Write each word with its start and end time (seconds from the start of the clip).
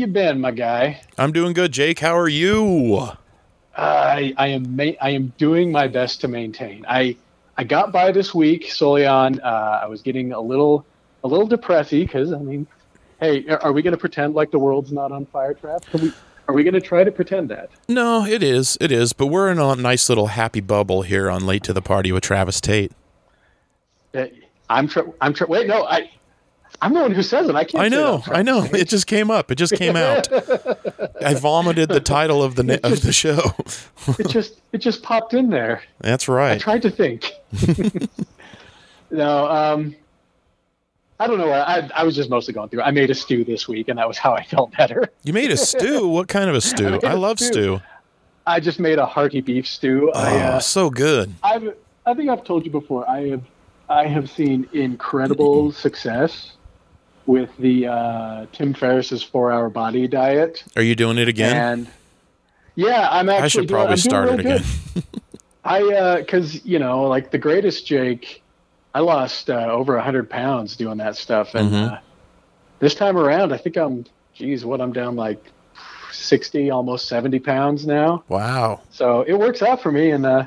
You 0.00 0.06
been, 0.06 0.40
my 0.40 0.50
guy? 0.50 1.02
I'm 1.18 1.30
doing 1.30 1.52
good, 1.52 1.72
Jake. 1.72 1.98
How 1.98 2.16
are 2.16 2.26
you? 2.26 3.10
I 3.76 4.32
I 4.38 4.46
am 4.46 4.74
ma- 4.74 4.96
I 4.98 5.10
am 5.10 5.34
doing 5.36 5.70
my 5.70 5.88
best 5.88 6.22
to 6.22 6.28
maintain. 6.28 6.86
I 6.88 7.18
I 7.58 7.64
got 7.64 7.92
by 7.92 8.10
this 8.10 8.34
week 8.34 8.72
solely 8.72 9.04
on 9.04 9.40
uh, 9.40 9.80
I 9.82 9.88
was 9.88 10.00
getting 10.00 10.32
a 10.32 10.40
little 10.40 10.86
a 11.22 11.28
little 11.28 11.46
depressy 11.46 12.06
because 12.06 12.32
I 12.32 12.38
mean, 12.38 12.66
hey, 13.20 13.46
are, 13.46 13.72
we 13.72 13.82
going 13.82 13.92
to 13.92 13.98
pretend 13.98 14.32
like 14.32 14.50
the 14.50 14.58
world's 14.58 14.90
not 14.90 15.12
on 15.12 15.26
fire, 15.26 15.54
we? 15.92 16.12
Are 16.48 16.54
we 16.54 16.64
going 16.64 16.72
to 16.72 16.80
try 16.80 17.04
to 17.04 17.12
pretend 17.12 17.50
that? 17.50 17.68
No, 17.86 18.24
it 18.24 18.42
is. 18.42 18.78
It 18.80 18.90
is. 18.90 19.12
But 19.12 19.26
we're 19.26 19.50
in 19.50 19.58
a 19.58 19.76
nice 19.76 20.08
little 20.08 20.28
happy 20.28 20.62
bubble 20.62 21.02
here 21.02 21.30
on 21.30 21.44
Late 21.44 21.64
to 21.64 21.74
the 21.74 21.82
Party 21.82 22.10
with 22.10 22.22
Travis 22.22 22.58
Tate. 22.62 22.92
Uh, 24.14 24.28
I'm 24.70 24.88
tr- 24.88 25.10
I'm 25.20 25.34
tr- 25.34 25.44
wait 25.44 25.66
no 25.66 25.84
I 25.84 26.10
I'm 26.82 26.94
the 26.94 27.00
one 27.00 27.12
who 27.12 27.22
says 27.22 27.48
it. 27.48 27.54
I 27.54 27.64
can't. 27.64 27.84
I 27.84 27.88
know. 27.88 28.22
I 28.26 28.42
know. 28.42 28.64
It 28.64 28.88
just 28.88 29.06
came 29.06 29.30
up. 29.30 29.50
It 29.50 29.56
just 29.56 29.74
came 29.74 29.96
out. 30.06 30.28
I 31.22 31.34
vomited 31.34 31.88
the 31.90 32.00
title 32.00 32.42
of 32.42 32.54
the 32.54 32.62
na- 32.62 32.78
of 32.82 33.02
the 33.02 33.12
show. 33.12 33.40
it 34.18 34.28
just 34.28 34.60
it 34.72 34.78
just 34.78 35.02
popped 35.02 35.34
in 35.34 35.50
there. 35.50 35.82
That's 36.00 36.26
right. 36.28 36.52
I 36.52 36.58
tried 36.58 36.82
to 36.82 36.90
think. 36.90 37.32
no, 39.10 39.46
um, 39.48 39.94
I 41.18 41.26
don't 41.26 41.38
know. 41.38 41.50
I 41.52 41.90
I 41.94 42.04
was 42.04 42.16
just 42.16 42.30
mostly 42.30 42.54
going 42.54 42.68
through. 42.70 42.82
I 42.82 42.90
made 42.92 43.10
a 43.10 43.14
stew 43.14 43.44
this 43.44 43.68
week, 43.68 43.88
and 43.88 43.98
that 43.98 44.08
was 44.08 44.18
how 44.18 44.32
I 44.34 44.44
felt 44.44 44.72
better. 44.76 45.08
You 45.22 45.32
made 45.32 45.50
a 45.50 45.56
stew. 45.56 46.08
What 46.08 46.28
kind 46.28 46.48
of 46.48 46.56
a 46.56 46.60
stew? 46.62 46.90
made 46.92 47.04
I 47.04 47.12
a 47.12 47.16
love 47.16 47.38
stew. 47.38 47.52
stew. 47.52 47.80
I 48.46 48.58
just 48.58 48.80
made 48.80 48.98
a 48.98 49.06
hearty 49.06 49.42
beef 49.42 49.66
stew. 49.66 50.10
I, 50.14 50.32
Oh, 50.34 50.38
uh, 50.38 50.60
so 50.60 50.88
good. 50.90 51.34
I've, 51.42 51.74
I 52.06 52.14
think 52.14 52.30
I've 52.30 52.42
told 52.42 52.64
you 52.64 52.70
before. 52.70 53.08
I 53.08 53.28
have, 53.28 53.42
I 53.88 54.06
have 54.06 54.30
seen 54.30 54.66
incredible 54.72 55.70
success 55.86 56.52
with 57.30 57.56
the 57.58 57.86
uh, 57.86 58.46
Tim 58.52 58.74
Ferriss's 58.74 59.22
four-hour 59.22 59.70
body 59.70 60.08
diet, 60.08 60.64
Are 60.76 60.82
you 60.82 60.94
doing 60.96 61.16
it 61.18 61.28
again? 61.28 61.56
and 61.56 61.88
yeah, 62.74 63.08
I'm 63.10 63.28
actually. 63.28 63.44
I 63.44 63.48
should 63.48 63.68
doing- 63.68 63.76
probably 63.78 63.92
I'm 63.92 63.96
start 63.98 64.28
it 64.30 64.40
again. 64.40 64.62
I, 65.64 65.82
uh, 65.82 66.16
because 66.18 66.64
you 66.64 66.78
know, 66.78 67.02
like 67.04 67.30
the 67.30 67.38
greatest 67.38 67.86
Jake, 67.86 68.42
I 68.94 69.00
lost 69.00 69.48
uh, 69.50 69.54
over 69.70 69.98
hundred 70.00 70.28
pounds 70.30 70.76
doing 70.76 70.98
that 70.98 71.16
stuff, 71.16 71.54
and 71.54 71.70
Mhm. 71.70 71.92
uh, 71.92 71.98
this 72.80 72.94
time 72.94 73.16
around, 73.16 73.52
I 73.52 73.58
think 73.58 73.76
I'm, 73.76 74.06
geez, 74.34 74.64
what 74.64 74.80
I'm 74.80 74.92
down 74.92 75.14
like 75.16 75.44
sixty, 76.12 76.70
almost 76.70 77.06
seventy 77.08 77.38
pounds 77.38 77.86
now. 77.86 78.24
Wow. 78.28 78.80
So 78.90 79.20
it 79.22 79.34
works 79.34 79.62
out 79.62 79.80
for 79.82 79.92
me, 79.92 80.10
and 80.10 80.24
uh, 80.26 80.46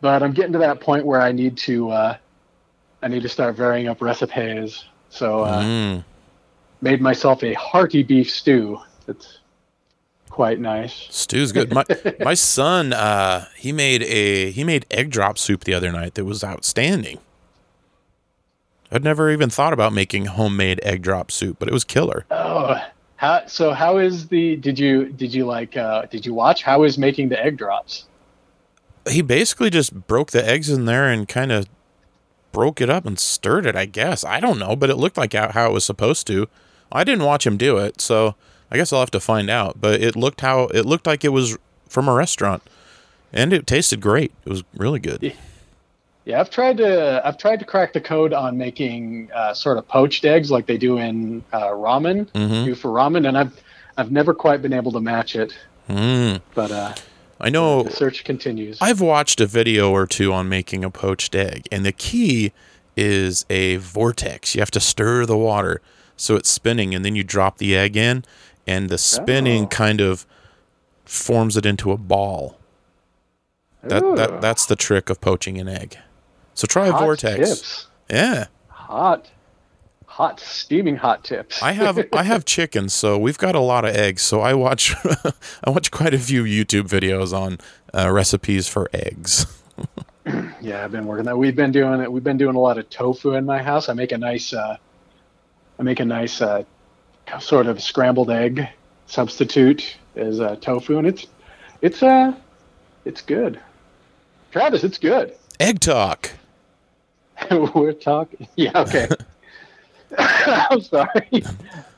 but 0.00 0.22
I'm 0.22 0.32
getting 0.32 0.52
to 0.54 0.58
that 0.60 0.80
point 0.80 1.04
where 1.06 1.20
I 1.20 1.30
need 1.32 1.56
to, 1.58 1.90
uh, 1.90 2.16
I 3.02 3.08
need 3.08 3.22
to 3.22 3.28
start 3.28 3.54
varying 3.56 3.86
up 3.88 4.00
recipes. 4.00 4.84
So 5.12 5.40
uh, 5.44 5.62
Mm. 5.62 6.04
made 6.80 7.00
myself 7.02 7.44
a 7.44 7.52
hearty 7.54 8.02
beef 8.02 8.30
stew. 8.30 8.80
That's 9.06 9.40
quite 10.30 10.58
nice. 10.58 11.06
Stew's 11.10 11.52
good. 11.52 11.72
My 11.72 11.84
my 12.20 12.32
son, 12.34 12.92
uh, 12.94 13.44
he 13.56 13.72
made 13.72 14.02
a 14.04 14.50
he 14.50 14.64
made 14.64 14.86
egg 14.90 15.10
drop 15.10 15.36
soup 15.36 15.64
the 15.64 15.74
other 15.74 15.92
night 15.92 16.14
that 16.14 16.24
was 16.24 16.42
outstanding. 16.42 17.18
I'd 18.90 19.04
never 19.04 19.30
even 19.30 19.50
thought 19.50 19.72
about 19.72 19.92
making 19.92 20.26
homemade 20.26 20.80
egg 20.82 21.02
drop 21.02 21.30
soup, 21.30 21.56
but 21.58 21.68
it 21.68 21.72
was 21.72 21.84
killer. 21.84 22.24
Oh, 22.30 22.76
how 23.16 23.42
so? 23.46 23.72
How 23.72 23.98
is 23.98 24.28
the? 24.28 24.56
Did 24.56 24.78
you 24.78 25.10
did 25.10 25.34
you 25.34 25.44
like? 25.44 25.76
Uh, 25.76 26.06
did 26.06 26.24
you 26.24 26.32
watch? 26.34 26.62
How 26.62 26.84
is 26.84 26.96
making 26.96 27.28
the 27.28 27.42
egg 27.42 27.58
drops? 27.58 28.06
He 29.08 29.20
basically 29.20 29.68
just 29.68 30.06
broke 30.06 30.30
the 30.30 30.46
eggs 30.46 30.70
in 30.70 30.84
there 30.86 31.08
and 31.10 31.28
kind 31.28 31.52
of 31.52 31.66
broke 32.52 32.80
it 32.80 32.88
up 32.90 33.04
and 33.06 33.18
stirred 33.18 33.66
it. 33.66 33.74
I 33.76 33.86
guess 33.86 34.24
I 34.24 34.38
don't 34.40 34.58
know, 34.58 34.76
but 34.76 34.90
it 34.90 34.96
looked 34.96 35.16
like 35.16 35.32
how 35.32 35.68
it 35.70 35.72
was 35.72 35.84
supposed 35.84 36.26
to. 36.28 36.48
I 36.90 37.04
didn't 37.04 37.24
watch 37.24 37.46
him 37.46 37.56
do 37.56 37.78
it, 37.78 38.00
so 38.00 38.34
I 38.70 38.76
guess 38.76 38.92
I'll 38.92 39.00
have 39.00 39.10
to 39.12 39.20
find 39.20 39.48
out. 39.50 39.80
But 39.80 40.00
it 40.02 40.14
looked 40.16 40.40
how 40.42 40.64
it 40.74 40.84
looked 40.86 41.06
like 41.06 41.24
it 41.24 41.30
was 41.30 41.56
from 41.88 42.08
a 42.08 42.12
restaurant, 42.14 42.62
and 43.32 43.52
it 43.52 43.66
tasted 43.66 44.00
great. 44.00 44.32
It 44.44 44.50
was 44.50 44.62
really 44.76 45.00
good. 45.00 45.34
Yeah, 46.24 46.40
I've 46.40 46.50
tried 46.50 46.76
to 46.76 47.20
I've 47.26 47.36
tried 47.38 47.58
to 47.60 47.64
crack 47.64 47.94
the 47.94 48.00
code 48.00 48.32
on 48.32 48.56
making 48.56 49.30
uh, 49.34 49.54
sort 49.54 49.76
of 49.78 49.88
poached 49.88 50.24
eggs 50.24 50.50
like 50.50 50.66
they 50.66 50.76
do 50.78 50.98
in 50.98 51.42
uh, 51.52 51.68
ramen, 51.70 52.26
Mhm. 52.32 52.64
do 52.66 52.74
for 52.76 52.90
ramen, 52.90 53.26
and 53.26 53.36
I've 53.36 53.60
I've 53.96 54.12
never 54.12 54.32
quite 54.32 54.62
been 54.62 54.72
able 54.72 54.92
to 54.92 55.00
match 55.00 55.34
it. 55.34 55.52
Mm. 55.90 56.40
But 56.54 56.70
uh, 56.70 56.94
I 57.42 57.50
know 57.50 57.82
the 57.82 57.90
search 57.90 58.24
continues. 58.24 58.78
I've 58.80 59.00
watched 59.00 59.40
a 59.40 59.46
video 59.46 59.90
or 59.90 60.06
two 60.06 60.32
on 60.32 60.48
making 60.48 60.84
a 60.84 60.90
poached 60.90 61.34
egg, 61.34 61.66
and 61.72 61.84
the 61.84 61.92
key 61.92 62.52
is 62.96 63.44
a 63.50 63.76
vortex. 63.76 64.54
You 64.54 64.60
have 64.60 64.70
to 64.72 64.80
stir 64.80 65.26
the 65.26 65.36
water 65.36 65.80
so 66.16 66.36
it's 66.36 66.48
spinning, 66.48 66.94
and 66.94 67.04
then 67.04 67.16
you 67.16 67.24
drop 67.24 67.58
the 67.58 67.76
egg 67.76 67.96
in, 67.96 68.24
and 68.66 68.88
the 68.88 68.98
spinning 68.98 69.64
Oh. 69.64 69.68
kind 69.68 70.00
of 70.00 70.24
forms 71.04 71.56
it 71.56 71.66
into 71.66 71.90
a 71.90 71.96
ball. 71.96 72.58
That, 73.82 74.02
Ooh, 74.04 74.14
that 74.14 74.40
that's 74.40 74.64
the 74.66 74.76
trick 74.76 75.10
of 75.10 75.20
poaching 75.20 75.58
an 75.58 75.68
egg. 75.68 75.98
So 76.54 76.66
try 76.66 76.86
a 76.86 76.92
vortex. 76.92 77.48
tips. 77.48 77.86
Yeah, 78.08 78.46
Hot, 78.68 79.30
hot, 80.12 80.40
steaming 80.40 80.96
hot 80.96 81.24
tips. 81.24 81.62
I 81.62 81.72
have 81.72 81.98
I 82.12 82.22
have 82.22 82.44
chickens, 82.44 82.92
so 82.92 83.18
we've 83.18 83.38
got 83.38 83.54
a 83.54 83.60
lot 83.60 83.84
of 83.84 83.96
eggs. 83.96 84.22
So 84.22 84.40
I 84.40 84.52
watch 84.54 84.94
I 85.64 85.70
watch 85.70 85.90
quite 85.90 86.12
a 86.12 86.18
few 86.18 86.44
YouTube 86.44 86.88
videos 86.88 87.32
on 87.32 87.58
uh, 87.94 88.10
recipes 88.10 88.68
for 88.68 88.88
eggs. 88.92 89.46
Yeah, 90.60 90.84
I've 90.84 90.92
been 90.92 91.06
working 91.06 91.24
that. 91.24 91.36
We've 91.36 91.56
been 91.56 91.72
doing 91.72 92.00
it. 92.00 92.12
We've 92.12 92.22
been 92.22 92.36
doing 92.36 92.54
a 92.54 92.60
lot 92.60 92.78
of 92.78 92.88
tofu 92.88 93.32
in 93.32 93.44
my 93.44 93.60
house. 93.60 93.88
I 93.88 93.94
make 93.94 94.12
a 94.12 94.18
nice, 94.18 94.52
uh, 94.52 94.76
I 95.80 95.82
make 95.82 95.98
a 95.98 96.04
nice 96.04 96.40
uh, 96.40 96.62
sort 97.40 97.66
of 97.66 97.82
scrambled 97.82 98.30
egg 98.30 98.68
substitute 99.06 99.96
as 100.14 100.38
uh, 100.38 100.54
tofu, 100.60 100.98
and 100.98 101.08
it's 101.08 101.26
it's 101.80 102.04
uh 102.04 102.32
it's 103.04 103.20
good. 103.20 103.58
Travis, 104.52 104.84
it's 104.84 104.98
good. 104.98 105.34
Egg 105.58 105.80
talk. 105.80 106.30
We're 107.50 107.92
talking. 107.92 108.46
Yeah, 108.54 108.70
okay. 108.82 109.08
I'm 110.18 110.80
sorry. 110.82 111.28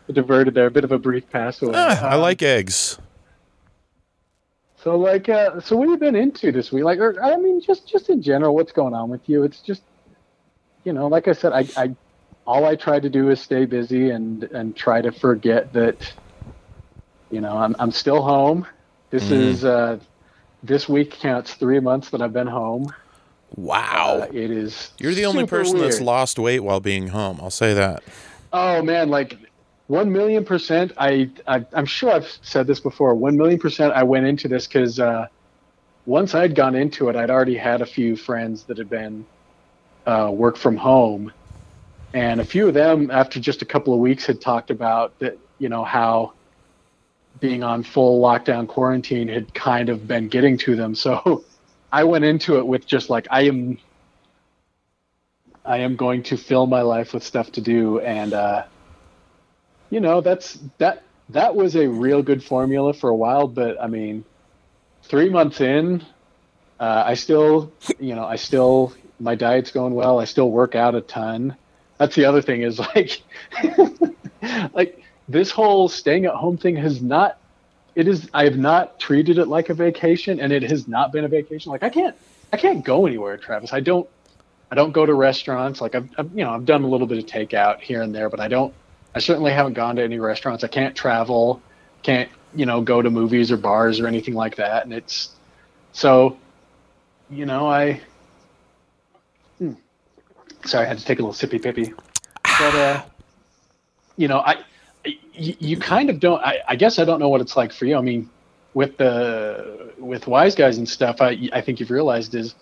I 0.09 0.13
diverted 0.13 0.55
there. 0.55 0.67
A 0.67 0.71
bit 0.71 0.85
of 0.85 0.93
a 0.93 0.99
brief 0.99 1.29
pass 1.31 1.63
away. 1.63 1.75
Ah, 1.77 2.09
I 2.11 2.15
Um, 2.15 2.21
like 2.23 2.43
eggs. 2.43 2.99
So 4.79 4.99
like, 4.99 5.29
uh, 5.29 5.61
so 5.61 5.77
what 5.77 5.85
have 5.89 5.93
you 5.93 5.99
been 5.99 6.17
into 6.17 6.53
this 6.53 6.71
week? 6.73 6.85
Like, 6.85 6.99
or, 7.01 7.23
I 7.23 7.37
mean, 7.37 7.61
just 7.61 7.89
just 7.89 8.11
in 8.11 8.23
general, 8.23 8.55
what's 8.55 8.73
going 8.73 8.95
on 8.95 9.11
with 9.11 9.29
you? 9.29 9.45
It's 9.45 9.61
just, 9.63 9.83
you 10.85 10.93
know, 10.93 11.09
like 11.09 11.29
I 11.29 11.33
said, 11.33 11.53
I, 11.53 11.69
I 11.77 11.97
all 12.47 12.65
I 12.67 12.77
try 12.77 13.01
to 13.01 13.11
do 13.11 13.31
is 13.31 13.41
stay 13.41 13.65
busy 13.67 14.11
and 14.11 14.45
and 14.45 14.77
try 14.77 15.01
to 15.03 15.13
forget 15.13 15.73
that, 15.75 16.13
you 17.31 17.41
know, 17.41 17.57
I'm 17.57 17.77
I'm 17.79 17.93
still 17.93 18.23
home. 18.23 18.67
This 19.11 19.31
Mhm. 19.31 19.33
is 19.33 19.65
uh, 19.65 19.99
this 20.63 20.89
week 20.89 21.13
counts 21.13 21.55
three 21.55 21.81
months 21.81 22.11
that 22.11 22.23
I've 22.23 22.33
been 22.35 22.47
home. 22.49 22.95
Wow. 23.57 24.21
Uh, 24.23 24.27
it 24.33 24.51
is. 24.51 24.91
You're 24.99 25.15
the 25.15 25.27
only 25.27 25.47
person 25.47 25.79
that's 25.79 26.01
lost 26.01 26.39
weight 26.39 26.61
while 26.61 26.81
being 26.81 27.09
home. 27.09 27.39
I'll 27.41 27.51
say 27.51 27.75
that. 27.75 28.03
Oh 28.53 28.83
man, 28.83 29.11
like 29.11 29.37
one 29.87 30.13
million 30.13 30.45
percent. 30.45 30.93
I, 30.99 31.31
I 31.47 31.65
I'm 31.73 31.87
sure 31.87 32.11
I've 32.11 32.29
said 32.43 32.67
this 32.67 32.81
before. 32.81 33.15
One 33.15 33.37
million 33.37 33.59
percent. 33.59 33.93
I 33.93 34.03
went 34.03 34.27
into 34.27 34.49
this 34.49 34.67
because 34.67 34.99
uh, 34.99 35.27
once 36.07 36.35
I'd 36.35 36.55
gone 36.55 36.75
into 36.75 37.09
it, 37.09 37.17
I'd 37.17 37.31
already 37.31 37.57
had 37.57 37.81
a 37.81 37.87
few 37.87 38.17
friends 38.17 38.65
that 38.65 38.79
had 38.79 38.91
been 38.91 39.25
uh, 40.07 40.31
work 40.33 40.57
from 40.57 40.77
home, 40.77 41.33
and 42.13 42.41
a 42.41 42.45
few 42.45 42.69
of 42.69 42.75
them, 42.75 43.11
after 43.11 43.39
just 43.39 43.63
a 43.63 43.65
couple 43.65 43.95
of 43.95 44.01
weeks, 44.01 44.27
had 44.27 44.41
talked 44.41 44.71
about 44.71 45.19
that. 45.21 45.39
You 45.59 45.69
know 45.69 45.85
how 45.85 46.33
being 47.41 47.63
on 47.63 47.83
full 47.83 48.21
lockdown 48.21 48.67
quarantine 48.67 49.29
had 49.29 49.53
kind 49.55 49.89
of 49.89 50.09
been 50.09 50.29
getting 50.29 50.57
to 50.59 50.75
them. 50.75 50.95
So 51.05 51.45
I 51.95 52.03
went 52.03 52.25
into 52.25 52.59
it 52.59 52.67
with 52.67 52.89
just 52.89 53.09
like 53.09 53.29
I 53.31 53.43
am 53.43 53.79
I 55.65 55.79
am 55.79 55.95
going 55.95 56.25
to 56.25 56.37
fill 56.37 56.67
my 56.67 56.83
life 56.83 57.15
with 57.15 57.23
stuff 57.23 57.53
to 57.53 57.61
do, 57.61 58.01
and 58.01 58.33
uh, 58.33 58.65
you 59.91 60.01
know 60.01 60.21
that's 60.21 60.59
that 60.79 61.05
that 61.29 61.55
was 61.55 61.77
a 61.77 61.87
real 61.87 62.21
good 62.21 62.43
formula 62.43 62.95
for 62.95 63.11
a 63.11 63.15
while. 63.15 63.47
But 63.47 63.81
I 63.81 63.87
mean, 63.87 64.25
three 65.05 65.31
months 65.31 65.61
in, 65.61 66.05
uh, 66.81 67.05
I 67.07 67.15
still, 67.15 67.73
you 68.01 68.17
know, 68.17 68.25
I 68.25 68.35
still 68.35 68.93
my 69.21 69.37
diet's 69.37 69.71
going 69.71 69.95
well. 69.95 70.19
I 70.19 70.25
still 70.25 70.51
work 70.51 70.75
out 70.75 70.97
a 70.97 71.01
ton. 71.01 71.57
That's 71.99 72.17
the 72.17 72.25
other 72.25 72.43
thing 72.43 72.63
is 72.63 72.81
like, 72.81 73.23
like 74.75 75.01
this 75.29 75.53
whole 75.53 75.89
staying 75.89 76.25
at 76.25 76.35
home 76.35 76.59
thing 76.59 76.75
has 76.75 77.01
not. 77.01 77.39
It 77.95 78.09
is. 78.09 78.29
I 78.35 78.45
have 78.45 78.57
not 78.57 78.99
treated 78.99 79.39
it 79.39 79.47
like 79.47 79.69
a 79.69 79.75
vacation, 79.75 80.41
and 80.41 80.53
it 80.53 80.63
has 80.63 80.89
not 80.89 81.13
been 81.13 81.25
a 81.25 81.29
vacation. 81.29 81.71
Like 81.71 81.83
I 81.83 81.89
can't. 81.89 82.17
I 82.53 82.57
can't 82.57 82.85
go 82.85 83.07
anywhere, 83.07 83.37
Travis. 83.37 83.73
I 83.73 83.81
don't. 83.81 84.09
I 84.71 84.75
don't 84.75 84.93
go 84.93 85.07
to 85.07 85.15
restaurants. 85.15 85.81
Like 85.81 85.95
I've, 85.95 86.09
I've, 86.19 86.31
you 86.35 86.45
know, 86.45 86.51
I've 86.51 86.65
done 86.65 86.83
a 86.83 86.89
little 86.89 87.07
bit 87.07 87.19
of 87.19 87.27
takeout 87.27 87.81
here 87.81 88.03
and 88.03 88.15
there, 88.15 88.29
but 88.29 88.41
I 88.41 88.49
don't. 88.49 88.75
I 89.15 89.21
certainly 89.21 89.53
haven't 89.53 89.75
gone 89.75 89.97
to 89.97 90.03
any 90.03 90.19
restaurants. 90.19 90.65
I 90.65 90.69
can't 90.69 90.97
travel. 90.97 91.63
Can't, 92.03 92.29
you 92.55 92.67
know, 92.67 92.81
go 92.81 93.01
to 93.01 93.11
movies 93.11 93.53
or 93.53 93.57
bars 93.57 94.01
or 94.01 94.09
anything 94.09 94.35
like 94.35 94.57
that. 94.57 94.85
And 94.85 94.93
it's 94.93 95.31
so, 95.93 96.37
you 97.31 97.47
know, 97.47 97.69
I. 97.69 98.01
Hmm. 99.59 99.75
Sorry, 100.65 100.85
I 100.85 100.89
had 100.89 100.99
to 100.99 101.05
take 101.05 101.21
a 101.21 101.23
little 101.23 101.35
sippy 101.35 101.63
pippy. 101.63 101.95
But 102.43 102.75
uh, 102.75 103.03
you 104.17 104.29
know, 104.29 104.39
I 104.39 104.57
you, 105.05 105.57
you 105.59 105.77
kind 105.77 106.11
of 106.11 106.21
don't. 106.21 106.41
I, 106.43 106.61
I 106.69 106.77
guess 106.77 106.99
I 106.99 107.05
don't 107.05 107.21
know 107.21 107.29
what 107.29 107.41
it's 107.41 107.57
like 107.57 107.73
for 107.73 107.85
you. 107.85 107.97
I 107.97 108.01
mean, 108.01 108.31
with 108.73 108.97
the 108.97 109.93
with 109.99 110.27
wise 110.27 110.55
guys 110.55 110.79
and 110.79 110.89
stuff, 110.89 111.21
I 111.21 111.49
I 111.53 111.61
think 111.61 111.81
you've 111.81 111.91
realized 111.91 112.35
is 112.35 112.55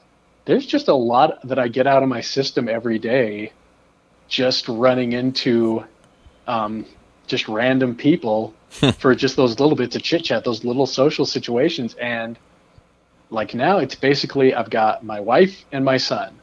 there's 0.45 0.67
just 0.67 0.89
a 0.89 0.95
lot 0.95 1.47
that 1.47 1.59
I 1.59 1.69
get 1.69 1.87
out 1.87 2.03
of 2.03 2.09
my 2.09 2.21
system 2.21 2.69
every 2.69 2.99
day, 2.99 3.53
just 4.29 4.69
running 4.69 5.13
into, 5.13 5.85
um, 6.47 6.85
just 7.27 7.49
random 7.49 7.95
people 7.95 8.55
for 8.99 9.15
just 9.15 9.37
those 9.37 9.61
little 9.61 9.77
bits 9.77 9.95
of 9.97 10.03
chit 10.03 10.25
chat, 10.25 10.45
those 10.45 10.65
little 10.65 10.87
social 10.87 11.25
situations, 11.25 11.95
and 11.95 12.39
like 13.31 13.55
now 13.55 13.79
it's 13.79 13.95
basically 13.95 14.55
I've 14.55 14.71
got 14.71 15.05
my 15.05 15.21
wife 15.21 15.65
and 15.73 15.85
my 15.85 15.97
son, 15.97 16.39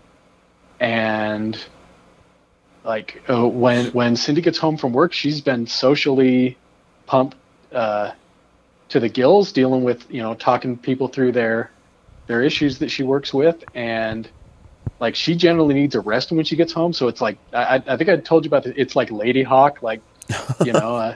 and 0.80 1.60
like 2.84 3.22
uh, 3.30 3.48
when 3.48 3.88
when 3.88 4.16
Cindy 4.16 4.42
gets 4.42 4.58
home 4.58 4.78
from 4.78 4.94
work, 4.94 5.14
she's 5.14 5.42
been 5.42 5.68
socially 5.68 6.58
pumped 7.06 7.36
uh, 7.74 8.12
to 8.90 9.00
the 9.00 9.10
gills, 9.10 9.52
dealing 9.52 9.84
with 9.84 10.10
you 10.10 10.22
know 10.22 10.34
talking 10.34 10.78
people 10.78 11.08
through 11.08 11.32
their 11.32 11.72
their 12.28 12.42
issues 12.42 12.80
that 12.80 12.90
she 12.90 13.04
works 13.04 13.34
with, 13.34 13.64
and 13.76 14.30
like 15.00 15.16
she 15.16 15.36
generally 15.36 15.74
needs 15.74 15.96
a 15.96 16.00
rest 16.00 16.32
when 16.32 16.46
she 16.46 16.56
gets 16.56 16.72
home. 16.72 16.94
So 16.94 17.08
it's 17.08 17.22
like 17.22 17.38
I, 17.54 17.82
I 17.86 17.98
think 17.98 18.10
I 18.10 18.18
told 18.18 18.46
you 18.46 18.50
about 18.50 18.66
it. 18.66 18.76
It's 18.78 18.96
like 18.96 19.10
Ladyhawke, 19.10 19.82
like 19.82 20.02
you 20.64 20.74
know, 20.74 20.96
uh, 20.96 21.16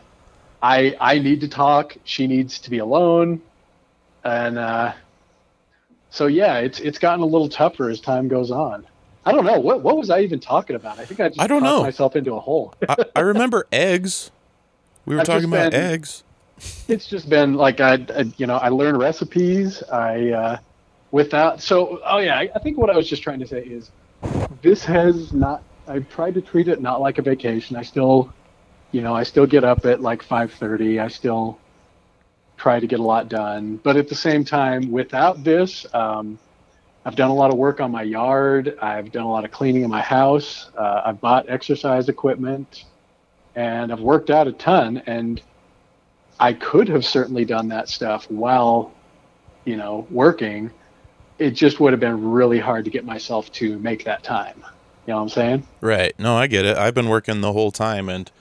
I 0.61 0.95
I 0.99 1.19
need 1.19 1.41
to 1.41 1.47
talk, 1.47 1.95
she 2.03 2.27
needs 2.27 2.59
to 2.59 2.69
be 2.69 2.79
alone, 2.79 3.41
and 4.23 4.57
uh, 4.57 4.93
so 6.09 6.27
yeah, 6.27 6.57
it's 6.57 6.79
it's 6.79 6.99
gotten 6.99 7.21
a 7.21 7.25
little 7.25 7.49
tougher 7.49 7.89
as 7.89 8.01
time 8.01 8.27
goes 8.27 8.51
on. 8.51 8.85
I 9.25 9.31
don't 9.31 9.45
know 9.45 9.59
what 9.59 9.81
what 9.81 9.97
was 9.97 10.09
I 10.09 10.19
even 10.21 10.39
talking 10.39 10.75
about. 10.75 10.99
I 10.99 11.05
think 11.05 11.19
I 11.19 11.29
just 11.29 11.39
I 11.39 11.47
don't 11.47 11.63
know. 11.63 11.81
myself 11.83 12.15
into 12.15 12.33
a 12.33 12.39
hole. 12.39 12.73
I, 12.89 12.95
I 13.15 13.19
remember 13.21 13.67
eggs. 13.71 14.31
We 15.05 15.15
were 15.15 15.21
I've 15.21 15.27
talking 15.27 15.47
about 15.47 15.71
been- 15.71 15.81
eggs. 15.81 16.23
it's 16.87 17.07
just 17.07 17.29
been 17.29 17.55
like 17.55 17.79
I, 17.79 17.93
I 18.15 18.25
you 18.37 18.45
know 18.47 18.57
I 18.57 18.69
learned 18.69 18.97
recipes. 18.99 19.81
I 19.83 20.29
uh, 20.31 20.57
without 21.11 21.61
so 21.61 21.99
oh 22.05 22.19
yeah 22.19 22.37
I, 22.37 22.49
I 22.55 22.59
think 22.59 22.77
what 22.77 22.89
I 22.89 22.95
was 22.95 23.07
just 23.09 23.23
trying 23.23 23.39
to 23.39 23.47
say 23.47 23.61
is 23.63 23.91
this 24.61 24.83
has 24.85 25.33
not. 25.33 25.63
I've 25.87 26.07
tried 26.09 26.33
to 26.35 26.41
treat 26.41 26.67
it 26.69 26.81
not 26.81 27.01
like 27.01 27.17
a 27.17 27.21
vacation. 27.21 27.75
I 27.75 27.81
still, 27.83 28.31
you 28.93 29.01
know, 29.01 29.13
I 29.13 29.23
still 29.23 29.45
get 29.45 29.63
up 29.65 29.85
at 29.85 30.01
like 30.01 30.23
five 30.23 30.51
thirty. 30.53 30.99
I 30.99 31.09
still 31.09 31.59
try 32.55 32.79
to 32.79 32.87
get 32.87 32.99
a 32.99 33.03
lot 33.03 33.27
done, 33.27 33.77
but 33.83 33.97
at 33.97 34.07
the 34.07 34.15
same 34.15 34.45
time, 34.45 34.91
without 34.91 35.43
this, 35.43 35.85
um, 35.93 36.39
I've 37.05 37.15
done 37.15 37.29
a 37.29 37.33
lot 37.35 37.51
of 37.51 37.57
work 37.57 37.81
on 37.81 37.91
my 37.91 38.03
yard. 38.03 38.77
I've 38.81 39.11
done 39.11 39.23
a 39.25 39.31
lot 39.31 39.43
of 39.45 39.51
cleaning 39.51 39.83
in 39.83 39.89
my 39.89 40.01
house. 40.01 40.69
Uh, 40.77 41.01
I've 41.05 41.19
bought 41.19 41.49
exercise 41.49 42.07
equipment, 42.07 42.85
and 43.55 43.91
I've 43.91 43.99
worked 43.99 44.29
out 44.29 44.47
a 44.47 44.53
ton. 44.53 45.03
And 45.05 45.41
I 46.39 46.53
could 46.53 46.87
have 46.87 47.05
certainly 47.05 47.43
done 47.45 47.67
that 47.69 47.89
stuff 47.89 48.29
while, 48.31 48.93
you 49.65 49.75
know, 49.75 50.07
working. 50.09 50.71
It 51.39 51.51
just 51.51 51.79
would 51.79 51.91
have 51.91 51.99
been 51.99 52.31
really 52.31 52.59
hard 52.59 52.85
to 52.85 52.91
get 52.91 53.03
myself 53.03 53.51
to 53.53 53.77
make 53.79 54.05
that 54.05 54.23
time. 54.23 54.63
You 55.05 55.11
know 55.11 55.17
what 55.17 55.23
I'm 55.23 55.29
saying? 55.29 55.67
Right. 55.81 56.17
No, 56.17 56.37
I 56.37 56.47
get 56.47 56.63
it. 56.65 56.77
I've 56.77 56.93
been 56.93 57.09
working 57.09 57.41
the 57.41 57.51
whole 57.51 57.71
time, 57.71 58.07
and 58.07 58.31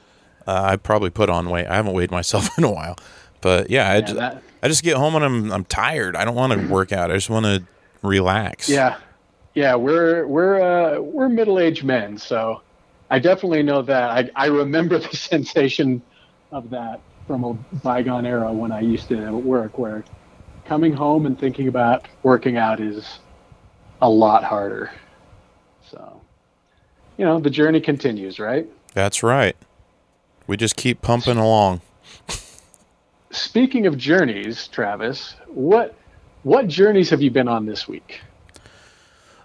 uh, 0.46 0.62
I 0.62 0.76
probably 0.76 1.10
put 1.10 1.28
on 1.28 1.50
weight. 1.50 1.66
I 1.66 1.74
haven't 1.74 1.94
weighed 1.94 2.12
myself 2.12 2.48
in 2.58 2.62
a 2.62 2.70
while, 2.70 2.96
but 3.40 3.70
yeah, 3.70 3.90
I, 3.90 4.00
just, 4.02 4.14
that- 4.14 4.42
I 4.62 4.68
just 4.68 4.84
get 4.84 4.96
home 4.96 5.16
and 5.16 5.24
I'm 5.24 5.52
I'm 5.52 5.64
tired. 5.64 6.14
I 6.14 6.24
don't 6.24 6.36
want 6.36 6.52
to 6.52 6.68
work 6.68 6.92
out. 6.92 7.10
I 7.10 7.14
just 7.14 7.28
want 7.30 7.46
to 7.46 7.64
relax. 8.02 8.68
Yeah, 8.68 8.98
yeah, 9.54 9.74
we're 9.74 10.26
we're 10.26 10.60
uh, 10.60 11.00
we're 11.00 11.28
middle-aged 11.28 11.84
men, 11.84 12.18
so 12.18 12.62
I 13.10 13.18
definitely 13.18 13.62
know 13.62 13.82
that. 13.82 14.10
I 14.10 14.30
I 14.34 14.46
remember 14.46 14.98
the 15.00 15.16
sensation 15.16 16.02
of 16.50 16.70
that 16.70 17.00
from 17.26 17.44
a 17.44 17.54
bygone 17.82 18.26
era 18.26 18.52
when 18.52 18.72
I 18.72 18.80
used 18.80 19.08
to 19.08 19.32
work, 19.32 19.78
where 19.78 20.04
coming 20.64 20.92
home 20.92 21.26
and 21.26 21.38
thinking 21.38 21.68
about 21.68 22.06
working 22.22 22.56
out 22.56 22.80
is 22.80 23.18
a 24.00 24.08
lot 24.08 24.44
harder. 24.44 24.90
So, 25.90 26.20
you 27.16 27.24
know, 27.24 27.40
the 27.40 27.50
journey 27.50 27.80
continues, 27.80 28.38
right? 28.38 28.66
That's 28.94 29.22
right. 29.22 29.56
We 30.46 30.56
just 30.56 30.76
keep 30.76 31.02
pumping 31.02 31.36
along. 31.36 31.80
Speaking 33.30 33.86
of 33.86 33.96
journeys, 33.96 34.68
Travis, 34.68 35.34
what 35.46 35.94
what 36.42 36.68
journeys 36.68 37.10
have 37.10 37.22
you 37.22 37.30
been 37.30 37.48
on 37.48 37.66
this 37.66 37.86
week? 37.88 38.20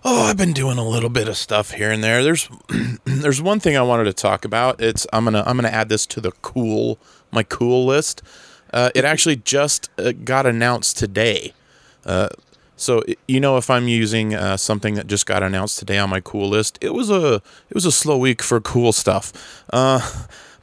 Oh, 0.03 0.23
I've 0.23 0.37
been 0.37 0.53
doing 0.53 0.77
a 0.77 0.87
little 0.87 1.09
bit 1.09 1.27
of 1.27 1.35
stuff 1.35 1.71
here 1.71 1.91
and 1.91 2.03
there. 2.03 2.23
There's 2.23 2.49
there's 3.05 3.41
one 3.41 3.59
thing 3.59 3.75
I 3.75 3.81
wanted 3.81 4.05
to 4.05 4.13
talk 4.13 4.45
about. 4.45 4.79
It's 4.81 5.05
I'm 5.11 5.23
gonna 5.25 5.43
I'm 5.45 5.57
gonna 5.57 5.67
add 5.67 5.89
this 5.89 6.05
to 6.07 6.21
the 6.21 6.31
cool 6.41 6.97
my 7.31 7.43
cool 7.43 7.85
list. 7.85 8.21
Uh, 8.73 8.89
it 8.95 9.05
actually 9.05 9.37
just 9.37 9.89
uh, 9.97 10.11
got 10.11 10.45
announced 10.45 10.97
today. 10.97 11.53
Uh, 12.05 12.29
so 12.75 13.03
you 13.27 13.39
know, 13.39 13.57
if 13.57 13.69
I'm 13.69 13.87
using 13.87 14.35
uh, 14.35 14.55
something 14.55 14.93
that 14.95 15.07
just 15.07 15.25
got 15.25 15.41
announced 15.43 15.79
today 15.79 15.97
on 15.97 16.09
my 16.09 16.21
cool 16.21 16.47
list, 16.47 16.77
it 16.79 16.93
was 16.93 17.09
a 17.09 17.35
it 17.69 17.73
was 17.73 17.85
a 17.85 17.91
slow 17.91 18.17
week 18.17 18.41
for 18.41 18.61
cool 18.61 18.91
stuff. 18.93 19.65
Uh, 19.73 19.99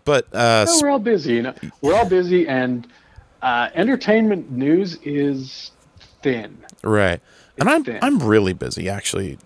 but 0.04 0.26
uh, 0.32 0.64
No, 0.66 0.78
we're 0.80 0.90
all 0.90 0.98
busy. 0.98 1.34
You 1.34 1.42
know, 1.42 1.54
we're 1.80 1.94
all 1.94 2.08
busy, 2.08 2.46
and 2.46 2.86
uh, 3.42 3.70
entertainment 3.74 4.50
news 4.50 4.96
is 5.02 5.72
thin. 6.24 6.58
Right. 6.82 7.20
And 7.58 7.68
I'm 7.70 7.84
thin. 7.84 8.00
I'm 8.02 8.18
really 8.20 8.52
busy 8.54 8.88
actually. 8.88 9.38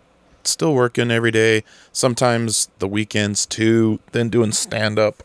Still 0.45 0.75
working 0.75 1.11
every 1.11 1.31
day. 1.33 1.65
Sometimes 1.93 2.71
the 2.79 2.89
weekends 2.89 3.45
too. 3.45 4.01
Then 4.13 4.31
doing 4.31 4.53
stand 4.53 4.99
up. 4.99 5.23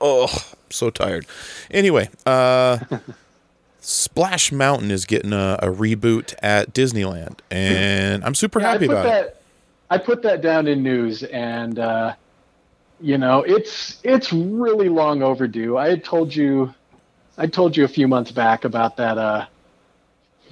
Oh, 0.00 0.28
so 0.70 0.90
tired. 0.90 1.26
Anyway, 1.70 2.08
uh 2.26 2.78
Splash 3.80 4.50
Mountain 4.50 4.90
is 4.90 5.04
getting 5.04 5.34
a, 5.34 5.58
a 5.62 5.66
reboot 5.68 6.34
at 6.42 6.72
Disneyland, 6.72 7.40
and 7.50 8.24
I'm 8.24 8.34
super 8.34 8.60
Yeah, 8.60 8.70
happy 8.70 8.86
about 8.86 9.04
that, 9.04 9.26
it. 9.26 9.42
I 9.90 9.98
put 9.98 10.22
that 10.22 10.40
down 10.40 10.66
in 10.66 10.82
news, 10.82 11.22
and 11.24 11.78
uh, 11.78 12.14
you 13.00 13.18
know, 13.18 13.42
it's 13.42 13.98
it's 14.02 14.32
really 14.32 14.88
long 14.88 15.22
overdue. 15.22 15.76
I 15.76 15.90
had 15.90 16.02
told 16.04 16.34
you, 16.34 16.74
I 17.36 17.46
told 17.46 17.76
you 17.76 17.84
a 17.84 17.88
few 17.88 18.08
months 18.08 18.30
back 18.32 18.64
about 18.64 18.96
that 18.96 19.18
uh, 19.18 19.46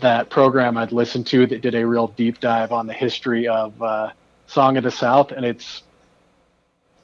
that 0.03 0.31
program 0.31 0.77
I'd 0.77 0.93
listened 0.93 1.27
to 1.29 1.47
that 1.47 1.63
did 1.63 1.75
a 1.75 1.87
real 1.87 2.09
deep 2.09 2.41
dive 2.41 2.73
on 2.73 2.87
the 2.87 2.93
history 2.93 3.49
of 3.49 3.81
uh, 3.83 4.11
Song 4.47 4.77
of 4.77 4.85
the 4.85 4.91
South, 4.91 5.33
and 5.33 5.45
it's. 5.45 5.83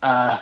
Uh, 0.02 0.38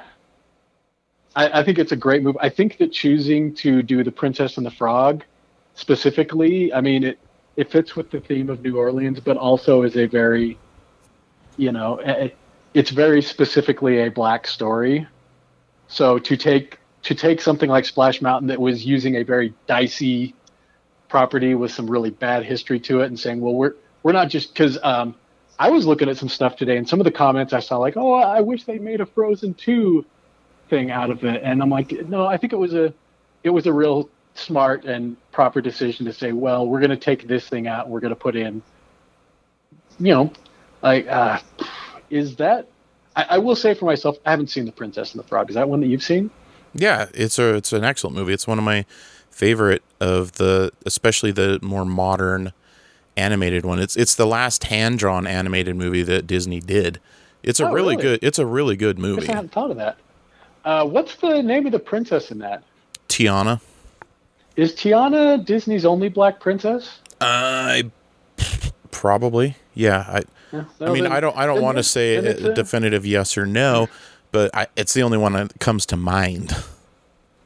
I, 1.34 1.60
I 1.60 1.64
think 1.64 1.78
it's 1.78 1.92
a 1.92 1.96
great 1.96 2.22
move. 2.22 2.36
I 2.40 2.48
think 2.48 2.78
that 2.78 2.92
choosing 2.92 3.54
to 3.56 3.82
do 3.82 4.02
the 4.02 4.12
Princess 4.12 4.56
and 4.56 4.66
the 4.66 4.70
Frog 4.70 5.24
specifically, 5.74 6.72
I 6.72 6.80
mean, 6.80 7.04
it 7.04 7.18
it 7.56 7.70
fits 7.70 7.96
with 7.96 8.10
the 8.10 8.20
theme 8.20 8.50
of 8.50 8.62
New 8.62 8.76
Orleans, 8.76 9.20
but 9.20 9.36
also 9.36 9.82
is 9.82 9.96
a 9.96 10.06
very, 10.06 10.58
you 11.56 11.72
know, 11.72 11.96
eh, 11.96 12.28
it's 12.74 12.90
very 12.90 13.22
specifically 13.22 14.02
a 14.02 14.10
black 14.10 14.46
story. 14.46 15.06
So 15.88 16.18
to 16.18 16.36
take 16.36 16.78
to 17.02 17.14
take 17.14 17.40
something 17.40 17.70
like 17.70 17.84
Splash 17.84 18.20
Mountain 18.20 18.48
that 18.48 18.60
was 18.60 18.84
using 18.84 19.16
a 19.16 19.22
very 19.22 19.54
dicey 19.66 20.34
property 21.16 21.54
with 21.54 21.72
some 21.72 21.90
really 21.90 22.10
bad 22.10 22.44
history 22.44 22.78
to 22.78 23.00
it, 23.00 23.06
and 23.06 23.18
saying, 23.18 23.40
well, 23.40 23.54
we're 23.54 23.72
we're 24.02 24.12
not 24.12 24.28
just 24.28 24.52
because 24.52 24.78
um, 24.82 25.14
I 25.58 25.70
was 25.70 25.86
looking 25.86 26.10
at 26.10 26.18
some 26.18 26.28
stuff 26.28 26.56
today, 26.56 26.76
and 26.76 26.86
some 26.86 27.00
of 27.00 27.04
the 27.04 27.10
comments 27.10 27.54
I 27.54 27.60
saw 27.60 27.78
like, 27.78 27.96
oh, 27.96 28.12
I 28.12 28.42
wish 28.42 28.64
they 28.64 28.78
made 28.78 29.00
a 29.00 29.06
Frozen 29.06 29.54
two 29.54 30.04
thing 30.68 30.90
out 30.90 31.08
of 31.08 31.24
it, 31.24 31.40
and 31.42 31.62
I'm 31.62 31.70
like, 31.70 31.90
no, 32.06 32.26
I 32.26 32.36
think 32.36 32.52
it 32.52 32.56
was 32.56 32.74
a 32.74 32.92
it 33.44 33.48
was 33.48 33.66
a 33.66 33.72
real 33.72 34.10
smart 34.34 34.84
and 34.84 35.16
proper 35.32 35.62
decision 35.62 36.04
to 36.04 36.12
say, 36.12 36.32
well, 36.32 36.66
we're 36.66 36.80
going 36.80 36.90
to 36.90 36.98
take 36.98 37.26
this 37.26 37.48
thing 37.48 37.66
out, 37.66 37.86
and 37.86 37.94
we're 37.94 38.00
going 38.00 38.14
to 38.14 38.20
put 38.20 38.36
in, 38.36 38.60
you 39.98 40.12
know, 40.12 40.30
like, 40.82 41.08
uh, 41.08 41.38
is 42.10 42.36
that? 42.36 42.68
I, 43.16 43.22
I 43.30 43.38
will 43.38 43.56
say 43.56 43.72
for 43.72 43.86
myself, 43.86 44.18
I 44.26 44.32
haven't 44.32 44.50
seen 44.50 44.66
the 44.66 44.72
Princess 44.72 45.14
and 45.14 45.24
the 45.24 45.26
Frog. 45.26 45.48
Is 45.48 45.54
that 45.54 45.66
one 45.66 45.80
that 45.80 45.86
you've 45.86 46.02
seen? 46.02 46.30
Yeah, 46.74 47.06
it's 47.14 47.38
a 47.38 47.54
it's 47.54 47.72
an 47.72 47.84
excellent 47.84 48.16
movie. 48.16 48.34
It's 48.34 48.46
one 48.46 48.58
of 48.58 48.64
my 48.64 48.84
favorite 49.36 49.82
of 50.00 50.32
the 50.32 50.72
especially 50.86 51.30
the 51.30 51.58
more 51.62 51.84
modern 51.84 52.52
animated 53.18 53.66
one. 53.66 53.78
It's 53.78 53.94
it's 53.96 54.14
the 54.14 54.26
last 54.26 54.64
hand 54.64 54.98
drawn 54.98 55.26
animated 55.26 55.76
movie 55.76 56.02
that 56.02 56.26
Disney 56.26 56.58
did. 56.60 57.00
It's 57.42 57.60
a 57.60 57.66
Oh, 57.68 57.72
really, 57.72 57.96
really? 57.96 58.02
good 58.02 58.20
it's 58.22 58.38
a 58.38 58.46
really 58.46 58.76
good 58.76 58.98
I 58.98 59.02
movie. 59.02 59.20
guess 59.22 59.30
I 59.30 59.34
hadn't 59.36 59.52
thought 59.52 59.70
of 59.70 59.76
that. 59.76 59.98
Uh, 60.64 60.84
what's 60.86 61.16
the 61.16 61.42
name 61.42 61.66
of 61.66 61.72
the 61.72 61.78
princess 61.78 62.30
in 62.30 62.38
that? 62.38 62.62
Tiana. 63.08 63.60
Is 64.56 64.72
Tiana 64.72 65.44
Disney's 65.44 65.84
only 65.84 66.08
black 66.08 66.40
princess? 66.40 67.00
I 67.20 67.90
probably 68.90 69.56
yeah. 69.74 70.04
I 70.08 70.22
Yeah, 70.52 70.64
I 70.80 70.90
mean 70.92 71.02
then- 71.04 71.12
I 71.12 71.20
don't 71.20 71.36
I 71.36 71.44
don't 71.44 71.60
want 71.60 71.76
to 71.76 71.82
say 71.82 72.16
a 72.16 72.50
a- 72.50 72.54
definitive 72.54 73.04
yes 73.04 73.36
or 73.36 73.44
no, 73.44 73.88
but 74.32 74.50
I, 74.56 74.66
it's 74.76 74.94
the 74.94 75.02
only 75.02 75.18
one 75.18 75.34
that 75.34 75.58
comes 75.60 75.84
to 75.86 75.96
mind. 75.96 76.52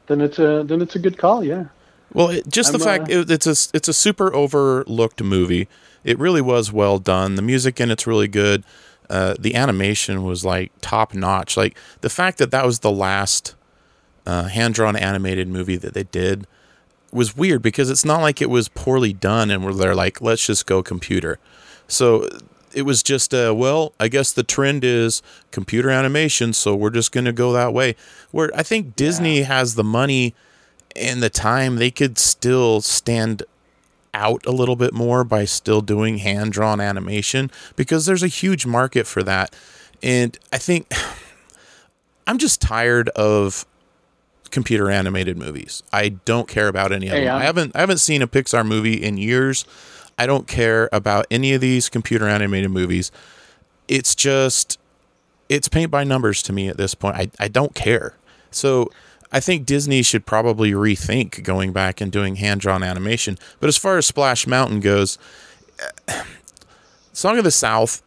Then 0.07 0.19
it's 0.21 0.39
a 0.39 0.63
then 0.65 0.81
it's 0.81 0.95
a 0.95 0.99
good 0.99 1.17
call. 1.17 1.43
Yeah. 1.43 1.65
Well, 2.13 2.29
it, 2.29 2.49
just 2.49 2.71
the 2.71 2.79
I'm, 2.79 2.83
fact 2.83 3.11
uh, 3.11 3.19
it, 3.19 3.31
it's 3.31 3.47
a 3.47 3.75
it's 3.75 3.87
a 3.87 3.93
super 3.93 4.33
overlooked 4.33 5.23
movie. 5.23 5.67
It 6.03 6.17
really 6.19 6.41
was 6.41 6.71
well 6.71 6.99
done. 6.99 7.35
The 7.35 7.41
music 7.41 7.79
in 7.79 7.91
it's 7.91 8.07
really 8.07 8.27
good. 8.27 8.63
Uh, 9.09 9.35
the 9.37 9.55
animation 9.55 10.23
was 10.23 10.45
like 10.45 10.71
top 10.81 11.13
notch. 11.13 11.57
Like 11.57 11.77
the 12.01 12.09
fact 12.09 12.37
that 12.37 12.51
that 12.51 12.65
was 12.65 12.79
the 12.79 12.91
last 12.91 13.55
uh, 14.25 14.43
hand 14.45 14.73
drawn 14.73 14.95
animated 14.95 15.47
movie 15.47 15.77
that 15.77 15.93
they 15.93 16.03
did 16.03 16.47
was 17.11 17.35
weird 17.35 17.61
because 17.61 17.89
it's 17.89 18.05
not 18.05 18.21
like 18.21 18.41
it 18.41 18.49
was 18.49 18.69
poorly 18.69 19.13
done 19.13 19.51
and 19.51 19.63
where 19.63 19.73
they're 19.73 19.95
like, 19.95 20.21
let's 20.21 20.45
just 20.45 20.65
go 20.65 20.81
computer. 20.81 21.39
So 21.87 22.27
it 22.73 22.83
was 22.83 23.03
just, 23.03 23.33
uh, 23.33 23.53
well, 23.55 23.93
I 23.99 24.07
guess 24.07 24.31
the 24.31 24.43
trend 24.43 24.83
is 24.83 25.21
computer 25.51 25.89
animation, 25.89 26.53
so 26.53 26.73
we're 26.73 26.89
just 26.89 27.11
going 27.11 27.25
to 27.25 27.33
go 27.33 27.51
that 27.51 27.73
way. 27.73 27.95
Where 28.31 28.49
I 28.55 28.63
think 28.63 28.95
Disney 28.95 29.39
yeah. 29.39 29.45
has 29.45 29.75
the 29.75 29.83
money 29.83 30.33
and 30.95 31.21
the 31.23 31.29
time, 31.29 31.75
they 31.77 31.91
could 31.91 32.17
still 32.17 32.81
stand 32.81 33.43
out 34.13 34.45
a 34.45 34.51
little 34.51 34.75
bit 34.75 34.93
more 34.93 35.23
by 35.23 35.45
still 35.45 35.81
doing 35.81 36.17
hand 36.17 36.51
drawn 36.51 36.81
animation 36.81 37.49
because 37.75 38.05
there's 38.05 38.23
a 38.23 38.27
huge 38.27 38.65
market 38.65 39.07
for 39.07 39.23
that. 39.23 39.55
And 40.03 40.37
I 40.51 40.57
think 40.57 40.91
I'm 42.27 42.37
just 42.37 42.61
tired 42.61 43.09
of 43.09 43.65
computer 44.51 44.89
animated 44.89 45.37
movies. 45.37 45.81
I 45.93 46.09
don't 46.09 46.47
care 46.47 46.67
about 46.67 46.91
any 46.91 47.07
of 47.07 47.13
them. 47.13 47.23
I'm- 47.35 47.41
I 47.41 47.45
haven't 47.45 47.75
I 47.75 47.79
haven't 47.79 47.99
seen 47.99 48.21
a 48.21 48.27
Pixar 48.27 48.65
movie 48.65 49.01
in 49.01 49.17
years. 49.17 49.65
I 50.17 50.25
don't 50.25 50.47
care 50.47 50.89
about 50.91 51.25
any 51.31 51.53
of 51.53 51.61
these 51.61 51.89
computer 51.89 52.27
animated 52.27 52.69
movies. 52.69 53.11
It's 53.87 54.13
just 54.13 54.77
it's 55.49 55.67
paint 55.67 55.89
by 55.91 56.03
numbers 56.03 56.41
to 56.43 56.53
me 56.53 56.67
at 56.69 56.77
this 56.77 56.95
point. 56.95 57.15
I, 57.15 57.29
I 57.39 57.47
don't 57.47 57.73
care. 57.75 58.15
So 58.51 58.89
I 59.31 59.39
think 59.39 59.65
Disney 59.65 60.01
should 60.01 60.25
probably 60.25 60.71
rethink 60.71 61.43
going 61.43 61.71
back 61.71 62.01
and 62.01 62.11
doing 62.11 62.35
hand 62.35 62.61
drawn 62.61 62.83
animation. 62.83 63.37
But 63.59 63.67
as 63.67 63.77
far 63.77 63.97
as 63.97 64.05
Splash 64.05 64.45
Mountain 64.45 64.81
goes, 64.81 65.17
Song 67.13 67.37
of 67.37 67.43
the 67.43 67.51
South 67.51 68.01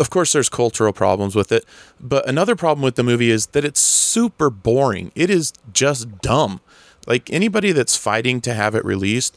of 0.00 0.10
course 0.10 0.32
there's 0.32 0.48
cultural 0.48 0.92
problems 0.92 1.34
with 1.34 1.50
it. 1.50 1.64
But 1.98 2.28
another 2.28 2.54
problem 2.54 2.84
with 2.84 2.94
the 2.94 3.02
movie 3.02 3.32
is 3.32 3.46
that 3.46 3.64
it's 3.64 3.80
super 3.80 4.48
boring. 4.48 5.10
It 5.16 5.28
is 5.28 5.52
just 5.72 6.20
dumb. 6.20 6.60
Like 7.08 7.28
anybody 7.32 7.72
that's 7.72 7.96
fighting 7.96 8.40
to 8.42 8.54
have 8.54 8.74
it 8.74 8.84
released 8.84 9.36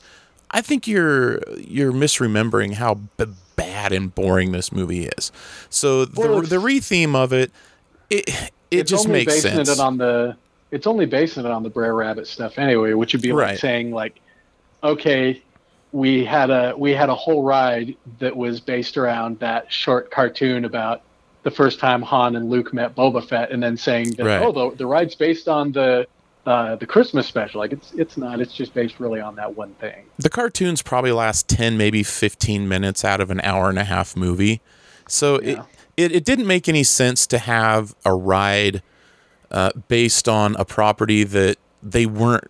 i 0.53 0.59
think 0.59 0.85
you're 0.85 1.39
you're 1.57 1.93
misremembering 1.93 2.73
how 2.73 2.95
b- 2.95 3.25
bad 3.55 3.91
and 3.91 4.13
boring 4.15 4.51
this 4.51 4.71
movie 4.71 5.05
is. 5.05 5.31
So 5.69 6.05
the, 6.05 6.41
the 6.41 6.59
re-theme 6.59 7.15
of 7.15 7.31
it 7.31 7.51
it 8.09 8.51
it 8.71 8.87
just 8.87 9.07
makes 9.07 9.41
sense 9.41 9.69
it 9.69 9.79
on 9.79 9.97
the 9.97 10.35
it's 10.71 10.87
only 10.87 11.05
basing 11.05 11.45
it 11.45 11.51
on 11.51 11.63
the 11.63 11.69
Brer 11.69 11.93
Rabbit 11.93 12.27
stuff 12.27 12.57
anyway, 12.57 12.93
which 12.93 13.13
would 13.13 13.21
be 13.21 13.33
like 13.33 13.43
right. 13.43 13.59
saying 13.59 13.91
like, 13.91 14.19
okay, 14.83 15.41
we 15.91 16.23
had 16.23 16.49
a 16.49 16.73
we 16.77 16.91
had 16.91 17.09
a 17.09 17.15
whole 17.15 17.43
ride 17.43 17.95
that 18.19 18.35
was 18.35 18.61
based 18.61 18.97
around 18.97 19.39
that 19.39 19.71
short 19.71 20.09
cartoon 20.09 20.65
about 20.65 21.01
the 21.43 21.51
first 21.51 21.79
time 21.79 22.01
Han 22.01 22.35
and 22.35 22.49
Luke 22.49 22.73
met 22.73 22.95
Boba 22.95 23.27
Fett, 23.27 23.51
and 23.51 23.61
then 23.61 23.75
saying 23.75 24.11
that 24.11 24.25
right. 24.25 24.41
oh 24.41 24.51
the, 24.51 24.75
the 24.77 24.85
ride's 24.85 25.15
based 25.15 25.47
on 25.47 25.73
the 25.73 26.07
uh, 26.45 26.75
the 26.77 26.87
Christmas 26.87 27.27
special. 27.27 27.59
Like 27.59 27.73
it's 27.73 27.91
it's 27.93 28.17
not. 28.17 28.39
It's 28.39 28.53
just 28.53 28.73
based 28.73 28.99
really 28.99 29.19
on 29.19 29.35
that 29.35 29.55
one 29.55 29.73
thing. 29.75 30.05
The 30.17 30.29
cartoons 30.29 30.81
probably 30.81 31.11
last 31.11 31.47
ten, 31.49 31.77
maybe 31.77 32.03
fifteen 32.03 32.67
minutes 32.67 33.03
out 33.03 33.19
of 33.19 33.29
an 33.29 33.41
hour 33.41 33.69
and 33.69 33.77
a 33.77 33.83
half 33.83 34.15
movie, 34.15 34.61
so 35.07 35.41
yeah. 35.41 35.49
it, 35.49 35.59
it 36.01 36.11
it 36.11 36.25
didn't 36.25 36.47
make 36.47 36.67
any 36.67 36.83
sense 36.83 37.27
to 37.27 37.37
have 37.37 37.95
a 38.05 38.13
ride 38.13 38.81
uh, 39.51 39.71
based 39.87 40.27
on 40.27 40.55
a 40.55 40.65
property 40.65 41.23
that 41.23 41.57
they 41.83 42.05
weren't 42.05 42.49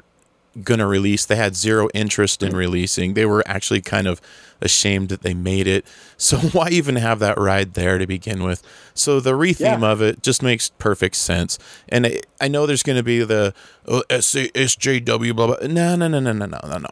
going 0.63 0.79
to 0.79 0.85
release. 0.85 1.25
They 1.25 1.37
had 1.37 1.55
zero 1.55 1.87
interest 1.93 2.43
in 2.43 2.55
releasing. 2.55 3.13
They 3.13 3.25
were 3.25 3.43
actually 3.47 3.81
kind 3.81 4.07
of 4.07 4.19
ashamed 4.61 5.09
that 5.09 5.21
they 5.21 5.33
made 5.33 5.67
it. 5.67 5.85
So 6.21 6.37
why 6.37 6.69
even 6.69 6.97
have 6.97 7.17
that 7.17 7.39
ride 7.39 7.73
there 7.73 7.97
to 7.97 8.05
begin 8.05 8.43
with? 8.43 8.61
So 8.93 9.19
the 9.19 9.31
retheme 9.31 9.81
yeah. 9.81 9.91
of 9.91 10.03
it 10.03 10.21
just 10.21 10.43
makes 10.43 10.69
perfect 10.77 11.15
sense. 11.15 11.57
And 11.89 12.05
I, 12.05 12.21
I 12.39 12.47
know 12.47 12.67
there's 12.67 12.83
going 12.83 12.97
to 12.97 13.03
be 13.03 13.23
the 13.23 13.55
oh, 13.87 14.03
SJW 14.07 15.35
blah 15.35 15.47
blah. 15.47 15.67
No, 15.67 15.95
no, 15.95 16.07
no, 16.07 16.19
no, 16.19 16.31
no, 16.31 16.45
no, 16.45 16.59
no, 16.63 16.77
no 16.77 16.89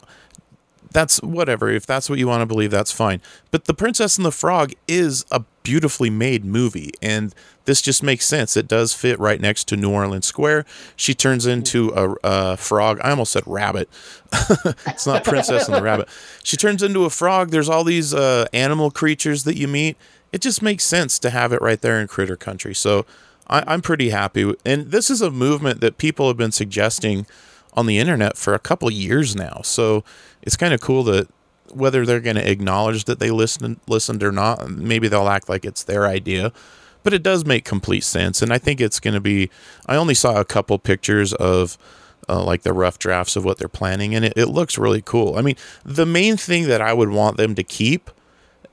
that's 0.92 1.22
whatever. 1.22 1.70
If 1.70 1.86
that's 1.86 2.10
what 2.10 2.18
you 2.18 2.26
want 2.26 2.42
to 2.42 2.46
believe, 2.46 2.70
that's 2.70 2.92
fine. 2.92 3.20
But 3.50 3.66
The 3.66 3.74
Princess 3.74 4.16
and 4.16 4.24
the 4.24 4.32
Frog 4.32 4.72
is 4.88 5.24
a 5.30 5.44
beautifully 5.62 6.10
made 6.10 6.44
movie, 6.44 6.92
and 7.02 7.34
this 7.64 7.82
just 7.82 8.02
makes 8.02 8.26
sense. 8.26 8.56
It 8.56 8.66
does 8.66 8.92
fit 8.92 9.18
right 9.18 9.40
next 9.40 9.68
to 9.68 9.76
New 9.76 9.90
Orleans 9.90 10.26
Square. 10.26 10.64
She 10.96 11.14
turns 11.14 11.46
into 11.46 11.90
a, 11.90 12.14
a 12.24 12.56
frog. 12.56 13.00
I 13.02 13.10
almost 13.10 13.32
said 13.32 13.42
rabbit. 13.46 13.88
it's 14.86 15.06
not 15.06 15.24
Princess 15.24 15.66
and 15.68 15.76
the 15.76 15.82
Rabbit. 15.82 16.08
She 16.42 16.56
turns 16.56 16.82
into 16.82 17.04
a 17.04 17.10
frog. 17.10 17.50
There's 17.50 17.68
all 17.68 17.84
these 17.84 18.14
uh, 18.14 18.46
animal 18.52 18.90
creatures 18.90 19.44
that 19.44 19.56
you 19.56 19.68
meet. 19.68 19.96
It 20.32 20.40
just 20.40 20.62
makes 20.62 20.84
sense 20.84 21.18
to 21.20 21.30
have 21.30 21.52
it 21.52 21.60
right 21.60 21.80
there 21.80 22.00
in 22.00 22.06
Critter 22.06 22.36
Country. 22.36 22.74
So 22.74 23.04
I, 23.46 23.74
am 23.74 23.82
pretty 23.82 24.10
happy. 24.10 24.54
And 24.64 24.90
this 24.90 25.10
is 25.10 25.20
a 25.20 25.30
movement 25.30 25.80
that 25.80 25.98
people 25.98 26.28
have 26.28 26.36
been 26.36 26.52
suggesting 26.52 27.26
on 27.74 27.86
the 27.86 27.98
internet 27.98 28.36
for 28.36 28.54
a 28.54 28.58
couple 28.58 28.90
years 28.90 29.34
now. 29.34 29.60
So 29.64 30.04
it's 30.42 30.56
kind 30.56 30.72
of 30.72 30.80
cool 30.80 31.02
that 31.04 31.28
whether 31.72 32.04
they're 32.04 32.20
going 32.20 32.36
to 32.36 32.50
acknowledge 32.50 33.04
that 33.04 33.18
they 33.18 33.30
listened 33.30 33.80
listened 33.88 34.22
or 34.22 34.32
not, 34.32 34.70
maybe 34.70 35.08
they'll 35.08 35.28
act 35.28 35.48
like 35.48 35.64
it's 35.64 35.84
their 35.84 36.06
idea. 36.06 36.52
But 37.02 37.14
it 37.14 37.22
does 37.22 37.46
make 37.46 37.64
complete 37.64 38.04
sense, 38.04 38.42
and 38.42 38.52
I 38.52 38.58
think 38.58 38.80
it's 38.80 39.00
going 39.00 39.14
to 39.14 39.20
be. 39.20 39.50
I 39.86 39.96
only 39.96 40.14
saw 40.14 40.38
a 40.38 40.44
couple 40.44 40.78
pictures 40.78 41.32
of 41.32 41.78
uh, 42.28 42.44
like 42.44 42.62
the 42.62 42.72
rough 42.74 42.98
drafts 42.98 43.36
of 43.36 43.44
what 43.44 43.58
they're 43.58 43.68
planning, 43.68 44.14
and 44.14 44.24
it, 44.24 44.34
it 44.36 44.46
looks 44.46 44.76
really 44.76 45.00
cool. 45.00 45.36
I 45.36 45.42
mean, 45.42 45.56
the 45.84 46.06
main 46.06 46.36
thing 46.36 46.68
that 46.68 46.82
I 46.82 46.92
would 46.92 47.08
want 47.08 47.38
them 47.38 47.54
to 47.54 47.62
keep 47.62 48.10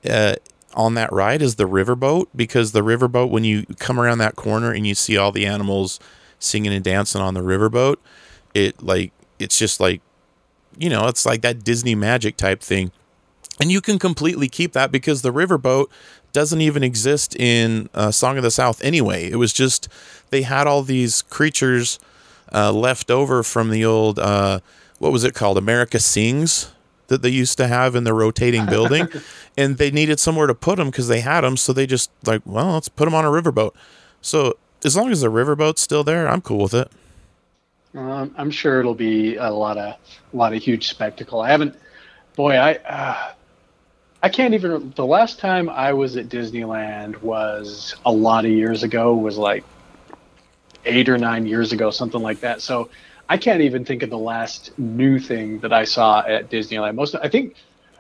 uh, 0.09 0.35
on 0.73 0.93
that 0.95 1.11
ride 1.11 1.41
is 1.41 1.55
the 1.55 1.67
riverboat 1.67 2.27
because 2.35 2.71
the 2.71 2.81
riverboat, 2.81 3.29
when 3.29 3.43
you 3.43 3.65
come 3.79 3.99
around 3.99 4.19
that 4.19 4.35
corner 4.35 4.71
and 4.71 4.85
you 4.85 4.93
see 4.93 5.17
all 5.17 5.31
the 5.31 5.45
animals 5.45 5.99
singing 6.39 6.73
and 6.73 6.83
dancing 6.83 7.21
on 7.21 7.33
the 7.33 7.41
riverboat, 7.41 7.95
it 8.53 8.81
like 8.83 9.11
it's 9.39 9.57
just 9.57 9.79
like 9.79 10.01
you 10.77 10.89
know, 10.89 11.07
it's 11.07 11.25
like 11.25 11.41
that 11.41 11.63
Disney 11.63 11.95
magic 11.95 12.37
type 12.37 12.61
thing. 12.61 12.91
And 13.59 13.71
you 13.71 13.81
can 13.81 13.97
completely 13.97 14.47
keep 14.47 14.73
that 14.73 14.91
because 14.91 15.23
the 15.23 15.33
riverboat 15.33 15.87
doesn't 16.31 16.61
even 16.61 16.83
exist 16.83 17.35
in 17.35 17.89
uh, 17.93 18.11
Song 18.11 18.37
of 18.37 18.43
the 18.43 18.51
South 18.51 18.83
anyway. 18.83 19.29
It 19.29 19.37
was 19.37 19.51
just 19.51 19.87
they 20.29 20.43
had 20.43 20.67
all 20.67 20.83
these 20.83 21.23
creatures 21.23 21.99
uh, 22.53 22.71
left 22.71 23.09
over 23.09 23.41
from 23.41 23.71
the 23.71 23.83
old 23.83 24.19
uh, 24.19 24.59
what 24.99 25.11
was 25.11 25.23
it 25.23 25.33
called 25.33 25.57
America 25.57 25.99
Sings 25.99 26.71
that 27.07 27.21
they 27.21 27.29
used 27.29 27.57
to 27.57 27.67
have 27.67 27.95
in 27.95 28.03
the 28.03 28.13
rotating 28.13 28.65
building, 28.69 29.07
and 29.57 29.77
they 29.77 29.89
needed 29.89 30.19
somewhere 30.19 30.47
to 30.47 30.53
put 30.53 30.77
them 30.77 30.89
because 30.89 31.07
they 31.07 31.21
had 31.21 31.41
them. 31.41 31.57
So 31.57 31.73
they 31.73 31.87
just 31.87 32.11
like, 32.25 32.41
well, 32.45 32.73
let's 32.73 32.89
put 32.89 33.05
them 33.05 33.15
on 33.15 33.25
a 33.25 33.29
riverboat. 33.29 33.71
So 34.21 34.57
as 34.83 34.95
long 34.95 35.11
as 35.11 35.21
the 35.21 35.31
riverboat's 35.31 35.81
still 35.81 36.03
there, 36.03 36.27
I'm 36.27 36.41
cool 36.41 36.63
with 36.63 36.73
it. 36.73 36.91
Um, 37.97 38.35
I'm 38.37 38.51
sure 38.51 38.79
it'll 38.79 38.93
be 38.93 39.37
a 39.37 39.49
lot 39.49 39.77
of 39.77 39.95
a 40.33 40.37
lot 40.37 40.53
of 40.53 40.61
huge 40.61 40.87
spectacle. 40.87 41.41
I 41.41 41.49
haven't, 41.49 41.75
boy, 42.35 42.53
I 42.53 42.75
uh, 42.75 43.31
I 44.21 44.29
can't 44.29 44.53
even. 44.53 44.93
The 44.95 45.05
last 45.05 45.39
time 45.39 45.67
I 45.67 45.93
was 45.93 46.15
at 46.15 46.29
Disneyland 46.29 47.19
was 47.23 47.95
a 48.05 48.11
lot 48.11 48.45
of 48.45 48.51
years 48.51 48.83
ago. 48.83 49.15
Was 49.15 49.39
like 49.39 49.63
eight 50.85 51.09
or 51.09 51.17
nine 51.17 51.47
years 51.47 51.71
ago, 51.71 51.89
something 51.89 52.21
like 52.21 52.41
that. 52.41 52.61
So 52.61 52.91
I 53.29 53.37
can't 53.37 53.61
even 53.61 53.83
think 53.83 54.03
of 54.03 54.11
the 54.11 54.17
last 54.17 54.77
new 54.77 55.17
thing 55.17 55.59
that 55.61 55.73
I 55.73 55.83
saw 55.83 56.19
at 56.19 56.51
Disneyland. 56.51 56.93
Most, 56.93 57.15
I 57.15 57.27
think, 57.27 57.55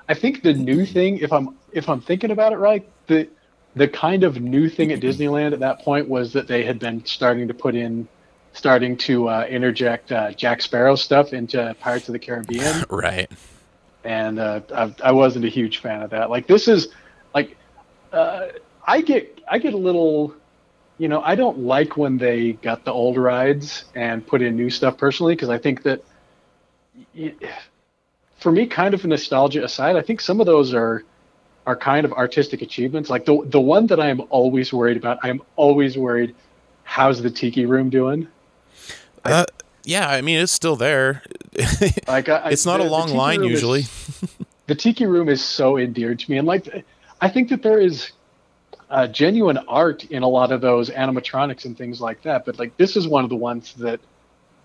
I 0.07 0.13
think 0.13 0.43
the 0.43 0.53
new 0.53 0.85
thing, 0.85 1.17
if 1.17 1.33
I'm 1.33 1.55
if 1.71 1.89
I'm 1.89 2.01
thinking 2.01 2.29
about 2.29 2.53
it 2.53 2.57
right, 2.57 2.87
the 3.07 3.27
the 3.75 3.87
kind 3.87 4.23
of 4.23 4.41
new 4.41 4.69
thing 4.69 4.91
at 4.91 4.99
Disneyland 4.99 5.53
at 5.53 5.59
that 5.61 5.79
point 5.79 6.07
was 6.07 6.33
that 6.33 6.47
they 6.47 6.63
had 6.63 6.77
been 6.77 7.03
starting 7.03 7.47
to 7.47 7.55
put 7.55 7.73
in 7.73 8.07
starting 8.57 8.97
to 8.97 9.29
uh, 9.29 9.45
interject 9.47 10.11
uh, 10.11 10.31
Jack 10.31 10.61
Sparrow 10.61 10.95
stuff 10.95 11.31
into 11.31 11.75
Pirates 11.79 12.09
of 12.09 12.13
the 12.13 12.19
Caribbean. 12.19 12.83
right. 12.89 13.29
And 14.03 14.39
uh, 14.39 14.61
I, 14.73 14.95
I, 15.03 15.11
wasn't 15.11 15.45
a 15.45 15.49
huge 15.49 15.77
fan 15.77 16.01
of 16.01 16.09
that. 16.09 16.29
Like 16.29 16.47
this 16.47 16.67
is 16.67 16.87
like 17.35 17.55
uh, 18.11 18.47
I 18.85 19.01
get 19.01 19.41
I 19.49 19.59
get 19.59 19.73
a 19.73 19.77
little, 19.77 20.33
you 20.97 21.07
know, 21.07 21.21
I 21.21 21.35
don't 21.35 21.59
like 21.59 21.97
when 21.97 22.17
they 22.17 22.53
got 22.53 22.83
the 22.83 22.91
old 22.91 23.17
rides 23.17 23.85
and 23.95 24.25
put 24.25 24.41
in 24.41 24.55
new 24.55 24.69
stuff 24.69 24.97
personally 24.97 25.35
because 25.35 25.49
I 25.49 25.57
think 25.57 25.83
that. 25.83 26.03
for 28.37 28.51
me, 28.51 28.67
kind 28.67 28.93
of 28.93 29.03
nostalgia 29.03 29.63
aside, 29.63 29.95
I 29.95 30.01
think 30.01 30.21
some 30.21 30.39
of 30.39 30.45
those 30.45 30.73
are 30.73 31.03
are 31.65 31.75
kind 31.75 32.05
of 32.05 32.13
artistic 32.13 32.61
achievements. 32.61 33.09
Like 33.09 33.25
the 33.25 33.43
the 33.45 33.61
one 33.61 33.87
that 33.87 33.99
I 33.99 34.07
am 34.07 34.21
always 34.29 34.71
worried 34.71 34.97
about, 34.97 35.19
I 35.21 35.29
am 35.29 35.41
always 35.57 35.97
worried, 35.97 36.33
how's 36.83 37.21
the 37.21 37.29
tiki 37.29 37.65
room 37.65 37.89
doing? 37.89 38.27
Uh, 39.31 39.45
yeah, 39.83 40.09
I 40.09 40.21
mean 40.21 40.39
it's 40.39 40.51
still 40.51 40.75
there. 40.75 41.23
like 42.07 42.29
I, 42.29 42.49
it's 42.49 42.65
not 42.65 42.77
the, 42.77 42.87
a 42.87 42.89
long 42.89 43.13
line 43.13 43.43
usually. 43.43 43.81
Is, 43.81 44.35
the 44.67 44.75
tiki 44.75 45.05
room 45.05 45.29
is 45.29 45.43
so 45.43 45.77
endeared 45.77 46.19
to 46.19 46.31
me, 46.31 46.37
and 46.37 46.47
like 46.47 46.85
I 47.21 47.29
think 47.29 47.49
that 47.49 47.63
there 47.63 47.79
is 47.79 48.11
uh, 48.89 49.07
genuine 49.07 49.57
art 49.67 50.05
in 50.05 50.23
a 50.23 50.27
lot 50.27 50.51
of 50.51 50.61
those 50.61 50.89
animatronics 50.89 51.65
and 51.65 51.77
things 51.77 51.99
like 51.99 52.21
that. 52.23 52.45
But 52.45 52.59
like 52.59 52.75
this 52.77 52.95
is 52.95 53.07
one 53.07 53.23
of 53.23 53.29
the 53.29 53.35
ones 53.35 53.73
that 53.75 53.99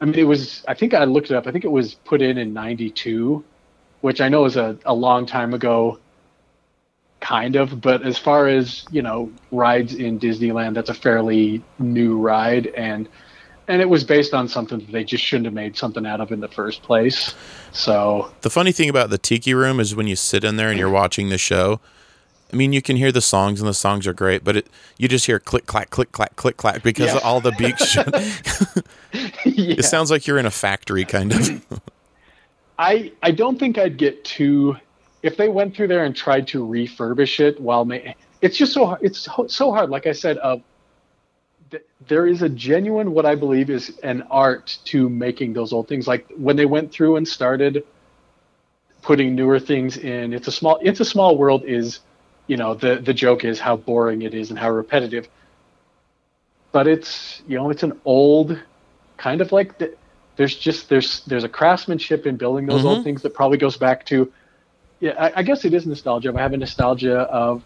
I 0.00 0.04
mean 0.04 0.18
it 0.18 0.24
was. 0.24 0.64
I 0.66 0.74
think 0.74 0.94
I 0.94 1.04
looked 1.04 1.30
it 1.30 1.36
up. 1.36 1.46
I 1.46 1.52
think 1.52 1.64
it 1.64 1.70
was 1.70 1.94
put 1.94 2.20
in 2.20 2.38
in 2.38 2.52
'92, 2.52 3.44
which 4.00 4.20
I 4.20 4.28
know 4.28 4.44
is 4.44 4.56
a, 4.56 4.76
a 4.84 4.94
long 4.94 5.26
time 5.26 5.54
ago. 5.54 5.98
Kind 7.20 7.54
of, 7.54 7.80
but 7.80 8.04
as 8.04 8.18
far 8.18 8.48
as 8.48 8.84
you 8.90 9.00
know, 9.00 9.30
rides 9.52 9.94
in 9.94 10.18
Disneyland, 10.18 10.74
that's 10.74 10.90
a 10.90 10.94
fairly 10.94 11.62
new 11.78 12.18
ride, 12.18 12.66
and 12.66 13.08
and 13.68 13.80
it 13.80 13.88
was 13.88 14.04
based 14.04 14.34
on 14.34 14.48
something 14.48 14.78
that 14.80 14.90
they 14.92 15.04
just 15.04 15.22
shouldn't 15.24 15.44
have 15.46 15.54
made 15.54 15.76
something 15.76 16.04
out 16.06 16.20
of 16.20 16.32
in 16.32 16.40
the 16.40 16.48
first 16.48 16.82
place. 16.82 17.34
So 17.72 18.30
The 18.42 18.50
funny 18.50 18.72
thing 18.72 18.88
about 18.88 19.10
the 19.10 19.18
tiki 19.18 19.54
room 19.54 19.80
is 19.80 19.94
when 19.94 20.06
you 20.06 20.16
sit 20.16 20.44
in 20.44 20.56
there 20.56 20.68
and 20.68 20.78
you're 20.78 20.90
watching 20.90 21.28
the 21.28 21.38
show. 21.38 21.80
I 22.52 22.56
mean, 22.56 22.74
you 22.74 22.82
can 22.82 22.96
hear 22.96 23.10
the 23.10 23.22
songs 23.22 23.60
and 23.60 23.68
the 23.68 23.72
songs 23.74 24.06
are 24.06 24.12
great, 24.12 24.44
but 24.44 24.56
it 24.58 24.66
you 24.98 25.08
just 25.08 25.24
hear 25.24 25.38
click 25.38 25.64
clack 25.66 25.88
click 25.88 26.12
clack 26.12 26.36
click 26.36 26.58
clack 26.58 26.82
because 26.82 27.14
Yeah. 27.14 27.20
all 27.24 27.40
the 27.40 27.52
beaks. 27.52 27.86
Should, 27.92 28.12
yeah. 29.44 29.76
It 29.78 29.84
sounds 29.86 30.10
like 30.10 30.26
you're 30.26 30.38
in 30.38 30.44
a 30.44 30.50
factory, 30.50 31.04
kind 31.06 31.32
of. 31.32 31.66
I 32.78 33.12
I 33.22 33.30
don't 33.30 33.58
think 33.58 33.78
I'd 33.78 33.96
get 33.96 34.24
too 34.24 34.76
if 35.22 35.36
they 35.36 35.48
went 35.48 35.74
through 35.76 35.88
there 35.88 36.04
and 36.04 36.14
tried 36.16 36.46
to 36.48 36.66
refurbish 36.66 37.40
it 37.40 37.60
while 37.60 37.84
ma- 37.84 37.98
it's 38.40 38.56
just 38.56 38.72
so 38.72 38.86
hard, 38.86 38.98
it's 39.02 39.20
so- 39.20 39.46
so 39.48 39.72
hard. 39.72 39.88
Like 39.88 40.06
I 40.06 40.12
said, 40.12 40.36
uh, 40.38 40.56
there 42.06 42.26
is 42.26 42.42
a 42.42 42.48
genuine 42.48 43.12
what 43.12 43.26
I 43.26 43.34
believe 43.34 43.70
is 43.70 43.98
an 44.02 44.22
art 44.30 44.78
to 44.86 45.08
making 45.08 45.52
those 45.54 45.72
old 45.72 45.88
things. 45.88 46.06
Like 46.06 46.26
when 46.36 46.56
they 46.56 46.66
went 46.66 46.92
through 46.92 47.16
and 47.16 47.26
started 47.26 47.84
putting 49.02 49.34
newer 49.34 49.58
things 49.58 49.96
in. 49.96 50.32
It's 50.32 50.48
a 50.48 50.52
small 50.52 50.78
it's 50.82 51.00
a 51.00 51.04
small 51.04 51.36
world. 51.36 51.64
Is 51.64 52.00
you 52.46 52.56
know 52.56 52.74
the 52.74 52.96
the 52.96 53.14
joke 53.14 53.44
is 53.44 53.58
how 53.60 53.76
boring 53.76 54.22
it 54.22 54.34
is 54.34 54.50
and 54.50 54.58
how 54.58 54.70
repetitive. 54.70 55.28
But 56.72 56.86
it's 56.86 57.42
you 57.46 57.56
know 57.56 57.70
it's 57.70 57.82
an 57.82 58.00
old 58.04 58.58
kind 59.16 59.40
of 59.40 59.52
like 59.52 59.78
the, 59.78 59.94
there's 60.36 60.56
just 60.56 60.88
there's 60.88 61.24
there's 61.26 61.44
a 61.44 61.48
craftsmanship 61.48 62.26
in 62.26 62.36
building 62.36 62.66
those 62.66 62.84
Mhm. 62.84 62.86
old 62.86 63.02
things 63.02 63.22
that 63.22 63.34
probably 63.34 63.58
goes 63.58 63.76
back 63.76 64.04
to 64.06 64.32
yeah 65.00 65.12
I, 65.18 65.32
I 65.36 65.42
guess 65.42 65.64
it 65.64 65.74
is 65.74 65.86
nostalgia. 65.86 66.32
I 66.36 66.40
have 66.40 66.52
a 66.52 66.56
nostalgia 66.56 67.20
of 67.20 67.64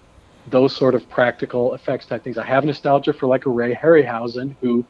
those 0.49 0.75
sort 0.75 0.95
of 0.95 1.09
practical 1.09 1.75
effects 1.75 2.07
type 2.07 2.23
things. 2.23 2.39
I 2.39 2.45
have 2.45 2.65
nostalgia 2.65 3.13
for 3.13 3.27
like 3.27 3.47
a 3.47 3.51
Ray 3.51 3.75
Harryhausen 3.75 4.55
who, 4.61 4.85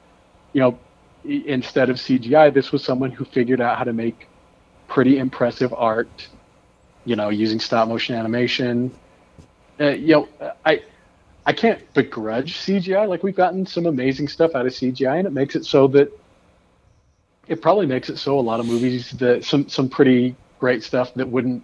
you 0.52 0.60
know, 0.60 0.78
instead 1.24 1.90
of 1.90 1.96
CGI, 1.96 2.52
this 2.52 2.72
was 2.72 2.84
someone 2.84 3.10
who 3.10 3.24
figured 3.24 3.60
out 3.60 3.78
how 3.78 3.84
to 3.84 3.92
make 3.92 4.28
pretty 4.88 5.18
impressive 5.18 5.72
art, 5.74 6.28
you 7.04 7.16
know, 7.16 7.30
using 7.30 7.58
stop 7.58 7.88
motion 7.88 8.14
animation. 8.14 8.94
Uh, 9.80 9.88
you 9.90 10.14
know, 10.14 10.28
I 10.64 10.82
I 11.44 11.52
can't 11.52 11.92
begrudge 11.94 12.58
CGI. 12.58 13.08
Like 13.08 13.22
we've 13.22 13.36
gotten 13.36 13.66
some 13.66 13.86
amazing 13.86 14.28
stuff 14.28 14.54
out 14.54 14.66
of 14.66 14.72
CGI, 14.72 15.18
and 15.18 15.26
it 15.26 15.32
makes 15.32 15.56
it 15.56 15.64
so 15.64 15.86
that 15.88 16.12
it 17.46 17.62
probably 17.62 17.86
makes 17.86 18.10
it 18.10 18.18
so 18.18 18.38
a 18.38 18.40
lot 18.40 18.60
of 18.60 18.66
movies 18.66 19.12
that 19.12 19.44
some 19.44 19.68
some 19.68 19.88
pretty 19.88 20.36
great 20.58 20.82
stuff 20.82 21.14
that 21.14 21.28
wouldn't 21.28 21.62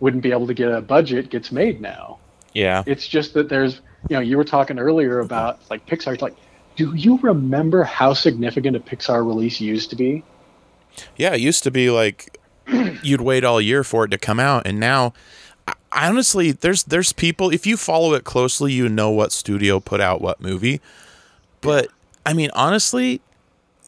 wouldn't 0.00 0.22
be 0.22 0.32
able 0.32 0.46
to 0.46 0.54
get 0.54 0.70
a 0.70 0.80
budget 0.80 1.30
gets 1.30 1.52
made 1.52 1.80
now. 1.80 2.18
Yeah. 2.56 2.84
It's 2.86 3.06
just 3.06 3.34
that 3.34 3.50
there's, 3.50 3.82
you 4.08 4.16
know, 4.16 4.20
you 4.20 4.38
were 4.38 4.44
talking 4.44 4.78
earlier 4.78 5.20
about 5.20 5.60
like 5.68 5.86
Pixar. 5.86 6.14
It's 6.14 6.22
like, 6.22 6.34
do 6.74 6.94
you 6.94 7.18
remember 7.18 7.84
how 7.84 8.14
significant 8.14 8.74
a 8.76 8.80
Pixar 8.80 9.26
release 9.26 9.60
used 9.60 9.90
to 9.90 9.96
be? 9.96 10.24
Yeah, 11.16 11.34
it 11.34 11.40
used 11.40 11.62
to 11.64 11.70
be 11.70 11.90
like 11.90 12.38
you'd 13.02 13.20
wait 13.20 13.44
all 13.44 13.60
year 13.60 13.84
for 13.84 14.06
it 14.06 14.08
to 14.08 14.18
come 14.18 14.40
out, 14.40 14.66
and 14.66 14.80
now, 14.80 15.12
I- 15.68 15.74
honestly, 15.92 16.50
there's 16.52 16.84
there's 16.84 17.12
people. 17.12 17.50
If 17.50 17.66
you 17.66 17.76
follow 17.76 18.14
it 18.14 18.24
closely, 18.24 18.72
you 18.72 18.88
know 18.88 19.10
what 19.10 19.32
studio 19.32 19.78
put 19.78 20.00
out 20.00 20.22
what 20.22 20.40
movie. 20.40 20.80
But 21.60 21.88
I 22.24 22.32
mean, 22.32 22.50
honestly, 22.54 23.20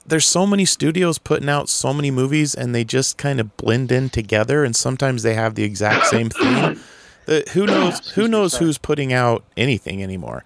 there's 0.07 0.27
so 0.27 0.47
many 0.47 0.67
studios 0.67 1.17
putting 1.17 1.49
out 1.49 1.71
so 1.71 1.95
many 1.95 2.11
movies, 2.11 2.55
and 2.55 2.75
they 2.75 2.85
just 2.85 3.17
kind 3.17 3.41
of 3.41 3.57
blend 3.57 3.91
in 3.91 4.11
together, 4.11 4.63
and 4.63 4.77
sometimes 4.77 5.23
they 5.23 5.33
have 5.35 5.55
the 5.55 5.65
exact 5.65 6.07
same 6.07 6.29
theme. 6.29 6.79
That 7.29 7.49
who 7.51 7.67
knows 7.67 8.11
who 8.11 8.27
knows 8.27 8.57
who's 8.57 8.79
putting 8.79 9.13
out 9.13 9.45
anything 9.57 10.03
anymore. 10.03 10.45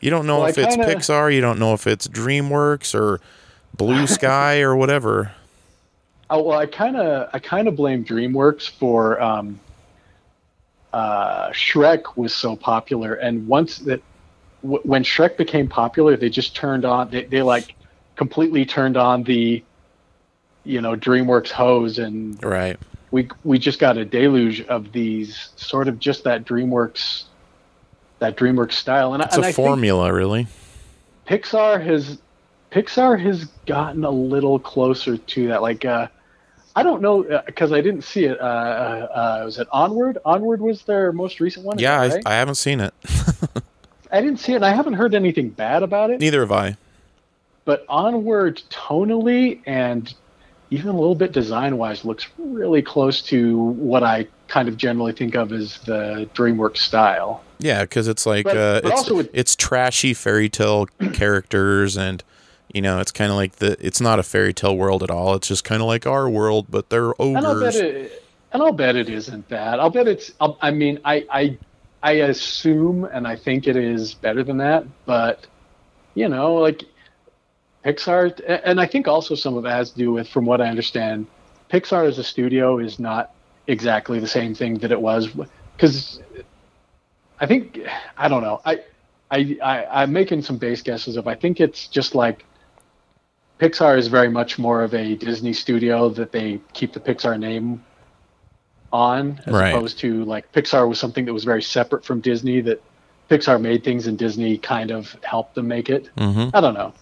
You 0.00 0.10
don't 0.10 0.26
know 0.26 0.38
Well, 0.38 0.46
if 0.48 0.56
it's 0.58 0.76
kinda- 0.76 0.94
Pixar, 0.94 1.34
you 1.34 1.40
don't 1.40 1.58
know 1.58 1.74
if 1.74 1.86
it's 1.88 2.06
DreamWorks 2.08 2.94
or 2.94 3.20
Blue 3.76 4.06
Sky 4.06 4.60
or 4.60 4.74
whatever. 4.76 5.32
Oh, 6.32 6.42
well, 6.44 6.56
I 6.60 6.66
kind 6.66 6.96
of 6.96 7.28
I 7.32 7.40
kind 7.40 7.66
of 7.66 7.74
blame 7.74 8.04
DreamWorks 8.04 8.70
for 8.70 9.20
um, 9.20 9.58
uh, 10.92 11.48
Shrek 11.50 12.16
was 12.16 12.32
so 12.32 12.54
popular, 12.54 13.14
and 13.14 13.48
once 13.48 13.78
that 13.78 14.00
w- 14.62 14.80
when 14.84 15.02
Shrek 15.02 15.36
became 15.36 15.66
popular, 15.66 16.16
they 16.16 16.28
just 16.30 16.54
turned 16.54 16.84
on 16.84 17.10
they, 17.10 17.24
they 17.24 17.42
like 17.42 17.74
completely 18.14 18.64
turned 18.64 18.96
on 18.96 19.24
the 19.24 19.60
you 20.62 20.80
know 20.80 20.94
DreamWorks 20.94 21.50
hose, 21.50 21.98
and 21.98 22.40
Right. 22.44 22.78
We 23.10 23.28
we 23.44 23.58
just 23.58 23.78
got 23.78 23.96
a 23.96 24.04
deluge 24.04 24.62
of 24.62 24.92
these 24.92 25.50
sort 25.56 25.88
of 25.88 25.98
just 25.98 26.24
that 26.24 26.44
DreamWorks 26.44 27.24
that 28.20 28.36
DreamWorks 28.36 28.72
style, 28.72 29.14
and, 29.14 29.22
I 29.22 29.26
It's 29.26 29.36
and 29.36 29.44
a 29.44 29.48
I 29.48 29.52
formula, 29.52 30.12
really. 30.12 30.46
Pixar 31.26 31.84
has 31.84 32.18
Pixar 32.70 33.20
has 33.20 33.46
gotten 33.66 34.04
a 34.04 34.10
little 34.10 34.58
closer 34.58 35.16
to 35.16 35.48
that. 35.48 35.62
Like, 35.62 35.84
uh, 35.84 36.08
I 36.76 36.82
don't 36.82 37.02
know 37.02 37.42
because 37.46 37.72
I 37.72 37.80
didn't 37.80 38.02
see 38.02 38.26
it. 38.26 38.40
Uh, 38.40 38.44
uh, 38.44 39.08
uh, 39.14 39.42
was 39.44 39.58
it 39.58 39.66
Onward? 39.72 40.18
Onward 40.24 40.60
was 40.60 40.82
their 40.82 41.12
most 41.12 41.40
recent 41.40 41.66
one. 41.66 41.78
Yeah, 41.78 41.96
right? 41.96 42.22
I, 42.24 42.32
I 42.32 42.34
haven't 42.34 42.56
seen 42.56 42.80
it. 42.80 42.94
I 44.12 44.20
didn't 44.20 44.38
see 44.38 44.52
it, 44.52 44.56
and 44.56 44.64
I 44.64 44.72
haven't 44.72 44.94
heard 44.94 45.14
anything 45.14 45.50
bad 45.50 45.82
about 45.82 46.10
it. 46.10 46.20
Neither 46.20 46.40
have 46.40 46.52
I. 46.52 46.76
But 47.64 47.84
Onward, 47.88 48.62
tonally 48.70 49.60
and 49.66 50.12
even 50.70 50.88
a 50.88 50.92
little 50.98 51.14
bit 51.14 51.32
design-wise, 51.32 52.04
looks 52.04 52.26
really 52.38 52.82
close 52.82 53.22
to 53.22 53.56
what 53.58 54.02
I 54.02 54.26
kind 54.48 54.68
of 54.68 54.76
generally 54.76 55.12
think 55.12 55.34
of 55.34 55.52
as 55.52 55.78
the 55.80 56.28
DreamWorks 56.34 56.78
style. 56.78 57.42
Yeah, 57.58 57.82
because 57.82 58.08
it's 58.08 58.24
like 58.26 58.44
But- 58.44 58.56
uh, 58.56 58.80
but 58.82 58.92
it's 58.92 59.10
with- 59.10 59.30
it's 59.32 59.54
trashy 59.56 60.14
fairy 60.14 60.48
tale 60.48 60.86
characters, 61.12 61.96
and 61.96 62.22
you 62.72 62.80
know, 62.80 63.00
it's 63.00 63.10
kind 63.10 63.30
of 63.32 63.36
like 63.36 63.56
the. 63.56 63.76
It's 63.84 64.00
not 64.00 64.18
a 64.20 64.22
fairy 64.22 64.54
tale 64.54 64.76
world 64.76 65.02
at 65.02 65.10
all. 65.10 65.34
It's 65.34 65.48
just 65.48 65.64
kind 65.64 65.80
of 65.82 65.88
like 65.88 66.06
our 66.06 66.30
world, 66.30 66.66
but 66.70 66.88
they're 66.88 67.12
And 67.18 67.38
I'll 67.38 67.54
bet 67.60 67.74
ogres. 67.74 67.76
it. 67.76 68.22
And 68.52 68.62
I'll 68.62 68.72
bet 68.72 68.94
it 68.96 69.08
isn't 69.10 69.48
that. 69.48 69.80
I'll 69.80 69.90
bet 69.90 70.06
it's. 70.06 70.32
I'll, 70.40 70.56
I 70.62 70.70
mean, 70.70 71.00
I, 71.04 71.26
I, 71.32 71.58
I 72.02 72.12
assume 72.12 73.04
and 73.04 73.26
I 73.26 73.34
think 73.36 73.66
it 73.66 73.76
is 73.76 74.14
better 74.14 74.44
than 74.44 74.58
that. 74.58 74.84
But 75.04 75.46
you 76.14 76.28
know, 76.28 76.54
like 76.54 76.84
Pixar, 77.84 78.60
and 78.64 78.80
I 78.80 78.86
think 78.86 79.08
also 79.08 79.34
some 79.34 79.56
of 79.56 79.64
it 79.64 79.70
has 79.70 79.90
to 79.90 79.96
do 79.98 80.12
with, 80.12 80.28
from 80.28 80.44
what 80.44 80.60
I 80.60 80.68
understand, 80.68 81.26
Pixar 81.70 82.06
as 82.06 82.18
a 82.18 82.24
studio 82.24 82.78
is 82.78 82.98
not 82.98 83.32
exactly 83.66 84.18
the 84.18 84.26
same 84.26 84.54
thing 84.54 84.78
that 84.78 84.92
it 84.92 85.00
was 85.00 85.28
because 85.76 86.20
I 87.38 87.46
think 87.46 87.80
I 88.16 88.28
don't 88.28 88.42
know. 88.42 88.60
I, 88.64 88.80
I, 89.30 89.56
I, 89.62 90.02
I'm 90.02 90.12
making 90.12 90.42
some 90.42 90.58
base 90.58 90.82
guesses 90.82 91.16
of. 91.16 91.26
I 91.26 91.34
think 91.34 91.60
it's 91.60 91.86
just 91.86 92.14
like 92.14 92.44
Pixar 93.60 93.96
is 93.96 94.08
very 94.08 94.28
much 94.28 94.58
more 94.58 94.82
of 94.82 94.94
a 94.94 95.14
Disney 95.14 95.52
studio 95.52 96.08
that 96.10 96.32
they 96.32 96.60
keep 96.72 96.92
the 96.92 97.00
Pixar 97.00 97.38
name 97.38 97.82
on, 98.92 99.40
as 99.46 99.54
Right. 99.54 99.72
opposed 99.72 99.98
to 100.00 100.24
like 100.24 100.52
Pixar 100.52 100.88
was 100.88 100.98
something 100.98 101.24
that 101.24 101.32
was 101.32 101.44
very 101.44 101.62
separate 101.62 102.04
from 102.04 102.20
Disney. 102.20 102.60
That 102.60 102.82
Pixar 103.30 103.60
made 103.60 103.84
things 103.84 104.06
and 104.06 104.18
Disney 104.18 104.58
kind 104.58 104.90
of 104.90 105.16
helped 105.22 105.54
them 105.54 105.68
make 105.68 105.88
it. 105.88 106.08
hmm 106.18 106.48
I 106.52 106.60
don't 106.60 106.74
know. 106.74 106.92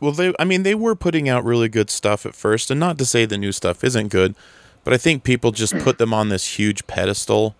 Well, 0.00 0.12
they. 0.12 0.32
I 0.38 0.44
mean, 0.44 0.62
they 0.62 0.74
were 0.74 0.94
putting 0.94 1.28
out 1.28 1.44
really 1.44 1.68
good 1.68 1.90
stuff 1.90 2.24
at 2.24 2.34
first, 2.34 2.70
and 2.70 2.78
not 2.78 2.98
to 2.98 3.04
say 3.04 3.24
the 3.24 3.38
new 3.38 3.52
stuff 3.52 3.82
isn't 3.82 4.08
good, 4.08 4.34
but 4.84 4.94
I 4.94 4.96
think 4.96 5.24
people 5.24 5.50
just 5.50 5.76
put 5.78 5.98
them 5.98 6.14
on 6.14 6.28
this 6.28 6.58
huge 6.58 6.86
pedestal. 6.86 7.56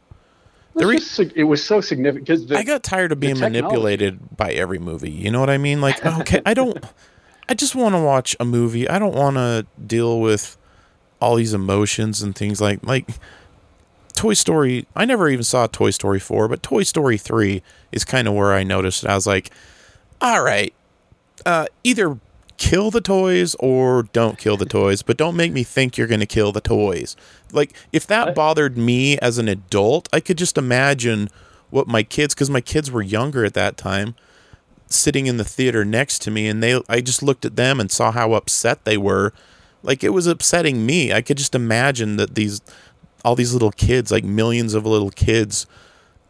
It 0.77 0.85
was, 0.85 1.17
just 1.17 1.33
it 1.35 1.45
was 1.45 1.65
so 1.65 1.81
significant 1.81 2.27
because 2.27 2.53
I 2.53 2.63
got 2.63 2.85
tired 2.85 3.11
of 3.11 3.19
being 3.19 3.39
manipulated 3.41 4.37
by 4.37 4.53
every 4.53 4.79
movie. 4.79 5.11
You 5.11 5.31
know 5.33 5.41
what 5.41 5.51
I 5.51 5.59
mean? 5.59 5.81
Like, 5.81 6.05
okay, 6.21 6.41
I 6.47 6.55
don't. 6.55 6.85
I 7.49 7.55
just 7.55 7.75
want 7.75 7.95
to 7.95 8.01
watch 8.01 8.37
a 8.39 8.45
movie. 8.45 8.89
I 8.89 8.99
don't 8.99 9.15
want 9.15 9.37
to 9.37 9.67
deal 9.85 10.21
with 10.21 10.57
all 11.21 11.35
these 11.35 11.55
emotions 11.55 12.23
and 12.23 12.37
things 12.37 12.61
like 12.61 12.85
like 12.87 13.09
Toy 14.15 14.35
Story. 14.35 14.87
I 14.95 15.05
never 15.05 15.29
even 15.29 15.43
saw 15.45 15.67
Toy 15.67 15.91
Story 15.91 16.21
four, 16.21 16.47
but 16.47 16.63
Toy 16.63 16.83
Story 16.85 17.19
three 17.19 17.63
is 17.91 18.05
kind 18.05 18.29
of 18.29 18.35
where 18.35 18.53
I 18.53 18.63
noticed. 18.63 19.03
it. 19.03 19.11
I 19.11 19.15
was 19.15 19.27
like, 19.27 19.51
all 20.21 20.43
right, 20.43 20.73
uh, 21.45 21.67
either 21.83 22.19
kill 22.59 22.91
the 22.91 23.01
toys 23.01 23.55
or 23.61 24.03
don't 24.13 24.37
kill 24.37 24.57
the 24.57 24.67
toys, 24.67 25.03
but 25.03 25.17
don't 25.17 25.37
make 25.37 25.53
me 25.53 25.63
think 25.63 25.97
you're 25.97 26.07
going 26.07 26.21
to 26.21 26.27
kill 26.27 26.53
the 26.53 26.61
toys. 26.61 27.17
Like, 27.53 27.73
if 27.93 28.07
that 28.09 28.35
bothered 28.35 28.77
me 28.77 29.19
as 29.19 29.39
an 29.39 29.49
adult, 29.49 30.09
I 30.13 30.21
could 30.21 30.37
just 30.37 30.59
imagine 30.59 31.31
what 31.71 31.87
my 31.87 32.03
kids, 32.03 32.35
because 32.35 32.51
my 32.51 32.61
kids 32.61 32.91
were 32.91 33.03
younger 33.03 33.45
at 33.45 33.55
that 33.55 33.77
time, 33.77 34.15
sitting 34.89 35.27
in 35.27 35.37
the 35.37 35.45
theater 35.45 35.85
next 35.85 36.21
to 36.23 36.31
me, 36.31 36.49
and 36.49 36.63
they, 36.63 36.81
I 36.89 37.01
just 37.01 37.23
looked 37.23 37.45
at 37.45 37.57
them 37.57 37.79
and 37.81 37.91
saw 37.91 38.11
how 38.11 38.33
upset 38.33 38.85
they 38.85 38.97
were. 38.97 39.33
Like, 39.83 40.03
it 40.03 40.11
was 40.11 40.27
upsetting 40.27 40.85
me. 40.85 41.13
I 41.13 41.23
could 41.23 41.37
just 41.37 41.55
imagine 41.55 42.17
that 42.17 42.35
these, 42.35 42.61
all 43.25 43.37
these 43.37 43.53
little 43.53 43.71
kids, 43.71 44.11
like 44.11 44.25
millions 44.25 44.75
of 44.75 44.85
little 44.85 45.11
kids, 45.11 45.67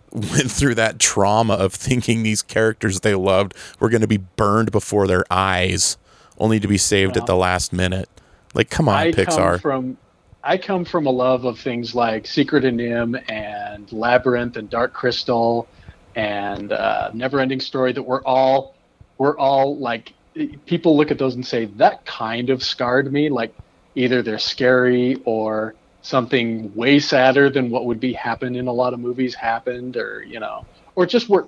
went 0.12 0.50
through 0.50 0.74
that 0.74 0.98
trauma 0.98 1.54
of 1.54 1.72
thinking 1.74 2.22
these 2.22 2.42
characters 2.42 3.00
they 3.00 3.14
loved 3.14 3.54
were 3.78 3.88
going 3.88 4.00
to 4.00 4.06
be 4.06 4.16
burned 4.16 4.72
before 4.72 5.06
their 5.06 5.24
eyes, 5.30 5.96
only 6.38 6.60
to 6.60 6.68
be 6.68 6.78
saved 6.78 7.16
at 7.16 7.26
the 7.26 7.36
last 7.36 7.72
minute. 7.72 8.08
Like, 8.54 8.70
come 8.70 8.88
on, 8.88 8.96
I 8.96 9.12
come 9.12 9.24
Pixar. 9.24 9.60
from 9.60 9.96
I 10.42 10.56
come 10.56 10.84
from 10.84 11.06
a 11.06 11.10
love 11.10 11.44
of 11.44 11.58
things 11.58 11.94
like 11.94 12.26
Secret 12.26 12.64
of 12.64 12.74
NIMH 12.74 13.30
and 13.30 13.92
Labyrinth 13.92 14.56
and 14.56 14.70
Dark 14.70 14.92
Crystal 14.92 15.68
and 16.14 16.72
uh, 16.72 17.10
Neverending 17.12 17.60
Story 17.60 17.92
that 17.92 18.02
were 18.02 18.26
all 18.26 18.74
were 19.18 19.38
all 19.38 19.76
like 19.76 20.14
people 20.66 20.96
look 20.96 21.10
at 21.10 21.18
those 21.18 21.34
and 21.34 21.46
say 21.46 21.66
that 21.76 22.04
kind 22.06 22.50
of 22.50 22.62
scarred 22.62 23.12
me. 23.12 23.28
Like 23.28 23.54
either 23.94 24.22
they're 24.22 24.38
scary 24.38 25.20
or 25.24 25.74
something 26.02 26.74
way 26.74 26.98
sadder 26.98 27.50
than 27.50 27.70
what 27.70 27.84
would 27.84 28.00
be 28.00 28.12
happen 28.12 28.56
in 28.56 28.68
a 28.68 28.72
lot 28.72 28.94
of 28.94 29.00
movies 29.00 29.34
happened, 29.34 29.96
or 29.96 30.22
you 30.22 30.40
know, 30.40 30.64
or 30.94 31.06
just 31.06 31.28
were 31.28 31.46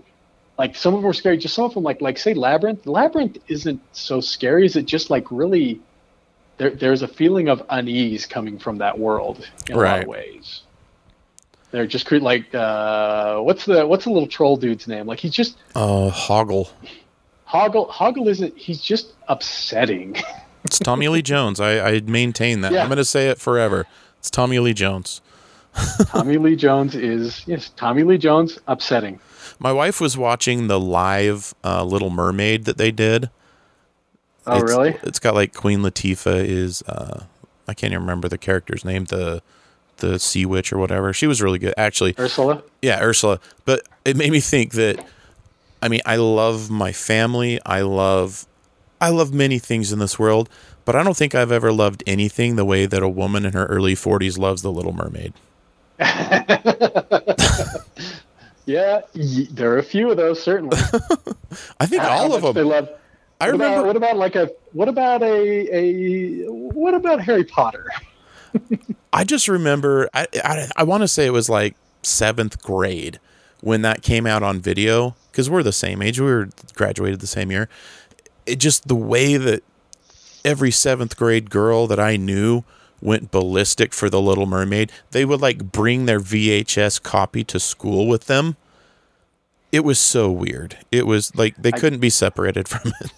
like 0.61 0.77
some 0.77 0.93
of 0.93 0.99
them 0.99 1.07
were 1.07 1.15
scary. 1.15 1.39
Just 1.39 1.55
some 1.55 1.65
of 1.65 1.73
them, 1.73 1.83
like 1.83 2.03
like 2.03 2.19
say 2.19 2.35
Labyrinth. 2.35 2.87
Labyrinth 2.87 3.39
isn't 3.49 3.81
so 3.93 4.21
scary. 4.21 4.67
Is 4.67 4.77
it 4.77 4.85
just 4.85 5.09
like 5.09 5.25
really? 5.31 5.81
There, 6.59 6.69
there's 6.69 7.01
a 7.01 7.09
feeling 7.09 7.49
of 7.49 7.63
unease 7.71 8.27
coming 8.27 8.59
from 8.59 8.77
that 8.77 8.99
world 8.99 9.49
in 9.71 9.79
right. 9.79 9.89
a 9.89 9.95
lot 9.95 10.03
of 10.03 10.09
ways. 10.09 10.61
They're 11.71 11.87
just 11.87 12.05
cre- 12.05 12.17
like 12.17 12.55
uh, 12.55 13.39
what's 13.39 13.65
the 13.65 13.87
what's 13.87 14.05
the 14.05 14.11
little 14.11 14.29
troll 14.29 14.59
dude's 14.59 14.87
name? 14.87 15.07
Like 15.07 15.19
he's 15.19 15.33
just 15.33 15.57
uh 15.75 16.11
Hoggle. 16.11 16.71
Hoggle 17.49 17.89
Hoggle 17.89 18.29
isn't 18.29 18.55
he's 18.55 18.83
just 18.83 19.15
upsetting. 19.29 20.17
it's 20.65 20.79
Tommy 20.79 21.09
Lee 21.09 21.23
Jones. 21.23 21.59
I, 21.59 21.81
I 21.81 22.01
maintain 22.01 22.61
that. 22.61 22.73
Yeah. 22.73 22.83
I'm 22.83 22.91
gonna 22.91 23.07
say 23.07 23.31
it 23.31 23.39
forever. 23.39 23.87
It's 24.19 24.29
Tommy 24.29 24.59
Lee 24.59 24.75
Jones. 24.75 25.23
Tommy 26.09 26.37
Lee 26.37 26.57
Jones 26.57 26.95
is 26.95 27.45
yes, 27.47 27.71
Tommy 27.77 28.03
Lee 28.03 28.19
Jones 28.19 28.59
upsetting. 28.67 29.19
My 29.61 29.73
wife 29.73 30.01
was 30.01 30.17
watching 30.17 30.69
the 30.69 30.81
live 30.81 31.55
uh, 31.63 31.85
Little 31.85 32.09
Mermaid 32.09 32.65
that 32.65 32.79
they 32.79 32.91
did. 32.91 33.29
Oh 34.47 34.59
it's, 34.59 34.73
really? 34.73 34.97
It's 35.03 35.19
got 35.19 35.35
like 35.35 35.55
Queen 35.55 35.81
Latifah 35.81 36.45
is 36.45 36.83
uh, 36.83 37.25
I 37.69 37.75
can't 37.75 37.93
even 37.93 38.03
remember 38.03 38.27
the 38.27 38.39
character's 38.39 38.85
name. 38.85 39.05
The 39.05 39.43
the 39.99 40.19
Sea 40.19 40.47
Witch 40.47 40.73
or 40.73 40.79
whatever. 40.79 41.13
She 41.13 41.27
was 41.27 41.43
really 41.43 41.59
good, 41.59 41.75
actually. 41.77 42.15
Ursula. 42.19 42.63
Yeah, 42.81 43.03
Ursula. 43.03 43.39
But 43.67 43.87
it 44.05 44.17
made 44.17 44.33
me 44.33 44.41
think 44.41 44.73
that. 44.73 45.07
I 45.83 45.89
mean, 45.89 46.01
I 46.05 46.17
love 46.17 46.71
my 46.71 46.93
family. 46.93 47.59
I 47.65 47.81
love, 47.81 48.47
I 49.01 49.09
love 49.09 49.33
many 49.33 49.59
things 49.59 49.93
in 49.93 49.99
this 49.99 50.19
world, 50.19 50.51
but 50.85 50.95
I 50.95 51.03
don't 51.03 51.17
think 51.17 51.35
I've 51.35 51.53
ever 51.53 51.73
loved 51.73 52.03
anything 52.07 52.57
the 52.57 52.67
way 52.67 52.85
that 52.85 53.03
a 53.03 53.09
woman 53.09 53.47
in 53.47 53.55
her 53.55 53.65
early 53.65 53.95
forties 53.95 54.37
loves 54.37 54.61
the 54.61 54.71
Little 54.71 54.93
Mermaid. 54.93 55.33
yeah, 58.67 59.01
there 59.51 59.73
are 59.73 59.79
a 59.79 59.83
few 59.83 60.11
of 60.11 60.17
those 60.17 60.43
certainly. 60.43 60.77
I 61.81 61.87
think 61.87 62.03
all 62.03 62.35
of 62.35 62.43
them. 62.43 62.55
They 62.55 62.63
love. 62.63 62.89
I 63.41 63.47
what 63.47 63.53
remember. 63.53 63.75
About, 63.81 63.87
what 63.87 63.97
about 63.97 64.17
like 64.17 64.37
a? 64.37 64.51
What 64.73 64.89
about 64.89 65.23
a 65.23 65.77
a? 65.77 66.45
What 66.51 66.95
about 66.95 67.21
Harry 67.21 67.45
Potter? 67.45 67.91
I 69.13 69.25
just 69.25 69.49
remember, 69.49 70.09
I, 70.15 70.27
I, 70.45 70.69
I 70.77 70.83
want 70.85 71.03
to 71.03 71.09
say 71.09 71.27
it 71.27 71.33
was 71.33 71.49
like 71.49 71.77
seventh 72.03 72.63
grade 72.63 73.19
when 73.61 73.83
that 73.83 74.03
came 74.03 74.27
out 74.27 74.43
on 74.43 74.61
video 74.61 75.15
because 75.31 75.51
we're 75.51 75.63
the 75.63 75.73
same 75.73 76.03
age. 76.03 76.21
We 76.21 76.27
were 76.27 76.49
graduated 76.75 77.21
the 77.21 77.27
same 77.27 77.51
year. 77.51 77.69
It 78.47 78.57
just 78.57 78.89
the 78.89 78.95
way 78.95 79.37
that 79.37 79.63
every 80.45 80.71
seventh 80.71 81.17
grade 81.17 81.51
girl 81.51 81.87
that 81.87 82.01
I 82.01 82.17
knew 82.17 82.65
went 83.01 83.31
ballistic 83.31 83.93
for 83.93 84.11
the 84.11 84.21
Little 84.21 84.47
Mermaid. 84.47 84.93
They 85.11 85.25
would 85.25 85.41
like 85.41 85.73
bring 85.73 86.07
their 86.07 86.21
VHS 86.21 87.03
copy 87.03 87.45
to 87.45 87.59
school 87.59 88.07
with 88.07 88.27
them. 88.27 88.57
It 89.73 89.85
was 89.85 89.99
so 90.01 90.31
weird. 90.31 90.79
It 90.91 91.07
was 91.07 91.35
like 91.37 91.57
they 91.57 91.73
couldn't 91.73 92.01
be 92.01 92.11
separated 92.11 92.69
from 92.69 92.93
it. 93.01 93.13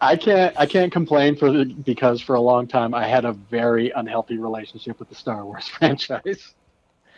I 0.00 0.16
can't 0.16 0.54
I 0.58 0.66
can't 0.66 0.92
complain 0.92 1.36
for 1.36 1.50
the, 1.50 1.64
because 1.64 2.20
for 2.20 2.34
a 2.34 2.40
long 2.40 2.66
time 2.66 2.94
I 2.94 3.06
had 3.06 3.24
a 3.24 3.32
very 3.32 3.90
unhealthy 3.90 4.38
relationship 4.38 4.98
with 4.98 5.08
the 5.08 5.14
Star 5.14 5.44
Wars 5.44 5.68
franchise. 5.78 6.54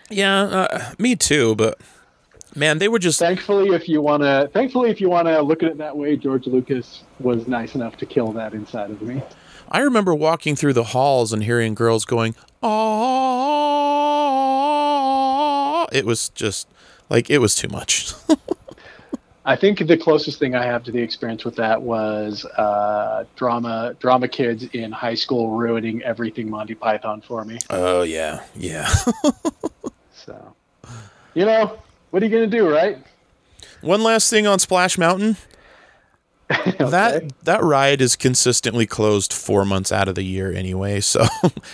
Yeah, 0.09 0.43
uh, 0.43 0.93
me 0.99 1.17
too. 1.17 1.57
But 1.57 1.81
man, 2.55 2.79
they 2.79 2.89
were 2.89 2.99
just 2.99 3.19
thankfully 3.19 3.75
if 3.75 3.89
you 3.89 4.03
want 4.03 4.23
to 4.23 4.51
thankfully 4.53 4.91
if 4.91 5.01
you 5.01 5.09
want 5.09 5.27
to 5.27 5.41
look 5.43 5.63
at 5.63 5.71
it 5.71 5.79
that 5.79 5.97
way, 5.97 6.17
George 6.17 6.47
Lucas 6.47 7.03
was 7.19 7.49
nice 7.49 7.75
enough 7.75 7.97
to 7.99 8.07
kill 8.07 8.33
that 8.33 8.55
inside 8.55 8.91
of 8.91 9.03
me. 9.03 9.23
I 9.71 9.81
remember 9.81 10.15
walking 10.15 10.55
through 10.57 10.75
the 10.75 10.85
halls 10.85 11.33
and 11.33 11.43
hearing 11.45 11.75
girls 11.75 12.05
going, 12.05 12.35
"Oh!" 12.63 12.77
It 15.93 16.05
was 16.05 16.29
just 16.31 16.69
like 17.09 17.31
it 17.31 17.39
was 17.39 17.55
too 17.55 17.69
much. 17.69 18.13
I 19.45 19.55
think 19.55 19.87
the 19.87 19.97
closest 19.97 20.41
thing 20.41 20.57
I 20.57 20.65
have 20.65 20.83
to 20.85 20.91
the 20.91 21.01
experience 21.01 21.45
with 21.45 21.55
that 21.57 21.81
was 21.81 22.45
uh, 22.45 23.25
drama 23.37 23.95
drama 24.01 24.27
kids 24.27 24.65
in 24.73 24.91
high 24.91 25.15
school 25.15 25.51
ruining 25.53 26.03
everything 26.03 26.51
Monty 26.51 26.75
Python 26.75 27.21
for 27.21 27.45
me. 27.45 27.59
Oh 27.71 28.03
yeah, 28.03 28.43
yeah. 28.57 28.89
so, 30.13 30.55
you 31.35 31.45
know, 31.45 31.79
what 32.11 32.23
are 32.23 32.27
you 32.27 32.33
gonna 32.33 32.49
do, 32.49 32.69
right? 32.69 32.99
One 33.83 34.03
last 34.03 34.31
thing 34.31 34.49
on 34.49 34.59
Splash 34.59 34.99
Mountain. 34.99 35.37
okay. 36.53 36.73
That 36.79 37.45
that 37.45 37.63
ride 37.63 38.01
is 38.01 38.15
consistently 38.15 38.87
closed 38.87 39.33
four 39.33 39.65
months 39.65 39.91
out 39.91 40.09
of 40.09 40.15
the 40.15 40.23
year 40.23 40.53
anyway. 40.53 41.01
So 41.07 41.27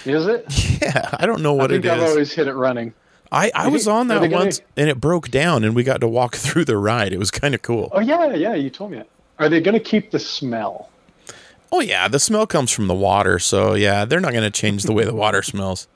is 0.05 0.27
it? 0.27 0.81
Yeah, 0.81 1.11
I 1.19 1.27
don't 1.27 1.43
know 1.43 1.53
what 1.53 1.73
I 1.73 1.77
it 1.77 1.87
I've 1.87 2.03
is. 2.03 2.11
always 2.11 2.33
hit 2.33 2.49
it 2.49 2.55
running. 2.55 2.95
I, 3.31 3.51
I 3.55 3.69
was 3.69 3.89
on 3.89 4.09
that 4.09 4.31
once 4.31 4.59
gonna... 4.59 4.69
and 4.77 4.91
it 4.91 5.01
broke 5.01 5.31
down 5.31 5.65
and 5.65 5.75
we 5.75 5.85
got 5.85 6.01
to 6.03 6.09
walk 6.09 6.37
through 6.37 6.67
the 6.67 6.77
ride. 6.77 7.13
It 7.13 7.19
was 7.19 7.31
kind 7.31 7.55
of 7.55 7.63
cool. 7.63 7.89
Oh 7.93 8.01
yeah, 8.01 8.35
yeah, 8.35 8.55
you 8.55 8.71
told 8.71 8.91
me 8.91 8.99
that. 8.99 9.09
Are 9.39 9.49
they 9.49 9.61
going 9.61 9.75
to 9.75 9.81
keep 9.81 10.11
the 10.11 10.19
smell? 10.19 10.91
Oh 11.73 11.81
yeah, 11.81 12.07
the 12.09 12.21
smell 12.21 12.47
comes 12.47 12.71
from 12.71 12.87
the 12.87 12.95
water, 12.95 13.39
so 13.39 13.75
yeah, 13.75 14.05
they're 14.05 14.21
not 14.21 14.33
going 14.33 14.45
to 14.45 14.51
change 14.51 14.83
the 14.83 14.93
way 14.93 15.05
the 15.05 15.15
water 15.15 15.43
smells. 15.43 15.89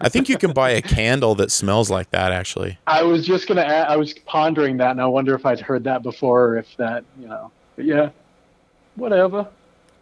I 0.00 0.08
think 0.10 0.28
you 0.28 0.36
can 0.36 0.52
buy 0.52 0.70
a 0.70 0.82
candle 0.82 1.34
that 1.36 1.50
smells 1.50 1.90
like 1.90 2.10
that 2.10 2.32
actually. 2.32 2.78
I 2.86 3.02
was 3.02 3.26
just 3.26 3.48
going 3.48 3.56
to 3.56 3.66
I 3.66 3.96
was 3.96 4.12
pondering 4.26 4.76
that 4.76 4.92
and 4.92 5.00
I 5.00 5.06
wonder 5.06 5.34
if 5.34 5.46
I'd 5.46 5.60
heard 5.60 5.84
that 5.84 6.02
before 6.02 6.50
or 6.50 6.58
if 6.58 6.76
that, 6.76 7.04
you 7.18 7.26
know. 7.26 7.50
But 7.78 7.86
yeah. 7.86 8.10
Whatever. 8.96 9.46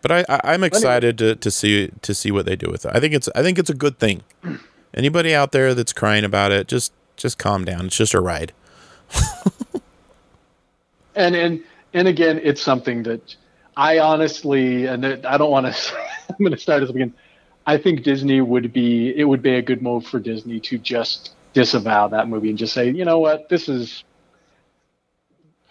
But 0.00 0.10
I, 0.10 0.24
I 0.30 0.54
am 0.54 0.64
excited 0.64 1.20
anyway. 1.20 1.34
to, 1.34 1.40
to 1.40 1.50
see 1.50 1.90
to 2.00 2.14
see 2.14 2.30
what 2.30 2.46
they 2.46 2.56
do 2.56 2.70
with 2.70 2.86
it. 2.86 2.92
I 2.94 3.00
think 3.00 3.12
it's 3.12 3.28
I 3.34 3.42
think 3.42 3.58
it's 3.58 3.68
a 3.68 3.74
good 3.74 3.98
thing. 3.98 4.22
Anybody 4.94 5.34
out 5.34 5.52
there 5.52 5.74
that's 5.74 5.92
crying 5.92 6.24
about 6.24 6.52
it, 6.52 6.68
just 6.68 6.94
just 7.16 7.36
calm 7.36 7.66
down. 7.66 7.84
It's 7.86 7.96
just 7.96 8.14
a 8.14 8.20
ride. 8.20 8.54
and 11.14 11.36
and 11.36 11.62
and 11.92 12.08
again, 12.08 12.40
it's 12.42 12.62
something 12.62 13.02
that 13.02 13.36
I 13.76 13.98
honestly 13.98 14.86
and 14.86 15.04
I 15.04 15.36
don't 15.36 15.50
want 15.50 15.66
to. 15.66 15.96
I'm 16.30 16.36
going 16.38 16.52
to 16.52 16.58
start 16.58 16.80
the 16.80 16.86
beginning. 16.86 17.12
I 17.66 17.76
think 17.76 18.04
Disney 18.04 18.40
would 18.40 18.72
be 18.72 19.12
it 19.14 19.24
would 19.24 19.42
be 19.42 19.56
a 19.56 19.62
good 19.62 19.82
move 19.82 20.06
for 20.06 20.18
Disney 20.18 20.60
to 20.60 20.78
just 20.78 21.32
disavow 21.52 22.08
that 22.08 22.26
movie 22.26 22.48
and 22.48 22.56
just 22.56 22.72
say, 22.72 22.90
you 22.90 23.04
know 23.04 23.18
what, 23.18 23.50
this 23.50 23.68
is 23.68 24.02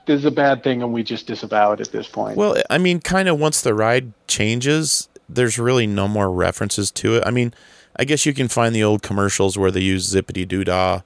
this 0.06 0.20
is 0.20 0.26
a 0.26 0.32
bad 0.32 0.63
thing, 0.63 0.82
and 0.82 0.94
we 0.94 1.04
just 1.04 1.28
disavow 1.28 1.72
it 1.74 1.82
at 1.82 1.91
this 1.91 2.08
point. 2.08 2.38
Well, 2.38 2.56
I 2.70 2.78
mean, 2.78 3.00
kind 3.00 3.28
of 3.28 3.39
once 3.39 3.62
the 3.62 3.74
ride 3.74 4.13
changes, 4.28 5.10
there's 5.28 5.58
really 5.58 5.88
no 5.88 6.08
more 6.08 6.32
references 6.32 6.91
to 6.91 7.15
it. 7.15 7.24
I 7.26 7.32
mean, 7.32 7.54
I 7.96 8.06
guess 8.06 8.26
you 8.26 8.34
can 8.34 8.48
find 8.48 8.76
the 8.76 8.84
old 8.84 9.02
commercials 9.02 9.58
where 9.58 9.72
they 9.72 9.82
use 9.82 10.13
zippity 10.13 10.48
doo 10.48 10.63
dah, 10.63 11.02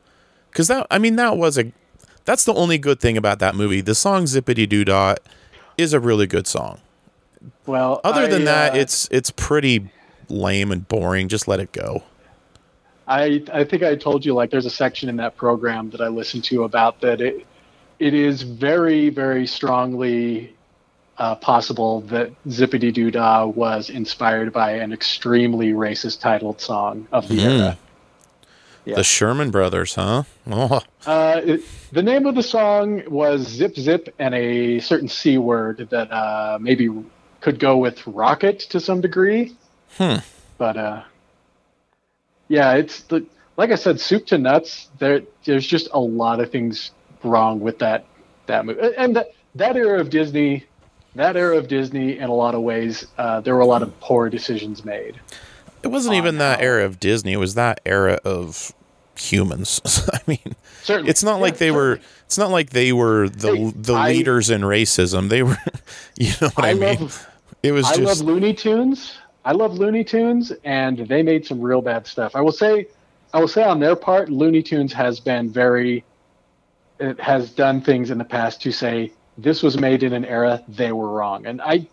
because 0.49 0.67
that 0.67 0.87
I 0.89 0.97
mean 0.97 1.15
that 1.15 1.37
was 1.37 1.57
a 1.57 1.71
that's 2.25 2.43
the 2.43 2.53
only 2.53 2.77
good 2.77 2.99
thing 2.99 3.17
about 3.17 3.39
that 3.39 3.55
movie. 3.55 3.81
The 3.81 3.95
song 3.95 4.23
zippity 4.25 4.67
doo 4.67 4.85
dah 4.85 5.15
is 5.77 5.93
a 5.93 5.99
really 5.99 6.27
good 6.27 6.47
song. 6.47 6.79
Well, 7.65 8.01
other 8.03 8.23
I, 8.23 8.27
than 8.27 8.45
that, 8.45 8.73
uh, 8.73 8.77
it's 8.77 9.07
it's 9.11 9.31
pretty 9.31 9.89
lame 10.27 10.71
and 10.71 10.87
boring. 10.87 11.27
Just 11.27 11.47
let 11.47 11.59
it 11.59 11.71
go. 11.71 12.03
I 13.07 13.43
I 13.53 13.63
think 13.63 13.83
I 13.83 13.95
told 13.95 14.25
you 14.25 14.33
like 14.33 14.51
there's 14.51 14.65
a 14.65 14.71
section 14.71 15.09
in 15.09 15.15
that 15.17 15.37
program 15.37 15.89
that 15.91 16.01
I 16.01 16.07
listened 16.07 16.43
to 16.45 16.63
about 16.63 17.01
that 17.01 17.21
it 17.21 17.45
it 17.99 18.13
is 18.13 18.41
very 18.41 19.09
very 19.09 19.45
strongly 19.45 20.55
uh, 21.19 21.35
possible 21.35 22.01
that 22.01 22.31
Zippity 22.47 22.93
Doo 22.93 23.11
Dah 23.11 23.45
was 23.45 23.89
inspired 23.89 24.53
by 24.53 24.71
an 24.71 24.93
extremely 24.93 25.71
racist 25.73 26.21
titled 26.21 26.61
song 26.61 27.07
of 27.11 27.27
the 27.27 27.35
mm. 27.35 27.59
era. 27.59 27.77
Yeah. 28.85 28.95
The 28.95 29.03
Sherman 29.03 29.51
Brothers, 29.51 29.95
huh? 29.95 30.23
Oh. 30.51 30.81
Uh, 31.05 31.41
it, 31.43 31.61
the 31.91 32.01
name 32.01 32.25
of 32.25 32.35
the 32.35 32.41
song 32.41 33.03
was 33.07 33.47
Zip 33.47 33.75
Zip 33.75 34.13
and 34.17 34.33
a 34.33 34.79
certain 34.79 35.07
C 35.07 35.37
word 35.37 35.89
that 35.91 36.11
uh, 36.11 36.57
maybe 36.59 36.89
could 37.41 37.59
go 37.59 37.77
with 37.77 38.05
rocket 38.07 38.59
to 38.71 38.79
some 38.79 39.01
degree. 39.01 39.55
Hmm. 39.97 40.17
But 40.57 40.77
uh, 40.77 41.03
yeah, 42.47 42.73
it's 42.73 43.01
the, 43.01 43.25
like 43.57 43.71
I 43.71 43.75
said, 43.75 43.99
soup 43.99 44.25
to 44.27 44.37
nuts. 44.37 44.89
There, 44.97 45.21
there's 45.43 45.67
just 45.67 45.89
a 45.91 45.99
lot 45.99 46.39
of 46.39 46.51
things 46.51 46.91
wrong 47.23 47.59
with 47.59 47.79
that 47.79 48.05
that 48.47 48.65
movie, 48.65 48.81
and 48.97 49.15
that 49.15 49.33
that 49.55 49.75
era 49.75 49.99
of 49.99 50.09
Disney 50.09 50.65
that 51.15 51.35
era 51.35 51.57
of 51.57 51.67
Disney, 51.67 52.17
in 52.17 52.29
a 52.29 52.33
lot 52.33 52.55
of 52.55 52.61
ways, 52.61 53.05
uh, 53.17 53.41
there 53.41 53.55
were 53.55 53.61
a 53.61 53.65
lot 53.65 53.81
of 53.81 53.99
poor 53.99 54.29
decisions 54.29 54.85
made. 54.85 55.19
It 55.83 55.87
wasn't 55.87 56.15
even 56.15 56.37
that 56.37 56.61
era 56.61 56.85
of 56.85 56.99
Disney. 56.99 57.33
It 57.33 57.37
was 57.37 57.55
that 57.55 57.79
era 57.85 58.19
of 58.23 58.73
humans. 59.15 59.81
I 60.13 60.19
mean, 60.27 60.55
certainly. 60.83 61.09
it's 61.09 61.23
not 61.23 61.37
yeah, 61.37 61.41
like 61.41 61.57
they 61.57 61.69
certainly. 61.69 61.97
were. 61.97 61.99
It's 62.25 62.37
not 62.37 62.51
like 62.51 62.69
they 62.69 62.93
were 62.93 63.29
the 63.29 63.55
hey, 63.55 63.73
the 63.75 63.93
I, 63.93 64.09
leaders 64.09 64.49
in 64.49 64.61
racism. 64.61 65.29
They 65.29 65.41
were, 65.41 65.57
you 66.15 66.31
know 66.41 66.49
what 66.49 66.65
I, 66.65 66.69
I 66.69 66.73
mean. 66.73 66.99
Love, 66.99 67.27
it 67.63 67.71
was. 67.71 67.85
I 67.85 67.95
just, 67.95 68.19
love 68.19 68.27
Looney 68.27 68.53
Tunes. 68.53 69.17
I 69.45 69.53
love 69.53 69.73
Looney 69.73 70.03
Tunes, 70.03 70.51
and 70.63 70.99
they 70.99 71.23
made 71.23 71.45
some 71.45 71.59
real 71.59 71.81
bad 71.81 72.05
stuff. 72.05 72.35
I 72.35 72.41
will 72.41 72.51
say, 72.51 72.87
I 73.33 73.39
will 73.39 73.47
say 73.47 73.63
on 73.63 73.79
their 73.79 73.95
part, 73.95 74.29
Looney 74.29 74.61
Tunes 74.61 74.93
has 74.93 75.19
been 75.19 75.49
very. 75.49 76.03
It 76.99 77.19
has 77.19 77.51
done 77.51 77.81
things 77.81 78.11
in 78.11 78.17
the 78.17 78.25
past 78.25 78.61
to 78.63 78.71
say 78.71 79.11
this 79.37 79.63
was 79.63 79.77
made 79.77 80.03
in 80.03 80.13
an 80.13 80.25
era 80.25 80.63
they 80.67 80.91
were 80.91 81.09
wrong. 81.09 81.45
And 81.45 81.61
i 81.61 81.87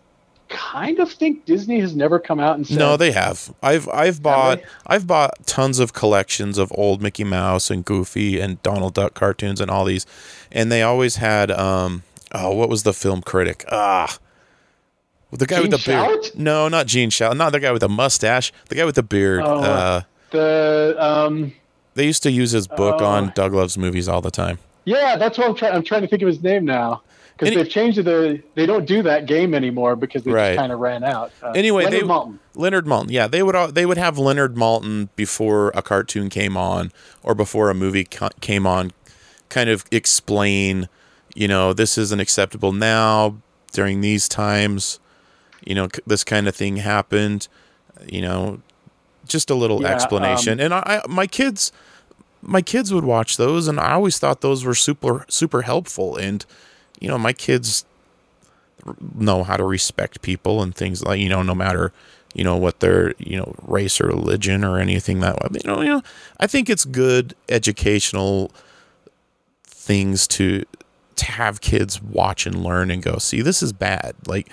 kind 0.49 0.99
of 0.99 1.11
think 1.11 1.43
Disney 1.45 1.79
has 1.81 1.93
never 1.95 2.19
come 2.19 2.39
out 2.39 2.55
and 2.55 2.65
said 2.65 2.77
No, 2.77 2.95
they 2.95 3.11
have. 3.11 3.53
I've 3.61 3.87
I've 3.89 4.23
bought 4.23 4.61
I've 4.85 5.05
bought 5.05 5.45
tons 5.45 5.79
of 5.79 5.91
collections 5.93 6.57
of 6.57 6.71
old 6.75 7.01
Mickey 7.01 7.23
Mouse 7.25 7.69
and 7.69 7.83
Goofy 7.83 8.39
and 8.39 8.61
Donald 8.63 8.93
Duck 8.93 9.13
cartoons 9.13 9.59
and 9.59 9.69
all 9.69 9.83
these, 9.83 10.05
and 10.51 10.71
they 10.71 10.81
always 10.83 11.17
had 11.17 11.51
um 11.51 12.03
oh 12.31 12.53
what 12.55 12.69
was 12.69 12.83
the 12.83 12.93
film 12.93 13.21
critic? 13.21 13.65
Ah 13.71 14.17
the 15.31 15.45
guy 15.45 15.61
Gene 15.61 15.69
with 15.71 15.83
the 15.83 15.91
beard. 15.91 16.31
No 16.35 16.69
not 16.69 16.87
Gene 16.87 17.09
Shalit 17.09 17.35
not 17.35 17.51
the 17.51 17.59
guy 17.59 17.71
with 17.73 17.81
the 17.81 17.89
mustache. 17.89 18.53
The 18.69 18.75
guy 18.75 18.85
with 18.85 18.95
the 18.95 19.03
beard. 19.03 19.41
Oh. 19.43 19.61
uh 19.61 20.01
the 20.31 20.95
um 20.97 21.53
they 21.95 22.05
used 22.05 22.23
to 22.23 22.31
use 22.31 22.51
his 22.51 22.67
book 22.67 23.01
Oh. 23.01 23.05
on 23.05 23.31
Doug 23.35 23.53
Loves 23.53 23.77
Movies 23.77 24.07
all 24.07 24.21
the 24.21 24.31
time 24.31 24.59
yeah 24.87 25.15
that's 25.17 25.37
what 25.37 25.47
I'm 25.47 25.55
trying 25.55 25.73
I'm 25.75 25.83
trying 25.83 26.01
to 26.01 26.07
think 26.07 26.21
of 26.23 26.27
his 26.27 26.41
name 26.41 26.65
now 26.65 27.01
because 27.37 27.53
they've 27.53 27.69
changed 27.69 27.97
the 28.03 28.41
they 28.55 28.65
don't 28.65 28.85
do 28.85 29.03
that 29.03 29.25
game 29.27 29.53
anymore 29.53 29.95
because 29.95 30.23
they 30.23 30.31
Right. 30.31 30.57
kind 30.57 30.71
of 30.71 30.79
ran 30.79 31.03
out. 31.03 31.31
Uh, 31.43 31.51
Anyway, 31.51 31.83
Leonard 31.83 32.01
they- 32.01 32.07
Maltin. 32.07 32.39
Leonard 32.55 32.85
Maltin, 32.87 33.11
yeah, 33.11 33.27
they 33.27 33.43
would 33.43 33.55
al- 33.55 33.71
they 33.71 33.85
would 33.85 33.97
have 33.99 34.17
Leonard 34.17 34.55
Maltin 34.55 35.09
before 35.15 35.69
a 35.75 35.81
cartoon 35.83 36.29
came 36.29 36.57
on 36.57 36.91
or 37.21 37.35
before 37.35 37.69
a 37.69 37.75
movie 37.75 38.05
co- 38.05 38.29
came 38.41 38.65
on, 38.65 38.91
kind 39.49 39.69
of 39.69 39.85
explain, 39.91 40.89
you 41.35 41.47
know, 41.47 41.73
this 41.73 41.97
isn't 41.97 42.19
acceptable 42.19 42.71
now 42.71 43.35
during 43.73 44.01
these 44.01 44.27
times, 44.27 44.99
you 45.63 45.75
know, 45.75 45.87
c- 45.93 46.01
this 46.07 46.23
kind 46.23 46.47
of 46.47 46.55
thing 46.55 46.77
happened, 46.77 47.47
you 48.11 48.21
know, 48.21 48.59
just 49.27 49.49
a 49.51 49.55
little 49.55 49.81
Yeah, 49.83 49.89
explanation. 49.89 50.59
and 50.59 50.73
I, 50.73 51.01
I 51.05 51.07
my 51.07 51.27
kids, 51.27 51.71
my 52.41 52.61
kids 52.61 52.93
would 52.93 53.03
watch 53.05 53.37
those, 53.37 53.67
and 53.67 53.79
I 53.79 53.93
always 53.93 54.19
thought 54.19 54.41
those 54.41 54.63
were 54.63 54.75
super 54.75 55.25
super 55.29 55.63
helpful. 55.63 56.15
And 56.15 56.45
you 56.99 57.07
know, 57.07 57.17
my 57.17 57.33
kids 57.33 57.85
know 59.15 59.43
how 59.43 59.57
to 59.57 59.63
respect 59.63 60.21
people 60.21 60.61
and 60.61 60.73
things 60.73 61.03
like 61.03 61.19
you 61.19 61.29
know 61.29 61.43
no 61.43 61.55
matter 61.55 61.91
you 62.33 62.43
know 62.43 62.55
what 62.55 62.79
their 62.79 63.13
you 63.17 63.37
know 63.37 63.53
race 63.63 63.99
or 63.99 64.07
religion 64.07 64.63
or 64.63 64.79
anything 64.79 65.19
that 65.19 65.35
way. 65.39 65.59
You 65.63 65.69
know 65.69 65.81
you 65.81 65.89
know 65.89 66.01
i 66.39 66.47
think 66.47 66.69
it's 66.69 66.85
good 66.85 67.35
educational 67.49 68.51
things 69.65 70.27
to 70.27 70.63
to 71.15 71.25
have 71.25 71.61
kids 71.61 72.01
watch 72.01 72.45
and 72.45 72.63
learn 72.63 72.91
and 72.91 73.01
go 73.01 73.17
see 73.17 73.41
this 73.41 73.63
is 73.63 73.73
bad. 73.73 74.13
Like 74.27 74.49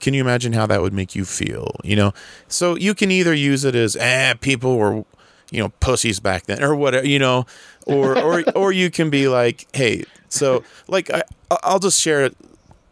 can 0.00 0.14
you 0.14 0.20
imagine 0.20 0.52
how 0.52 0.66
that 0.66 0.80
would 0.80 0.92
make 0.92 1.16
you 1.16 1.24
feel? 1.24 1.74
You 1.82 1.96
know? 1.96 2.12
So 2.46 2.76
you 2.76 2.94
can 2.94 3.10
either 3.10 3.34
use 3.34 3.64
it 3.64 3.74
as 3.74 3.96
eh 3.96 4.34
people 4.34 4.78
were 4.78 5.04
you 5.50 5.62
know 5.62 5.70
pussies 5.80 6.20
back 6.20 6.44
then 6.44 6.62
or 6.62 6.74
whatever 6.74 7.06
you 7.06 7.18
know 7.18 7.46
or 7.86 8.18
or 8.18 8.44
or 8.56 8.72
you 8.72 8.90
can 8.90 9.10
be 9.10 9.28
like 9.28 9.66
hey 9.72 10.04
so 10.28 10.62
like 10.88 11.10
I, 11.10 11.22
i'll 11.62 11.78
just 11.78 12.00
share 12.00 12.30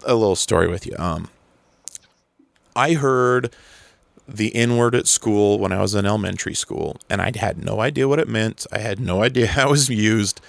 a 0.04 0.14
little 0.14 0.36
story 0.36 0.68
with 0.68 0.86
you 0.86 0.94
um 0.98 1.28
i 2.74 2.94
heard 2.94 3.54
the 4.28 4.54
N 4.54 4.76
word 4.76 4.94
at 4.94 5.06
school 5.06 5.58
when 5.58 5.72
I 5.72 5.80
was 5.80 5.94
in 5.94 6.04
elementary 6.04 6.54
school, 6.54 6.96
and 7.08 7.22
I 7.22 7.32
had 7.36 7.64
no 7.64 7.80
idea 7.80 8.08
what 8.08 8.18
it 8.18 8.28
meant. 8.28 8.66
I 8.72 8.78
had 8.78 9.00
no 9.00 9.22
idea 9.28 9.46
how 9.46 9.68
it 9.68 9.70
was 9.70 9.88
used. 9.88 10.40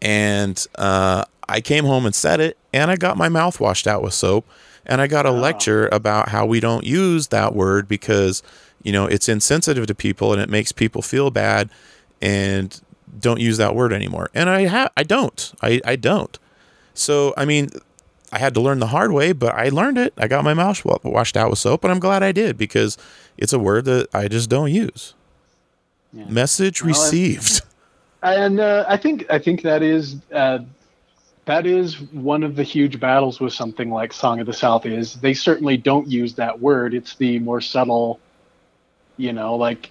And 0.00 0.64
uh, 0.76 1.24
I 1.48 1.60
came 1.60 1.84
home 1.84 2.06
and 2.06 2.14
said 2.14 2.40
it, 2.40 2.58
and 2.72 2.90
I 2.90 2.96
got 2.96 3.16
my 3.16 3.28
mouth 3.28 3.60
washed 3.60 3.86
out 3.86 4.02
with 4.02 4.14
soap. 4.14 4.46
And 4.84 5.00
I 5.00 5.06
got 5.06 5.26
a 5.26 5.30
lecture 5.30 5.88
about 5.92 6.30
how 6.30 6.44
we 6.44 6.58
don't 6.58 6.84
use 6.84 7.28
that 7.28 7.54
word 7.54 7.86
because, 7.86 8.42
you 8.82 8.92
know, 8.92 9.06
it's 9.06 9.28
insensitive 9.28 9.86
to 9.86 9.94
people 9.94 10.32
and 10.32 10.40
it 10.40 10.48
makes 10.48 10.72
people 10.72 11.02
feel 11.02 11.30
bad 11.30 11.70
and 12.20 12.80
don't 13.18 13.40
use 13.40 13.56
that 13.58 13.74
word 13.74 13.92
anymore. 13.92 14.30
And 14.34 14.48
I 14.48 14.66
ha- 14.66 14.90
I 14.96 15.02
don't. 15.02 15.52
I, 15.62 15.80
I 15.84 15.96
don't. 15.96 16.38
So, 16.94 17.34
I 17.36 17.44
mean, 17.44 17.70
I 18.32 18.38
had 18.38 18.54
to 18.54 18.60
learn 18.60 18.78
the 18.78 18.88
hard 18.88 19.12
way, 19.12 19.32
but 19.32 19.54
I 19.54 19.68
learned 19.68 19.98
it. 19.98 20.14
I 20.16 20.26
got 20.26 20.44
my 20.44 20.54
mouth 20.54 20.84
washed 20.84 21.36
out 21.36 21.50
with 21.50 21.58
soap, 21.58 21.84
and 21.84 21.92
I'm 21.92 22.00
glad 22.00 22.22
I 22.22 22.32
did 22.32 22.56
because 22.56 22.96
it's 23.36 23.52
a 23.52 23.58
word 23.58 23.84
that 23.84 24.08
I 24.14 24.28
just 24.28 24.48
don't 24.48 24.72
use. 24.72 25.14
Yeah. 26.12 26.24
Message 26.26 26.82
Well, 26.82 26.88
received. 26.88 27.62
and 28.22 28.60
uh, 28.60 28.84
I 28.88 28.96
think 28.96 29.26
I 29.30 29.38
think 29.38 29.62
that 29.62 29.82
is 29.82 30.16
uh, 30.32 30.60
that 31.44 31.66
is 31.66 32.00
one 32.00 32.42
of 32.42 32.56
the 32.56 32.62
huge 32.62 33.00
battles 33.00 33.40
with 33.40 33.52
something 33.52 33.90
like 33.90 34.12
Song 34.12 34.40
of 34.40 34.46
the 34.46 34.52
South 34.52 34.86
is 34.86 35.14
they 35.16 35.34
certainly 35.34 35.76
don't 35.76 36.08
use 36.08 36.34
that 36.34 36.60
word. 36.60 36.94
It's 36.94 37.16
the 37.16 37.38
more 37.40 37.60
subtle, 37.60 38.20
you 39.22 39.32
know, 39.32 39.54
like 39.54 39.90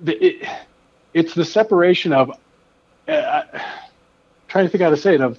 the, 0.00 0.24
it, 0.24 0.48
it's 1.12 1.34
the 1.34 1.44
separation 1.44 2.12
of 2.14 2.32
uh, 3.06 3.42
trying 4.48 4.64
to 4.64 4.70
think 4.70 4.82
how 4.82 4.90
to 4.90 4.96
say 4.96 5.14
it 5.14 5.20
of 5.20 5.38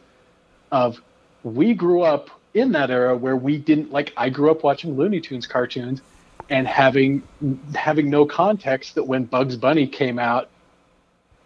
of 0.71 1.01
we 1.43 1.73
grew 1.73 2.01
up 2.01 2.29
in 2.53 2.73
that 2.73 2.91
era 2.91 3.17
where 3.17 3.35
we 3.35 3.57
didn't 3.57 3.91
like 3.91 4.13
I 4.15 4.29
grew 4.29 4.51
up 4.51 4.63
watching 4.63 4.95
Looney 4.95 5.19
Tunes 5.19 5.47
cartoons 5.47 6.01
and 6.49 6.67
having 6.67 7.23
having 7.73 8.09
no 8.11 8.25
context 8.25 8.95
that 8.95 9.05
when 9.05 9.25
Bugs 9.25 9.57
Bunny 9.57 9.87
came 9.87 10.19
out 10.19 10.49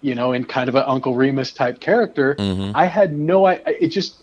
you 0.02 0.16
know, 0.16 0.32
in 0.32 0.46
kind 0.46 0.70
of 0.70 0.76
an 0.76 0.84
Uncle 0.88 1.14
Remus 1.14 1.52
type 1.52 1.82
character, 1.82 2.36
Mhm. 2.36 2.72
I 2.74 2.86
had 2.86 3.18
no, 3.18 3.46
I, 3.46 3.56
it 3.66 3.90
just, 3.90 4.16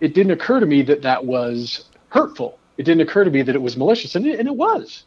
it 0.00 0.12
didn't 0.12 0.32
occur 0.32 0.60
to 0.60 0.66
me 0.66 0.82
that 0.82 1.00
that 1.00 1.24
was 1.24 1.86
hurtful. 2.10 2.58
It 2.76 2.82
didn't 2.82 3.00
occur 3.00 3.24
to 3.24 3.30
me 3.30 3.40
that 3.40 3.54
it 3.54 3.62
was 3.62 3.74
malicious, 3.74 4.14
and 4.16 4.26
it, 4.26 4.38
and 4.38 4.46
it 4.46 4.54
was. 4.54 5.04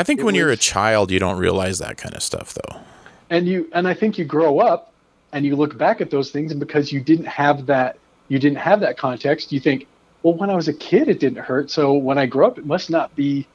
I 0.00 0.02
think 0.02 0.20
it 0.20 0.24
when 0.24 0.34
you're 0.34 0.50
a 0.50 0.56
child, 0.56 1.10
you 1.10 1.18
don't 1.18 1.36
realize 1.36 1.78
that 1.80 1.98
kind 1.98 2.14
of 2.14 2.22
stuff, 2.22 2.54
though. 2.54 2.80
And 3.28 3.46
you, 3.46 3.68
and 3.74 3.86
I 3.86 3.92
think 3.92 4.16
you 4.16 4.24
grow 4.24 4.58
up 4.58 4.94
and 5.30 5.44
you 5.44 5.56
look 5.56 5.76
back 5.76 6.00
at 6.00 6.10
those 6.10 6.30
things, 6.30 6.50
and 6.52 6.58
because 6.58 6.90
you 6.90 7.02
didn't 7.02 7.26
have 7.26 7.66
that, 7.66 7.98
you 8.28 8.38
didn't 8.38 8.56
have 8.56 8.80
that 8.80 8.96
context, 8.96 9.52
you 9.52 9.60
think, 9.60 9.86
well, 10.22 10.32
when 10.32 10.48
I 10.48 10.54
was 10.54 10.68
a 10.68 10.72
kid, 10.72 11.08
it 11.08 11.20
didn't 11.20 11.44
hurt. 11.44 11.70
So 11.70 11.92
when 11.92 12.16
I 12.16 12.24
grow 12.24 12.46
up, 12.46 12.56
it 12.56 12.64
must 12.64 12.88
not 12.88 13.14
be, 13.14 13.46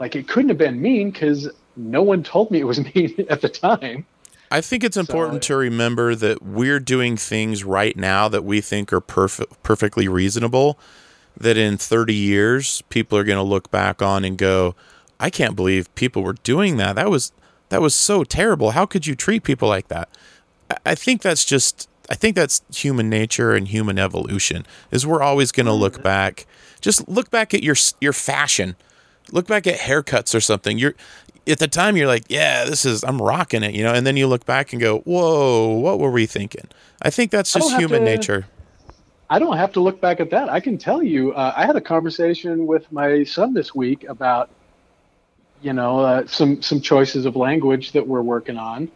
like, 0.00 0.16
it 0.16 0.26
couldn't 0.26 0.48
have 0.48 0.58
been 0.58 0.82
mean 0.82 1.12
because 1.12 1.48
no 1.76 2.02
one 2.02 2.24
told 2.24 2.50
me 2.50 2.58
it 2.58 2.64
was 2.64 2.80
mean 2.96 3.14
at 3.30 3.40
the 3.40 3.48
time. 3.48 4.06
I 4.50 4.60
think 4.60 4.82
it's 4.82 4.96
important 4.96 5.44
to 5.44 5.54
remember 5.54 6.16
that 6.16 6.42
we're 6.42 6.80
doing 6.80 7.16
things 7.16 7.62
right 7.62 7.96
now 7.96 8.26
that 8.26 8.42
we 8.42 8.60
think 8.60 8.92
are 8.92 9.00
perfect, 9.00 9.62
perfectly 9.62 10.08
reasonable. 10.08 10.80
That 11.36 11.56
in 11.56 11.78
30 11.78 12.12
years, 12.12 12.82
people 12.88 13.16
are 13.18 13.24
going 13.24 13.38
to 13.38 13.42
look 13.42 13.70
back 13.70 14.02
on 14.02 14.24
and 14.24 14.36
go, 14.36 14.74
"I 15.26 15.30
can't 15.30 15.56
believe 15.56 15.94
people 15.94 16.22
were 16.22 16.38
doing 16.52 16.76
that. 16.76 16.96
That 16.96 17.10
was 17.10 17.32
that 17.70 17.80
was 17.80 17.94
so 17.94 18.24
terrible. 18.24 18.72
How 18.72 18.86
could 18.86 19.06
you 19.06 19.14
treat 19.14 19.42
people 19.42 19.68
like 19.76 19.88
that?" 19.88 20.08
I- 20.84 20.94
think 21.04 21.22
that's 21.22 21.44
just 21.44 21.88
I 22.10 22.14
think 22.14 22.36
that's 22.36 22.62
human 22.74 23.08
nature 23.08 23.50
and 23.56 23.68
human 23.68 23.98
evolution. 23.98 24.66
Is 24.90 25.06
we're 25.06 25.22
always 25.22 25.52
going 25.52 25.66
to 25.66 25.72
look 25.84 26.02
back. 26.02 26.46
Just 26.80 27.08
look 27.08 27.30
back 27.30 27.54
at 27.54 27.62
your 27.62 27.76
your 28.00 28.12
fashion. 28.12 28.76
Look 29.32 29.46
back 29.46 29.66
at 29.66 29.78
haircuts 29.88 30.34
or 30.34 30.40
something. 30.40 30.78
You're 30.78 30.94
at 31.46 31.58
the 31.58 31.68
time 31.68 31.96
you're 31.96 32.06
like, 32.06 32.24
yeah, 32.28 32.64
this 32.64 32.84
is 32.84 33.02
I'm 33.04 33.20
rocking 33.20 33.62
it, 33.62 33.74
you 33.74 33.82
know, 33.82 33.92
and 33.92 34.06
then 34.06 34.16
you 34.16 34.26
look 34.26 34.44
back 34.46 34.72
and 34.72 34.80
go, 34.80 34.98
whoa, 35.00 35.68
what 35.78 35.98
were 35.98 36.10
we 36.10 36.26
thinking? 36.26 36.68
I 37.02 37.10
think 37.10 37.30
that's 37.30 37.52
just 37.52 37.76
human 37.76 38.00
to- 38.00 38.04
nature. 38.04 38.46
I 39.30 39.38
don't 39.38 39.56
have 39.56 39.72
to 39.72 39.80
look 39.80 40.00
back 40.00 40.20
at 40.20 40.30
that. 40.30 40.50
I 40.50 40.60
can 40.60 40.76
tell 40.76 41.02
you, 41.02 41.32
uh, 41.32 41.54
I 41.56 41.64
had 41.64 41.76
a 41.76 41.80
conversation 41.80 42.66
with 42.66 42.90
my 42.92 43.24
son 43.24 43.54
this 43.54 43.74
week 43.74 44.04
about, 44.08 44.50
you 45.64 45.72
know, 45.72 46.00
uh, 46.00 46.26
some 46.26 46.60
some 46.60 46.82
choices 46.82 47.24
of 47.24 47.36
language 47.36 47.92
that 47.92 48.06
we're 48.06 48.20
working 48.20 48.58
on, 48.58 48.90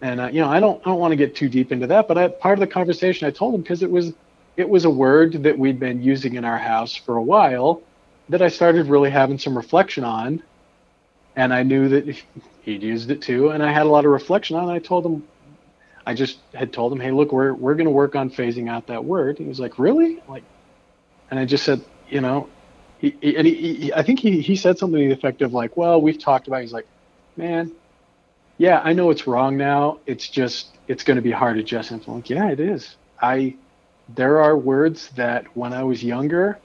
and 0.00 0.20
uh, 0.20 0.28
you 0.28 0.40
know, 0.40 0.48
I 0.48 0.60
don't 0.60 0.80
I 0.86 0.90
don't 0.90 1.00
want 1.00 1.10
to 1.10 1.16
get 1.16 1.34
too 1.34 1.48
deep 1.48 1.72
into 1.72 1.88
that, 1.88 2.06
but 2.06 2.16
I, 2.16 2.28
part 2.28 2.54
of 2.54 2.60
the 2.60 2.72
conversation 2.72 3.26
I 3.26 3.32
told 3.32 3.52
him 3.52 3.62
because 3.62 3.82
it 3.82 3.90
was 3.90 4.12
it 4.56 4.68
was 4.68 4.84
a 4.84 4.90
word 4.90 5.42
that 5.42 5.58
we'd 5.58 5.80
been 5.80 6.02
using 6.04 6.36
in 6.36 6.44
our 6.44 6.56
house 6.56 6.94
for 6.94 7.16
a 7.16 7.22
while 7.22 7.82
that 8.28 8.42
I 8.42 8.48
started 8.48 8.86
really 8.86 9.10
having 9.10 9.38
some 9.38 9.56
reflection 9.56 10.04
on, 10.04 10.40
and 11.34 11.52
I 11.52 11.64
knew 11.64 11.88
that 11.88 12.16
he'd 12.62 12.84
used 12.84 13.10
it 13.10 13.20
too, 13.20 13.48
and 13.48 13.60
I 13.60 13.72
had 13.72 13.86
a 13.86 13.90
lot 13.90 14.04
of 14.04 14.12
reflection 14.12 14.56
on. 14.56 14.70
it. 14.70 14.72
I 14.72 14.78
told 14.78 15.04
him 15.04 15.24
I 16.06 16.14
just 16.14 16.38
had 16.54 16.72
told 16.72 16.92
him, 16.92 17.00
"Hey, 17.00 17.10
look, 17.10 17.32
we're 17.32 17.52
we're 17.52 17.74
going 17.74 17.86
to 17.86 17.90
work 17.90 18.14
on 18.14 18.30
phasing 18.30 18.70
out 18.70 18.86
that 18.86 19.04
word." 19.04 19.38
He 19.38 19.44
was 19.44 19.58
like, 19.58 19.80
"Really?" 19.80 20.22
Like, 20.28 20.44
and 21.28 21.40
I 21.40 21.44
just 21.44 21.64
said, 21.64 21.84
you 22.08 22.20
know, 22.20 22.48
he, 22.98 23.36
and 23.36 23.46
he, 23.46 23.74
he, 23.74 23.92
I 23.92 24.02
think 24.02 24.20
he 24.20 24.40
he 24.40 24.56
said 24.56 24.78
something 24.78 25.00
to 25.00 25.08
the 25.08 25.12
effect 25.14 25.42
of 25.42 25.52
like, 25.52 25.76
"Well, 25.76 26.00
we've 26.00 26.18
talked 26.18 26.48
about." 26.48 26.58
it." 26.58 26.62
He's 26.62 26.72
like, 26.72 26.86
"Man, 27.36 27.72
yeah, 28.58 28.80
I 28.82 28.92
know 28.92 29.10
it's 29.10 29.26
wrong 29.26 29.56
now. 29.56 29.98
It's 30.06 30.28
just 30.28 30.78
it's 30.88 31.04
going 31.04 31.16
to 31.16 31.22
be 31.22 31.30
hard 31.30 31.56
to 31.56 31.60
adjust." 31.60 31.90
And 31.90 32.02
I'm 32.06 32.14
like, 32.14 32.30
"Yeah, 32.30 32.50
it 32.50 32.60
is. 32.60 32.96
I 33.20 33.56
there 34.14 34.40
are 34.40 34.56
words 34.56 35.10
that 35.10 35.56
when 35.56 35.72
I 35.72 35.82
was 35.82 36.02
younger, 36.02 36.58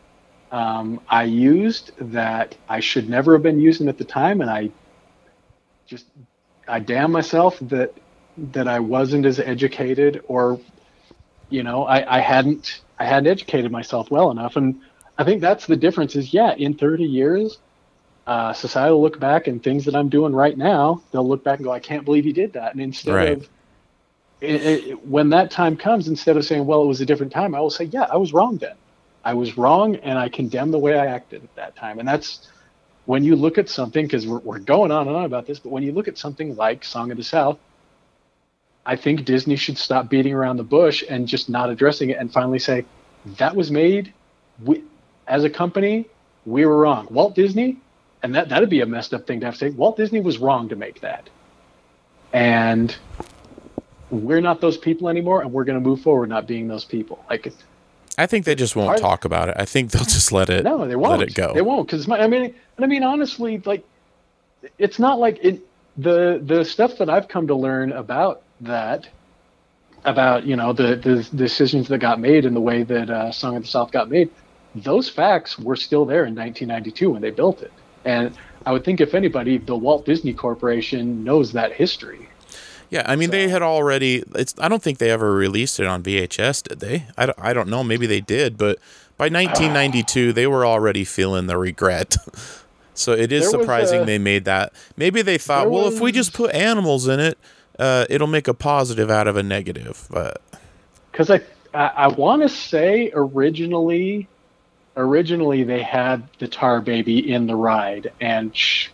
um, 0.52 1.02
I 1.10 1.24
used 1.24 1.92
that 2.00 2.56
I 2.70 2.80
should 2.80 3.10
never 3.10 3.34
have 3.34 3.44
been 3.44 3.60
using 3.60 3.90
at 3.90 3.98
the 3.98 4.06
time, 4.06 4.42
and 4.42 4.50
I 4.50 4.70
just 5.86 6.06
I 6.68 6.80
damn 6.80 7.12
myself 7.12 7.58
that 7.62 7.94
that 8.38 8.68
I 8.68 8.80
wasn't 8.80 9.26
as 9.26 9.40
educated 9.40 10.22
or 10.28 10.60
you 11.50 11.64
know 11.64 11.84
I, 11.84 12.18
I 12.18 12.20
hadn't 12.22 12.82
I 12.98 13.06
hadn't 13.06 13.28
educated 13.28 13.72
myself 13.72 14.10
well 14.10 14.32
enough 14.32 14.56
and 14.56 14.80
I 15.18 15.24
think 15.24 15.42
that's 15.42 15.66
the 15.68 15.76
difference 15.76 16.16
is 16.16 16.34
yeah 16.34 16.54
in 16.56 16.76
30 16.76 17.04
years 17.06 17.60
uh, 18.28 18.54
society 18.54 18.92
will 18.92 19.02
look 19.02 19.20
back 19.20 19.48
and 19.48 19.64
things 19.64 19.86
that 19.86 19.96
I'm 19.96 20.10
doing 20.10 20.34
right 20.34 20.58
now 20.58 21.02
they'll 21.12 21.28
look 21.28 21.44
back 21.44 21.60
and 21.60 21.66
go 21.66 21.72
I 21.72 21.80
can't 21.80 22.06
believe 22.06 22.26
you 22.26 22.34
did 22.34 22.54
that 22.54 22.74
and 22.74 22.82
instead 22.82 23.14
Right. 23.14 23.38
of 23.38 23.50
it, 24.42 24.62
it, 24.62 25.08
when 25.08 25.30
that 25.30 25.52
time 25.52 25.78
comes 25.78 26.08
instead 26.08 26.38
of 26.38 26.46
saying 26.46 26.66
well 26.66 26.84
it 26.84 26.88
was 26.88 27.02
a 27.02 27.06
different 27.06 27.32
time 27.32 27.56
I 27.56 27.60
will 27.60 27.70
say 27.70 27.86
yeah 27.86 28.08
I 28.12 28.18
was 28.18 28.34
wrong 28.34 28.58
then 28.58 28.76
I 29.24 29.34
was 29.34 29.58
wrong, 29.58 29.96
and 29.98 30.18
I 30.18 30.30
condemn 30.30 30.72
the 30.72 30.80
way 30.80 30.98
I 30.98 31.06
acted 31.08 31.44
at 31.44 31.56
that 31.56 31.76
time. 31.76 32.00
And 32.00 32.08
that's 32.08 32.50
when 33.06 33.24
you 33.24 33.36
look 33.36 33.58
at 33.58 33.70
something, 33.70 34.06
because 34.06 34.26
we're, 34.26 34.40
we're 34.40 34.60
going 34.60 34.92
on 34.92 35.08
and 35.08 35.16
on 35.16 35.26
about 35.26 35.46
this, 35.46 35.60
but 35.60 35.70
when 35.72 35.84
you 35.84 35.92
look 35.92 36.08
at 36.08 36.18
something 36.18 36.56
like 36.56 36.84
Song 36.84 37.12
of 37.12 37.18
the 37.18 37.24
South, 37.24 37.60
I 38.86 38.96
think 38.96 39.26
Disney 39.26 39.56
should 39.56 39.78
stop 39.78 40.10
beating 40.10 40.34
around 40.34 40.58
the 40.58 40.64
bush 40.64 41.04
and 41.08 41.28
just 41.28 41.50
not 41.50 41.70
addressing 41.70 42.10
it 42.10 42.18
and 42.18 42.32
finally 42.34 42.60
say, 42.60 42.86
that 43.38 43.56
was 43.56 43.70
made 43.70 44.14
we, 44.66 44.84
as 45.32 45.46
a 45.46 45.50
company, 45.50 46.06
we 46.46 46.66
were 46.66 46.78
wrong. 46.78 47.08
Walt 47.10 47.36
Disney, 47.36 47.78
and 48.22 48.36
that, 48.36 48.50
that'd 48.50 48.70
be 48.70 48.82
a 48.82 48.86
messed 48.86 49.14
up 49.14 49.26
thing 49.26 49.40
to 49.40 49.46
have 49.46 49.56
to 49.56 49.60
say, 49.60 49.70
Walt 49.70 49.96
Disney 49.96 50.20
was 50.20 50.38
wrong 50.38 50.68
to 50.70 50.76
make 50.76 51.00
that. 51.00 51.30
And 52.34 52.94
we're 54.10 54.42
not 54.42 54.60
those 54.60 54.78
people 54.78 55.08
anymore, 55.08 55.42
and 55.42 55.54
we're 55.54 55.64
going 55.64 55.82
to 55.82 55.90
move 55.90 56.02
forward 56.02 56.28
not 56.28 56.48
being 56.48 56.68
those 56.68 56.84
people. 56.84 57.24
Like, 57.30 57.52
I 58.18 58.28
think 58.28 58.44
they 58.44 58.56
just 58.56 58.76
won't 58.76 59.00
talk 59.00 59.24
about 59.24 59.48
it. 59.48 59.56
I 59.58 59.64
think 59.64 59.92
they'll 59.92 60.04
just 60.04 60.34
let 60.34 60.50
it. 60.50 60.66
no, 60.66 60.86
they 60.86 60.98
won't. 60.98 61.20
Let 61.20 61.30
it 61.30 61.34
go. 61.34 61.54
They 61.54 61.62
won't 61.62 61.88
because 61.88 62.10
I 62.10 62.28
mean, 62.28 62.44
and 62.76 62.86
I 62.86 62.88
mean 62.88 63.04
honestly, 63.04 63.58
like 63.66 63.86
it's 64.78 65.00
not 65.00 65.18
like 65.18 65.40
it. 65.42 65.62
The 65.98 66.42
the 66.44 66.64
stuff 66.64 66.98
that 66.98 67.10
I've 67.10 67.28
come 67.28 67.48
to 67.48 67.56
learn 67.56 67.94
about 67.94 68.44
that, 68.62 69.08
about 70.04 70.46
you 70.46 70.56
know 70.58 70.74
the 70.74 70.98
the 70.98 71.28
decisions 71.36 71.88
that 71.88 72.00
got 72.00 72.20
made 72.20 72.46
and 72.46 72.56
the 72.56 72.62
way 72.62 72.84
that 72.84 73.10
uh, 73.10 73.32
Song 73.32 73.56
of 73.56 73.64
the 73.64 73.68
South 73.68 73.92
got 73.92 74.10
made, 74.10 74.30
those 74.76 75.10
facts 75.10 75.60
were 75.60 75.76
still 75.76 76.06
there 76.06 76.26
in 76.26 76.36
1992 76.36 77.10
when 77.10 77.22
they 77.22 77.32
built 77.32 77.62
it. 77.62 77.72
And 78.06 78.36
I 78.66 78.72
would 78.72 78.84
think 78.84 79.02
if 79.02 79.14
anybody, 79.14 79.58
the 79.58 79.76
Walt 79.76 80.06
Disney 80.06 80.34
Corporation 80.34 81.24
knows 81.24 81.54
that 81.54 81.74
history. 81.74 82.28
Yeah, 82.90 83.04
I 83.06 83.16
mean 83.16 83.30
they 83.30 83.48
had 83.48 83.62
already. 83.62 84.22
It's. 84.36 84.54
I 84.60 84.68
don't 84.68 84.84
think 84.84 84.98
they 84.98 85.10
ever 85.12 85.34
released 85.34 85.80
it 85.80 85.86
on 85.86 86.04
VHS, 86.04 86.64
did 86.68 86.82
they? 86.82 87.06
I 87.18 87.26
don't, 87.26 87.40
I 87.40 87.54
don't 87.54 87.70
know. 87.70 87.86
Maybe 87.86 88.06
they 88.06 88.20
did, 88.20 88.58
but 88.58 88.80
by 89.18 89.26
1992 89.30 90.34
they 90.34 90.46
were 90.46 90.66
already 90.66 91.06
feeling 91.06 91.48
the 91.48 91.58
regret. 91.58 92.18
so 92.94 93.14
it 93.14 93.32
is 93.32 93.50
surprising 93.50 94.02
a- 94.02 94.06
they 94.06 94.18
made 94.18 94.44
that. 94.44 94.74
Maybe 94.98 95.22
they 95.22 95.38
thought, 95.38 95.72
well, 95.72 95.88
if 95.88 96.02
we 96.02 96.12
just 96.12 96.34
put 96.34 96.54
animals 96.54 97.08
in 97.08 97.22
it, 97.22 97.38
uh, 97.80 98.06
it'll 98.10 98.28
make 98.28 98.50
a 98.50 98.54
positive 98.54 99.10
out 99.10 99.28
of 99.28 99.38
a 99.38 99.44
negative. 99.44 100.06
But 100.10 100.42
because 101.14 101.30
I 101.30 101.40
I, 101.74 101.88
I 101.96 102.08
want 102.10 102.42
to 102.42 102.50
say 102.50 103.10
originally, 103.14 104.28
originally 104.98 105.64
they 105.64 105.82
had 105.82 106.24
the 106.40 106.48
tar 106.48 106.82
baby 106.82 107.32
in 107.32 107.48
the 107.48 107.56
ride, 107.56 108.12
and 108.22 108.56
sh- 108.56 108.90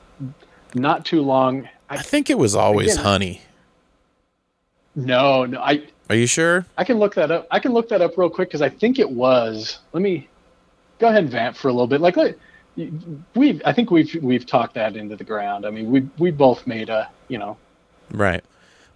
not 0.74 1.06
too 1.06 1.22
long. 1.22 1.64
I 1.90 1.96
I 1.96 1.98
think 1.98 2.30
it 2.30 2.38
was 2.38 2.56
always 2.56 2.94
Again- 2.94 3.04
honey. 3.06 3.42
no 4.96 5.46
no 5.46 5.60
I 5.60 5.84
Are 6.10 6.16
you 6.16 6.28
sure? 6.28 6.66
I 6.78 6.84
can 6.84 6.98
look 7.00 7.16
that 7.16 7.32
up. 7.32 7.48
I 7.52 7.60
can 7.60 7.74
look 7.74 7.90
that 7.90 8.02
up 8.02 8.18
real 8.18 8.30
quick 8.30 8.50
because 8.50 8.62
I 8.62 8.70
think 8.70 9.00
it 9.00 9.10
was. 9.10 9.80
Let 9.94 10.02
me 10.02 10.28
go 11.00 11.08
ahead 11.08 11.24
and 11.24 11.32
vamp 11.32 11.56
for 11.56 11.68
a 11.70 11.72
little 11.72 11.88
bit. 11.88 12.02
Like 12.02 12.16
we 13.36 13.62
I 13.66 13.74
think 13.74 13.92
we've 13.92 14.14
we've 14.22 14.46
talked 14.46 14.74
that 14.76 14.96
into 14.96 15.16
the 15.16 15.24
ground. 15.24 15.66
I 15.66 15.70
mean 15.72 15.92
we 15.92 16.08
we 16.18 16.32
both 16.32 16.66
made 16.68 16.90
a 16.90 17.10
you 17.28 17.38
know 17.38 17.58
Right. 18.12 18.44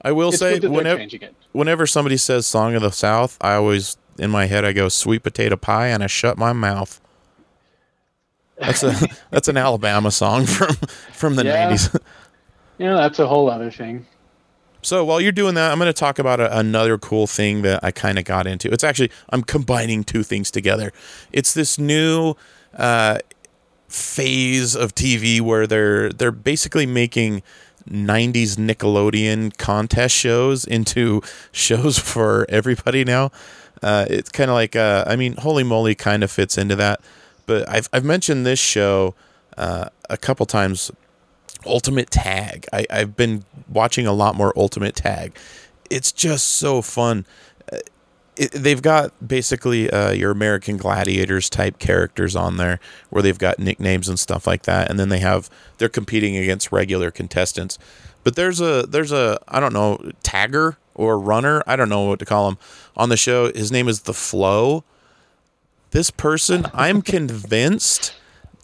I 0.04 0.12
will 0.14 0.30
it's 0.30 0.40
say 0.40 0.54
good 0.54 0.64
that 0.64 0.68
they're 0.70 0.78
whenever 0.78 1.02
it. 1.02 1.36
whenever 1.52 1.86
somebody 1.86 2.18
says 2.18 2.48
"Song 2.48 2.74
of 2.76 2.82
the 2.82 2.92
South," 2.92 3.38
I 3.42 3.54
always 3.54 3.98
in 4.17 4.30
my 4.30 4.45
head 4.45 4.65
I 4.65 4.74
go 4.74 4.89
"sweet 4.89 5.24
potato 5.24 5.56
pie" 5.56 5.88
and 5.88 6.04
I 6.04 6.08
shut 6.08 6.38
my 6.38 6.54
mouth. 6.54 7.00
That's 8.58 8.84
a 8.84 8.95
that's 9.32 9.47
an 9.47 9.58
Alabama 9.58 10.12
song 10.12 10.45
from 10.45 10.76
from 11.12 11.36
the 11.36 11.45
Yeah. 11.45 11.63
nineties. 11.65 11.89
Yeah, 12.78 12.95
that's 12.95 13.19
a 13.19 13.28
whole 13.28 13.50
other 13.50 13.69
thing. 13.71 14.06
So 14.84 15.06
while 15.06 15.21
you're 15.21 15.32
doing 15.32 15.54
that, 15.56 15.71
I'm 15.71 15.78
going 15.78 15.89
to 15.89 15.93
talk 15.93 16.17
about 16.17 16.39
a, 16.39 16.58
another 16.58 16.97
cool 16.97 17.28
thing 17.28 17.62
that 17.62 17.84
I 17.84 17.91
kind 17.91 18.17
of 18.17 18.26
got 18.26 18.47
into. 18.47 18.71
It's 18.71 18.84
actually 18.84 19.12
I'm 19.30 19.43
combining 19.43 20.04
two 20.04 20.24
things 20.24 20.50
together. 20.50 20.91
It's 21.32 21.54
this 21.54 21.78
new 21.78 22.34
uh, 22.76 23.19
phase 23.88 24.76
of 24.76 24.95
TV 24.95 25.39
where 25.41 25.67
they're 25.67 26.10
they're 26.10 26.32
basically 26.32 26.86
making 26.88 27.43
90s 27.89 28.56
Nickelodeon 28.58 29.56
contest 29.58 30.15
shows 30.15 30.65
into 30.65 31.21
shows 31.52 32.00
for 32.00 32.45
everybody 32.50 33.04
now. 33.04 33.32
Uh, 33.82 34.06
it's 34.10 34.30
kind 34.30 34.50
of 34.50 34.56
like 34.56 34.76
uh, 34.76 35.04
I 35.08 35.15
mean, 35.15 35.36
Holey 35.36 35.65
Moley 35.65 35.96
kind 35.96 36.24
of 36.24 36.32
fits 36.32 36.58
into 36.58 36.76
that, 36.76 37.02
but 37.46 37.67
I've 37.67 37.89
I've 37.91 38.06
mentioned 38.06 38.46
this 38.46 38.60
show 38.60 39.15
uh, 39.58 39.89
a 40.10 40.17
couple 40.17 40.46
times 40.46 40.91
Ultimate 41.65 42.12
Tag. 42.12 42.67
I, 42.72 42.86
I've 42.89 43.15
been 43.15 43.44
watching 43.70 44.08
a 44.08 44.13
lot 44.13 44.36
more 44.36 44.54
Ultimate 44.56 44.96
Tag. 44.96 45.36
It's 45.89 46.12
just 46.12 46.48
so 46.48 46.82
fun. 46.82 47.26
Uh, 47.72 47.80
It, 48.38 48.52
they've 48.52 48.82
got 48.82 49.12
basically 49.28 49.89
uh, 49.91 50.12
your 50.12 50.32
American 50.32 50.78
Gladiators 50.78 51.50
type 51.50 51.80
characters 51.80 52.36
on 52.36 52.58
there, 52.58 52.80
where 53.10 53.22
they've 53.22 53.38
got 53.38 53.60
nicknames 53.60 54.08
and 54.08 54.17
stuff 54.17 54.48
like 54.48 54.63
that, 54.63 54.89
and 54.89 54.98
then 55.00 55.10
they 55.10 55.20
have 55.20 55.50
they're 55.78 55.89
competing 55.89 56.38
against 56.38 56.72
regular 56.72 57.12
contestants. 57.12 57.78
But 58.24 58.36
there's 58.36 58.62
a 58.62 58.86
there's 58.88 59.12
a 59.12 59.38
I 59.48 59.60
don't 59.60 59.74
know 59.74 59.98
tagger 60.24 60.78
or 60.96 61.20
runner 61.20 61.64
I 61.68 61.76
don't 61.76 61.90
know 61.90 62.04
what 62.04 62.20
to 62.20 62.26
call 62.26 62.50
him 62.50 62.58
on 62.96 63.10
the 63.10 63.18
show. 63.18 63.52
His 63.54 63.72
name 63.72 63.88
is 63.88 64.02
the 64.02 64.14
Flow. 64.14 64.84
This 65.92 66.12
person, 66.12 66.68
I'm 66.74 67.02
convinced 67.16 68.14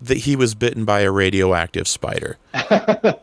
that 0.02 0.18
he 0.20 0.36
was 0.36 0.54
bitten 0.54 0.86
by 0.86 1.02
a 1.02 1.12
radioactive 1.12 1.88
spider 1.88 2.38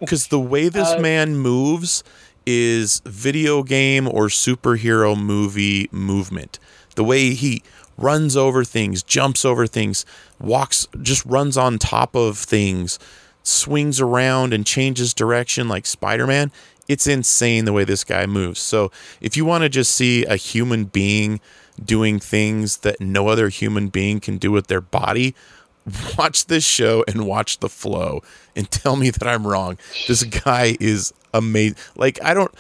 because 0.01 0.27
the 0.29 0.41
way 0.41 0.69
this 0.69 0.91
Uh, 0.91 0.99
man 0.99 1.37
moves 1.37 2.03
is 2.47 3.01
video 3.07 3.63
game 3.63 4.07
or 4.09 4.27
superhero 4.27 5.17
movie 5.17 5.89
movement. 5.93 6.59
The 6.97 7.05
way 7.05 7.31
he 7.35 7.63
runs 7.97 8.37
over 8.37 8.65
things, 8.65 9.03
jumps 9.03 9.45
over 9.45 9.67
things, 9.67 10.05
walks, 10.41 10.87
just 11.01 11.25
runs 11.25 11.57
on 11.57 11.79
top 11.79 12.15
of 12.17 12.39
things, 12.39 12.99
swings 13.45 14.01
around 14.01 14.53
and 14.53 14.67
changes 14.67 15.15
direction 15.15 15.69
like 15.69 15.87
Spider 15.87 16.27
Man. 16.27 16.51
It's 16.89 17.07
insane 17.07 17.65
the 17.65 17.73
way 17.73 17.85
this 17.85 18.05
guy 18.05 18.27
moves. 18.27 18.61
So, 18.61 18.91
if 19.21 19.37
you 19.37 19.45
want 19.45 19.63
to 19.63 19.69
just 19.69 19.95
see 19.95 20.25
a 20.25 20.37
human 20.37 20.85
being 20.85 21.41
doing 21.83 22.21
things 22.21 22.79
that 22.79 23.01
no 23.01 23.29
other 23.29 23.49
human 23.49 23.89
being 23.89 24.21
can 24.21 24.39
do 24.39 24.53
with 24.53 24.67
their 24.69 24.81
body, 24.81 25.35
watch 26.19 26.47
this 26.47 26.65
show 26.65 27.05
and 27.09 27.27
watch 27.27 27.59
the 27.59 27.69
flow 27.69 28.23
and 28.55 28.71
tell 28.71 28.97
me 28.97 29.11
that 29.11 29.27
I'm 29.27 29.47
wrong. 29.47 29.79
This 30.07 30.23
guy 30.25 30.77
is 30.81 31.13
amazing. 31.33 31.79
Like 31.97 32.23
I 32.23 32.35
don't 32.35 32.55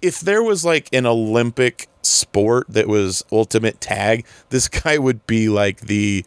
if 0.00 0.20
there 0.20 0.42
was 0.42 0.64
like 0.64 0.88
an 0.92 1.06
Olympic 1.06 1.88
sport 2.02 2.66
that 2.68 2.88
was 2.88 3.24
ultimate 3.30 3.80
tag, 3.80 4.26
this 4.50 4.68
guy 4.68 4.98
would 4.98 5.26
be 5.26 5.48
like 5.48 5.82
the 5.82 6.24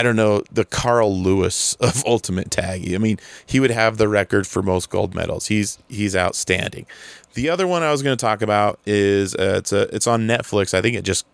I 0.00 0.02
don't 0.02 0.16
know, 0.16 0.42
the 0.50 0.64
Carl 0.64 1.14
Lewis 1.14 1.74
of 1.74 2.02
ultimate 2.06 2.50
tag. 2.50 2.94
I 2.94 2.96
mean, 2.96 3.18
he 3.44 3.60
would 3.60 3.70
have 3.70 3.98
the 3.98 4.08
record 4.08 4.46
for 4.46 4.62
most 4.62 4.88
gold 4.88 5.14
medals. 5.14 5.48
He's 5.48 5.78
he's 5.90 6.16
outstanding. 6.16 6.86
The 7.34 7.50
other 7.50 7.66
one 7.66 7.82
I 7.82 7.92
was 7.92 8.02
going 8.02 8.16
to 8.16 8.20
talk 8.20 8.40
about 8.40 8.80
is 8.86 9.34
uh, 9.34 9.56
it's 9.58 9.72
a 9.72 9.94
it's 9.94 10.06
on 10.06 10.26
Netflix. 10.26 10.72
I 10.72 10.80
think 10.80 10.96
it 10.96 11.02
just 11.02 11.26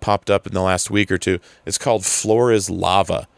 popped 0.00 0.28
up 0.28 0.46
in 0.46 0.52
the 0.52 0.60
last 0.60 0.90
week 0.90 1.10
or 1.10 1.16
two. 1.16 1.38
It's 1.64 1.78
called 1.78 2.04
Floor 2.04 2.52
is 2.52 2.68
Lava. 2.68 3.28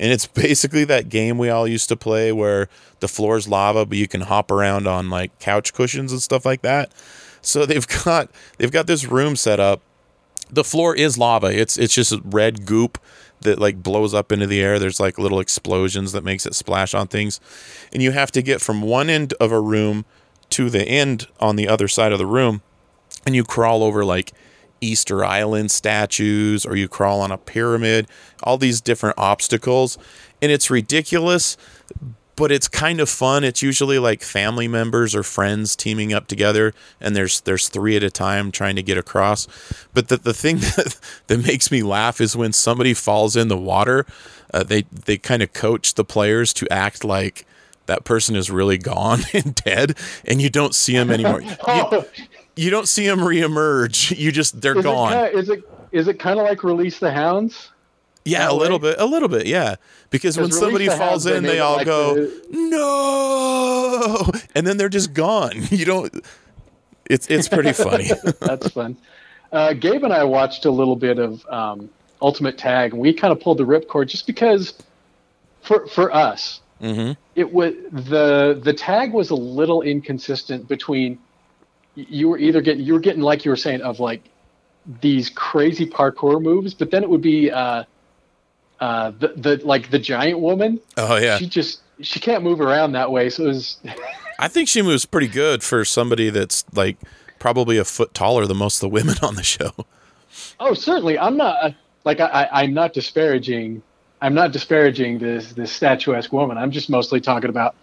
And 0.00 0.10
it's 0.10 0.26
basically 0.46 0.84
that 0.84 1.10
game 1.10 1.36
we 1.36 1.50
all 1.50 1.68
used 1.68 1.90
to 1.90 1.96
play 1.96 2.32
where 2.32 2.70
the 3.00 3.08
floor 3.08 3.36
is 3.36 3.46
lava, 3.46 3.84
but 3.84 3.98
you 3.98 4.08
can 4.08 4.22
hop 4.22 4.50
around 4.50 4.86
on 4.86 5.10
like 5.10 5.38
couch 5.40 5.74
cushions 5.74 6.10
and 6.10 6.22
stuff 6.22 6.46
like 6.46 6.62
that. 6.62 6.90
So 7.42 7.66
they've 7.66 7.86
got 7.86 8.30
they've 8.56 8.72
got 8.72 8.86
this 8.86 9.04
room 9.04 9.36
set 9.36 9.60
up. 9.60 9.82
The 10.48 10.64
floor 10.64 10.96
is 10.96 11.18
lava. 11.18 11.48
It's 11.48 11.76
it's 11.76 11.94
just 11.94 12.14
red 12.24 12.64
goop 12.64 12.96
that 13.42 13.58
like 13.58 13.82
blows 13.82 14.14
up 14.14 14.32
into 14.32 14.46
the 14.46 14.60
air. 14.60 14.78
There's 14.78 15.00
like 15.00 15.18
little 15.18 15.40
explosions 15.40 16.12
that 16.12 16.24
makes 16.24 16.46
it 16.46 16.54
splash 16.54 16.94
on 16.94 17.08
things. 17.08 17.40
And 17.92 18.02
you 18.02 18.12
have 18.12 18.32
to 18.32 18.42
get 18.42 18.60
from 18.60 18.82
one 18.82 19.10
end 19.10 19.34
of 19.40 19.52
a 19.52 19.60
room 19.60 20.04
to 20.50 20.68
the 20.68 20.82
end 20.82 21.28
on 21.40 21.56
the 21.56 21.68
other 21.68 21.88
side 21.88 22.12
of 22.12 22.18
the 22.18 22.26
room 22.26 22.62
and 23.24 23.34
you 23.34 23.44
crawl 23.44 23.82
over 23.82 24.04
like 24.04 24.32
Easter 24.80 25.24
Island 25.24 25.70
statues 25.70 26.66
or 26.66 26.76
you 26.76 26.88
crawl 26.88 27.20
on 27.20 27.30
a 27.30 27.38
pyramid, 27.38 28.08
all 28.42 28.58
these 28.58 28.80
different 28.80 29.16
obstacles. 29.18 29.96
And 30.40 30.50
it's 30.50 30.70
ridiculous, 30.70 31.56
but 32.42 32.50
it's 32.50 32.66
kind 32.66 32.98
of 32.98 33.08
fun. 33.08 33.44
It's 33.44 33.62
usually 33.62 34.00
like 34.00 34.20
family 34.20 34.66
members 34.66 35.14
or 35.14 35.22
friends 35.22 35.76
teaming 35.76 36.12
up 36.12 36.26
together 36.26 36.74
and 37.00 37.14
there's 37.14 37.40
there's 37.42 37.68
three 37.68 37.94
at 37.94 38.02
a 38.02 38.10
time 38.10 38.50
trying 38.50 38.74
to 38.74 38.82
get 38.82 38.98
across. 38.98 39.46
But 39.94 40.08
the, 40.08 40.16
the 40.16 40.34
thing 40.34 40.56
that, 40.76 40.98
that 41.28 41.46
makes 41.46 41.70
me 41.70 41.84
laugh 41.84 42.20
is 42.20 42.34
when 42.36 42.52
somebody 42.52 42.94
falls 42.94 43.36
in 43.36 43.46
the 43.46 43.56
water, 43.56 44.06
uh, 44.52 44.64
they 44.64 44.82
they 44.90 45.18
kind 45.18 45.40
of 45.40 45.52
coach 45.52 45.94
the 45.94 46.04
players 46.04 46.52
to 46.54 46.66
act 46.72 47.04
like 47.04 47.46
that 47.86 48.02
person 48.02 48.34
is 48.34 48.50
really 48.50 48.76
gone 48.76 49.20
and 49.32 49.54
dead 49.54 49.96
and 50.24 50.42
you 50.42 50.50
don't 50.50 50.74
see 50.74 50.94
them 50.94 51.12
anymore. 51.12 51.42
You- 51.46 51.56
Oh, 51.68 52.04
you 52.56 52.70
don't 52.70 52.88
see 52.88 53.06
them 53.06 53.20
reemerge. 53.20 54.18
You 54.18 54.32
just 54.32 54.60
they're 54.60 54.76
is 54.76 54.82
gone. 54.84 55.12
It 55.12 55.16
kinda, 55.32 55.38
is 55.38 55.48
it 55.48 55.68
is 55.92 56.08
it 56.08 56.18
kind 56.18 56.40
of 56.40 56.46
like 56.46 56.64
release 56.64 56.98
the 56.98 57.12
hounds? 57.12 57.70
Yeah, 58.24 58.46
a 58.46 58.48
that 58.50 58.54
little 58.54 58.78
way? 58.78 58.90
bit, 58.92 59.00
a 59.00 59.06
little 59.06 59.28
bit, 59.28 59.46
yeah. 59.46 59.76
Because 60.10 60.36
when 60.38 60.50
somebody 60.52 60.86
falls 60.88 61.26
in, 61.26 61.42
they 61.42 61.48
they 61.50 61.54
made 61.54 61.56
it 61.56 61.60
all 61.60 61.76
like 61.76 61.86
go 61.86 62.14
the- 62.14 62.42
no, 62.52 64.30
and 64.54 64.66
then 64.66 64.76
they're 64.76 64.88
just 64.88 65.12
gone. 65.12 65.52
You 65.70 65.84
don't. 65.84 66.24
It's 67.06 67.26
it's 67.28 67.48
pretty 67.48 67.72
funny. 67.88 68.10
That's 68.40 68.68
fun. 68.70 68.96
Uh, 69.50 69.72
Gabe 69.74 70.04
and 70.04 70.12
I 70.12 70.24
watched 70.24 70.64
a 70.64 70.70
little 70.70 70.96
bit 70.96 71.18
of 71.18 71.44
um, 71.46 71.90
Ultimate 72.20 72.56
Tag, 72.58 72.92
and 72.92 73.00
we 73.02 73.12
kind 73.12 73.32
of 73.32 73.40
pulled 73.40 73.58
the 73.58 73.64
ripcord 73.66 74.08
just 74.08 74.26
because 74.26 74.74
for 75.62 75.86
for 75.88 76.14
us, 76.14 76.60
Mm-hmm. 76.80 77.12
it 77.36 77.52
was 77.52 77.74
the 77.92 78.60
the 78.60 78.72
tag 78.72 79.12
was 79.12 79.30
a 79.30 79.36
little 79.36 79.82
inconsistent 79.82 80.66
between 80.66 81.16
you 81.94 82.28
were 82.28 82.38
either 82.38 82.60
getting 82.60 82.84
you 82.84 82.92
were 82.94 82.98
getting 82.98 83.22
like 83.22 83.44
you 83.44 83.52
were 83.52 83.56
saying 83.56 83.82
of 83.82 84.00
like 84.00 84.24
these 85.00 85.30
crazy 85.30 85.86
parkour 85.86 86.42
moves, 86.42 86.74
but 86.74 86.90
then 86.90 87.04
it 87.04 87.08
would 87.08 87.22
be 87.22 87.52
uh, 87.52 87.84
uh, 88.82 89.12
the 89.16 89.28
the 89.36 89.60
like 89.64 89.90
the 89.90 89.98
giant 89.98 90.40
woman. 90.40 90.80
Oh 90.96 91.16
yeah, 91.16 91.38
She 91.38 91.46
just 91.46 91.82
she 92.00 92.18
can't 92.18 92.42
move 92.42 92.60
around 92.60 92.92
that 92.92 93.12
way, 93.12 93.30
so 93.30 93.44
it 93.44 93.46
was 93.46 93.76
I 94.40 94.48
think 94.48 94.68
she 94.68 94.82
moves 94.82 95.06
pretty 95.06 95.28
good 95.28 95.62
for 95.62 95.84
somebody 95.84 96.30
that's 96.30 96.64
like 96.74 96.96
probably 97.38 97.78
a 97.78 97.84
foot 97.84 98.12
taller 98.12 98.44
than 98.44 98.56
most 98.56 98.78
of 98.78 98.80
the 98.80 98.88
women 98.88 99.14
on 99.22 99.36
the 99.36 99.44
show. 99.44 99.70
Oh, 100.58 100.74
certainly. 100.74 101.16
I'm 101.16 101.36
not 101.36 101.62
uh, 101.62 101.70
like 102.04 102.18
I, 102.18 102.26
I, 102.26 102.62
I'm 102.62 102.74
not 102.74 102.92
disparaging. 102.92 103.84
I'm 104.20 104.34
not 104.34 104.50
disparaging 104.50 105.20
this 105.20 105.52
this 105.52 105.70
statuesque 105.70 106.32
woman. 106.32 106.58
I'm 106.58 106.72
just 106.72 106.90
mostly 106.90 107.20
talking 107.20 107.50
about 107.50 107.76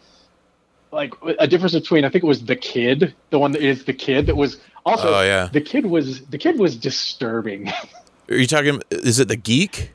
like 0.92 1.14
a 1.24 1.48
difference 1.48 1.76
between. 1.76 2.04
I 2.04 2.10
think 2.10 2.26
it 2.26 2.28
was 2.28 2.44
the 2.44 2.58
kid, 2.58 3.16
the 3.30 3.40
one 3.40 3.54
that 3.54 3.62
is 3.62 3.86
the 3.86 3.94
kid 3.94 4.26
that 4.26 4.36
was 4.36 4.60
also. 4.86 5.14
Oh, 5.14 5.22
yeah. 5.22 5.48
The 5.48 5.62
kid 5.62 5.86
was 5.86 6.26
the 6.26 6.38
kid 6.38 6.60
was 6.60 6.76
disturbing. 6.76 7.72
Are 8.30 8.36
you 8.36 8.48
talking? 8.48 8.82
Is 8.92 9.18
it 9.20 9.30
the 9.30 9.38
geek? 9.38 9.94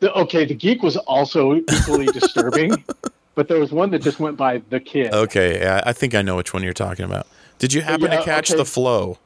The, 0.00 0.12
okay, 0.14 0.44
the 0.44 0.54
geek 0.54 0.82
was 0.82 0.96
also 0.96 1.56
equally 1.56 2.06
disturbing, 2.12 2.84
but 3.34 3.48
there 3.48 3.58
was 3.58 3.72
one 3.72 3.90
that 3.90 4.02
just 4.02 4.20
went 4.20 4.36
by 4.36 4.62
the 4.70 4.80
kid. 4.80 5.12
Okay, 5.12 5.80
I 5.84 5.92
think 5.92 6.14
I 6.14 6.22
know 6.22 6.36
which 6.36 6.52
one 6.52 6.62
you're 6.62 6.72
talking 6.72 7.04
about. 7.04 7.26
Did 7.58 7.72
you 7.72 7.80
happen 7.82 8.10
Yeah, 8.10 8.18
to 8.18 8.24
catch 8.24 8.50
okay. 8.50 8.58
the 8.58 8.64
flow? 8.64 9.18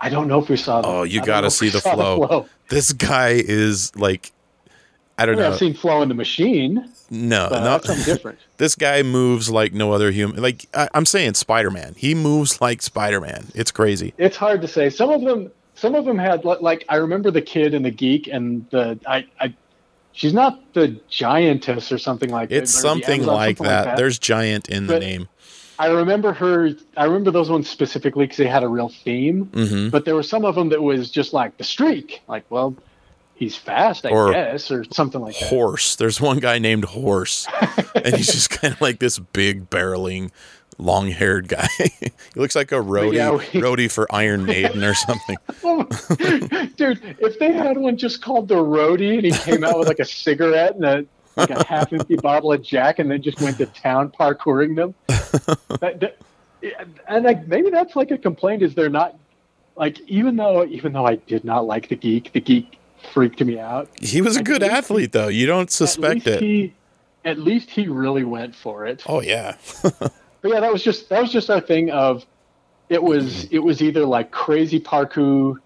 I 0.00 0.08
don't 0.08 0.26
know 0.26 0.40
if 0.40 0.48
we 0.48 0.56
saw. 0.56 0.82
Oh, 0.84 1.02
you 1.04 1.22
got 1.22 1.42
to 1.42 1.50
see 1.50 1.66
we 1.66 1.70
the 1.70 1.80
flow. 1.80 2.46
This 2.68 2.92
guy 2.92 3.30
is 3.30 3.94
like, 3.96 4.32
I 5.16 5.22
I 5.22 5.26
don't 5.26 5.36
mean, 5.36 5.44
know. 5.44 5.52
I've 5.52 5.58
seen 5.58 5.74
Flow 5.74 6.02
in 6.02 6.08
the 6.08 6.14
Machine, 6.14 6.90
no, 7.10 7.46
but 7.50 7.58
no, 7.60 7.64
that's 7.64 7.86
something 7.86 8.04
different. 8.04 8.38
this 8.56 8.74
guy 8.74 9.02
moves 9.02 9.48
like 9.50 9.72
no 9.72 9.92
other 9.92 10.10
human. 10.10 10.42
Like 10.42 10.66
I, 10.74 10.88
I'm 10.94 11.06
saying, 11.06 11.34
Spider 11.34 11.70
Man. 11.70 11.94
He 11.96 12.14
moves 12.14 12.60
like 12.60 12.82
Spider 12.82 13.20
Man. 13.20 13.46
It's 13.54 13.70
crazy. 13.70 14.14
it's 14.18 14.36
hard 14.36 14.60
to 14.62 14.68
say. 14.68 14.90
Some 14.90 15.10
of 15.10 15.20
them, 15.20 15.52
some 15.82 15.96
of 15.96 16.04
them 16.04 16.16
had 16.16 16.44
like 16.44 16.84
I 16.88 16.96
remember 16.96 17.32
the 17.32 17.42
kid 17.42 17.74
and 17.74 17.84
the 17.84 17.90
geek 17.90 18.28
and 18.28 18.64
the 18.70 18.98
I. 19.06 19.26
I 19.40 19.54
she's 20.12 20.32
not 20.32 20.74
the 20.74 21.00
giantess 21.08 21.90
or 21.90 21.98
something 21.98 22.30
like 22.30 22.50
that. 22.50 22.56
It's 22.56 22.70
something 22.70 23.22
Amazon, 23.22 23.34
like 23.34 23.56
something 23.56 23.72
that. 23.72 23.96
There's 23.96 24.18
giant 24.18 24.68
in 24.68 24.86
the 24.86 25.00
name. 25.00 25.28
I 25.78 25.88
remember 25.88 26.32
her. 26.34 26.70
I 26.96 27.04
remember 27.06 27.32
those 27.32 27.50
ones 27.50 27.68
specifically 27.68 28.24
because 28.26 28.36
they 28.36 28.46
had 28.46 28.62
a 28.62 28.68
real 28.68 28.90
theme. 28.90 29.46
hmm 29.46 29.88
But 29.88 30.04
there 30.04 30.14
were 30.14 30.22
some 30.22 30.44
of 30.44 30.54
them 30.54 30.68
that 30.68 30.82
was 30.82 31.10
just 31.10 31.32
like 31.32 31.56
the 31.56 31.64
streak. 31.64 32.22
Like, 32.28 32.44
well, 32.48 32.76
he's 33.34 33.56
fast, 33.56 34.06
I 34.06 34.10
Or 34.10 34.32
guess, 34.32 34.70
or 34.70 34.84
something 34.92 35.20
like 35.20 35.36
that. 35.40 35.48
Horse. 35.48 35.96
There's 35.96 36.20
one 36.20 36.38
guy 36.38 36.60
named 36.60 36.84
Horse, 36.84 37.48
and 37.96 38.14
he's 38.14 38.30
just 38.32 38.50
kind 38.60 38.72
of 38.72 38.80
like 38.80 39.00
this 39.00 39.18
big 39.18 39.68
barreling, 39.68 40.30
long-haired 40.78 41.48
guy. 41.48 41.68
he 41.78 42.10
looks 42.36 42.54
like 42.56 42.72
a 42.72 42.76
roadie, 42.76 43.14
yeah, 43.14 43.30
we- 43.32 43.38
roadie 43.60 43.90
for 43.90 44.06
Iron 44.14 44.44
Maiden 44.44 44.82
or 44.84 44.94
something. 44.94 45.36
Oh, 45.64 45.84
dude, 46.76 47.00
if 47.20 47.38
they 47.38 47.52
had 47.52 47.78
one 47.78 47.96
just 47.96 48.20
called 48.22 48.48
the 48.48 48.56
Roadie 48.56 49.14
and 49.16 49.24
he 49.24 49.30
came 49.32 49.62
out 49.64 49.78
with 49.78 49.86
like 49.88 50.00
a 50.00 50.04
cigarette 50.04 50.74
and 50.74 50.84
a 50.84 51.06
like 51.36 51.50
a 51.50 51.64
half 51.64 51.92
empty 51.92 52.16
bottle 52.16 52.52
of 52.52 52.62
Jack 52.62 52.98
and 52.98 53.10
then 53.10 53.22
just 53.22 53.40
went 53.40 53.56
to 53.58 53.66
town 53.66 54.10
parkouring 54.10 54.74
them. 54.76 54.94
that, 55.80 56.00
that- 56.00 56.16
and 57.08 57.24
like 57.24 57.46
maybe 57.46 57.70
that's 57.70 57.94
like 57.96 58.10
a 58.10 58.18
complaint 58.18 58.62
is 58.62 58.74
they're 58.74 58.88
not 58.88 59.16
like 59.76 59.98
even 60.08 60.36
though 60.36 60.64
even 60.66 60.92
though 60.92 61.06
I 61.06 61.16
did 61.16 61.44
not 61.44 61.64
like 61.64 61.88
the 61.88 61.96
geek, 61.96 62.32
the 62.32 62.40
geek 62.40 62.78
freaked 63.12 63.40
me 63.40 63.58
out. 63.58 63.88
He 64.00 64.20
was 64.20 64.36
a 64.36 64.40
At 64.40 64.44
good 64.46 64.62
athlete, 64.62 65.12
though. 65.12 65.28
You 65.28 65.46
don't 65.46 65.70
suspect 65.70 66.14
least 66.14 66.26
it. 66.26 66.40
He, 66.42 66.74
at 67.24 67.38
least 67.38 67.70
he 67.70 67.88
really 67.88 68.24
went 68.24 68.54
for 68.54 68.86
it. 68.86 69.02
oh 69.06 69.20
yeah. 69.22 69.56
But 70.42 70.50
yeah, 70.52 70.60
that 70.60 70.72
was 70.72 70.82
just 70.82 71.08
that 71.08 71.22
was 71.22 71.32
just 71.32 71.48
our 71.50 71.60
thing 71.60 71.90
of 71.90 72.26
it 72.88 73.02
was 73.02 73.44
it 73.44 73.60
was 73.60 73.80
either 73.80 74.04
like 74.04 74.30
crazy 74.32 74.78
parkour, 74.80 75.56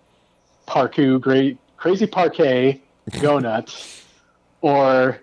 parkour, 0.69 1.21
great 1.21 1.59
crazy 1.77 2.07
parquet, 2.07 2.81
go 3.21 3.39
nuts, 3.39 4.05
or 4.61 5.19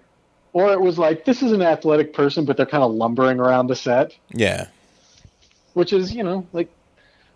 or 0.53 0.71
it 0.73 0.81
was 0.81 0.97
like 0.99 1.25
this 1.25 1.41
is 1.41 1.51
an 1.51 1.61
athletic 1.61 2.13
person, 2.13 2.45
but 2.45 2.57
they're 2.57 2.65
kind 2.65 2.83
of 2.83 2.91
lumbering 2.91 3.39
around 3.39 3.67
the 3.67 3.75
set, 3.75 4.15
Yeah. 4.33 4.67
which 5.73 5.93
is 5.93 6.13
you 6.13 6.23
know 6.23 6.45
like 6.53 6.69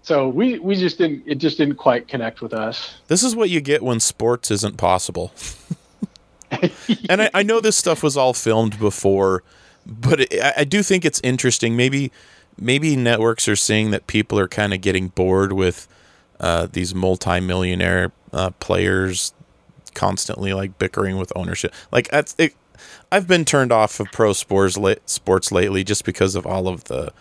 so 0.01 0.27
we 0.27 0.57
we 0.59 0.75
just 0.75 0.97
didn't 0.97 1.23
it 1.25 1.35
just 1.35 1.57
didn't 1.57 1.75
quite 1.75 2.07
connect 2.07 2.41
with 2.41 2.53
us. 2.53 2.95
This 3.07 3.23
is 3.23 3.35
what 3.35 3.49
you 3.49 3.61
get 3.61 3.83
when 3.83 3.99
sports 3.99 4.49
isn't 4.51 4.77
possible. 4.77 5.31
and 7.09 7.21
I, 7.21 7.29
I 7.33 7.43
know 7.43 7.59
this 7.59 7.75
stuff 7.77 8.01
was 8.01 8.15
all 8.17 8.33
filmed 8.33 8.79
before, 8.79 9.43
but 9.87 10.21
it, 10.21 10.33
I, 10.41 10.53
I 10.57 10.63
do 10.63 10.83
think 10.83 11.05
it's 11.05 11.21
interesting. 11.23 11.75
Maybe 11.75 12.11
maybe 12.59 12.95
networks 12.95 13.47
are 13.47 13.55
seeing 13.55 13.91
that 13.91 14.07
people 14.07 14.39
are 14.39 14.47
kind 14.47 14.73
of 14.73 14.81
getting 14.81 15.09
bored 15.09 15.53
with 15.53 15.87
uh, 16.39 16.67
these 16.71 16.93
multimillionaire 16.93 18.11
uh, 18.33 18.51
players 18.59 19.33
constantly 19.93 20.53
like 20.53 20.77
bickering 20.77 21.17
with 21.17 21.31
ownership. 21.35 21.73
Like 21.91 22.09
that's 22.09 22.35
it, 22.37 22.53
I've 23.11 23.27
been 23.27 23.45
turned 23.45 23.71
off 23.71 23.99
of 23.99 24.11
pro 24.11 24.33
sports 24.33 24.77
sports 25.05 25.51
lately 25.51 25.83
just 25.83 26.05
because 26.05 26.35
of 26.35 26.45
all 26.45 26.67
of 26.67 26.85
the 26.85 27.11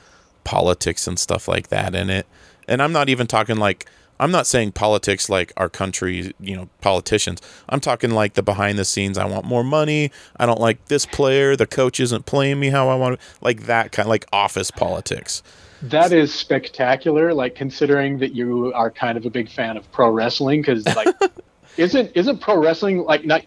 politics 0.45 1.07
and 1.07 1.19
stuff 1.19 1.49
like 1.49 1.69
that 1.69 1.95
in 1.95 2.11
it. 2.11 2.27
And 2.69 2.83
I'm 2.83 2.93
not 2.93 3.09
even 3.09 3.27
talking 3.27 3.57
like 3.57 3.87
I'm 4.19 4.31
not 4.31 4.47
saying 4.47 4.73
politics 4.73 5.29
like 5.29 5.53
our 5.57 5.69
country, 5.69 6.35
you 6.41 6.57
know, 6.57 6.69
politicians. 6.81 7.41
I'm 7.69 7.81
talking 7.81 8.11
like 8.11 8.35
the 8.35 8.43
behind 8.43 8.79
the 8.79 8.85
scenes. 8.85 9.19
I 9.19 9.27
want 9.27 9.45
more 9.45 9.64
money. 9.64 10.11
I 10.37 10.47
don't 10.47 10.61
like 10.61 10.87
this 10.87 11.07
player. 11.07 11.57
The 11.57 11.67
coach 11.67 12.01
isn't 12.01 12.27
playing 12.27 12.61
me 12.61 12.71
how 12.71 12.89
I 12.89 12.95
want. 12.95 13.21
Like 13.41 13.67
that 13.67 13.93
kind, 13.93 14.09
like 14.09 14.27
office 14.33 14.71
politics. 14.71 15.43
That 15.83 16.12
is 16.12 16.33
spectacular. 16.33 17.35
Like 17.35 17.55
considering 17.55 18.19
that 18.19 18.35
you 18.35 18.73
are 18.73 18.91
kind 18.91 19.19
of 19.19 19.27
a 19.27 19.31
big 19.31 19.51
fan 19.51 19.77
of 19.77 19.91
pro 19.93 20.11
wrestling, 20.11 20.62
because 20.62 20.87
like, 20.97 21.14
isn't 21.77 22.12
isn't 22.14 22.41
pro 22.41 22.62
wrestling 22.62 23.05
like 23.05 23.25
not 23.25 23.45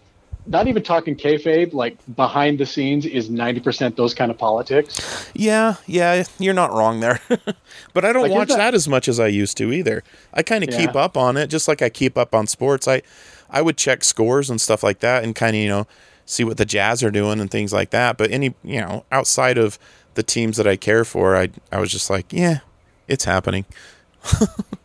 not 0.50 0.66
even 0.66 0.82
talking 0.82 1.16
kayfabe? 1.16 1.72
Like 1.72 1.96
behind 2.14 2.58
the 2.60 2.66
scenes 2.66 3.06
is 3.06 3.30
ninety 3.30 3.60
percent 3.60 3.96
those 3.96 4.12
kind 4.12 4.30
of 4.30 4.36
politics. 4.36 5.30
Yeah, 5.34 5.76
yeah, 5.86 6.24
you're 6.38 6.52
not 6.54 6.72
wrong 6.72 7.00
there. 7.00 7.20
but 7.94 8.04
I 8.04 8.12
don't 8.12 8.24
Like, 8.24 8.32
watch 8.32 8.48
that, 8.48 8.58
that- 8.58 8.74
as 8.74 8.86
much 8.88 9.08
as 9.08 9.18
I 9.18 9.28
used 9.28 9.56
to 9.58 9.72
either. 9.72 10.02
I 10.34 10.42
kind 10.42 10.62
of 10.62 10.70
keep 10.70 10.94
up 10.94 11.16
on 11.16 11.36
it, 11.38 11.46
just 11.46 11.66
like 11.68 11.80
I 11.80 11.88
keep 11.88 12.18
up 12.18 12.34
on 12.34 12.46
sports. 12.46 12.86
I 12.86 13.00
I 13.48 13.62
would 13.62 13.76
check 13.78 14.04
scores 14.04 14.50
and 14.50 14.60
stuff 14.60 14.82
like 14.82 14.98
that, 15.00 15.24
and 15.24 15.34
kind 15.34 15.56
of 15.56 15.62
you 15.62 15.68
know 15.68 15.86
see 16.26 16.44
what 16.44 16.56
the 16.58 16.64
Jazz 16.66 17.02
are 17.02 17.10
doing 17.10 17.40
and 17.40 17.50
things 17.50 17.72
like 17.72 17.90
that. 17.90 18.18
But 18.18 18.30
any 18.30 18.54
you 18.62 18.80
know 18.80 19.04
outside 19.10 19.56
of 19.56 19.78
the 20.14 20.22
teams 20.24 20.56
that 20.56 20.66
I 20.66 20.76
care 20.76 21.04
for, 21.04 21.36
I 21.36 21.48
I 21.72 21.78
was 21.80 21.90
just 21.90 22.10
like, 22.10 22.32
yeah, 22.32 22.58
it's 23.08 23.24
happening. 23.24 23.64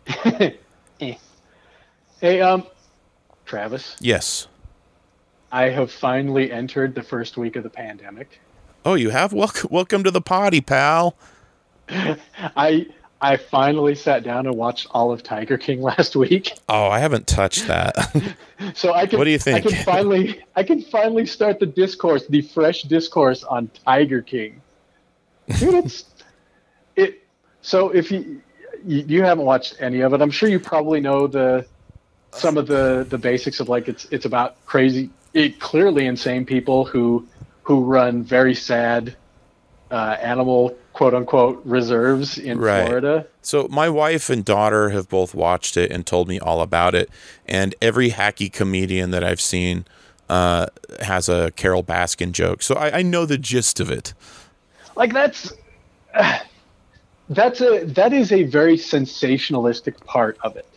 Hey, 2.22 2.39
um, 2.41 2.63
Travis, 3.45 3.95
Yes. 3.99 4.47
I 5.52 5.70
have 5.70 5.91
finally 5.91 6.52
entered 6.52 6.96
the 6.96 7.04
first 7.04 7.38
week 7.38 7.56
of 7.56 7.64
the 7.64 7.70
pandemic. 7.70 8.39
Oh, 8.84 8.96
you 8.96 9.10
have 9.10 9.34
welcome 9.34 9.70
welcome 9.72 10.04
to 10.04 10.12
the 10.12 10.22
potty, 10.22 10.62
pal. 10.62 11.16
I 11.89 12.88
I 13.22 13.38
finally 13.38 13.96
sat 13.96 14.24
down 14.24 14.46
and 14.46 14.56
watched 14.56 14.88
all 14.91 15.12
of 15.12 15.24
Tiger 15.24 15.58
King 15.58 15.82
last 15.91 16.16
week, 16.16 16.54
Oh, 16.70 16.88
I 16.88 17.00
haven't 17.00 17.28
touched 17.28 17.68
that. 17.68 17.96
so 18.76 18.93
I 18.93 19.06
can. 19.06 19.18
What 19.18 19.26
do 19.26 19.32
you 19.32 19.39
think? 19.39 19.66
I 19.66 19.70
can 19.70 19.84
finally 19.84 20.43
I 20.56 20.64
can 20.64 20.82
finally 20.82 21.26
start 21.26 21.60
the 21.60 21.66
discourse, 21.66 22.28
the 22.28 22.41
fresh 22.41 22.84
discourse 22.84 23.43
on 23.43 23.70
Tiger 23.86 24.22
King. 24.22 24.62
Dude, 25.58 25.86
it's 25.86 26.06
it. 26.96 27.24
So 27.62 27.89
if 27.89 28.12
you 28.12 28.41
you, 28.86 29.06
you 29.08 29.24
haven't 29.24 29.46
watched 29.46 29.78
any 29.80 30.02
of 30.02 30.14
it, 30.14 30.22
I'm 30.22 30.32
sure 30.32 30.50
you 30.50 30.60
probably 30.60 31.00
know 31.00 31.28
the 31.28 31.66
some 32.32 32.58
of 32.58 32.68
the 32.68 33.06
the 33.10 33.18
basics 33.18 33.60
of 33.60 33.70
like 33.70 33.88
it's 33.88 34.06
it's 34.12 34.26
about 34.26 34.64
crazy, 34.66 35.10
it, 35.36 35.60
clearly 35.60 36.06
insane 36.08 36.46
people 36.46 36.86
who 36.86 37.28
who 37.64 37.84
run 37.84 38.24
very 38.24 38.56
sad 38.56 39.16
uh, 39.92 40.18
animal 40.22 40.76
quote 40.94 41.14
unquote 41.14 41.62
reserves 41.66 42.38
in 42.38 42.58
Right. 42.60 42.86
Florida. 42.86 43.28
So 43.42 43.68
my 43.70 43.90
wife 43.90 44.30
and 44.30 44.44
daughter 44.46 44.90
have 44.90 45.08
both 45.10 45.36
watched 45.36 45.78
it 45.78 45.92
and 45.92 46.06
told 46.06 46.28
me 46.28 46.40
all 46.40 46.62
about 46.62 46.96
it. 46.96 47.10
And 47.46 47.76
every 47.82 48.10
hacky 48.12 48.52
comedian 48.52 49.12
that 49.12 49.24
I've 49.24 49.42
seen 49.42 49.86
uh, 50.30 50.68
has 51.02 51.30
a 51.30 51.52
Carole 51.52 51.84
Baskin 51.84 52.32
joke. 52.32 52.64
So 52.64 52.76
I, 52.76 53.00
I 53.00 53.02
know 53.04 53.26
the 53.28 53.38
gist 53.38 53.80
of 53.80 53.92
it. 53.92 54.14
like 54.96 55.14
that's 55.14 55.54
that's 57.30 57.62
a 57.62 57.84
that 57.86 58.14
is 58.14 58.32
a 58.32 58.44
very 58.44 58.78
sensationalistic 58.78 60.04
part 60.06 60.38
of 60.44 60.56
it 60.56 60.68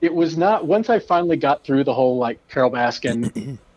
it 0.00 0.14
was 0.14 0.36
not 0.36 0.66
once 0.66 0.88
i 0.88 0.98
finally 0.98 1.36
got 1.36 1.64
through 1.64 1.82
the 1.84 1.92
whole 1.94 2.18
like 2.18 2.38
carole 2.48 2.70
baskin 2.70 3.58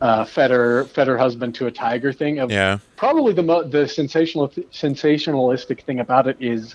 uh 0.00 0.24
fetter 0.24 0.84
fetter 0.86 1.16
husband 1.16 1.54
to 1.54 1.66
a 1.66 1.70
tiger 1.70 2.12
thing 2.12 2.38
of 2.38 2.50
Yeah. 2.50 2.78
probably 2.96 3.32
the 3.32 3.42
mo- 3.42 3.64
the 3.64 3.88
sensational 3.88 4.48
sensationalistic 4.48 5.84
thing 5.84 6.00
about 6.00 6.26
it 6.26 6.36
is 6.40 6.74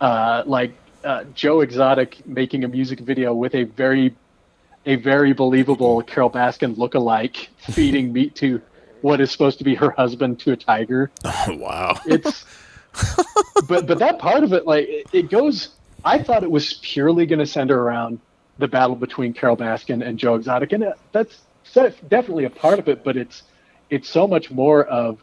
uh 0.00 0.42
like 0.46 0.72
uh, 1.04 1.24
joe 1.34 1.60
exotic 1.60 2.24
making 2.26 2.62
a 2.62 2.68
music 2.68 3.00
video 3.00 3.34
with 3.34 3.54
a 3.54 3.64
very 3.64 4.14
a 4.86 4.96
very 4.96 5.32
believable 5.32 6.02
Carole 6.02 6.30
Baskin 6.30 6.76
look-alike 6.76 7.48
feeding 7.58 8.12
meat 8.12 8.34
to 8.36 8.60
what 9.00 9.20
is 9.20 9.30
supposed 9.30 9.58
to 9.58 9.64
be 9.64 9.74
her 9.74 9.90
husband 9.90 10.40
to 10.40 10.52
a 10.52 10.56
tiger. 10.56 11.10
Oh, 11.24 11.44
wow. 11.56 12.00
It's 12.06 12.44
but 13.68 13.86
but 13.86 13.98
that 13.98 14.18
part 14.18 14.44
of 14.44 14.52
it, 14.52 14.66
like 14.66 14.88
it, 14.88 15.06
it 15.12 15.30
goes. 15.30 15.76
I 16.04 16.22
thought 16.22 16.42
it 16.42 16.50
was 16.50 16.74
purely 16.82 17.26
going 17.26 17.38
to 17.38 17.46
center 17.46 17.80
around 17.80 18.18
the 18.58 18.68
battle 18.68 18.96
between 18.96 19.32
Carole 19.34 19.56
Baskin 19.56 20.04
and 20.06 20.18
Joe 20.18 20.34
Exotic, 20.34 20.72
and 20.72 20.92
that's 21.12 21.36
definitely 21.72 22.44
a 22.44 22.50
part 22.50 22.78
of 22.78 22.88
it. 22.88 23.04
But 23.04 23.16
it's 23.16 23.42
it's 23.90 24.08
so 24.08 24.26
much 24.26 24.50
more 24.50 24.84
of 24.84 25.22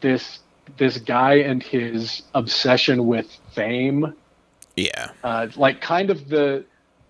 this 0.00 0.40
this 0.76 0.98
guy 0.98 1.34
and 1.34 1.62
his 1.62 2.22
obsession 2.34 3.06
with 3.06 3.38
fame. 3.52 4.14
Yeah. 4.76 5.10
Uh, 5.24 5.48
like 5.56 5.80
kind 5.80 6.10
of 6.10 6.28
the 6.28 6.64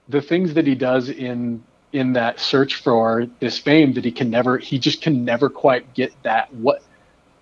the 0.08 0.22
things 0.22 0.54
that 0.54 0.66
he 0.66 0.74
does 0.74 1.08
in 1.08 1.62
in 1.92 2.12
that 2.14 2.38
search 2.38 2.76
for 2.76 3.26
this 3.40 3.58
fame 3.58 3.94
that 3.94 4.04
he 4.04 4.12
can 4.12 4.30
never 4.30 4.58
he 4.58 4.78
just 4.78 5.00
can 5.00 5.24
never 5.24 5.48
quite 5.48 5.94
get 5.94 6.12
that 6.22 6.52
what 6.54 6.82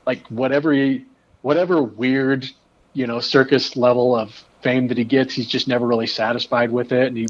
like 0.07 0.25
whatever 0.29 0.73
he 0.73 1.05
whatever 1.43 1.83
weird 1.83 2.49
you 2.93 3.07
know 3.07 3.19
circus 3.19 3.77
level 3.77 4.15
of 4.15 4.45
fame 4.63 4.87
that 4.89 4.99
he 4.99 5.05
gets 5.05 5.35
he's 5.35 5.49
just 5.49 5.67
never 5.67 5.87
really 5.87 6.07
satisfied 6.07 6.71
with 6.71 6.93
it 6.93 7.09
and 7.09 7.17
he 7.17 7.27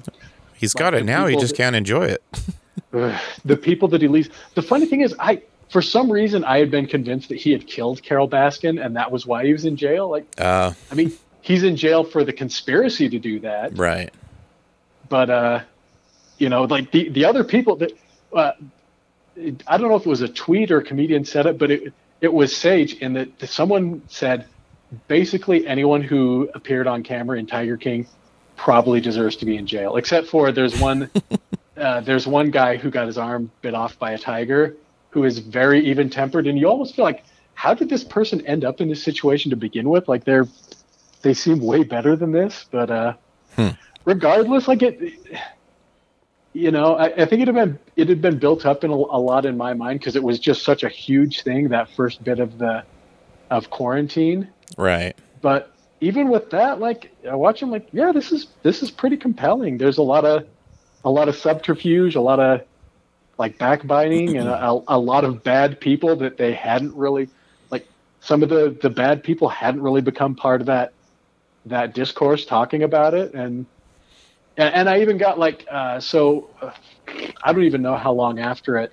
he's 0.54 0.74
like 0.74 0.80
got 0.80 0.94
it 0.94 1.04
now 1.04 1.26
he 1.26 1.36
just 1.36 1.56
that, 1.56 1.62
can't 1.62 1.76
enjoy 1.76 2.04
it 2.04 2.22
the 3.44 3.56
people 3.56 3.88
that 3.88 4.00
he 4.00 4.08
leaves 4.08 4.28
the 4.54 4.62
funny 4.62 4.86
thing 4.86 5.00
is 5.00 5.14
i 5.18 5.40
for 5.68 5.82
some 5.82 6.10
reason 6.10 6.44
I 6.44 6.58
had 6.58 6.70
been 6.70 6.86
convinced 6.86 7.28
that 7.28 7.38
he 7.38 7.50
had 7.50 7.66
killed 7.66 8.02
Carole 8.02 8.28
Baskin 8.28 8.84
and 8.84 8.96
that 8.96 9.10
was 9.10 9.26
why 9.26 9.44
he 9.44 9.52
was 9.52 9.64
in 9.64 9.76
jail. 9.76 10.08
Like, 10.08 10.26
uh, 10.38 10.72
I 10.90 10.94
mean, 10.94 11.12
he's 11.40 11.62
in 11.62 11.76
jail 11.76 12.04
for 12.04 12.24
the 12.24 12.32
conspiracy 12.32 13.08
to 13.08 13.18
do 13.18 13.40
that, 13.40 13.76
right? 13.76 14.12
But 15.08 15.30
uh, 15.30 15.60
you 16.38 16.48
know, 16.48 16.64
like 16.64 16.90
the 16.90 17.08
the 17.08 17.24
other 17.24 17.44
people 17.44 17.76
that 17.76 17.92
uh, 18.32 18.52
I 19.66 19.76
don't 19.78 19.88
know 19.88 19.96
if 19.96 20.06
it 20.06 20.08
was 20.08 20.22
a 20.22 20.28
tweet 20.28 20.70
or 20.70 20.78
a 20.78 20.84
comedian 20.84 21.24
said 21.24 21.46
it, 21.46 21.58
but 21.58 21.70
it 21.70 21.92
it 22.20 22.32
was 22.32 22.56
Sage, 22.56 22.94
in 22.94 23.14
that 23.14 23.48
someone 23.48 24.02
said 24.08 24.46
basically 25.08 25.66
anyone 25.66 26.02
who 26.02 26.48
appeared 26.54 26.86
on 26.86 27.02
camera 27.02 27.38
in 27.38 27.46
Tiger 27.46 27.76
King 27.76 28.06
probably 28.56 29.00
deserves 29.00 29.36
to 29.36 29.44
be 29.44 29.56
in 29.56 29.66
jail, 29.66 29.96
except 29.96 30.28
for 30.28 30.52
there's 30.52 30.78
one. 30.80 31.10
Uh, 31.76 32.00
there's 32.00 32.26
one 32.26 32.50
guy 32.50 32.76
who 32.76 32.90
got 32.90 33.06
his 33.06 33.18
arm 33.18 33.50
bit 33.60 33.74
off 33.74 33.98
by 33.98 34.12
a 34.12 34.18
tiger, 34.18 34.76
who 35.10 35.24
is 35.24 35.38
very 35.38 35.84
even 35.86 36.08
tempered, 36.08 36.46
and 36.46 36.58
you 36.58 36.68
almost 36.68 36.94
feel 36.94 37.04
like, 37.04 37.24
how 37.54 37.74
did 37.74 37.88
this 37.88 38.04
person 38.04 38.46
end 38.46 38.64
up 38.64 38.80
in 38.80 38.88
this 38.88 39.02
situation 39.02 39.50
to 39.50 39.56
begin 39.56 39.88
with? 39.88 40.08
Like 40.08 40.24
they're 40.24 40.46
they 41.22 41.34
seem 41.34 41.60
way 41.60 41.82
better 41.82 42.14
than 42.14 42.32
this, 42.32 42.66
but 42.70 42.90
uh, 42.90 43.14
hmm. 43.56 43.68
regardless, 44.04 44.68
like 44.68 44.82
it, 44.82 45.14
you 46.52 46.70
know, 46.70 46.96
I, 46.96 47.06
I, 47.06 47.24
think 47.26 47.42
it 47.42 47.48
had 47.48 47.54
been 47.54 47.78
it 47.96 48.08
had 48.08 48.22
been 48.22 48.38
built 48.38 48.64
up 48.64 48.84
in 48.84 48.90
a, 48.90 48.94
a 48.94 49.20
lot 49.20 49.44
in 49.44 49.56
my 49.56 49.74
mind 49.74 50.00
because 50.00 50.16
it 50.16 50.22
was 50.22 50.38
just 50.38 50.62
such 50.62 50.84
a 50.84 50.88
huge 50.88 51.42
thing 51.42 51.68
that 51.68 51.90
first 51.90 52.22
bit 52.24 52.38
of 52.38 52.58
the 52.58 52.84
of 53.50 53.70
quarantine, 53.70 54.48
right? 54.78 55.16
But 55.40 55.72
even 56.00 56.28
with 56.28 56.50
that, 56.50 56.78
like 56.78 57.14
I 57.28 57.34
watch 57.34 57.60
them, 57.60 57.70
like 57.70 57.88
yeah, 57.92 58.12
this 58.12 58.32
is 58.32 58.48
this 58.62 58.82
is 58.82 58.90
pretty 58.90 59.16
compelling. 59.16 59.78
There's 59.78 59.98
a 59.98 60.02
lot 60.02 60.24
of 60.24 60.46
a 61.06 61.10
lot 61.10 61.28
of 61.30 61.36
subterfuge, 61.36 62.16
a 62.16 62.20
lot 62.20 62.40
of 62.40 62.60
like 63.38 63.56
backbiting 63.56 64.36
and 64.36 64.48
a, 64.48 64.82
a 64.88 64.98
lot 64.98 65.24
of 65.24 65.42
bad 65.42 65.80
people 65.80 66.16
that 66.16 66.36
they 66.36 66.52
hadn't 66.52 66.94
really 66.94 67.28
like 67.70 67.86
some 68.20 68.42
of 68.42 68.50
the 68.50 68.76
the 68.82 68.90
bad 68.90 69.22
people 69.22 69.48
hadn't 69.48 69.80
really 69.80 70.02
become 70.02 70.34
part 70.34 70.60
of 70.60 70.66
that 70.66 70.92
that 71.64 71.94
discourse 71.94 72.44
talking 72.44 72.82
about 72.82 73.14
it. 73.14 73.32
And 73.32 73.66
and, 74.58 74.88
I 74.88 75.00
even 75.00 75.18
got 75.18 75.38
like 75.38 75.66
uh, 75.70 76.00
so 76.00 76.50
uh, 76.60 76.72
I 77.42 77.52
don't 77.52 77.64
even 77.64 77.82
know 77.82 77.96
how 77.96 78.12
long 78.12 78.38
after 78.38 78.76
it 78.78 78.92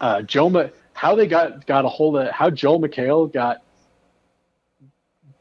uh, 0.00 0.18
Joma, 0.18 0.72
how 0.92 1.14
they 1.14 1.26
got 1.26 1.66
got 1.66 1.84
a 1.84 1.88
hold 1.88 2.16
of 2.16 2.30
how 2.30 2.50
Joel 2.50 2.80
McHale 2.80 3.32
got 3.32 3.62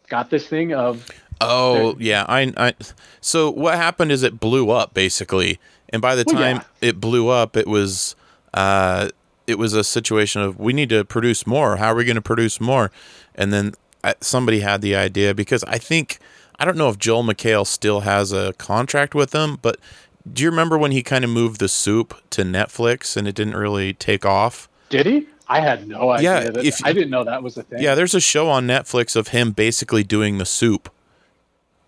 got 0.08 0.30
this 0.30 0.48
thing 0.48 0.74
of 0.74 1.06
oh 1.42 1.96
yeah 2.00 2.26
I, 2.28 2.54
I 2.58 2.74
so 3.22 3.50
what 3.50 3.76
happened 3.76 4.12
is 4.12 4.24
it 4.24 4.40
blew 4.40 4.72
up 4.72 4.94
basically 4.94 5.60
and 5.90 6.02
by 6.02 6.16
the 6.16 6.24
well, 6.28 6.36
time 6.36 6.56
yeah. 6.58 6.90
it 6.90 7.02
blew 7.02 7.30
up, 7.30 7.58
it 7.58 7.68
was 7.68 8.16
uh, 8.54 9.10
it 9.48 9.58
was 9.58 9.74
a 9.74 9.84
situation 9.84 10.42
of 10.42 10.60
we 10.60 10.74
need 10.74 10.90
to 10.90 11.04
produce 11.04 11.46
more. 11.46 11.78
How 11.78 11.88
are 11.88 11.96
we 11.96 12.06
going 12.06 12.16
to 12.16 12.22
produce 12.22 12.62
more? 12.62 12.92
And 13.36 13.52
then 13.52 13.74
somebody 14.22 14.62
had 14.62 14.82
the 14.82 14.96
idea 14.96 15.34
because 15.34 15.64
I 15.66 15.78
think 15.78 16.20
I 16.60 16.66
don't 16.66 16.78
know 16.78 16.90
if 16.90 16.98
Joel 16.98 17.24
McHale 17.24 17.66
still 17.66 18.02
has 18.02 18.32
a 18.32 18.54
contract 18.54 19.16
with 19.16 19.32
them, 19.32 19.58
but 19.62 19.80
do 20.32 20.44
you 20.44 20.50
remember 20.50 20.78
when 20.78 20.92
he 20.92 21.02
kind 21.02 21.24
of 21.24 21.32
moved 21.32 21.60
the 21.60 21.70
soup 21.70 22.14
to 22.32 22.44
Netflix 22.44 23.18
and 23.18 23.28
it 23.28 23.34
didn't 23.34 23.56
really 23.56 23.94
take 23.94 24.26
off? 24.26 24.70
Did 24.90 25.06
he? 25.06 25.28
I 25.48 25.62
had 25.62 25.88
no 25.88 26.12
idea. 26.12 26.44
Yeah, 26.44 26.50
that, 26.52 26.66
if, 26.66 26.86
I 26.86 26.94
didn't 26.94 27.10
know 27.10 27.24
that 27.24 27.42
was 27.42 27.58
a 27.58 27.64
thing. 27.64 27.82
Yeah, 27.82 27.96
there's 27.96 28.14
a 28.14 28.20
show 28.20 28.50
on 28.50 28.68
Netflix 28.68 29.16
of 29.16 29.30
him 29.30 29.52
basically 29.52 30.04
doing 30.04 30.38
the 30.38 30.46
soup 30.46 30.92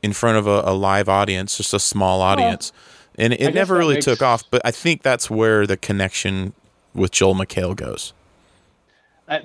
in 0.03 0.13
front 0.13 0.37
of 0.37 0.47
a, 0.47 0.63
a 0.65 0.73
live 0.73 1.09
audience, 1.09 1.57
just 1.57 1.73
a 1.73 1.79
small 1.79 2.21
audience. 2.21 2.71
Oh 2.75 2.91
and 3.15 3.33
it 3.33 3.53
never 3.53 3.75
really 3.75 3.95
makes... 3.95 4.05
took 4.05 4.21
off. 4.21 4.43
But 4.49 4.61
I 4.65 4.71
think 4.71 5.03
that's 5.03 5.29
where 5.29 5.67
the 5.67 5.77
connection 5.77 6.53
with 6.93 7.11
Joel 7.11 7.35
McHale 7.35 7.75
goes. 7.75 8.13
I, 9.27 9.43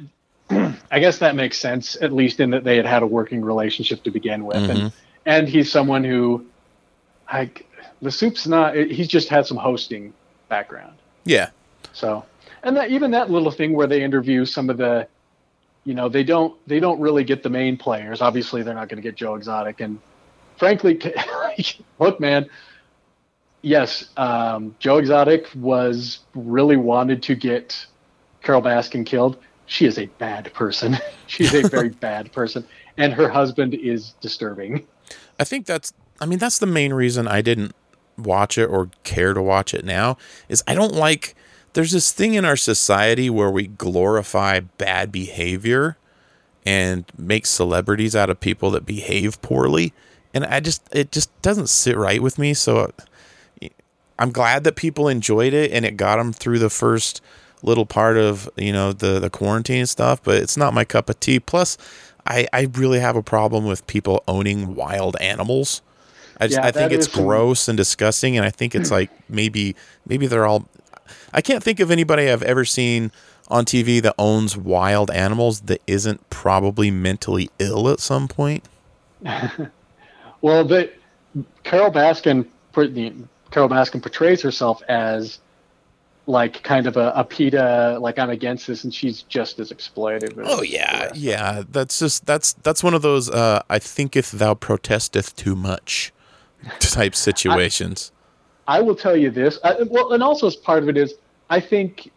I 0.90 0.98
guess 1.00 1.18
that 1.18 1.34
makes 1.34 1.58
sense, 1.58 1.96
at 2.00 2.12
least 2.12 2.40
in 2.40 2.50
that 2.50 2.64
they 2.64 2.76
had 2.76 2.86
had 2.86 3.02
a 3.02 3.06
working 3.06 3.44
relationship 3.44 4.02
to 4.04 4.10
begin 4.10 4.44
with, 4.44 4.56
mm-hmm. 4.56 4.70
and 4.70 4.92
and 5.26 5.48
he's 5.48 5.70
someone 5.70 6.04
who, 6.04 6.46
like, 7.32 7.68
the 8.00 8.10
soup's 8.10 8.46
not. 8.46 8.76
He's 8.76 9.08
just 9.08 9.28
had 9.28 9.46
some 9.46 9.56
hosting 9.56 10.12
background. 10.48 10.96
Yeah. 11.24 11.50
So, 11.92 12.24
and 12.62 12.76
that 12.76 12.90
even 12.90 13.10
that 13.10 13.30
little 13.30 13.50
thing 13.50 13.72
where 13.72 13.86
they 13.86 14.02
interview 14.02 14.44
some 14.44 14.70
of 14.70 14.76
the, 14.76 15.08
you 15.84 15.94
know, 15.94 16.08
they 16.08 16.22
don't 16.22 16.56
they 16.68 16.78
don't 16.78 17.00
really 17.00 17.24
get 17.24 17.42
the 17.42 17.50
main 17.50 17.76
players. 17.76 18.20
Obviously, 18.20 18.62
they're 18.62 18.74
not 18.74 18.88
going 18.88 19.02
to 19.02 19.06
get 19.06 19.16
Joe 19.16 19.34
Exotic, 19.34 19.80
and 19.80 19.98
frankly, 20.58 21.00
look, 21.98 22.20
man, 22.20 22.48
yes, 23.62 24.08
um, 24.16 24.74
Joe 24.78 24.98
Exotic 24.98 25.48
was 25.54 26.20
really 26.34 26.76
wanted 26.76 27.22
to 27.24 27.34
get 27.34 27.86
Carole 28.42 28.62
Baskin 28.62 29.04
killed. 29.04 29.36
She 29.66 29.86
is 29.86 29.98
a 29.98 30.06
bad 30.06 30.52
person. 30.54 30.98
She's 31.26 31.54
a 31.54 31.68
very 31.68 31.88
bad 32.00 32.32
person, 32.32 32.64
and 32.96 33.12
her 33.12 33.28
husband 33.28 33.74
is 33.74 34.14
disturbing. 34.20 34.86
I 35.38 35.44
think 35.44 35.66
that's. 35.66 35.92
I 36.20 36.24
mean, 36.24 36.38
that's 36.38 36.58
the 36.58 36.66
main 36.66 36.94
reason 36.94 37.28
I 37.28 37.42
didn't 37.42 37.74
watch 38.16 38.56
it 38.56 38.66
or 38.66 38.88
care 39.04 39.34
to 39.34 39.42
watch 39.42 39.74
it 39.74 39.84
now. 39.84 40.16
Is 40.48 40.62
I 40.66 40.74
don't 40.74 40.94
like. 40.94 41.34
There's 41.72 41.92
this 41.92 42.10
thing 42.10 42.34
in 42.34 42.46
our 42.46 42.56
society 42.56 43.28
where 43.28 43.50
we 43.50 43.66
glorify 43.66 44.60
bad 44.60 45.12
behavior 45.12 45.98
and 46.64 47.04
make 47.18 47.44
celebrities 47.44 48.16
out 48.16 48.30
of 48.30 48.40
people 48.40 48.70
that 48.70 48.86
behave 48.86 49.42
poorly 49.42 49.92
and 50.36 50.44
i 50.46 50.60
just 50.60 50.82
it 50.92 51.10
just 51.10 51.30
doesn't 51.42 51.68
sit 51.68 51.96
right 51.96 52.22
with 52.22 52.38
me 52.38 52.54
so 52.54 52.92
I'm 54.18 54.30
glad 54.32 54.64
that 54.64 54.76
people 54.76 55.08
enjoyed 55.08 55.52
it 55.52 55.72
and 55.72 55.84
it 55.84 55.96
got 55.96 56.16
them 56.16 56.32
through 56.32 56.58
the 56.58 56.70
first 56.70 57.22
little 57.62 57.86
part 57.86 58.16
of 58.16 58.48
you 58.56 58.72
know 58.72 58.92
the 58.92 59.18
the 59.18 59.30
quarantine 59.30 59.86
stuff. 59.86 60.22
But 60.22 60.36
it's 60.36 60.56
not 60.56 60.74
my 60.74 60.84
cup 60.84 61.10
of 61.10 61.20
tea. 61.20 61.40
Plus, 61.40 61.76
I 62.26 62.46
I 62.52 62.68
really 62.74 63.00
have 63.00 63.16
a 63.16 63.22
problem 63.22 63.66
with 63.66 63.86
people 63.86 64.22
owning 64.26 64.74
wild 64.74 65.16
animals. 65.20 65.82
I 66.38 66.48
just, 66.48 66.58
yeah, 66.60 66.66
I 66.66 66.70
think 66.70 66.92
it's 66.92 67.06
gross 67.06 67.66
and 67.66 67.78
disgusting, 67.78 68.36
and 68.36 68.44
I 68.44 68.50
think 68.50 68.74
it's 68.74 68.90
like 68.90 69.10
maybe 69.28 69.74
maybe 70.06 70.26
they're 70.26 70.46
all. 70.46 70.68
I 71.32 71.40
can't 71.40 71.62
think 71.62 71.80
of 71.80 71.90
anybody 71.90 72.28
I've 72.28 72.42
ever 72.42 72.64
seen 72.64 73.12
on 73.48 73.64
TV 73.64 74.02
that 74.02 74.14
owns 74.18 74.56
wild 74.56 75.10
animals 75.10 75.62
that 75.62 75.80
isn't 75.86 76.28
probably 76.30 76.90
mentally 76.90 77.48
ill 77.58 77.88
at 77.88 78.00
some 78.00 78.28
point. 78.28 78.64
well, 80.40 80.64
but 80.64 80.94
Carole 81.64 81.90
Baskin 81.90 82.46
Carole 82.72 83.68
Baskin 83.68 84.02
portrays 84.02 84.42
herself 84.42 84.82
as 84.88 85.38
like 86.26 86.62
kind 86.64 86.86
of 86.86 86.96
a, 86.96 87.12
a 87.14 87.24
PETA, 87.24 87.98
like 88.00 88.18
I'm 88.18 88.30
against 88.30 88.66
this, 88.66 88.84
and 88.84 88.92
she's 88.92 89.22
just 89.22 89.58
as 89.60 89.70
exploitative. 89.70 90.38
As 90.38 90.46
oh 90.48 90.62
yeah, 90.62 91.10
yeah. 91.14 91.62
That's 91.70 91.98
just 91.98 92.26
that's 92.26 92.54
that's 92.54 92.82
one 92.82 92.94
of 92.94 93.02
those 93.02 93.30
uh, 93.30 93.62
I 93.70 93.78
think 93.78 94.16
if 94.16 94.30
thou 94.30 94.54
protesteth 94.54 95.36
too 95.36 95.54
much 95.54 96.12
type 96.80 97.14
situations. 97.14 98.12
I, 98.66 98.78
I 98.78 98.80
will 98.80 98.96
tell 98.96 99.16
you 99.16 99.30
this. 99.30 99.58
I, 99.62 99.82
well, 99.84 100.12
and 100.12 100.22
also 100.22 100.48
as 100.48 100.56
part 100.56 100.82
of 100.82 100.88
it 100.88 100.96
is 100.96 101.14
I 101.48 101.60
think 101.60 102.10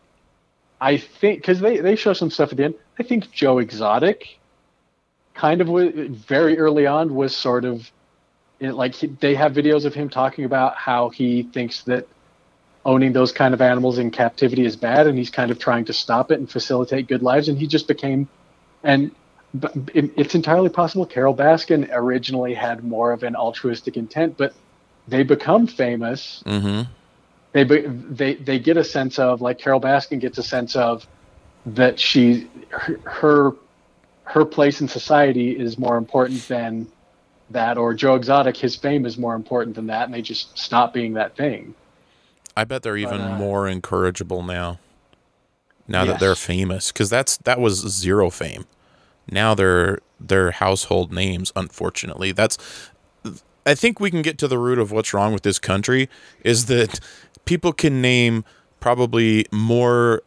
I 0.82 0.98
think 0.98 1.42
because 1.42 1.60
they 1.60 1.78
they 1.78 1.96
show 1.96 2.14
some 2.14 2.32
stuff 2.32 2.52
at 2.52 2.58
the 2.58 2.66
end. 2.66 2.76
I 2.98 3.04
think 3.04 3.32
Joe 3.32 3.60
Exotic 3.60 4.40
kind 5.36 5.62
of 5.62 5.68
very 6.16 6.58
early 6.58 6.86
on 6.86 7.16
was 7.16 7.36
sort 7.36 7.64
of 7.64 7.90
it, 8.60 8.74
like 8.74 8.96
he, 8.96 9.08
they 9.08 9.36
have 9.36 9.54
videos 9.54 9.86
of 9.86 9.94
him 9.94 10.10
talking 10.10 10.46
about 10.46 10.76
how 10.76 11.10
he 11.10 11.44
thinks 11.44 11.84
that 11.84 12.08
owning 12.86 13.14
those 13.14 13.32
kind 13.32 13.54
of 13.54 13.62
animals 13.62 13.98
in 13.98 14.12
captivity 14.12 14.66
is 14.66 14.76
bad, 14.76 15.08
and 15.08 15.18
he's 15.18 15.30
kind 15.30 15.52
of 15.52 15.60
trying 15.60 15.86
to 15.86 15.94
stop 15.94 16.32
it 16.32 16.40
and 16.40 16.50
facilitate 16.50 17.08
good 17.08 17.22
lives. 17.22 17.48
And 17.48 17.58
he 17.58 17.68
just 17.68 17.88
became, 17.88 18.28
and 18.84 19.12
it, 19.94 20.12
it's 20.18 20.36
entirely 20.36 20.70
possible 20.70 21.06
Carole 21.06 21.36
Baskin 21.36 21.90
originally 21.92 22.54
had 22.54 22.84
more 22.84 23.12
of 23.12 23.24
an 23.24 23.36
altruistic 23.36 23.98
intent, 23.98 24.38
but 24.38 24.54
they 25.08 25.24
become 25.24 25.68
famous. 25.68 26.44
Mm-hmm. 26.46 26.90
they 27.54 27.64
they 27.64 28.36
they 28.36 28.60
get 28.60 28.78
a 28.78 28.84
sense 28.84 29.20
of 29.20 29.42
like 29.42 29.58
Carole 29.58 29.82
Baskin 29.82 30.20
gets 30.20 30.38
a 30.38 30.44
sense 30.44 30.76
of 30.76 31.08
that 31.66 32.00
she 32.00 32.48
her 33.04 33.54
her 34.24 34.46
place 34.46 34.82
in 34.82 34.88
society 34.88 35.58
is 35.58 35.78
more 35.78 35.98
important 35.98 36.48
than 36.48 36.88
that, 37.52 37.78
or 37.78 37.94
Joe 37.94 38.16
Exotic, 38.16 38.58
his 38.58 38.76
fame 38.76 39.06
is 39.06 39.18
more 39.18 39.36
important 39.36 39.76
than 39.76 39.88
that, 39.88 40.06
and 40.06 40.14
they 40.14 40.22
just 40.22 40.58
stop 40.58 40.94
being 40.94 41.14
that 41.14 41.36
thing. 41.36 41.74
I 42.56 42.64
bet 42.64 42.84
they're 42.84 42.98
even 42.98 43.20
but, 43.20 43.32
uh, 43.32 43.38
more 43.38 43.68
incorrigible 43.68 44.44
now. 44.44 44.80
Now 45.88 46.04
yes. 46.04 46.14
that 46.14 46.20
they're 46.20 46.36
famous, 46.36 46.92
because 46.92 47.10
that's 47.10 47.38
that 47.38 47.60
was 47.60 47.80
zero 47.80 48.30
fame. 48.30 48.66
Now 49.32 49.56
they're 49.56 50.00
they're 50.20 50.52
household 50.52 51.12
names. 51.12 51.52
Unfortunately, 51.56 52.32
that's. 52.32 52.58
I 53.66 53.76
think 53.76 54.00
we 54.00 54.10
can 54.10 54.22
get 54.22 54.38
to 54.40 54.48
the 54.48 54.58
root 54.58 54.80
of 54.80 54.92
what's 54.92 55.14
wrong 55.14 55.34
with 55.34 55.44
this 55.44 55.60
country 55.60 56.10
is 56.44 56.66
that 56.68 57.00
people 57.46 57.72
can 57.74 58.02
name 58.02 58.46
probably 58.80 59.46
more 59.52 60.24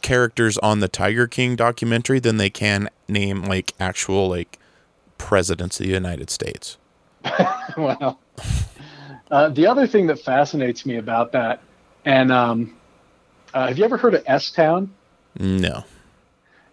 characters 0.00 0.58
on 0.58 0.80
the 0.80 0.88
Tiger 0.88 1.26
King 1.26 1.56
documentary 1.56 2.20
than 2.20 2.36
they 2.36 2.50
can 2.50 2.88
name 3.08 3.42
like 3.44 3.74
actual 3.78 4.28
like 4.28 4.58
presidents 5.24 5.80
of 5.80 5.86
the 5.86 5.92
United 5.92 6.28
States. 6.28 6.76
wow. 7.78 8.18
Uh, 9.30 9.48
the 9.48 9.66
other 9.66 9.86
thing 9.86 10.06
that 10.06 10.18
fascinates 10.18 10.84
me 10.84 10.96
about 10.96 11.32
that, 11.32 11.62
and 12.04 12.30
um, 12.30 12.76
uh, 13.54 13.68
have 13.68 13.78
you 13.78 13.84
ever 13.84 13.96
heard 13.96 14.14
of 14.14 14.22
S 14.26 14.50
Town? 14.50 14.92
No. 15.38 15.84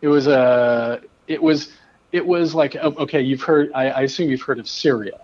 It 0.02 0.10
was 0.10 0.28
a. 0.28 0.38
Uh, 0.38 0.99
it 1.28 1.41
was. 1.41 1.72
It 2.12 2.26
was 2.26 2.54
like 2.54 2.76
okay. 2.76 3.22
You've 3.22 3.41
heard. 3.41 3.72
I, 3.74 3.89
I 3.89 4.02
assume 4.02 4.30
you've 4.30 4.41
heard 4.41 4.60
of 4.60 4.68
Syria. 4.68 5.18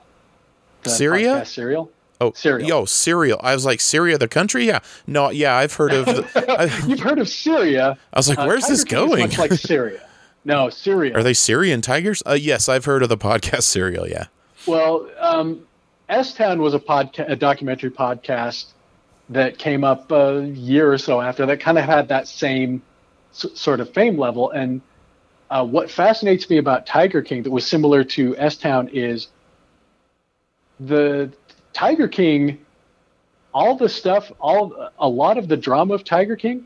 Syria. 0.85 1.43
Serial. 1.45 1.91
Oh, 2.21 2.31
Serial. 2.33 2.67
Yo, 2.67 2.85
Serial. 2.85 3.39
I 3.43 3.53
was 3.53 3.65
like, 3.65 3.81
Syria, 3.81 4.17
the 4.17 4.29
country? 4.29 4.65
Yeah. 4.65 4.79
No, 5.05 5.29
yeah, 5.29 5.55
I've 5.55 5.73
heard 5.73 5.93
of. 5.93 6.05
The, 6.05 6.83
You've 6.87 7.01
heard 7.01 7.19
of 7.19 7.27
Syria. 7.27 7.97
I 8.13 8.17
was 8.17 8.29
like, 8.29 8.39
where's 8.39 8.63
uh, 8.63 8.69
this 8.69 8.83
going? 8.85 9.19
Much 9.19 9.37
like 9.37 9.51
Syria. 9.53 10.06
No, 10.45 10.69
Syria. 10.69 11.13
Are 11.15 11.23
they 11.23 11.33
Syrian 11.33 11.81
tigers? 11.81 12.23
Uh, 12.25 12.33
yes, 12.33 12.69
I've 12.69 12.85
heard 12.85 13.03
of 13.03 13.09
the 13.09 13.17
podcast 13.17 13.63
Serial. 13.63 14.07
Yeah. 14.07 14.25
Well, 14.65 15.09
um, 15.19 15.65
S 16.09 16.33
Town 16.33 16.61
was 16.61 16.73
a 16.73 16.79
podcast, 16.79 17.29
a 17.29 17.35
documentary 17.35 17.91
podcast 17.91 18.67
that 19.29 19.57
came 19.57 19.83
up 19.83 20.09
a 20.11 20.45
year 20.53 20.91
or 20.91 20.97
so 20.97 21.19
after 21.19 21.45
that, 21.45 21.59
kind 21.59 21.77
of 21.77 21.83
had 21.83 22.07
that 22.07 22.27
same 22.29 22.81
s- 23.33 23.45
sort 23.55 23.81
of 23.81 23.93
fame 23.93 24.17
level. 24.17 24.51
And 24.51 24.79
uh, 25.49 25.65
what 25.65 25.91
fascinates 25.91 26.49
me 26.49 26.57
about 26.57 26.85
Tiger 26.85 27.21
King 27.21 27.43
that 27.43 27.51
was 27.51 27.65
similar 27.67 28.03
to 28.05 28.35
S 28.37 28.55
Town 28.55 28.89
is 28.93 29.27
the 30.79 31.31
Tiger 31.73 32.07
King, 32.07 32.59
all 33.53 33.75
the 33.75 33.89
stuff, 33.89 34.31
all 34.39 34.89
a 34.99 35.09
lot 35.09 35.37
of 35.37 35.47
the 35.47 35.57
drama 35.57 35.93
of 35.93 36.03
Tiger 36.03 36.35
King, 36.35 36.65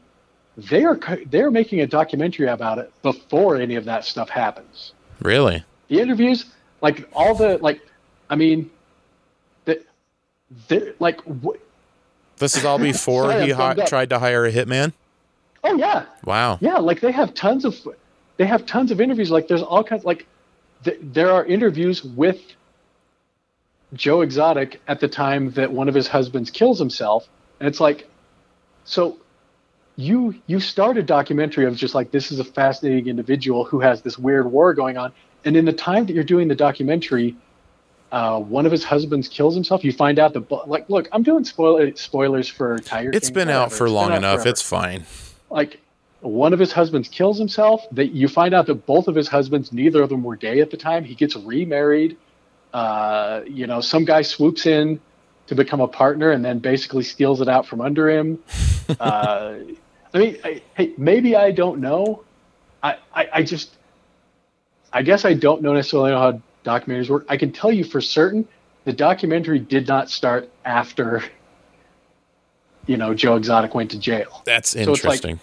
they 0.57 0.83
are 0.83 0.99
they're 1.27 1.51
making 1.51 1.81
a 1.81 1.87
documentary 1.87 2.47
about 2.47 2.77
it 2.77 2.91
before 3.01 3.57
any 3.57 3.75
of 3.75 3.85
that 3.85 4.05
stuff 4.05 4.29
happens. 4.29 4.93
Really? 5.21 5.63
The 5.87 5.99
interviews, 5.99 6.45
like 6.81 7.07
all 7.13 7.35
the 7.35 7.57
like, 7.59 7.81
I 8.29 8.35
mean, 8.35 8.69
the, 9.65 9.83
the 10.67 10.95
like. 10.99 11.21
Wh- 11.21 11.59
this 12.37 12.57
is 12.57 12.65
all 12.65 12.79
before 12.91 13.31
Sorry, 13.31 13.45
he 13.45 13.51
ha- 13.51 13.73
tried 13.73 14.09
to 14.09 14.19
hire 14.19 14.45
a 14.45 14.51
hitman. 14.51 14.93
Oh 15.63 15.75
yeah. 15.75 16.05
Wow. 16.25 16.57
Yeah, 16.59 16.77
like 16.77 17.01
they 17.01 17.11
have 17.11 17.33
tons 17.33 17.65
of, 17.65 17.75
they 18.37 18.45
have 18.45 18.65
tons 18.65 18.91
of 18.91 18.99
interviews. 18.99 19.31
Like 19.31 19.47
there's 19.47 19.61
all 19.61 19.83
kinds 19.83 20.03
like, 20.03 20.25
th- 20.83 20.99
there 21.01 21.31
are 21.31 21.45
interviews 21.45 22.03
with 22.03 22.41
Joe 23.93 24.21
Exotic 24.21 24.81
at 24.87 24.99
the 24.99 25.07
time 25.07 25.51
that 25.51 25.71
one 25.71 25.87
of 25.87 25.93
his 25.93 26.07
husbands 26.07 26.49
kills 26.49 26.79
himself, 26.79 27.27
and 27.59 27.69
it's 27.69 27.79
like, 27.79 28.09
so 28.85 29.17
you 29.95 30.35
you 30.47 30.59
start 30.59 30.97
a 30.97 31.03
documentary 31.03 31.65
of 31.65 31.75
just 31.75 31.93
like 31.95 32.11
this 32.11 32.31
is 32.31 32.39
a 32.39 32.43
fascinating 32.43 33.07
individual 33.07 33.65
who 33.65 33.79
has 33.79 34.01
this 34.01 34.17
weird 34.17 34.51
war 34.51 34.73
going 34.73 34.97
on, 34.97 35.11
and 35.45 35.55
in 35.55 35.65
the 35.65 35.73
time 35.73 36.05
that 36.05 36.13
you're 36.13 36.23
doing 36.23 36.47
the 36.47 36.55
documentary, 36.55 37.35
uh, 38.11 38.39
one 38.39 38.65
of 38.65 38.71
his 38.71 38.83
husbands 38.83 39.27
kills 39.27 39.53
himself. 39.53 39.83
You 39.83 39.91
find 39.91 40.19
out 40.19 40.33
that 40.33 40.49
like, 40.67 40.89
look, 40.89 41.07
I'm 41.11 41.23
doing 41.23 41.43
spoiler 41.43 41.95
spoilers 41.95 42.47
for 42.47 42.79
Tiger. 42.79 43.11
It's 43.13 43.27
King, 43.27 43.35
been 43.35 43.49
out 43.49 43.71
for 43.71 43.85
it's 43.85 43.93
long 43.93 44.13
enough. 44.13 44.35
Forever. 44.35 44.49
It's 44.49 44.61
fine. 44.61 45.05
Like 45.49 45.79
one 46.21 46.53
of 46.53 46.59
his 46.59 46.71
husbands 46.71 47.07
kills 47.07 47.37
himself. 47.37 47.85
That 47.91 48.11
you 48.11 48.27
find 48.27 48.53
out 48.53 48.65
that 48.67 48.85
both 48.85 49.07
of 49.07 49.15
his 49.15 49.27
husbands, 49.27 49.73
neither 49.73 50.01
of 50.01 50.09
them 50.09 50.23
were 50.23 50.35
gay 50.35 50.61
at 50.61 50.71
the 50.71 50.77
time. 50.77 51.03
He 51.03 51.15
gets 51.15 51.35
remarried 51.35 52.17
uh, 52.73 53.41
you 53.47 53.67
know, 53.67 53.81
some 53.81 54.05
guy 54.05 54.21
swoops 54.21 54.65
in 54.65 54.99
to 55.47 55.55
become 55.55 55.81
a 55.81 55.87
partner 55.87 56.31
and 56.31 56.43
then 56.43 56.59
basically 56.59 57.03
steals 57.03 57.41
it 57.41 57.47
out 57.47 57.65
from 57.65 57.81
under 57.81 58.09
him. 58.09 58.39
uh, 58.99 59.55
I 60.13 60.17
mean, 60.17 60.37
I, 60.43 60.61
hey, 60.75 60.93
maybe 60.97 61.35
I 61.35 61.51
don't 61.51 61.79
know. 61.79 62.23
I, 62.83 62.97
I, 63.13 63.29
I, 63.33 63.43
just, 63.43 63.75
I 64.91 65.01
guess 65.01 65.25
I 65.25 65.33
don't 65.33 65.61
know 65.61 65.73
necessarily 65.73 66.11
how 66.11 66.41
documentaries 66.63 67.09
work. 67.09 67.25
I 67.29 67.37
can 67.37 67.51
tell 67.51 67.71
you 67.71 67.83
for 67.83 68.01
certain 68.01 68.47
the 68.85 68.93
documentary 68.93 69.59
did 69.59 69.87
not 69.87 70.09
start 70.09 70.49
after, 70.65 71.23
you 72.87 72.97
know, 72.97 73.13
Joe 73.13 73.35
Exotic 73.35 73.75
went 73.75 73.91
to 73.91 73.99
jail. 73.99 74.41
That's 74.45 74.75
interesting. 74.75 75.21
So 75.21 75.27
like, 75.29 75.39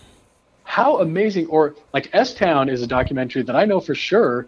how 0.65 1.01
amazing, 1.01 1.47
or 1.47 1.75
like 1.95 2.11
S 2.13 2.35
Town 2.35 2.69
is 2.69 2.83
a 2.83 2.87
documentary 2.87 3.43
that 3.43 3.57
I 3.57 3.65
know 3.65 3.81
for 3.81 3.95
sure 3.95 4.47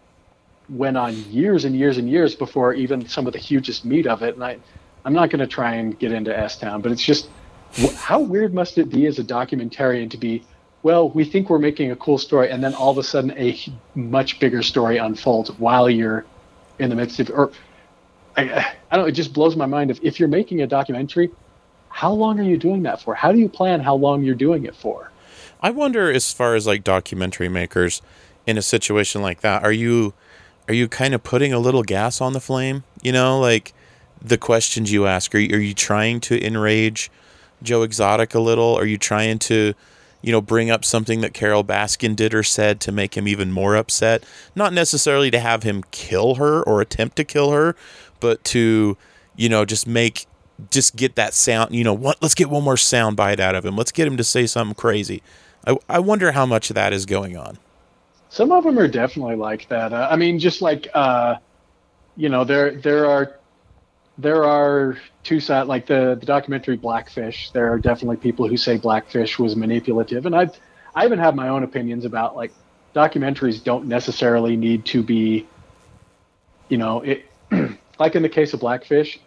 went 0.68 0.96
on 0.96 1.14
years 1.30 1.64
and 1.64 1.74
years 1.74 1.98
and 1.98 2.08
years 2.08 2.34
before 2.34 2.74
even 2.74 3.06
some 3.08 3.26
of 3.26 3.32
the 3.32 3.38
hugest 3.38 3.84
meat 3.84 4.06
of 4.06 4.22
it. 4.22 4.34
And 4.34 4.44
I, 4.44 4.58
I'm 5.04 5.12
not 5.12 5.30
going 5.30 5.40
to 5.40 5.46
try 5.46 5.74
and 5.74 5.98
get 5.98 6.12
into 6.12 6.36
S 6.36 6.58
Town, 6.58 6.80
but 6.80 6.92
it's 6.92 7.04
just 7.04 7.28
how 7.96 8.20
weird 8.20 8.52
must 8.52 8.78
it 8.78 8.90
be 8.90 9.06
as 9.06 9.18
a 9.18 9.24
documentarian 9.24 10.10
to 10.10 10.16
be, 10.16 10.42
well, 10.82 11.10
we 11.10 11.24
think 11.24 11.50
we're 11.50 11.58
making 11.58 11.90
a 11.90 11.96
cool 11.96 12.18
story, 12.18 12.50
and 12.50 12.62
then 12.62 12.74
all 12.74 12.90
of 12.90 12.98
a 12.98 13.02
sudden 13.02 13.30
a 13.32 13.58
much 13.94 14.40
bigger 14.40 14.62
story 14.62 14.98
unfolds 14.98 15.50
while 15.52 15.88
you're 15.88 16.24
in 16.78 16.90
the 16.90 16.96
midst 16.96 17.20
of, 17.20 17.30
or 17.30 17.52
I, 18.36 18.74
I 18.90 18.96
don't 18.96 19.08
it 19.08 19.12
just 19.12 19.32
blows 19.32 19.56
my 19.56 19.66
mind. 19.66 19.90
If, 19.90 20.00
if 20.02 20.18
you're 20.18 20.28
making 20.28 20.62
a 20.62 20.66
documentary, 20.66 21.30
how 21.88 22.12
long 22.12 22.40
are 22.40 22.44
you 22.44 22.56
doing 22.56 22.82
that 22.84 23.00
for? 23.02 23.14
How 23.14 23.32
do 23.32 23.38
you 23.38 23.48
plan 23.48 23.80
how 23.80 23.94
long 23.94 24.22
you're 24.22 24.34
doing 24.34 24.64
it 24.64 24.74
for? 24.74 25.10
I 25.60 25.70
wonder, 25.70 26.10
as 26.10 26.32
far 26.32 26.54
as 26.54 26.66
like 26.66 26.82
documentary 26.82 27.48
makers 27.48 28.00
in 28.46 28.56
a 28.56 28.62
situation 28.62 29.20
like 29.20 29.40
that, 29.42 29.62
are 29.62 29.72
you 29.72 30.14
are 30.68 30.74
you 30.74 30.88
kind 30.88 31.14
of 31.14 31.22
putting 31.22 31.52
a 31.52 31.58
little 31.58 31.82
gas 31.82 32.20
on 32.20 32.32
the 32.32 32.40
flame? 32.40 32.84
You 33.02 33.12
know, 33.12 33.38
like 33.38 33.74
the 34.22 34.38
questions 34.38 34.92
you 34.92 35.06
ask. 35.06 35.34
Are 35.34 35.38
you, 35.38 35.56
are 35.56 35.60
you 35.60 35.74
trying 35.74 36.20
to 36.20 36.44
enrage 36.44 37.10
Joe 37.62 37.82
Exotic 37.82 38.34
a 38.34 38.40
little? 38.40 38.74
Are 38.74 38.86
you 38.86 38.98
trying 38.98 39.38
to, 39.40 39.74
you 40.22 40.32
know, 40.32 40.40
bring 40.40 40.70
up 40.70 40.84
something 40.84 41.20
that 41.22 41.34
Carole 41.34 41.64
Baskin 41.64 42.14
did 42.14 42.34
or 42.34 42.42
said 42.42 42.80
to 42.80 42.92
make 42.92 43.16
him 43.16 43.26
even 43.26 43.52
more 43.52 43.76
upset? 43.76 44.24
Not 44.54 44.72
necessarily 44.72 45.30
to 45.30 45.40
have 45.40 45.62
him 45.62 45.84
kill 45.90 46.36
her 46.36 46.62
or 46.62 46.80
attempt 46.80 47.16
to 47.16 47.24
kill 47.24 47.52
her, 47.52 47.74
but 48.20 48.42
to, 48.44 48.96
you 49.36 49.48
know, 49.48 49.64
just 49.64 49.86
make 49.86 50.26
just 50.70 50.94
get 50.94 51.14
that 51.14 51.32
sound, 51.32 51.74
you 51.74 51.82
know, 51.82 51.94
what 51.94 52.20
let's 52.20 52.34
get 52.34 52.50
one 52.50 52.62
more 52.62 52.76
sound 52.76 53.16
bite 53.16 53.40
out 53.40 53.54
of 53.54 53.64
him. 53.64 53.76
Let's 53.76 53.92
get 53.92 54.06
him 54.06 54.18
to 54.18 54.24
say 54.24 54.46
something 54.46 54.74
crazy. 54.74 55.22
I, 55.66 55.78
I 55.88 55.98
wonder 56.00 56.32
how 56.32 56.44
much 56.46 56.70
of 56.70 56.74
that 56.74 56.92
is 56.92 57.06
going 57.06 57.36
on. 57.36 57.58
Some 58.28 58.52
of 58.52 58.64
them 58.64 58.78
are 58.78 58.88
definitely 58.88 59.36
like 59.36 59.68
that. 59.68 59.92
Uh, 59.92 60.08
I 60.10 60.16
mean, 60.16 60.38
just 60.38 60.62
like 60.62 60.88
uh, 60.94 61.36
you 62.16 62.28
know, 62.28 62.44
there 62.44 62.72
there 62.72 63.06
are 63.06 63.39
there 64.20 64.44
are 64.44 64.96
two 65.22 65.40
sides. 65.40 65.68
Like 65.68 65.86
the 65.86 66.16
the 66.18 66.26
documentary 66.26 66.76
Blackfish, 66.76 67.50
there 67.52 67.72
are 67.72 67.78
definitely 67.78 68.16
people 68.16 68.46
who 68.48 68.56
say 68.56 68.76
Blackfish 68.76 69.38
was 69.38 69.56
manipulative, 69.56 70.26
and 70.26 70.34
i've 70.34 70.58
I 70.94 71.04
even 71.04 71.18
have 71.18 71.34
my 71.34 71.48
own 71.48 71.62
opinions 71.62 72.04
about 72.04 72.36
like 72.36 72.52
documentaries 72.94 73.62
don't 73.62 73.86
necessarily 73.86 74.56
need 74.56 74.84
to 74.86 75.02
be, 75.02 75.46
you 76.68 76.78
know, 76.78 77.00
it 77.02 77.26
like 77.98 78.16
in 78.16 78.22
the 78.22 78.28
case 78.28 78.52
of 78.52 78.60
Blackfish, 78.60 79.20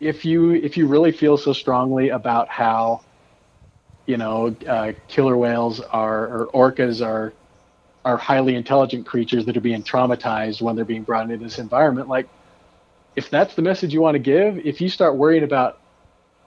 if 0.00 0.24
you 0.24 0.52
if 0.52 0.76
you 0.76 0.86
really 0.86 1.12
feel 1.12 1.36
so 1.36 1.52
strongly 1.52 2.10
about 2.10 2.48
how 2.48 3.02
you 4.06 4.16
know 4.16 4.54
uh, 4.68 4.92
killer 5.08 5.36
whales 5.36 5.80
are 5.80 6.26
or 6.26 6.46
orcas 6.72 7.04
are 7.04 7.32
are 8.04 8.16
highly 8.16 8.54
intelligent 8.54 9.04
creatures 9.04 9.44
that 9.46 9.56
are 9.56 9.60
being 9.60 9.82
traumatized 9.82 10.62
when 10.62 10.76
they're 10.76 10.84
being 10.84 11.02
brought 11.02 11.28
into 11.28 11.42
this 11.42 11.58
environment. 11.58 12.08
Like, 12.08 12.28
if 13.16 13.30
that's 13.30 13.54
the 13.54 13.62
message 13.62 13.92
you 13.92 14.00
want 14.00 14.14
to 14.14 14.20
give, 14.20 14.58
if 14.64 14.80
you 14.80 14.88
start 14.88 15.16
worrying 15.16 15.42
about, 15.42 15.80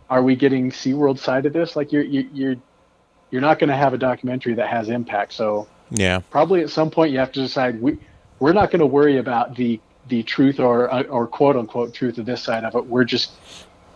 are 0.09 0.23
we 0.23 0.35
getting 0.35 0.71
SeaWorld 0.71 1.19
side 1.19 1.45
of 1.45 1.53
this? 1.53 1.75
Like, 1.75 1.91
you're 1.91 2.03
you're 2.03 2.55
you're 3.31 3.41
not 3.41 3.59
going 3.59 3.69
to 3.69 3.75
have 3.75 3.93
a 3.93 3.97
documentary 3.97 4.53
that 4.55 4.67
has 4.67 4.89
impact. 4.89 5.33
So 5.33 5.67
yeah, 5.91 6.19
probably 6.29 6.61
at 6.61 6.69
some 6.69 6.89
point 6.89 7.11
you 7.11 7.19
have 7.19 7.31
to 7.33 7.41
decide 7.41 7.81
we 7.81 7.97
we're 8.39 8.53
not 8.53 8.71
going 8.71 8.79
to 8.79 8.85
worry 8.85 9.17
about 9.17 9.55
the 9.55 9.79
the 10.07 10.23
truth 10.23 10.59
or 10.59 10.91
uh, 10.91 11.03
or 11.03 11.27
quote 11.27 11.55
unquote 11.55 11.93
truth 11.93 12.17
of 12.17 12.25
this 12.25 12.41
side 12.41 12.63
of 12.63 12.75
it. 12.75 12.85
We're 12.85 13.03
just 13.03 13.31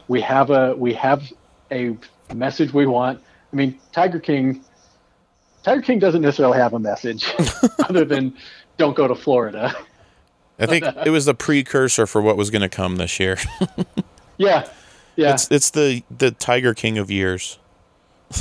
we 0.08 0.22
have 0.22 0.50
a 0.50 0.76
we 0.76 0.94
have 0.94 1.32
a 1.72 1.98
message 2.34 2.74
we 2.74 2.86
want. 2.86 3.22
I 3.52 3.56
mean, 3.56 3.80
Tiger 3.92 4.20
King 4.20 4.64
Tiger 5.64 5.82
King 5.82 6.00
doesn't 6.00 6.22
necessarily 6.22 6.58
have 6.58 6.74
a 6.74 6.80
message 6.80 7.34
other 7.88 8.06
than 8.06 8.36
don't 8.78 8.96
go 8.96 9.08
to 9.08 9.16
Florida. 9.16 9.76
I 10.60 10.66
think 10.66 10.86
it 11.06 11.10
was 11.10 11.26
the 11.26 11.34
precursor 11.34 12.06
for 12.08 12.22
what 12.22 12.38
was 12.38 12.50
going 12.50 12.62
to 12.62 12.70
come 12.70 12.98
this 12.98 13.20
year. 13.20 13.38
yeah. 14.38 14.68
Yeah. 15.16 15.34
It's 15.34 15.50
it's 15.52 15.70
the 15.72 16.04
the 16.16 16.32
Tiger 16.32 16.74
King 16.74 16.98
of 16.98 17.12
years. 17.12 17.60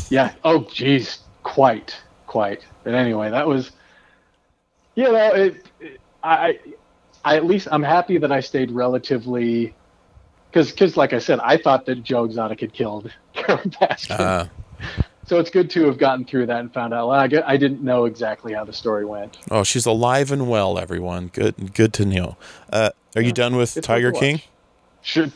Yeah. 0.08 0.32
Oh, 0.44 0.60
geez, 0.72 1.18
quite, 1.42 1.96
quite. 2.26 2.64
But 2.84 2.94
anyway, 2.94 3.30
that 3.30 3.46
was, 3.46 3.72
you 4.94 5.04
know, 5.04 5.14
it, 5.34 5.66
it- 5.80 6.00
I, 6.24 6.58
I 7.24 7.36
at 7.36 7.44
least 7.44 7.66
I'm 7.70 7.82
happy 7.82 8.16
that 8.18 8.30
I 8.30 8.38
stayed 8.40 8.70
relatively, 8.70 9.74
because, 10.50 10.70
because 10.70 10.96
like 10.96 11.12
I 11.12 11.18
said, 11.18 11.40
I 11.40 11.56
thought 11.56 11.84
that 11.86 12.04
Joe 12.04 12.24
Exotic 12.24 12.60
had 12.60 12.72
killed 12.72 13.12
Carole 13.34 13.58
Baskin. 13.58 14.20
Uh, 14.20 14.46
so 15.26 15.38
it's 15.38 15.50
good 15.50 15.70
to 15.70 15.84
have 15.86 15.98
gotten 15.98 16.24
through 16.24 16.46
that 16.46 16.60
and 16.60 16.72
found 16.72 16.92
out. 16.94 17.08
Well, 17.08 17.18
I, 17.18 17.26
get- 17.28 17.48
I 17.48 17.56
didn't 17.56 17.82
know 17.82 18.04
exactly 18.06 18.52
how 18.52 18.64
the 18.64 18.72
story 18.72 19.04
went. 19.04 19.38
oh, 19.50 19.62
she's 19.64 19.86
alive 19.86 20.30
and 20.32 20.48
well, 20.48 20.78
everyone. 20.78 21.28
Good 21.32 21.74
good 21.74 21.92
to 21.94 22.04
know. 22.04 22.36
Uh, 22.72 22.90
are 23.16 23.22
you 23.22 23.32
done 23.32 23.56
with 23.56 23.76
It's 23.76 23.86
Tiger 23.86 24.10
King? 24.12 24.36
watch. 24.36 24.48
Should, 25.02 25.32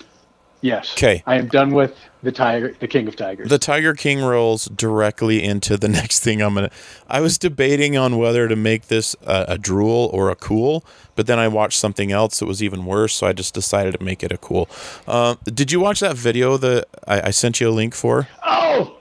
yes. 0.61 0.95
'Kay. 0.95 1.23
I 1.27 1.37
am 1.37 1.49
done 1.49 1.73
with 1.75 1.95
the 2.23 2.33
tiger, 2.33 2.75
the 2.81 2.89
King 2.89 3.07
of 3.07 3.15
Tigers. 3.17 3.49
The 3.49 3.59
Tiger 3.59 3.95
King 3.95 4.21
rolls 4.23 4.67
directly 4.67 5.43
into 5.45 5.77
the 5.77 5.89
next 6.01 6.21
thing 6.21 6.41
I'm 6.41 6.55
gonna. 6.55 6.71
I 7.09 7.21
was 7.21 7.37
debating 7.39 7.97
on 7.97 8.17
whether 8.19 8.49
to 8.49 8.57
make 8.57 8.87
this 8.89 9.15
a, 9.27 9.45
a 9.49 9.59
drool 9.59 10.09
or 10.13 10.31
a 10.31 10.35
cool, 10.37 10.85
but 11.15 11.27
then 11.27 11.39
I 11.39 11.49
watched 11.49 11.79
something 11.79 12.11
else 12.13 12.39
that 12.41 12.47
was 12.47 12.63
even 12.63 12.85
worse, 12.87 13.15
so 13.15 13.27
I 13.27 13.33
just 13.33 13.55
decided 13.55 13.99
to 13.99 14.05
make 14.05 14.23
it 14.25 14.33
a 14.33 14.39
cool. 14.39 14.69
Uh, 15.07 15.37
did 15.45 15.71
you 15.73 15.79
watch 15.81 16.01
that 16.01 16.17
video 16.17 16.57
that 16.57 16.87
I, 17.07 17.29
I 17.29 17.31
sent 17.31 17.61
you 17.61 17.69
a 17.69 17.71
link 17.71 17.95
for? 17.95 18.29
oh, 18.45 18.96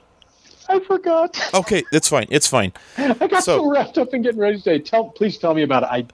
I 0.76 0.80
forgot. 0.86 1.53
Okay, 1.53 1.84
it's 1.91 2.09
fine. 2.09 2.28
It's 2.30 2.47
fine. 2.47 2.73
I 2.97 3.13
got 3.28 3.43
So- 3.43 3.57
so, 3.59 3.71
wrapped 3.71 3.97
up 3.97 4.13
in 4.13 4.21
getting 4.21 4.39
ready 4.39 4.57
today. 4.57 4.80
Tell, 4.80 5.05
please 5.09 5.38
tell 5.38 5.53
me 5.53 5.63
about 5.63 5.84
it. 5.84 5.89
I, 5.91 6.05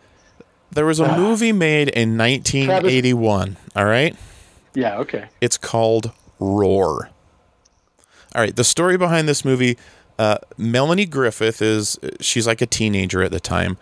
There 0.72 0.86
was 0.86 1.00
a 1.00 1.18
movie 1.18 1.52
made 1.52 1.90
in 1.90 2.18
1981. 2.18 3.58
All 3.76 3.86
right. 3.86 4.16
yeah, 4.74 4.98
okay. 5.00 5.26
It's 5.42 5.58
called 5.58 6.12
Roar. 6.40 7.10
All 8.34 8.42
right, 8.42 8.56
the 8.56 8.64
story 8.64 8.98
behind 8.98 9.28
this 9.28 9.44
movie 9.44 9.78
uh, 10.18 10.38
Melanie 10.58 11.06
Griffith 11.06 11.62
is, 11.62 11.98
she's 12.20 12.46
like 12.48 12.62
a 12.62 12.66
teenager 12.68 13.24
at 13.24 13.32
the 13.32 13.40
time. 13.40 13.78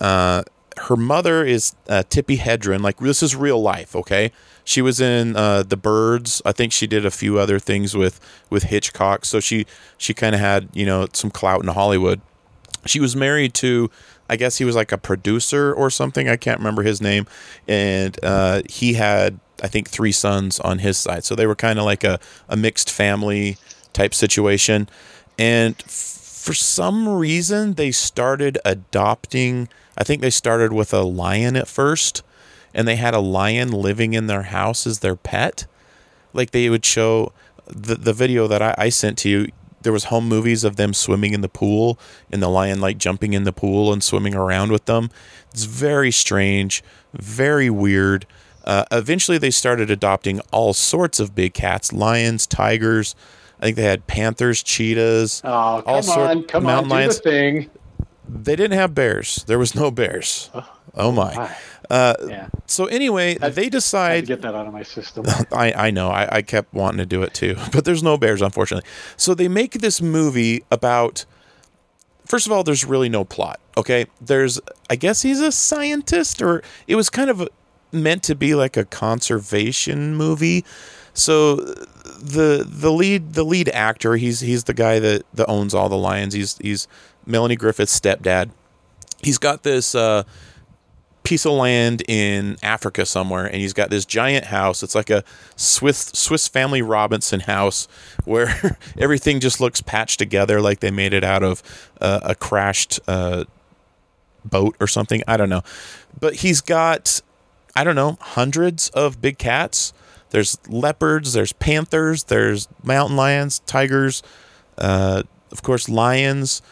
Uh, 0.00 0.42
her 0.78 0.96
mother 0.96 1.44
is 1.44 1.74
uh, 1.88 2.02
Tippi 2.08 2.38
Hedren. 2.38 2.80
Like, 2.80 2.98
this 2.98 3.22
is 3.22 3.36
real 3.36 3.60
life, 3.60 3.94
okay? 3.94 4.32
She 4.64 4.80
was 4.80 5.00
in 5.00 5.36
uh, 5.36 5.64
The 5.64 5.76
Birds. 5.76 6.40
I 6.44 6.52
think 6.52 6.72
she 6.72 6.86
did 6.86 7.04
a 7.04 7.10
few 7.10 7.38
other 7.38 7.58
things 7.58 7.96
with, 7.96 8.20
with 8.48 8.64
Hitchcock. 8.64 9.24
So 9.24 9.40
she, 9.40 9.66
she 9.98 10.14
kind 10.14 10.34
of 10.34 10.40
had, 10.40 10.68
you 10.72 10.86
know, 10.86 11.08
some 11.12 11.30
clout 11.30 11.62
in 11.62 11.68
Hollywood. 11.68 12.20
She 12.84 13.00
was 13.00 13.14
married 13.14 13.54
to, 13.54 13.90
I 14.28 14.36
guess 14.36 14.58
he 14.58 14.64
was 14.64 14.76
like 14.76 14.92
a 14.92 14.98
producer 14.98 15.72
or 15.72 15.90
something. 15.90 16.28
I 16.28 16.36
can't 16.36 16.58
remember 16.58 16.82
his 16.82 17.00
name. 17.00 17.26
And 17.66 18.18
uh, 18.24 18.62
he 18.68 18.94
had, 18.94 19.40
I 19.62 19.68
think, 19.68 19.88
three 19.88 20.12
sons 20.12 20.58
on 20.60 20.78
his 20.78 20.96
side. 20.96 21.24
So 21.24 21.34
they 21.34 21.46
were 21.46 21.54
kind 21.54 21.78
of 21.78 21.84
like 21.84 22.04
a, 22.04 22.18
a 22.48 22.56
mixed 22.56 22.90
family 22.90 23.56
type 23.92 24.14
situation. 24.14 24.88
And 25.38 25.76
f- 25.86 26.18
for 26.42 26.54
some 26.54 27.08
reason, 27.08 27.74
they 27.74 27.92
started 27.92 28.58
adopting, 28.64 29.68
I 29.96 30.02
think 30.02 30.22
they 30.22 30.30
started 30.30 30.72
with 30.72 30.92
a 30.92 31.02
lion 31.02 31.54
at 31.56 31.68
first. 31.68 32.24
And 32.74 32.86
they 32.88 32.96
had 32.96 33.14
a 33.14 33.20
lion 33.20 33.70
living 33.70 34.14
in 34.14 34.26
their 34.26 34.44
house 34.44 34.86
as 34.86 35.00
their 35.00 35.16
pet. 35.16 35.66
Like 36.32 36.50
they 36.52 36.68
would 36.70 36.84
show 36.84 37.32
the 37.66 37.94
the 37.94 38.12
video 38.12 38.46
that 38.48 38.62
I, 38.62 38.74
I 38.78 38.88
sent 38.88 39.18
to 39.18 39.28
you 39.28 39.48
there 39.82 39.92
was 39.92 40.04
home 40.04 40.28
movies 40.28 40.62
of 40.62 40.76
them 40.76 40.94
swimming 40.94 41.32
in 41.34 41.40
the 41.40 41.48
pool 41.48 41.98
and 42.30 42.40
the 42.40 42.48
lion 42.48 42.80
like 42.80 42.98
jumping 42.98 43.32
in 43.32 43.42
the 43.44 43.52
pool 43.52 43.92
and 43.92 44.02
swimming 44.02 44.34
around 44.34 44.70
with 44.70 44.84
them. 44.86 45.10
It's 45.50 45.64
very 45.64 46.10
strange 46.10 46.82
very 47.12 47.68
weird. 47.68 48.24
Uh, 48.64 48.84
eventually 48.92 49.38
they 49.38 49.50
started 49.50 49.90
adopting 49.90 50.40
all 50.52 50.72
sorts 50.72 51.18
of 51.20 51.34
big 51.34 51.52
cats 51.52 51.92
lions 51.92 52.46
tigers. 52.46 53.14
I 53.60 53.64
think 53.64 53.76
they 53.76 53.82
had 53.82 54.06
panthers 54.06 54.62
cheetahs 54.62 55.42
Oh, 55.44 55.82
come 55.84 55.94
all 55.94 56.02
sort- 56.02 56.30
on, 56.30 56.44
come 56.44 56.64
on, 56.66 56.72
mountain 56.72 56.88
do 56.88 56.94
lions. 56.94 57.16
the 57.20 57.22
thing. 57.30 57.70
they 58.28 58.54
didn't 58.56 58.78
have 58.78 58.94
bears. 58.94 59.44
There 59.46 59.58
was 59.58 59.74
no 59.74 59.90
bears. 59.90 60.48
Oh 60.94 61.10
my. 61.12 61.34
Hi. 61.34 61.56
Uh, 61.92 62.14
Yeah, 62.26 62.48
so 62.66 62.86
anyway 62.86 63.34
they 63.34 63.68
decide. 63.68 64.12
I 64.12 64.20
to 64.20 64.26
decide 64.26 64.26
get 64.26 64.42
that 64.42 64.54
out 64.54 64.66
of 64.66 64.72
my 64.72 64.82
system. 64.82 65.26
I, 65.52 65.72
I 65.72 65.90
know. 65.90 66.08
I, 66.08 66.36
I 66.36 66.42
kept 66.42 66.72
wanting 66.72 66.98
to 66.98 67.06
do 67.06 67.22
it 67.22 67.34
too. 67.34 67.56
But 67.72 67.84
there's 67.84 68.02
no 68.02 68.16
bears, 68.16 68.40
unfortunately. 68.42 68.88
So 69.16 69.34
they 69.34 69.48
make 69.48 69.74
this 69.74 70.00
movie 70.00 70.64
about. 70.70 71.24
First 72.24 72.46
of 72.46 72.52
all, 72.52 72.64
there's 72.64 72.84
really 72.84 73.08
no 73.08 73.24
plot. 73.24 73.60
Okay. 73.76 74.06
There's, 74.20 74.60
I 74.88 74.96
guess 74.96 75.22
he's 75.22 75.40
a 75.40 75.52
scientist, 75.52 76.40
or 76.40 76.62
it 76.86 76.94
was 76.94 77.10
kind 77.10 77.28
of 77.28 77.46
meant 77.90 78.22
to 78.22 78.34
be 78.34 78.54
like 78.54 78.76
a 78.76 78.84
conservation 78.86 80.14
movie. 80.14 80.64
So 81.14 81.56
the 81.56 82.64
the 82.66 82.90
lead 82.90 83.34
the 83.34 83.44
lead 83.44 83.68
actor 83.70 84.16
he's 84.16 84.40
he's 84.40 84.64
the 84.64 84.72
guy 84.72 84.98
that, 84.98 85.24
that 85.34 85.46
owns 85.46 85.74
all 85.74 85.88
the 85.90 85.98
lions. 85.98 86.32
He's 86.32 86.56
he's 86.58 86.88
Melanie 87.26 87.56
Griffith's 87.56 87.98
stepdad. 87.98 88.50
He's 89.20 89.38
got 89.38 89.62
this 89.62 89.94
uh, 89.94 90.22
piece 91.22 91.44
of 91.46 91.52
land 91.52 92.02
in 92.08 92.56
Africa 92.62 93.06
somewhere, 93.06 93.46
and 93.46 93.56
he's 93.56 93.72
got 93.72 93.90
this 93.90 94.04
giant 94.04 94.46
house. 94.46 94.82
It's 94.82 94.94
like 94.94 95.10
a 95.10 95.24
Swiss 95.56 96.10
Swiss 96.14 96.48
Family 96.48 96.82
Robinson 96.82 97.40
house 97.40 97.88
where 98.24 98.78
everything 98.98 99.40
just 99.40 99.60
looks 99.60 99.80
patched 99.80 100.18
together, 100.18 100.60
like 100.60 100.80
they 100.80 100.90
made 100.90 101.12
it 101.12 101.24
out 101.24 101.42
of 101.42 101.62
uh, 102.00 102.20
a 102.22 102.34
crashed 102.34 103.00
uh, 103.06 103.44
boat 104.44 104.76
or 104.80 104.86
something. 104.86 105.22
I 105.26 105.36
don't 105.36 105.48
know, 105.48 105.62
but 106.18 106.36
he's 106.36 106.60
got 106.60 107.20
I 107.74 107.84
don't 107.84 107.96
know 107.96 108.18
hundreds 108.20 108.88
of 108.90 109.20
big 109.20 109.38
cats. 109.38 109.92
There's 110.30 110.56
leopards, 110.68 111.34
there's 111.34 111.52
panthers, 111.52 112.24
there's 112.24 112.66
mountain 112.82 113.16
lions, 113.16 113.58
tigers, 113.60 114.22
uh, 114.78 115.22
of 115.50 115.62
course 115.62 115.88
lions 115.88 116.62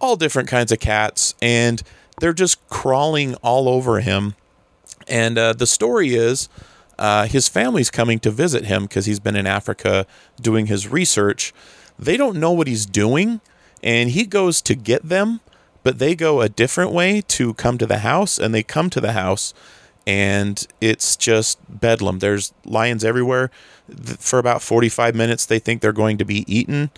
all 0.00 0.16
different 0.16 0.48
kinds 0.48 0.72
of 0.72 0.80
cats, 0.80 1.34
and 1.40 1.82
they're 2.20 2.32
just 2.32 2.66
crawling 2.68 3.34
all 3.36 3.68
over 3.68 4.00
him. 4.00 4.34
And 5.08 5.38
uh, 5.38 5.52
the 5.52 5.66
story 5.66 6.14
is 6.14 6.48
uh, 6.98 7.26
his 7.26 7.48
family's 7.48 7.90
coming 7.90 8.18
to 8.20 8.30
visit 8.30 8.64
him 8.64 8.84
because 8.84 9.06
he's 9.06 9.20
been 9.20 9.36
in 9.36 9.46
Africa 9.46 10.06
doing 10.40 10.66
his 10.66 10.88
research. 10.88 11.52
They 11.98 12.16
don't 12.16 12.38
know 12.38 12.52
what 12.52 12.66
he's 12.66 12.86
doing, 12.86 13.40
and 13.82 14.10
he 14.10 14.24
goes 14.24 14.60
to 14.62 14.74
get 14.74 15.08
them, 15.08 15.40
but 15.82 15.98
they 15.98 16.14
go 16.14 16.40
a 16.40 16.48
different 16.48 16.92
way 16.92 17.20
to 17.22 17.54
come 17.54 17.78
to 17.78 17.86
the 17.86 17.98
house, 17.98 18.38
and 18.38 18.54
they 18.54 18.62
come 18.62 18.90
to 18.90 19.00
the 19.00 19.12
house, 19.12 19.54
and 20.06 20.66
it's 20.80 21.16
just 21.16 21.58
bedlam. 21.68 22.18
There's 22.18 22.52
lions 22.64 23.04
everywhere. 23.04 23.50
For 24.18 24.38
about 24.38 24.62
45 24.62 25.14
minutes, 25.14 25.46
they 25.46 25.58
think 25.58 25.80
they're 25.80 25.92
going 25.92 26.18
to 26.18 26.24
be 26.24 26.44
eaten 26.52 26.90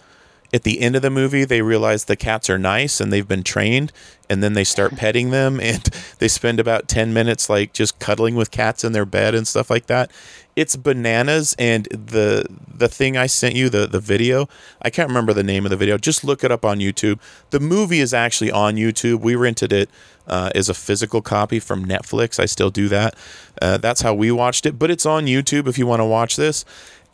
at 0.53 0.63
the 0.63 0.81
end 0.81 0.97
of 0.97 1.03
the 1.03 1.11
movie 1.11 1.45
they 1.45 1.63
realize 1.63 2.05
the 2.05 2.17
cats 2.17 2.49
are 2.49 2.59
nice 2.59 3.01
and 3.01 3.13
they've 3.13 3.29
been 3.29 3.43
trained 3.43 3.93
and 4.31 4.43
then 4.43 4.53
they 4.55 4.65
start 4.65 4.97
petting 4.97 5.31
them 5.31 5.61
and 5.61 5.85
they 6.19 6.29
spend 6.29 6.61
about 6.61 6.89
10 6.89 7.13
minutes 7.13 7.49
like 7.49 7.73
just 7.73 7.99
cuddling 7.99 8.35
with 8.35 8.51
cats 8.51 8.85
in 8.85 8.93
their 8.93 9.07
bed 9.07 9.35
and 9.35 9.47
stuff 9.47 9.71
like 9.71 9.87
that. 9.87 10.11
It's 10.57 10.75
bananas 10.75 11.55
and 11.59 11.85
the 11.87 12.45
the 12.67 12.89
thing 12.89 13.17
i 13.17 13.27
sent 13.27 13.55
you 13.55 13.69
the 13.69 13.87
the 13.87 14.01
video 14.01 14.49
i 14.83 14.91
can't 14.91 15.09
remember 15.09 15.33
the 15.33 15.45
name 15.45 15.65
of 15.65 15.71
the 15.71 15.77
video. 15.77 15.99
Just 15.99 16.25
look 16.25 16.43
it 16.43 16.51
up 16.51 16.65
on 16.65 16.79
youtube. 16.79 17.21
The 17.51 17.61
movie 17.61 18.01
is 18.01 18.13
actually 18.13 18.51
on 18.51 18.75
youtube. 18.75 19.21
We 19.21 19.37
rented 19.37 19.73
it 19.73 19.89
uh, 20.27 20.51
as 20.55 20.69
a 20.69 20.75
physical 20.75 21.23
copy 21.23 21.61
from 21.61 21.85
netflix. 21.85 22.41
I 22.41 22.47
still 22.47 22.71
do 22.71 22.89
that. 22.89 23.15
Uh, 23.63 23.79
that's 23.79 24.01
how 24.01 24.15
we 24.15 24.31
watched 24.33 24.67
it 24.67 24.79
but 24.79 24.91
it's 24.91 25.05
on 25.07 25.27
youtube 25.27 25.67
if 25.67 25.79
you 25.79 25.87
want 25.87 26.01
to 26.01 26.05
watch 26.05 26.37
this 26.37 26.65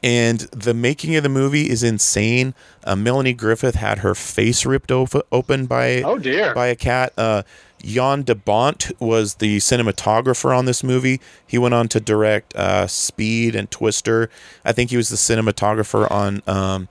and 0.04 0.40
the 0.52 0.74
making 0.74 1.16
of 1.16 1.22
the 1.24 1.28
movie 1.28 1.68
is 1.68 1.82
insane. 1.82 2.54
Uh, 2.84 2.94
Melanie 2.94 3.32
Griffith 3.32 3.74
had 3.74 3.98
her 3.98 4.14
face 4.14 4.64
ripped 4.64 4.92
op- 4.92 5.26
open 5.32 5.66
by 5.66 6.02
Oh 6.02 6.18
dear. 6.18 6.54
by 6.54 6.66
a 6.68 6.76
cat. 6.76 7.12
Uh, 7.18 7.42
Jan 7.82 8.22
de 8.22 8.34
Bont 8.34 8.92
was 9.00 9.34
the 9.36 9.56
cinematographer 9.58 10.56
on 10.56 10.64
this 10.66 10.82
movie. 10.84 11.20
He 11.46 11.58
went 11.58 11.74
on 11.74 11.88
to 11.88 12.00
direct 12.00 12.54
uh, 12.54 12.86
Speed 12.86 13.54
and 13.56 13.70
Twister. 13.70 14.30
I 14.64 14.72
think 14.72 14.90
he 14.90 14.96
was 14.96 15.08
the 15.08 15.16
cinematographer 15.16 16.10
on 16.10 16.42
um, 16.46 16.88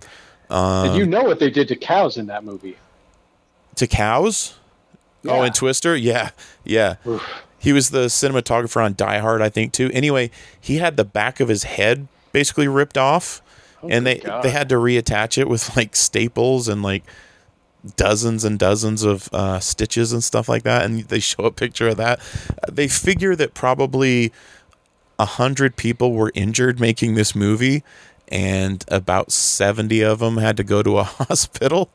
and 0.49 0.95
you 0.95 1.05
know 1.05 1.23
what 1.23 1.39
they 1.39 1.49
did 1.49 1.67
to 1.69 1.75
cows 1.75 2.17
in 2.17 2.27
that 2.27 2.43
movie? 2.43 2.77
To 3.77 3.87
Cows. 3.87 4.55
Oh, 5.25 5.37
Yeah. 5.37 5.45
and 5.45 5.55
Twister. 5.55 5.95
Yeah, 5.95 6.29
yeah. 6.63 6.95
Oof. 7.07 7.23
He 7.57 7.73
was 7.73 7.89
the 7.89 8.05
cinematographer 8.07 8.83
on 8.83 8.93
Die 8.95 9.17
Hard, 9.19 9.41
I 9.41 9.49
think, 9.49 9.71
too. 9.73 9.89
Anyway, 9.93 10.29
he 10.59 10.77
had 10.77 10.95
the 10.97 11.05
back 11.05 11.39
of 11.39 11.47
his 11.47 11.63
head 11.63 12.07
basically 12.33 12.67
ripped 12.67 12.97
off, 12.97 13.41
and 13.87 14.05
they 14.05 14.19
Oh 14.21 14.25
God. 14.25 14.43
they 14.43 14.49
had 14.51 14.67
to 14.69 14.75
reattach 14.75 15.37
it 15.37 15.47
with 15.47 15.75
like 15.77 15.95
staples 15.95 16.67
and 16.67 16.83
like 16.83 17.03
dozens 17.95 18.43
and 18.45 18.57
dozens 18.59 19.03
of 19.03 19.29
uh, 19.33 19.59
stitches 19.59 20.13
and 20.13 20.23
stuff 20.23 20.47
like 20.49 20.63
that. 20.63 20.83
And 20.85 21.01
they 21.05 21.19
show 21.19 21.43
a 21.45 21.51
picture 21.51 21.89
of 21.89 21.97
that. 21.97 22.19
They 22.71 22.87
figure 22.87 23.35
that 23.35 23.53
probably 23.53 24.31
a 25.19 25.25
hundred 25.25 25.75
people 25.75 26.13
were 26.13 26.31
injured 26.33 26.79
making 26.79 27.15
this 27.15 27.35
movie, 27.35 27.83
and 28.29 28.83
about 28.87 29.31
seventy 29.31 30.01
of 30.01 30.19
them 30.19 30.37
had 30.37 30.57
to 30.57 30.63
go 30.63 30.81
to 30.83 30.97
a 30.97 31.03
hospital. 31.19 31.89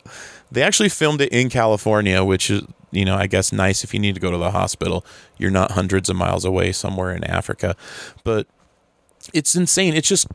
They 0.51 0.62
actually 0.62 0.89
filmed 0.89 1.20
it 1.20 1.30
in 1.32 1.51
California, 1.51 2.22
which 2.24 2.51
is 2.51 2.62
you 2.91 3.05
know 3.05 3.16
I 3.16 3.26
guess 3.26 3.53
nice 3.53 3.82
if 3.84 3.93
you 3.93 4.01
need 4.01 4.14
to 4.14 4.20
go 4.20 4.30
to 4.30 4.39
the 4.39 4.51
hospital. 4.53 5.05
You're 5.36 5.51
not 5.51 5.72
hundreds 5.72 6.09
of 6.09 6.16
miles 6.16 6.45
away 6.45 6.72
somewhere 6.72 7.12
in 7.14 7.24
Africa, 7.24 7.76
but 8.24 8.47
it's 9.33 9.55
insane. 9.55 9.95
It's 9.95 10.09
just 10.09 10.26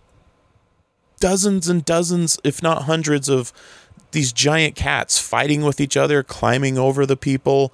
dozens 1.19 1.67
and 1.67 1.85
dozens, 1.85 2.39
if 2.43 2.61
not 2.61 2.83
hundreds, 2.83 3.29
of 3.29 3.53
these 4.11 4.31
giant 4.31 4.75
cats 4.75 5.19
fighting 5.19 5.63
with 5.63 5.81
each 5.81 5.97
other, 5.97 6.23
climbing 6.23 6.77
over 6.77 7.05
the 7.05 7.17
people. 7.17 7.73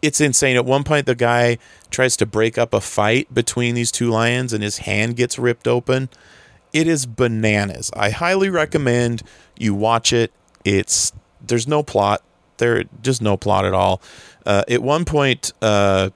It's 0.00 0.20
insane. 0.20 0.56
At 0.56 0.64
one 0.64 0.84
point, 0.84 1.06
the 1.06 1.14
guy 1.14 1.58
tries 1.90 2.16
to 2.16 2.26
break 2.26 2.58
up 2.58 2.74
a 2.74 2.80
fight 2.80 3.32
between 3.32 3.74
these 3.74 3.92
two 3.92 4.10
lions 4.10 4.52
and 4.52 4.62
his 4.62 4.78
hand 4.78 5.16
gets 5.16 5.38
ripped 5.38 5.68
open. 5.68 6.08
It 6.72 6.88
is 6.88 7.06
bananas. 7.06 7.90
I 7.94 8.10
highly 8.10 8.48
recommend 8.48 9.22
you 9.58 9.74
watch 9.74 10.12
it. 10.12 10.32
It's 10.64 11.12
there's 11.40 11.68
no 11.68 11.82
plot. 11.82 12.22
There 12.56 12.84
just 13.02 13.22
no 13.22 13.36
plot 13.36 13.64
at 13.64 13.74
all. 13.74 14.00
Uh, 14.46 14.64
at 14.68 14.82
one 14.82 15.04
point, 15.04 15.52
uh, 15.60 16.10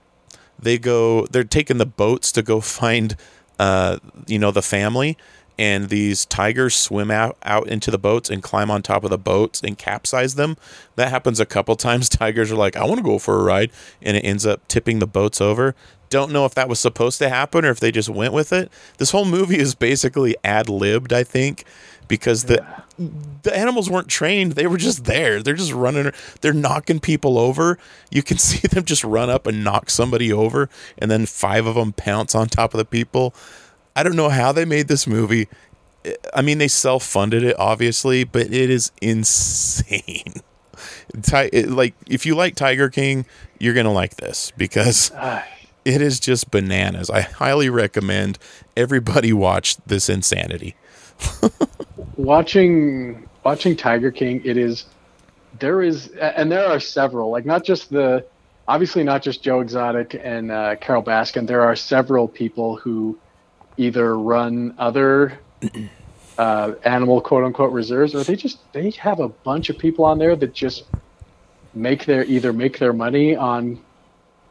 they 0.59 0.79
go. 0.79 1.27
They're 1.27 1.45
taking 1.45 1.79
the 1.79 1.87
boats 1.87 2.33
to 2.33 2.43
go 2.43 2.61
find, 2.81 3.17
uh, 3.59 3.99
you 4.27 4.39
know, 4.39 4.51
the 4.51 4.63
family, 4.63 5.17
and 5.59 5.89
these 5.89 6.27
tigers 6.27 6.75
swim 6.75 7.11
out, 7.11 7.37
out 7.43 7.67
into 7.69 7.91
the 7.91 7.99
boats 7.99 8.29
and 8.29 8.43
climb 8.43 8.71
on 8.71 8.83
top 8.83 9.05
of 9.05 9.11
the 9.11 9.19
boats 9.19 9.63
and 9.63 9.79
capsize 9.79 10.35
them. 10.35 10.57
That 10.97 11.09
happens 11.09 11.41
a 11.41 11.47
couple 11.47 11.77
times. 11.77 12.09
Tigers 12.09 12.53
are 12.53 12.57
like, 12.57 12.77
I 12.77 12.85
want 12.85 12.99
to 12.99 13.05
go 13.05 13.19
for 13.19 13.41
a 13.41 13.43
ride, 13.43 13.71
and 14.03 14.17
it 14.17 14.21
ends 14.21 14.45
up 14.45 14.67
tipping 14.69 14.99
the 14.99 15.07
boats 15.07 15.41
over. 15.41 15.75
Don't 16.09 16.31
know 16.31 16.45
if 16.45 16.55
that 16.55 16.69
was 16.69 16.79
supposed 16.79 17.19
to 17.19 17.29
happen 17.29 17.65
or 17.65 17.71
if 17.71 17.81
they 17.81 17.91
just 17.91 18.09
went 18.09 18.33
with 18.33 18.53
it. 18.53 18.71
This 18.99 19.11
whole 19.11 19.25
movie 19.25 19.59
is 19.59 19.75
basically 19.75 20.37
ad 20.45 20.69
libbed, 20.69 21.13
I 21.13 21.25
think, 21.25 21.65
because 22.07 22.45
the 22.45 22.65
the 22.99 23.57
animals 23.57 23.91
weren't 23.91 24.09
trained. 24.09 24.53
They 24.53 24.67
were 24.67 24.79
just 24.79 25.05
there. 25.05 25.43
They're 25.43 25.55
just 25.55 25.73
running. 25.73 26.13
They're 26.41 26.53
knocking 26.53 27.01
people 27.01 27.39
over. 27.39 27.79
You 28.11 28.23
can 28.23 28.39
see 28.39 28.67
them 28.67 28.85
just 28.85 29.05
run 29.05 29.31
up 29.31 29.47
and 29.47 29.63
knock 29.63 29.91
somebody 29.91 30.33
over, 30.33 30.69
and 30.99 31.11
then 31.11 31.27
five 31.27 31.67
of 31.67 31.75
them 31.75 31.93
pounce 31.93 32.35
on 32.35 32.49
top 32.49 32.75
of 32.75 32.79
the 32.79 32.85
people. 32.85 33.35
I 33.95 34.03
don't 34.03 34.17
know 34.17 34.29
how 34.29 34.53
they 34.53 34.65
made 34.65 34.89
this 34.89 35.07
movie. 35.07 35.49
I 36.35 36.43
mean, 36.43 36.59
they 36.59 36.69
self 36.69 37.05
funded 37.05 37.43
it, 37.43 37.57
obviously, 37.59 38.25
but 38.25 38.43
it 38.43 38.71
is 38.71 38.93
insane. 39.03 40.35
like, 41.33 41.95
if 42.07 42.27
you 42.27 42.35
like 42.35 42.55
Tiger 42.55 42.89
King, 42.89 43.27
you're 43.59 43.75
going 43.75 43.87
to 43.87 43.93
like 43.93 44.17
this 44.17 44.53
because 44.57 45.11
it 45.85 46.03
is 46.03 46.21
just 46.21 46.51
bananas. 46.51 47.11
I 47.11 47.23
highly 47.23 47.69
recommend 47.69 48.39
everybody 48.77 49.33
watch 49.33 49.77
this 49.87 50.09
insanity. 50.09 50.77
watching 52.17 53.29
watching 53.45 53.77
Tiger 53.77 54.11
King, 54.11 54.43
it 54.45 54.57
is 54.57 54.87
there 55.59 55.83
is 55.83 56.09
and 56.09 56.51
there 56.51 56.67
are 56.67 56.81
several 56.81 57.31
like 57.31 57.47
not 57.47 57.65
just 57.65 57.91
the 57.91 58.27
obviously 58.69 59.05
not 59.05 59.23
just 59.23 59.43
Joe 59.43 59.61
Exotic 59.61 60.19
and 60.21 60.51
uh, 60.51 60.77
Carole 60.77 61.03
Baskin. 61.03 61.47
There 61.47 61.63
are 61.63 61.77
several 61.77 62.29
people 62.29 62.77
who 62.77 63.19
either 63.77 64.19
run 64.19 64.75
other 64.79 65.39
uh, 66.39 66.73
animal 66.85 67.21
quote 67.21 67.45
unquote 67.45 67.73
reserves 67.73 68.15
or 68.15 68.25
they 68.25 68.37
just 68.37 68.73
they 68.73 68.91
have 68.91 69.21
a 69.21 69.29
bunch 69.29 69.71
of 69.71 69.79
people 69.79 70.05
on 70.05 70.19
there 70.19 70.37
that 70.37 70.55
just 70.55 70.85
make 71.75 72.05
their 72.07 72.25
either 72.25 72.53
make 72.53 72.79
their 72.79 72.93
money 72.93 73.37
on 73.37 73.83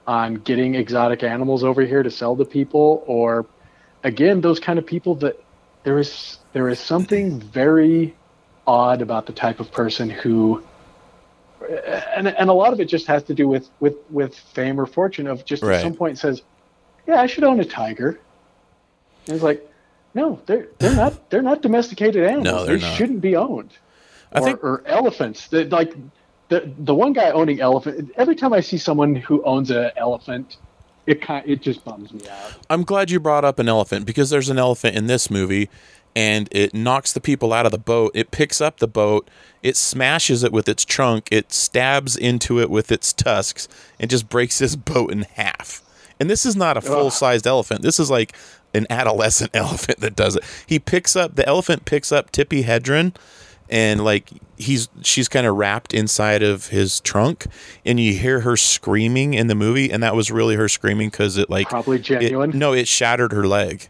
on 0.07 0.35
getting 0.35 0.75
exotic 0.75 1.23
animals 1.23 1.63
over 1.63 1.81
here 1.81 2.03
to 2.03 2.11
sell 2.11 2.35
to 2.35 2.45
people 2.45 3.03
or 3.07 3.47
again 4.03 4.41
those 4.41 4.59
kind 4.59 4.77
of 4.77 4.85
people 4.85 5.15
that 5.15 5.35
there 5.85 5.97
is 5.97 6.39
there 6.51 6.67
is 6.67 6.79
something 6.79 7.39
very 7.39 8.13
odd 8.67 9.01
about 9.01 9.25
the 9.25 9.33
type 9.33 9.61
of 9.61 9.71
person 9.71 10.09
who 10.09 10.61
and 12.15 12.27
and 12.27 12.49
a 12.49 12.53
lot 12.53 12.73
of 12.73 12.79
it 12.81 12.85
just 12.85 13.07
has 13.07 13.23
to 13.23 13.33
do 13.33 13.47
with 13.47 13.69
with 13.79 13.95
with 14.09 14.35
fame 14.35 14.79
or 14.79 14.85
fortune 14.85 15.27
of 15.27 15.45
just 15.45 15.63
right. 15.63 15.75
at 15.75 15.81
some 15.81 15.93
point 15.93 16.17
says 16.17 16.41
yeah 17.07 17.21
i 17.21 17.25
should 17.25 17.43
own 17.43 17.59
a 17.59 17.65
tiger 17.65 18.19
and 19.27 19.35
it's 19.35 19.43
like 19.43 19.65
no 20.13 20.41
they're 20.47 20.67
they're 20.79 20.95
not 20.95 21.13
they're 21.29 21.41
not 21.41 21.61
domesticated 21.61 22.23
animals 22.25 22.45
no, 22.45 22.65
they 22.65 22.77
not. 22.77 22.97
shouldn't 22.97 23.21
be 23.21 23.35
owned 23.35 23.71
I 24.33 24.39
or, 24.39 24.43
think 24.43 24.63
or 24.63 24.83
elephants 24.85 25.47
that 25.49 25.69
like 25.69 25.95
the 26.49 26.71
the 26.79 26.93
one 26.93 27.13
guy 27.13 27.31
owning 27.31 27.59
elephant. 27.59 28.11
Every 28.15 28.35
time 28.35 28.53
I 28.53 28.59
see 28.59 28.77
someone 28.77 29.15
who 29.15 29.43
owns 29.43 29.71
an 29.71 29.91
elephant, 29.97 30.57
it 31.07 31.21
kind 31.21 31.47
it 31.47 31.61
just 31.61 31.83
bums 31.85 32.13
me 32.13 32.27
out. 32.29 32.53
I'm 32.69 32.83
glad 32.83 33.11
you 33.11 33.19
brought 33.19 33.45
up 33.45 33.59
an 33.59 33.69
elephant 33.69 34.05
because 34.05 34.29
there's 34.29 34.49
an 34.49 34.57
elephant 34.57 34.95
in 34.95 35.07
this 35.07 35.29
movie, 35.29 35.69
and 36.15 36.47
it 36.51 36.73
knocks 36.73 37.13
the 37.13 37.21
people 37.21 37.53
out 37.53 37.65
of 37.65 37.71
the 37.71 37.77
boat. 37.77 38.11
It 38.13 38.31
picks 38.31 38.61
up 38.61 38.77
the 38.77 38.87
boat, 38.87 39.27
it 39.61 39.77
smashes 39.77 40.43
it 40.43 40.51
with 40.51 40.67
its 40.67 40.85
trunk, 40.85 41.27
it 41.31 41.51
stabs 41.51 42.15
into 42.15 42.59
it 42.59 42.69
with 42.69 42.91
its 42.91 43.13
tusks, 43.13 43.67
and 43.99 44.09
just 44.09 44.29
breaks 44.29 44.59
this 44.59 44.75
boat 44.75 45.11
in 45.11 45.23
half. 45.33 45.81
And 46.19 46.29
this 46.29 46.45
is 46.45 46.55
not 46.55 46.77
a 46.77 46.81
full 46.81 47.11
sized 47.11 47.45
elephant. 47.45 47.81
This 47.81 47.99
is 47.99 48.09
like 48.09 48.33
an 48.73 48.87
adolescent 48.89 49.51
elephant 49.53 49.99
that 49.99 50.15
does 50.15 50.35
it. 50.35 50.43
He 50.65 50.79
picks 50.79 51.15
up 51.15 51.35
the 51.35 51.47
elephant 51.47 51.85
picks 51.85 52.11
up 52.11 52.31
Tippi 52.31 52.63
Hedren 52.63 53.13
and 53.69 54.03
like 54.03 54.29
he's 54.57 54.89
she's 55.01 55.27
kind 55.27 55.45
of 55.45 55.55
wrapped 55.55 55.93
inside 55.93 56.43
of 56.43 56.67
his 56.67 56.99
trunk 57.01 57.47
and 57.85 57.99
you 57.99 58.13
hear 58.13 58.41
her 58.41 58.55
screaming 58.55 59.33
in 59.33 59.47
the 59.47 59.55
movie 59.55 59.91
and 59.91 60.03
that 60.03 60.15
was 60.15 60.31
really 60.31 60.55
her 60.55 60.69
screaming 60.69 61.09
because 61.09 61.37
it 61.37 61.49
like 61.49 61.69
probably 61.69 61.99
genuine. 61.99 62.51
it, 62.51 62.55
no 62.55 62.73
it 62.73 62.87
shattered 62.87 63.31
her 63.31 63.47
leg. 63.47 63.89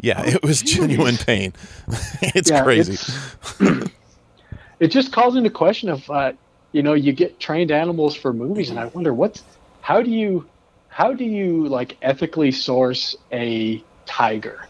Yeah 0.00 0.22
oh, 0.24 0.28
it 0.28 0.42
was 0.42 0.60
geez. 0.60 0.76
genuine 0.76 1.16
pain. 1.16 1.52
It's 2.22 2.50
yeah, 2.50 2.62
crazy. 2.62 2.94
It's, 2.94 3.60
it 4.80 4.88
just 4.88 5.12
calls 5.12 5.36
into 5.36 5.50
question 5.50 5.88
of 5.88 6.08
uh, 6.10 6.32
you 6.72 6.82
know 6.82 6.92
you 6.92 7.12
get 7.12 7.40
trained 7.40 7.70
animals 7.70 8.14
for 8.14 8.32
movies 8.32 8.68
and 8.68 8.78
i 8.78 8.86
wonder 8.86 9.14
what's 9.14 9.42
how 9.80 10.02
do 10.02 10.10
you 10.10 10.46
how 10.88 11.12
do 11.12 11.24
you 11.24 11.68
like 11.68 11.96
ethically 12.02 12.50
source 12.50 13.16
a 13.32 13.82
tiger? 14.06 14.66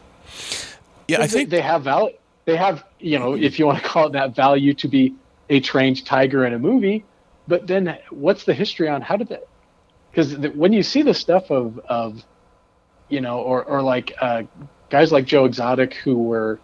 Yeah 1.09 1.21
i 1.21 1.27
think 1.27 1.51
they, 1.51 1.57
they 1.57 1.63
have 1.63 1.83
valid 1.83 2.15
they 2.45 2.57
have 2.57 2.85
you 2.99 3.19
know 3.19 3.35
if 3.35 3.59
you 3.59 3.67
want 3.67 3.83
to 3.83 3.89
call 3.89 4.07
it 4.07 4.13
that 4.13 4.35
value 4.35 4.75
to 4.75 4.89
be 4.89 5.15
a 5.51 5.61
trained 5.61 6.05
tiger 6.05 6.45
in 6.45 6.53
a 6.53 6.59
movie 6.59 7.05
but 7.47 7.67
then 7.67 7.99
what's 8.11 8.45
the 8.45 8.55
history 8.55 8.89
on 8.89 9.01
how 9.01 9.17
did 9.17 9.29
that 9.29 9.47
because 10.11 10.37
when 10.55 10.73
you 10.73 10.83
see 10.83 11.03
the 11.03 11.15
stuff 11.15 11.51
of 11.51 11.79
of 11.81 12.25
you 13.09 13.21
know 13.21 13.41
or 13.41 13.65
or 13.65 13.83
like 13.83 14.13
uh, 14.21 14.43
guys 14.91 15.13
like 15.13 15.25
joe 15.25 15.45
exotic 15.45 15.95
who 15.95 16.17
were 16.17 16.59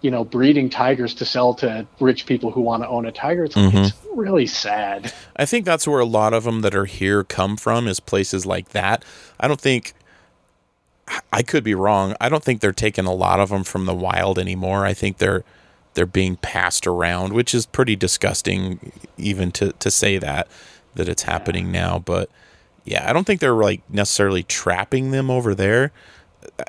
you 0.00 0.10
know 0.10 0.24
breeding 0.24 0.70
tigers 0.70 1.14
to 1.14 1.24
sell 1.24 1.54
to 1.54 1.86
rich 2.00 2.26
people 2.26 2.50
who 2.50 2.60
want 2.60 2.82
to 2.82 2.88
own 2.88 3.06
a 3.06 3.12
tiger 3.12 3.44
it's, 3.44 3.54
mm-hmm. 3.54 3.76
it's 3.78 3.92
really 4.14 4.46
sad 4.46 5.12
i 5.36 5.44
think 5.44 5.64
that's 5.64 5.86
where 5.86 6.00
a 6.00 6.06
lot 6.06 6.32
of 6.32 6.44
them 6.44 6.60
that 6.60 6.74
are 6.74 6.84
here 6.84 7.24
come 7.24 7.56
from 7.56 7.86
is 7.88 8.00
places 8.00 8.46
like 8.46 8.70
that 8.70 9.04
i 9.40 9.48
don't 9.48 9.60
think 9.60 9.94
I 11.32 11.42
could 11.42 11.62
be 11.62 11.74
wrong. 11.74 12.14
I 12.20 12.28
don't 12.28 12.42
think 12.42 12.60
they're 12.60 12.72
taking 12.72 13.04
a 13.04 13.14
lot 13.14 13.40
of 13.40 13.50
them 13.50 13.64
from 13.64 13.86
the 13.86 13.94
wild 13.94 14.38
anymore. 14.38 14.84
I 14.84 14.94
think 14.94 15.18
they're 15.18 15.44
they're 15.94 16.06
being 16.06 16.36
passed 16.36 16.86
around, 16.86 17.32
which 17.32 17.54
is 17.54 17.64
pretty 17.64 17.96
disgusting 17.96 18.92
even 19.16 19.52
to 19.52 19.72
to 19.72 19.90
say 19.90 20.18
that 20.18 20.48
that 20.94 21.08
it's 21.08 21.22
happening 21.22 21.70
now, 21.70 21.98
but 21.98 22.28
yeah, 22.84 23.08
I 23.08 23.12
don't 23.12 23.24
think 23.24 23.40
they're 23.40 23.52
like 23.54 23.82
necessarily 23.90 24.42
trapping 24.42 25.10
them 25.10 25.30
over 25.30 25.54
there. 25.54 25.92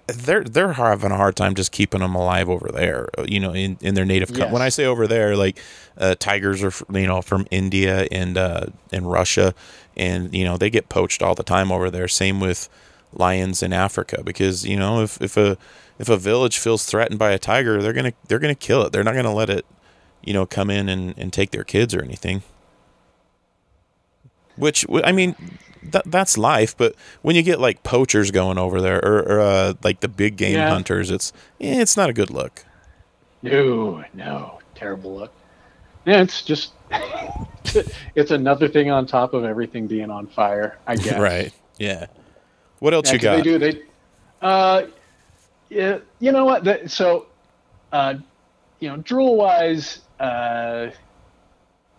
They're 0.08 0.44
they're 0.44 0.74
having 0.74 1.12
a 1.12 1.18
hard 1.18 1.36
time 1.36 1.54
just 1.54 1.72
keeping 1.72 2.00
them 2.02 2.16
alive 2.16 2.50
over 2.50 2.70
there, 2.74 3.10
you 3.26 3.40
know, 3.40 3.54
in, 3.54 3.78
in 3.82 3.94
their 3.94 4.06
native. 4.06 4.32
Yes. 4.32 4.52
when 4.52 4.62
I 4.62 4.70
say 4.70 4.86
over 4.86 5.08
there, 5.08 5.36
like 5.36 5.60
uh, 5.98 6.16
tigers 6.16 6.64
are 6.64 6.74
you 6.92 7.06
know 7.06 7.22
from 7.22 7.48
India 7.52 8.08
and 8.12 8.38
uh, 8.38 8.66
and 8.92 9.10
Russia, 9.10 9.54
and 9.96 10.34
you 10.34 10.44
know 10.44 10.58
they 10.58 10.72
get 10.72 10.90
poached 10.90 11.22
all 11.22 11.36
the 11.36 11.44
time 11.44 11.72
over 11.72 11.92
there. 11.92 12.08
Same 12.08 12.40
with 12.40 12.68
lions 13.14 13.64
in 13.64 13.74
Africa 13.74 14.22
because 14.24 14.66
you 14.66 14.78
know 14.78 15.02
if, 15.02 15.22
if 15.22 15.38
a 15.38 15.58
if 16.00 16.10
a 16.10 16.18
village 16.18 16.58
feels 16.58 16.86
threatened 16.86 17.20
by 17.20 17.32
a 17.32 17.40
tiger, 17.40 17.82
they're 17.82 17.94
gonna 17.94 18.14
they're 18.28 18.40
gonna 18.40 18.56
kill 18.56 18.84
it. 18.84 18.92
They're 18.92 19.04
not 19.04 19.16
gonna 19.16 19.34
let 19.34 19.50
it, 19.50 19.66
you 20.24 20.34
know, 20.34 20.46
come 20.46 20.70
in 20.70 20.90
and, 20.90 21.18
and 21.18 21.34
take 21.34 21.52
their 21.52 21.64
kids 21.64 21.94
or 21.94 22.04
anything. 22.04 22.44
Which 24.56 24.86
I 25.04 25.12
mean, 25.12 25.36
that 25.84 26.04
that's 26.06 26.38
life. 26.38 26.76
But 26.78 26.96
when 27.22 27.36
you 27.36 27.44
get 27.44 27.60
like 27.60 27.84
poachers 27.84 28.32
going 28.32 28.58
over 28.58 28.82
there 28.82 29.04
or, 29.04 29.20
or 29.20 29.40
uh, 29.40 29.74
like 29.84 30.02
the 30.02 30.08
big 30.08 30.36
game 30.36 30.56
yeah. 30.56 30.70
hunters, 30.70 31.12
it's 31.12 31.32
eh, 31.60 31.82
it's 31.82 31.98
not 31.98 32.10
a 32.10 32.14
good 32.14 32.30
look. 32.30 32.66
No, 33.42 34.04
no, 34.14 34.60
terrible 34.76 35.16
look. 35.16 35.32
Yeah, 36.06 36.22
it's 36.22 36.42
just 36.42 36.72
it's 38.16 38.32
another 38.32 38.68
thing 38.68 38.90
on 38.90 39.06
top 39.06 39.34
of 39.34 39.44
everything 39.44 39.88
being 39.88 40.10
on 40.10 40.28
fire. 40.28 40.78
I 40.88 40.96
guess. 40.96 41.20
Right. 41.20 41.54
Yeah. 41.78 42.08
What 42.80 42.94
else 42.94 43.08
yeah, 43.08 43.14
you 43.14 43.20
got? 43.20 43.36
They 43.38 43.42
do. 43.42 43.58
They, 43.58 43.82
uh, 44.42 44.84
yeah, 45.70 46.00
you 46.20 46.32
know 46.32 46.46
what? 46.46 46.64
The, 46.64 46.88
so, 46.88 47.28
uh, 47.92 48.16
you 48.80 48.90
know, 48.90 48.98
drool 48.98 49.38
wise, 49.38 50.02
uh, 50.20 50.90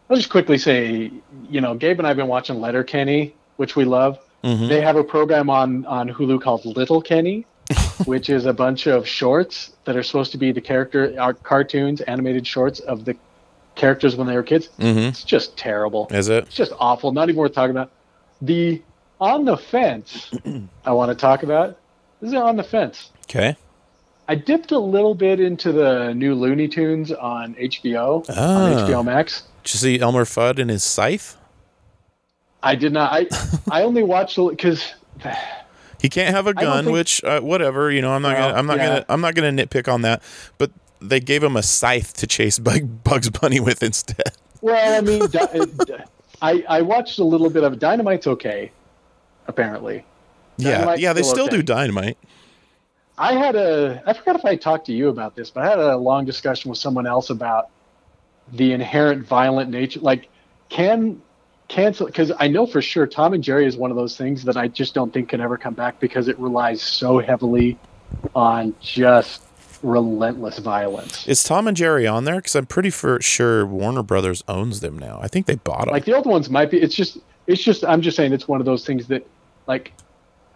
I'll 0.08 0.16
just 0.16 0.30
quickly 0.30 0.58
say, 0.58 1.10
you 1.50 1.60
know, 1.60 1.74
Gabe 1.74 1.98
and 1.98 2.06
I've 2.06 2.16
been 2.16 2.28
watching 2.28 2.60
Letterkenny, 2.60 3.34
which 3.56 3.76
we 3.76 3.84
love. 3.84 4.18
Mm-hmm. 4.44 4.68
They 4.68 4.80
have 4.80 4.96
a 4.96 5.04
program 5.04 5.50
on 5.50 5.84
on 5.86 6.08
Hulu 6.08 6.40
called 6.40 6.64
Little 6.64 7.02
Kenny, 7.02 7.44
which 8.04 8.30
is 8.30 8.46
a 8.46 8.52
bunch 8.52 8.86
of 8.86 9.06
shorts 9.06 9.72
that 9.84 9.96
are 9.96 10.02
supposed 10.02 10.32
to 10.32 10.38
be 10.38 10.52
the 10.52 10.60
character 10.60 11.14
our 11.18 11.34
cartoons, 11.34 12.00
animated 12.02 12.46
shorts 12.46 12.80
of 12.80 13.04
the 13.04 13.16
characters 13.74 14.16
when 14.16 14.26
they 14.26 14.36
were 14.36 14.42
kids. 14.42 14.68
Mm-hmm. 14.78 14.98
It's 14.98 15.24
just 15.24 15.56
terrible. 15.56 16.06
Is 16.10 16.28
it? 16.28 16.44
It's 16.44 16.54
just 16.54 16.72
awful. 16.78 17.12
Not 17.12 17.28
even 17.28 17.38
worth 17.38 17.52
talking 17.52 17.72
about. 17.72 17.90
The 18.40 18.80
on 19.20 19.44
the 19.44 19.56
fence 19.56 20.30
I 20.84 20.92
want 20.92 21.10
to 21.10 21.14
talk 21.14 21.42
about. 21.42 21.78
This 22.20 22.28
is 22.28 22.34
on 22.34 22.56
the 22.56 22.62
fence. 22.64 23.10
Okay. 23.24 23.56
I 24.28 24.34
dipped 24.34 24.72
a 24.72 24.78
little 24.78 25.14
bit 25.14 25.40
into 25.40 25.72
the 25.72 26.12
new 26.14 26.34
Looney 26.34 26.68
Tunes 26.68 27.12
on 27.12 27.54
HBO 27.54 28.24
Ah. 28.28 28.64
on 28.64 28.72
HBO 28.88 29.04
Max. 29.04 29.42
Did 29.64 29.74
you 29.74 29.78
see 29.78 30.00
Elmer 30.00 30.24
Fudd 30.24 30.58
and 30.58 30.68
his 30.70 30.84
scythe? 30.84 31.36
I 32.62 32.74
did 32.74 32.92
not. 32.92 33.12
I 33.12 33.26
I 33.70 33.82
only 33.82 34.02
watched 34.02 34.36
because 34.36 34.94
He 36.00 36.08
can't 36.08 36.34
have 36.34 36.46
a 36.46 36.54
gun, 36.54 36.84
think- 36.84 36.92
which 36.94 37.22
uh, 37.24 37.40
whatever, 37.40 37.90
you 37.90 38.02
know, 38.02 38.12
I'm 38.12 38.22
not 38.22 38.36
Well, 38.36 38.48
gonna 38.48 38.58
I'm 38.58 38.66
not 38.66 38.76
yeah. 38.78 38.86
gonna 38.88 39.04
I'm 39.08 39.20
not 39.20 39.34
gonna 39.34 39.50
nitpick 39.52 39.92
on 39.92 40.02
that. 40.02 40.22
But 40.58 40.70
they 41.00 41.20
gave 41.20 41.42
him 41.42 41.56
a 41.56 41.62
scythe 41.62 42.12
to 42.14 42.26
chase 42.26 42.58
Bugs 42.58 43.30
Bunny 43.30 43.60
with 43.60 43.82
instead. 43.82 44.32
well, 44.60 44.98
I 44.98 45.00
mean, 45.00 45.26
Di- 45.30 45.38
uh, 45.38 45.66
I 46.42 46.64
I 46.68 46.82
watched 46.82 47.18
a 47.18 47.24
little 47.24 47.48
bit 47.50 47.62
of 47.64 47.72
it. 47.74 47.78
Dynamite's 47.78 48.26
okay, 48.26 48.72
apparently. 49.48 50.04
Yeah, 50.58 50.84
Dynamite's 50.84 51.00
yeah, 51.00 51.12
they 51.12 51.22
still 51.22 51.46
okay. 51.46 51.56
do 51.56 51.62
dynamite. 51.62 52.18
I 53.16 53.32
had 53.32 53.56
a 53.56 54.02
I 54.06 54.12
forgot 54.12 54.36
if 54.36 54.44
I 54.44 54.54
talked 54.54 54.86
to 54.86 54.92
you 54.92 55.08
about 55.08 55.34
this, 55.34 55.50
but 55.50 55.64
I 55.64 55.68
had 55.70 55.78
a 55.78 55.96
long 55.96 56.24
discussion 56.24 56.68
with 56.68 56.78
someone 56.78 57.06
else 57.06 57.30
about 57.30 57.70
the 58.52 58.72
inherent 58.72 59.26
violent 59.26 59.70
nature. 59.70 60.00
Like, 60.00 60.28
can 60.68 61.20
cancel 61.66 62.06
because 62.06 62.32
I 62.38 62.48
know 62.48 62.66
for 62.66 62.80
sure 62.80 63.06
Tom 63.06 63.34
and 63.34 63.42
Jerry 63.42 63.66
is 63.66 63.76
one 63.76 63.90
of 63.90 63.96
those 63.96 64.16
things 64.16 64.44
that 64.44 64.56
I 64.56 64.68
just 64.68 64.94
don't 64.94 65.12
think 65.12 65.30
can 65.30 65.40
ever 65.40 65.56
come 65.56 65.74
back 65.74 65.98
because 66.00 66.28
it 66.28 66.38
relies 66.38 66.80
so 66.80 67.18
heavily 67.18 67.78
on 68.34 68.74
just 68.80 69.42
relentless 69.82 70.58
violence. 70.58 71.26
Is 71.28 71.44
Tom 71.44 71.68
and 71.68 71.76
Jerry 71.76 72.06
on 72.06 72.24
there? 72.24 72.36
Because 72.36 72.56
I'm 72.56 72.66
pretty 72.66 72.90
for 72.90 73.20
sure 73.20 73.66
Warner 73.66 74.02
Brothers 74.02 74.42
owns 74.48 74.80
them 74.80 74.98
now. 74.98 75.20
I 75.22 75.28
think 75.28 75.46
they 75.46 75.56
bought 75.56 75.84
them. 75.84 75.92
like 75.92 76.04
the 76.04 76.14
old 76.14 76.26
ones 76.26 76.50
might 76.50 76.70
be 76.70 76.80
it's 76.80 76.94
just 76.94 77.18
it's 77.48 77.62
just 77.62 77.84
i'm 77.84 78.00
just 78.00 78.16
saying 78.16 78.32
it's 78.32 78.46
one 78.46 78.60
of 78.60 78.66
those 78.66 78.86
things 78.86 79.08
that 79.08 79.26
like 79.68 79.92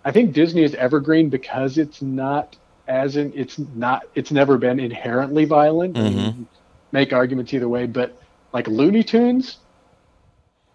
i 0.05 0.11
think 0.11 0.33
disney 0.33 0.63
is 0.65 0.75
evergreen 0.75 1.29
because 1.29 1.79
it's 1.79 2.03
not 2.03 2.57
as 2.89 3.15
in 3.17 3.33
it's 3.37 3.59
not 3.77 4.03
it's 4.17 4.33
never 4.33 4.59
been 4.59 4.81
inherently 4.81 5.45
violent 5.45 5.95
Mhm. 5.95 6.47
make 6.91 7.13
arguments 7.13 7.55
either 7.55 7.69
way 7.69 7.87
but 7.87 8.19
like 8.53 8.67
looney 8.67 9.05
tunes 9.05 9.59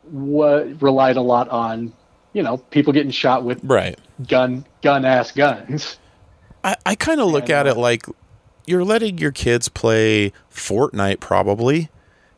what 0.03 0.81
relied 0.81 1.17
a 1.17 1.21
lot 1.21 1.49
on 1.49 1.91
you 2.33 2.43
know 2.43 2.57
people 2.57 2.93
getting 2.93 3.11
shot 3.11 3.43
with 3.43 3.59
right. 3.63 3.97
gun 4.27 4.65
gun 4.81 5.03
ass 5.03 5.31
guns 5.31 5.97
I, 6.63 6.75
I 6.85 6.95
kind 6.95 7.19
of 7.21 7.27
look 7.29 7.43
And, 7.43 7.51
at 7.51 7.67
uh, 7.67 7.71
it 7.71 7.77
like 7.77 8.05
you're 8.65 8.83
letting 8.83 9.17
your 9.19 9.31
kids 9.31 9.69
play 9.69 10.33
Fortnite, 10.51 11.21
probably. 11.21 11.89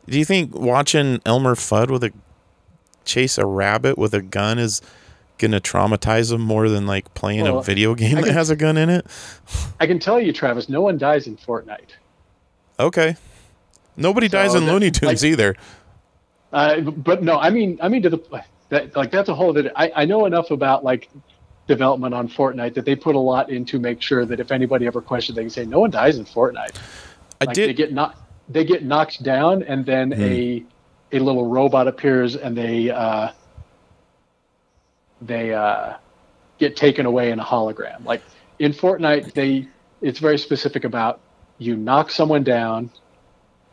Do 0.06 0.16
you 0.16 0.24
think 0.24 0.54
watching 0.54 1.20
Elmer 1.26 1.56
Fudd 1.56 1.90
with 1.90 2.04
a 2.04 2.12
chase 3.04 3.38
a 3.38 3.46
rabbit 3.46 3.98
with 3.98 4.14
a 4.14 4.22
gun 4.22 4.58
is 4.60 4.80
gonna 5.40 5.60
traumatize 5.60 6.30
them 6.30 6.40
more 6.42 6.68
than 6.68 6.86
like 6.86 7.12
playing 7.14 7.46
a 7.46 7.60
video 7.62 7.94
game 7.96 8.18
I 8.18 8.22
that 8.22 8.32
has 8.32 8.50
a 8.50 8.56
gun 8.56 8.76
in 8.76 8.88
it? 8.88 9.06
i 9.80 9.86
can 9.86 9.98
tell 9.98 10.20
you 10.20 10.32
travis 10.32 10.68
no 10.68 10.80
one 10.82 10.98
dies 10.98 11.26
in 11.26 11.36
fortnite 11.36 11.90
Okay. 12.78 13.16
Nobody 13.96 14.26
dies 14.28 14.54
in 14.54 14.64
that- 14.64 14.72
Looney 14.72 14.90
Tunes 14.90 15.22
like- 15.22 15.30
either. 15.32 15.54
Uh, 16.50 16.80
but 16.80 17.22
no, 17.22 17.38
I 17.38 17.50
mean, 17.50 17.78
I 17.82 17.88
mean 17.90 18.00
to 18.02 18.08
the 18.10 18.18
that 18.70 18.96
like 18.96 19.10
that's 19.10 19.28
a 19.28 19.34
whole 19.34 19.52
That 19.52 19.70
I, 19.76 19.92
I 19.94 20.04
know 20.06 20.24
enough 20.24 20.50
about 20.50 20.82
like 20.82 21.10
development 21.68 22.14
on 22.14 22.26
Fortnite 22.28 22.72
that 22.74 22.84
they 22.86 22.96
put 22.96 23.14
a 23.16 23.18
lot 23.18 23.50
into 23.50 23.78
make 23.78 24.00
sure 24.00 24.24
that 24.24 24.40
if 24.40 24.50
anybody 24.50 24.86
ever 24.86 25.02
questions, 25.02 25.36
they 25.36 25.42
can 25.42 25.50
say 25.50 25.66
no 25.66 25.78
one 25.80 25.90
dies 25.90 26.16
in 26.16 26.24
Fortnite. 26.24 26.74
I 27.42 27.44
Like 27.44 27.54
they 27.54 27.74
get 27.74 27.92
knocked, 27.92 28.18
they 28.48 28.64
get 28.64 28.82
knocked 28.84 29.22
down, 29.22 29.62
and 29.64 29.84
then 29.84 30.10
Hmm. 30.12 30.22
a 30.22 30.64
a 31.12 31.18
little 31.18 31.46
robot 31.46 31.86
appears, 31.86 32.34
and 32.34 32.56
they 32.56 32.90
uh, 32.90 33.28
they 35.20 35.52
uh, 35.54 35.94
get 36.58 36.76
taken 36.76 37.06
away 37.06 37.30
in 37.30 37.38
a 37.38 37.44
hologram. 37.44 38.04
Like 38.04 38.22
in 38.58 38.72
Fortnite, 38.72 39.32
they 39.34 39.66
it's 40.00 40.18
very 40.18 40.38
specific 40.38 40.84
about 40.84 41.20
you 41.58 41.76
knock 41.76 42.10
someone 42.10 42.42
down, 42.42 42.90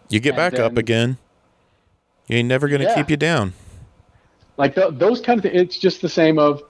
You 0.10 0.20
get 0.20 0.36
back 0.36 0.60
up 0.60 0.76
again. 0.78 1.18
You 2.28 2.38
ain't 2.38 2.48
never 2.50 2.68
gonna 2.68 2.84
Yeah. 2.86 2.96
keep 2.96 3.10
you 3.10 3.18
down. 3.18 3.54
like 4.58 4.74
th- 4.76 4.94
those 4.94 5.22
kind 5.22 5.38
of 5.40 5.44
things. 5.44 5.56
It's 5.62 5.78
just 5.78 6.02
the 6.02 6.10
same 6.10 6.38
of 6.40 6.64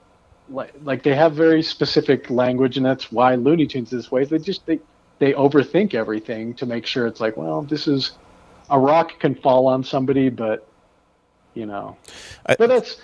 like 0.50 0.74
like 0.84 1.04
they 1.04 1.16
have 1.16 1.34
very 1.34 1.64
specific 1.64 2.30
language, 2.30 2.78
and 2.78 2.86
that's 2.86 3.12
why 3.12 3.36
Looney 3.36 3.66
Tunes 3.66 3.92
is 3.94 4.04
this 4.04 4.12
way. 4.12 4.26
They 4.26 4.38
just 4.40 4.66
they 4.66 4.80
they 5.20 5.34
overthink 5.34 5.94
everything 5.96 6.54
to 6.56 6.66
make 6.68 6.86
sure 6.86 7.08
it's 7.08 7.20
like, 7.20 7.36
well, 7.38 7.64
this 7.64 7.88
is 7.88 8.12
a 8.70 8.78
rock 8.80 9.20
can 9.20 9.34
fall 9.34 9.66
on 9.68 9.84
somebody, 9.84 10.30
but 10.30 10.68
you 11.56 11.66
know, 11.66 11.98
I- 12.46 12.56
but 12.60 12.68
that's 12.70 12.98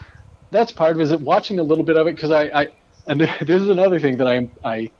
that's 0.53 0.73
part 0.73 0.93
of 0.93 1.01
it. 1.01 1.03
Is 1.05 1.11
it 1.11 1.21
watching 1.21 1.59
a 1.59 1.63
little 1.63 1.85
bit 1.85 1.97
of 1.97 2.07
it 2.07 2.15
because 2.15 2.31
I 2.31 2.43
I 2.45 2.67
and 3.07 3.21
this 3.21 3.31
is 3.63 3.69
another 3.69 3.99
thing 3.99 4.17
that 4.19 4.27
I 4.27 4.49
I 4.63 4.93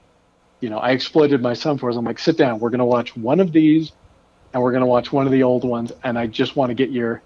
you 0.62 0.70
know 0.70 0.80
I 0.80 0.92
exploited 0.92 1.42
my 1.42 1.54
son 1.54 1.80
for. 1.80 1.90
Is 1.90 1.98
I'm 1.98 2.06
like, 2.06 2.20
sit 2.20 2.38
down, 2.38 2.60
we're 2.60 2.72
gonna 2.72 2.86
watch 2.86 3.16
one 3.18 3.42
of 3.42 3.54
these, 3.54 3.94
and 4.54 4.64
we're 4.64 4.74
gonna 4.74 4.88
watch 4.88 5.12
one 5.12 5.28
of 5.28 5.34
the 5.34 5.44
old 5.44 5.66
ones, 5.66 5.94
and 6.04 6.20
I 6.20 6.28
just 6.28 6.56
want 6.56 6.72
to 6.72 6.76
get 6.76 6.92
your 6.92 7.24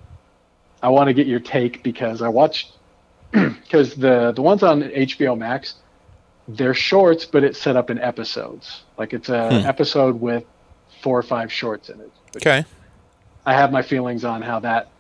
I 0.81 0.89
want 0.89 1.09
to 1.09 1.13
get 1.13 1.27
your 1.27 1.39
take 1.39 1.83
because 1.83 2.21
I 2.21 2.29
watched 2.29 2.77
because 3.31 3.95
the 3.95 4.33
the 4.35 4.41
ones 4.43 4.63
on 4.63 4.83
HBO 4.83 5.35
Max 5.35 5.75
they're 6.47 6.73
shorts, 6.73 7.25
but 7.25 7.43
it's 7.43 7.61
set 7.61 7.75
up 7.77 7.89
in 7.89 7.99
episodes. 7.99 8.85
Like 8.97 9.13
it's 9.13 9.29
a 9.29 9.61
Hmm. 9.61 9.65
episode 9.65 10.19
with 10.19 10.45
four 11.03 11.17
or 11.19 11.23
five 11.23 11.51
shorts 11.53 11.89
in 11.89 12.01
it. 12.01 12.13
Okay. 12.37 12.65
I 13.45 13.53
have 13.53 13.71
my 13.71 13.81
feelings 13.81 14.25
on 14.25 14.41
how 14.41 14.59
that 14.61 14.93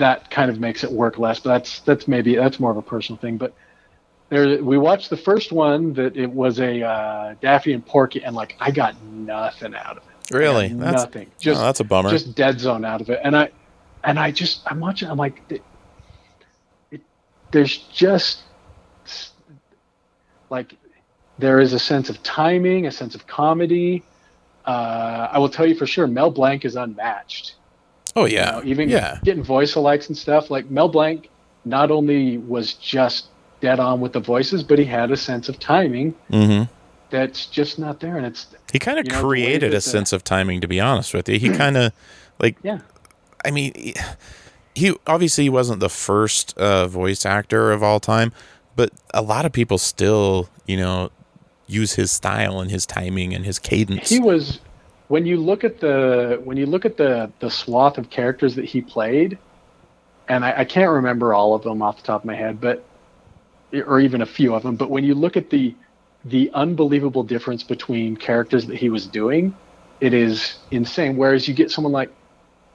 that 0.00 0.30
kind 0.30 0.50
of 0.50 0.58
makes 0.58 0.84
it 0.84 0.90
work 0.90 1.18
less, 1.18 1.40
but 1.40 1.50
that's 1.50 1.80
that's 1.80 2.08
maybe 2.08 2.34
that's 2.36 2.58
more 2.58 2.70
of 2.70 2.76
a 2.76 2.82
personal 2.82 3.18
thing. 3.18 3.36
But 3.36 3.54
there, 4.28 4.62
we 4.62 4.78
watched 4.78 5.10
the 5.10 5.16
first 5.16 5.52
one 5.52 5.92
that 5.94 6.16
it 6.16 6.30
was 6.30 6.60
a 6.60 6.82
uh, 6.82 7.34
Daffy 7.40 7.72
and 7.72 7.84
Porky, 7.84 8.22
and 8.22 8.34
like 8.34 8.56
I 8.60 8.70
got 8.70 9.00
nothing 9.04 9.74
out 9.74 9.96
of 9.96 10.02
it. 10.04 10.34
Really? 10.34 10.68
That's 10.68 11.04
nothing. 11.04 11.30
Just 11.38 11.60
oh, 11.60 11.64
that's 11.64 11.80
a 11.80 11.84
bummer. 11.84 12.10
just 12.10 12.34
dead 12.34 12.60
zone 12.60 12.84
out 12.84 13.00
of 13.00 13.10
it. 13.10 13.20
And 13.22 13.36
I, 13.36 13.50
and 14.04 14.18
I 14.18 14.30
just, 14.30 14.62
I'm 14.66 14.78
watching. 14.80 15.10
I'm 15.10 15.18
like, 15.18 15.42
it, 15.48 15.62
it, 16.90 17.00
there's 17.50 17.78
just 17.78 18.42
like 20.48 20.76
there 21.38 21.60
is 21.60 21.72
a 21.72 21.78
sense 21.78 22.08
of 22.08 22.22
timing, 22.22 22.86
a 22.86 22.92
sense 22.92 23.14
of 23.14 23.26
comedy. 23.26 24.04
Uh, 24.64 25.28
I 25.32 25.38
will 25.38 25.48
tell 25.48 25.66
you 25.66 25.74
for 25.74 25.86
sure, 25.86 26.06
Mel 26.06 26.30
Blanc 26.30 26.64
is 26.64 26.76
unmatched. 26.76 27.54
Oh 28.16 28.24
You 28.26 28.36
yeah. 28.36 28.50
know, 28.52 28.62
even 28.64 28.88
yeah. 28.88 29.18
getting 29.24 29.42
voice 29.42 29.74
alikes 29.74 30.08
and 30.08 30.16
stuff. 30.16 30.50
Like 30.50 30.70
Mel 30.70 30.88
Blanc, 30.88 31.28
not 31.64 31.90
only 31.90 32.38
was 32.38 32.74
just 32.74 33.26
dead 33.60 33.78
on 33.80 34.00
with 34.00 34.12
the 34.12 34.20
voices, 34.20 34.62
but 34.62 34.78
he 34.78 34.84
had 34.84 35.10
a 35.10 35.16
sense 35.16 35.48
of 35.48 35.58
timing 35.58 36.14
Mm-hmm. 36.30 36.72
that's 37.10 37.46
just 37.46 37.78
not 37.78 38.00
there. 38.00 38.16
And 38.16 38.26
it's 38.26 38.46
He 38.72 38.78
kind 38.78 38.98
of 38.98 39.06
You 39.06 39.12
know, 39.12 39.18
the 39.20 39.24
way 39.26 39.30
created 39.30 39.72
a 39.72 39.76
the- 39.76 39.80
sense 39.80 40.12
of 40.12 40.24
timing, 40.24 40.60
to 40.62 40.68
be 40.68 40.80
honest 40.80 41.12
with 41.14 41.28
you. 41.28 41.38
He 41.38 41.50
kind 41.56 41.76
of 41.76 41.92
like 42.38 42.56
yeah, 42.62 42.80
I 43.44 43.50
mean, 43.50 43.72
he- 43.74 43.94
he 44.74 44.94
obviously 45.06 45.44
he 45.44 45.50
wasn't 45.50 45.80
the 45.80 45.88
first 45.90 46.56
uh, 46.56 46.86
voice 46.86 47.26
actor 47.26 47.72
of 47.72 47.82
all 47.82 47.98
time, 48.00 48.32
but 48.76 48.90
a 49.12 49.20
lot 49.20 49.44
of 49.44 49.52
people 49.52 49.76
still, 49.78 50.48
you 50.66 50.76
know, 50.76 51.10
use 51.66 51.94
his 51.94 52.10
style 52.12 52.60
and 52.60 52.70
his 52.70 52.86
timing 52.86 53.34
and 53.34 53.44
his 53.44 53.58
cadence. 53.58 54.08
he 54.08 54.20
was 54.20 54.60
when 55.10 55.26
you 55.26 55.38
look 55.38 55.64
at 55.64 55.80
the 55.80 56.40
when 56.44 56.56
you 56.56 56.66
look 56.66 56.84
at 56.84 56.96
the 56.96 57.32
the 57.40 57.50
swath 57.50 57.98
of 57.98 58.08
characters 58.10 58.54
that 58.54 58.64
he 58.64 58.80
played 58.80 59.36
and 60.28 60.44
I, 60.44 60.60
I 60.60 60.64
can't 60.64 60.90
remember 60.90 61.34
all 61.34 61.54
of 61.56 61.64
them 61.64 61.82
off 61.82 61.96
the 61.96 62.04
top 62.04 62.22
of 62.22 62.26
my 62.26 62.36
head 62.36 62.60
but 62.60 62.86
or 63.72 63.98
even 63.98 64.22
a 64.22 64.26
few 64.26 64.54
of 64.54 64.62
them 64.62 64.76
but 64.76 64.88
when 64.88 65.02
you 65.04 65.14
look 65.14 65.36
at 65.36 65.50
the 65.50 65.74
the 66.24 66.50
unbelievable 66.54 67.24
difference 67.24 67.64
between 67.64 68.16
characters 68.16 68.66
that 68.66 68.76
he 68.76 68.88
was 68.88 69.06
doing 69.06 69.52
it 70.00 70.14
is 70.14 70.58
insane. 70.70 71.16
Whereas 71.16 71.48
you 71.48 71.54
get 71.54 71.72
someone 71.72 71.92
like 71.92 72.10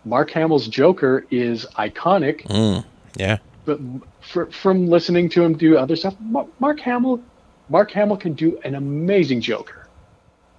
mark 0.04 0.30
hamill's 0.32 0.68
joker 0.68 1.26
is 1.32 1.66
iconic 1.78 2.46
Mm, 2.48 2.84
yeah, 3.16 3.38
but 3.66 3.80
fr- 4.20 4.52
from 4.52 4.88
listening 4.88 5.30
to 5.30 5.44
him 5.44 5.58
do 5.58 5.78
other 5.78 5.96
stuff, 5.96 6.16
Mark 6.60 6.80
Hamill, 6.82 7.22
Mark 7.70 7.92
Hamill 7.92 8.18
can 8.18 8.34
do 8.34 8.60
an 8.64 8.76
amazing 8.76 9.42
Joker, 9.42 9.85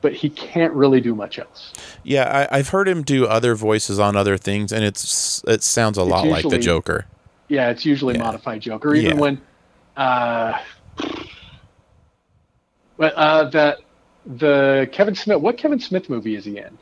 but 0.03 0.12
he 0.12 0.28
can't 0.30 0.72
really 0.72 1.01
do 1.01 1.14
much 1.14 1.38
else. 1.38 1.72
yeah. 2.05 2.47
I, 2.51 2.59
I've 2.59 2.68
heard 2.68 2.86
him 2.88 3.03
do 3.03 3.26
other 3.26 3.55
voices 3.55 3.99
on 3.99 4.16
other 4.16 4.36
things, 4.36 4.72
and 4.72 4.84
it's 4.84 5.42
it 5.47 5.62
sounds 5.62 5.99
a 5.99 6.03
It's 6.03 6.11
lot 6.11 6.26
like 6.26 6.49
the 6.49 6.59
Joker. 6.59 7.07
Yeah, 7.49 7.70
it's 7.70 7.84
usually 7.84 8.14
Yeah. 8.14 8.22
modified 8.24 8.61
Joker, 8.61 8.94
even 8.94 9.12
Yeah. 9.16 9.20
when, 9.20 9.40
uh, 9.97 10.59
but 12.97 13.14
uh, 13.14 13.44
that 13.51 13.78
the 14.26 14.88
Kevin 14.92 15.14
Smith. 15.14 15.40
What 15.40 15.57
Kevin 15.57 15.78
Smith 15.80 16.09
movie 16.11 16.34
is 16.36 16.44
he 16.44 16.59
in? 16.59 16.76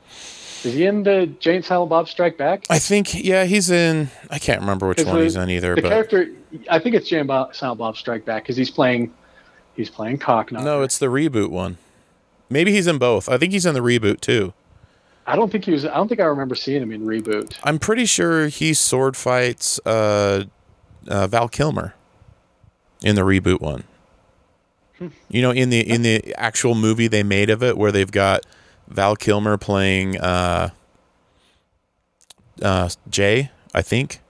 Is 0.65 0.73
he 0.73 0.87
in 0.87 1.03
the 1.03 1.27
Jay 1.41 1.57
and 1.57 1.65
Silent 1.65 1.91
Bob 1.91 2.09
Strike 2.09 2.39
Back? 2.39 2.65
I 2.71 2.79
think 2.79 3.23
yeah, 3.23 3.45
he's 3.45 3.71
in. 3.71 4.09
I 4.31 4.39
can't 4.39 4.61
remember 4.61 4.89
which 4.89 5.05
one 5.05 5.17
the- 5.17 5.23
he's 5.25 5.37
in 5.37 5.51
either, 5.51 5.75
The 5.75 5.83
but 5.83 5.89
character, 5.91 6.29
I 6.71 6.79
think 6.79 6.95
it's 6.95 7.09
Jane 7.09 7.27
Bob, 7.27 7.55
Silent 7.55 7.79
Bob 7.79 7.97
Strike 7.99 8.25
Back 8.25 8.45
because 8.45 8.57
he's 8.57 8.71
playing, 8.71 9.13
he's 9.77 9.91
playing 9.91 10.19
Cocknot. 10.19 10.65
no, 10.65 10.81
it's 10.83 10.97
the 10.99 11.07
reboot 11.07 11.51
one. 11.51 11.77
Maybe 12.55 12.71
he's 12.71 12.87
in 12.87 12.99
both. 12.99 13.29
I 13.29 13.37
think 13.37 13.53
he's 13.53 13.67
in 13.67 13.75
the 13.75 13.81
reboot 13.81 14.21
too. 14.21 14.53
I 15.27 15.35
don't 15.35 15.51
think 15.51 15.65
he 15.65 15.73
was. 15.73 15.85
I 15.85 15.95
don't 15.95 16.07
think 16.07 16.21
I 16.21 16.25
remember 16.25 16.55
seeing 16.55 16.81
him 16.81 16.93
in 16.93 17.05
reboot. 17.05 17.59
I'm 17.65 17.81
pretty 17.81 18.07
sure 18.07 18.47
he 18.47 18.75
sword 18.75 19.17
fights 19.17 19.81
uh, 19.85 20.45
uh, 21.09 21.27
Val 21.27 21.49
Kilmer 21.49 21.95
in 23.03 23.17
the 23.17 23.23
reboot 23.23 23.61
one. 23.61 23.83
Hmm. 24.99 25.09
You 25.29 25.43
know, 25.43 25.51
in 25.51 25.71
the 25.71 25.81
in 25.81 26.03
the 26.03 26.33
actual 26.37 26.77
movie 26.77 27.09
they 27.09 27.25
made 27.25 27.51
of 27.51 27.61
it, 27.61 27.77
where 27.77 27.91
they've 27.91 28.13
got 28.13 28.47
Val 28.87 29.17
Kilmer 29.17 29.59
playing 29.59 30.21
uh, 30.21 30.69
uh, 32.63 32.89
Jay, 33.11 33.51
I 33.75 33.83
think. 33.83 34.21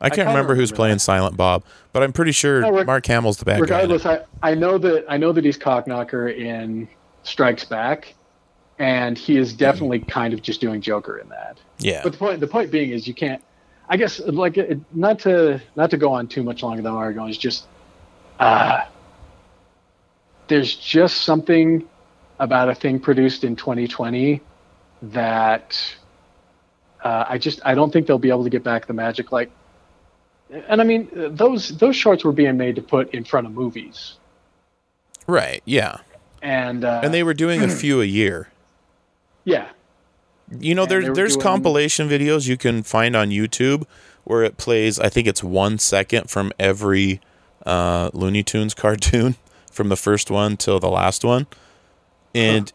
I 0.00 0.08
can't 0.08 0.16
kinda 0.16 0.30
remember 0.32 0.54
who's 0.54 0.70
remember 0.70 0.76
playing 0.76 0.94
that. 0.96 1.00
Silent 1.00 1.36
Bob, 1.36 1.64
but 1.92 2.02
I'm 2.02 2.12
pretty 2.12 2.32
sure 2.32 2.60
No, 2.60 2.84
Mark 2.84 3.06
Hamill's 3.06 3.38
the 3.38 3.44
bad 3.44 3.56
guy. 3.56 3.60
regardless, 3.60 4.04
I, 4.04 4.20
I 4.42 4.54
know 4.54 4.78
that 4.78 5.04
I 5.08 5.16
know 5.16 5.32
that 5.32 5.44
he's 5.44 5.58
Cocknocker 5.58 6.36
in 6.36 6.88
Strikes 7.22 7.64
Back, 7.64 8.14
and 8.78 9.16
he 9.16 9.38
is 9.38 9.52
definitely 9.54 10.00
kind 10.00 10.34
of 10.34 10.42
just 10.42 10.60
doing 10.60 10.80
Joker 10.80 11.18
in 11.18 11.28
that. 11.30 11.58
Yeah. 11.78 12.00
But 12.02 12.12
the 12.12 12.18
point 12.18 12.40
the 12.40 12.46
point 12.46 12.70
being 12.70 12.90
is 12.90 13.08
you 13.08 13.14
can't. 13.14 13.42
I 13.88 13.96
guess 13.96 14.18
like 14.20 14.58
it, 14.58 14.80
not 14.92 15.18
to 15.20 15.60
not 15.76 15.90
to 15.90 15.96
go 15.96 16.12
on 16.12 16.26
too 16.26 16.42
much 16.42 16.62
longer 16.62 16.82
than 16.82 16.94
we're 16.94 17.12
going. 17.12 17.30
Is 17.30 17.38
just 17.38 17.66
uh, 18.38 18.84
there's 20.48 20.74
just 20.74 21.22
something 21.22 21.88
about 22.38 22.68
a 22.68 22.74
thing 22.74 23.00
produced 23.00 23.44
in 23.44 23.56
2020 23.56 24.40
that 25.02 25.96
uh, 27.02 27.24
I 27.28 27.38
just 27.38 27.60
I 27.64 27.74
don't 27.74 27.92
think 27.92 28.06
they'll 28.06 28.18
be 28.18 28.28
able 28.28 28.44
to 28.44 28.50
get 28.50 28.62
back 28.64 28.86
the 28.86 28.92
magic 28.92 29.32
like. 29.32 29.50
And 30.50 30.80
I 30.80 30.84
mean 30.84 31.08
those 31.12 31.76
those 31.78 31.96
shorts 31.96 32.24
were 32.24 32.32
being 32.32 32.56
made 32.56 32.76
to 32.76 32.82
put 32.82 33.12
in 33.12 33.24
front 33.24 33.46
of 33.46 33.52
movies, 33.52 34.14
right. 35.26 35.62
Yeah. 35.64 35.98
and 36.42 36.84
uh, 36.84 37.00
And 37.02 37.12
they 37.12 37.22
were 37.22 37.34
doing 37.34 37.62
a 37.62 37.68
few 37.68 38.00
a 38.00 38.04
year. 38.04 38.48
yeah 39.44 39.68
You 40.60 40.74
know, 40.74 40.82
And 40.82 40.90
there, 40.90 41.14
there's 41.14 41.34
doing- 41.36 41.42
compilation 41.42 42.08
videos 42.08 42.46
you 42.46 42.56
can 42.56 42.82
find 42.82 43.16
on 43.16 43.30
YouTube 43.30 43.84
where 44.24 44.42
it 44.44 44.56
plays, 44.56 44.98
I 44.98 45.08
think 45.08 45.26
it's 45.28 45.42
one 45.42 45.78
second 45.78 46.30
from 46.30 46.52
every 46.58 47.20
uh, 47.64 48.10
Looney 48.12 48.42
Tunes 48.42 48.74
cartoon 48.74 49.36
from 49.72 49.88
the 49.88 49.96
first 49.96 50.30
one 50.30 50.56
till 50.56 50.78
the 50.80 50.88
last 50.90 51.24
one. 51.24 51.46
And 52.34 52.68
it, 52.68 52.72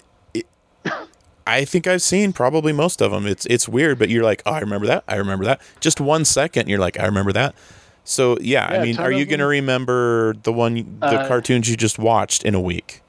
I 1.51 1.65
think 1.65 1.87
I've 1.87 2.01
seen 2.01 2.33
probably 2.33 2.73
most 2.73 3.01
of 3.01 3.11
them. 3.11 3.27
It's 3.27 3.45
it's 3.47 3.67
weird, 3.67 3.99
but 3.99 4.09
you're 4.09 4.23
like, 4.23 4.41
oh, 4.45 4.51
I 4.53 4.59
remember 4.59 4.87
that. 4.87 5.03
I 5.07 5.15
remember 5.15 5.45
that. 5.45 5.61
Just 5.79 5.99
one 6.01 6.25
second, 6.25 6.69
you're 6.69 6.79
like, 6.79 6.99
I 6.99 7.05
remember 7.05 7.33
that. 7.33 7.55
So 8.03 8.37
yeah, 8.41 8.71
Yeah, 8.71 8.79
I 8.81 8.83
mean, 8.83 8.97
are 8.97 9.11
you 9.11 9.23
of 9.23 9.29
gonna 9.29 9.47
remember 9.47 10.33
the 10.43 10.53
one, 10.53 10.97
the 10.99 11.21
Uh, 11.21 11.27
cartoons 11.27 11.69
you 11.69 11.77
just 11.77 11.99
watched 11.99 12.43
in 12.43 12.55
a 12.55 12.61
week? 12.61 13.01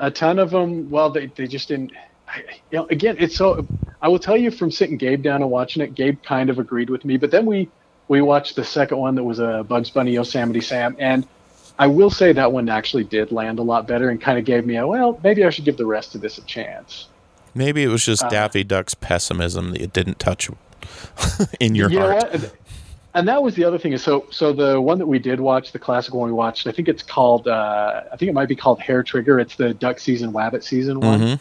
a 0.00 0.10
ton 0.10 0.38
of 0.40 0.50
them 0.50 0.90
well 0.90 1.08
they, 1.08 1.26
they 1.26 1.46
just 1.46 1.68
didn't 1.68 1.92
I, 2.26 2.42
you 2.70 2.78
know 2.78 2.86
again 2.90 3.16
it's 3.18 3.36
so 3.36 3.64
i 4.02 4.08
will 4.08 4.18
tell 4.18 4.36
you 4.36 4.50
from 4.50 4.70
sitting 4.72 4.96
gabe 4.96 5.22
down 5.22 5.40
and 5.40 5.50
watching 5.50 5.82
it 5.82 5.94
gabe 5.94 6.20
kind 6.24 6.50
of 6.50 6.58
agreed 6.58 6.90
with 6.90 7.04
me 7.04 7.16
but 7.16 7.30
then 7.30 7.46
we 7.46 7.68
we 8.08 8.20
watched 8.20 8.56
the 8.56 8.64
second 8.64 8.98
one 8.98 9.14
that 9.14 9.22
was 9.22 9.38
a 9.38 9.64
bugs 9.68 9.90
bunny 9.90 10.12
yosemite 10.12 10.60
sam 10.60 10.96
and 10.98 11.26
i 11.78 11.86
will 11.86 12.10
say 12.10 12.32
that 12.32 12.50
one 12.50 12.68
actually 12.68 13.04
did 13.04 13.30
land 13.30 13.60
a 13.60 13.62
lot 13.62 13.86
better 13.86 14.10
and 14.10 14.20
kind 14.20 14.36
of 14.36 14.44
gave 14.44 14.66
me 14.66 14.76
a 14.76 14.86
well 14.86 15.18
maybe 15.22 15.44
i 15.44 15.50
should 15.50 15.64
give 15.64 15.76
the 15.76 15.86
rest 15.86 16.16
of 16.16 16.20
this 16.20 16.38
a 16.38 16.42
chance 16.42 17.06
Maybe 17.54 17.82
it 17.82 17.88
was 17.88 18.04
just 18.04 18.24
uh, 18.24 18.28
Daffy 18.28 18.64
Duck's 18.64 18.94
pessimism 18.94 19.70
that 19.72 19.80
it 19.80 19.92
didn't 19.92 20.18
touch 20.18 20.50
in 21.60 21.74
your 21.74 21.90
you 21.90 21.98
know 21.98 22.10
heart. 22.10 22.22
what 22.24 22.34
and, 22.34 22.52
and 23.14 23.28
that 23.28 23.42
was 23.42 23.54
the 23.54 23.64
other 23.64 23.78
thing 23.78 23.92
is 23.92 24.02
so 24.02 24.26
so 24.30 24.52
the 24.52 24.80
one 24.80 24.98
that 24.98 25.06
we 25.06 25.18
did 25.18 25.40
watch 25.40 25.72
the 25.72 25.78
classic 25.78 26.12
one 26.12 26.26
we 26.28 26.32
watched 26.32 26.66
i 26.66 26.72
think 26.72 26.88
it's 26.88 27.02
called 27.02 27.46
uh, 27.48 28.02
i 28.12 28.16
think 28.16 28.28
it 28.28 28.34
might 28.34 28.48
be 28.48 28.56
called 28.56 28.80
Hare 28.80 29.02
Trigger 29.02 29.38
it's 29.38 29.54
the 29.56 29.72
duck 29.74 29.98
season 29.98 30.32
wabbit 30.32 30.62
season 30.62 31.00
one 31.00 31.20
Mhm. 31.20 31.40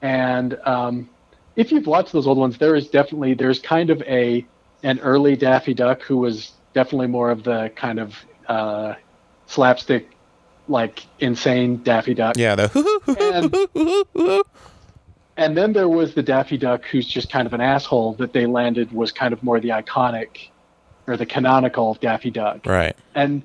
And 0.00 0.58
um, 0.64 1.08
if 1.54 1.70
you've 1.70 1.86
watched 1.86 2.12
those 2.12 2.26
old 2.26 2.38
ones, 2.38 2.58
there 2.58 2.74
is 2.74 2.88
definitely 2.88 3.34
there's 3.34 3.60
kind 3.60 3.90
of 3.90 4.02
a 4.02 4.44
an 4.82 4.98
early 4.98 5.36
Daffy 5.36 5.74
Duck 5.74 6.02
who 6.02 6.16
was 6.16 6.50
definitely 6.74 7.06
more 7.06 7.30
of 7.30 7.44
the 7.44 7.70
kind 7.76 8.00
of 8.00 8.16
uh, 8.48 8.94
slapstick, 9.46 10.10
like 10.66 11.04
insane 11.20 11.76
Daffy 11.84 12.14
Duck. 12.14 12.36
Yeah, 12.36 12.56
the 12.56 12.68
And 14.16 14.42
then 15.56 15.72
there 15.72 15.88
was 15.88 16.14
the 16.14 16.22
Daffy 16.22 16.58
Duck 16.58 16.84
who's 16.84 17.06
just 17.06 17.30
kind 17.30 17.46
of 17.46 17.54
an 17.54 17.60
asshole 17.60 18.14
that 18.14 18.32
they 18.32 18.46
landed 18.46 18.92
was 18.92 19.12
kind 19.12 19.32
of 19.32 19.42
more 19.42 19.60
the 19.60 19.70
iconic 19.70 20.48
or 21.06 21.16
the 21.16 21.26
canonical 21.26 21.94
Daffy 21.94 22.30
Duck. 22.30 22.66
right. 22.66 22.96
And 23.14 23.42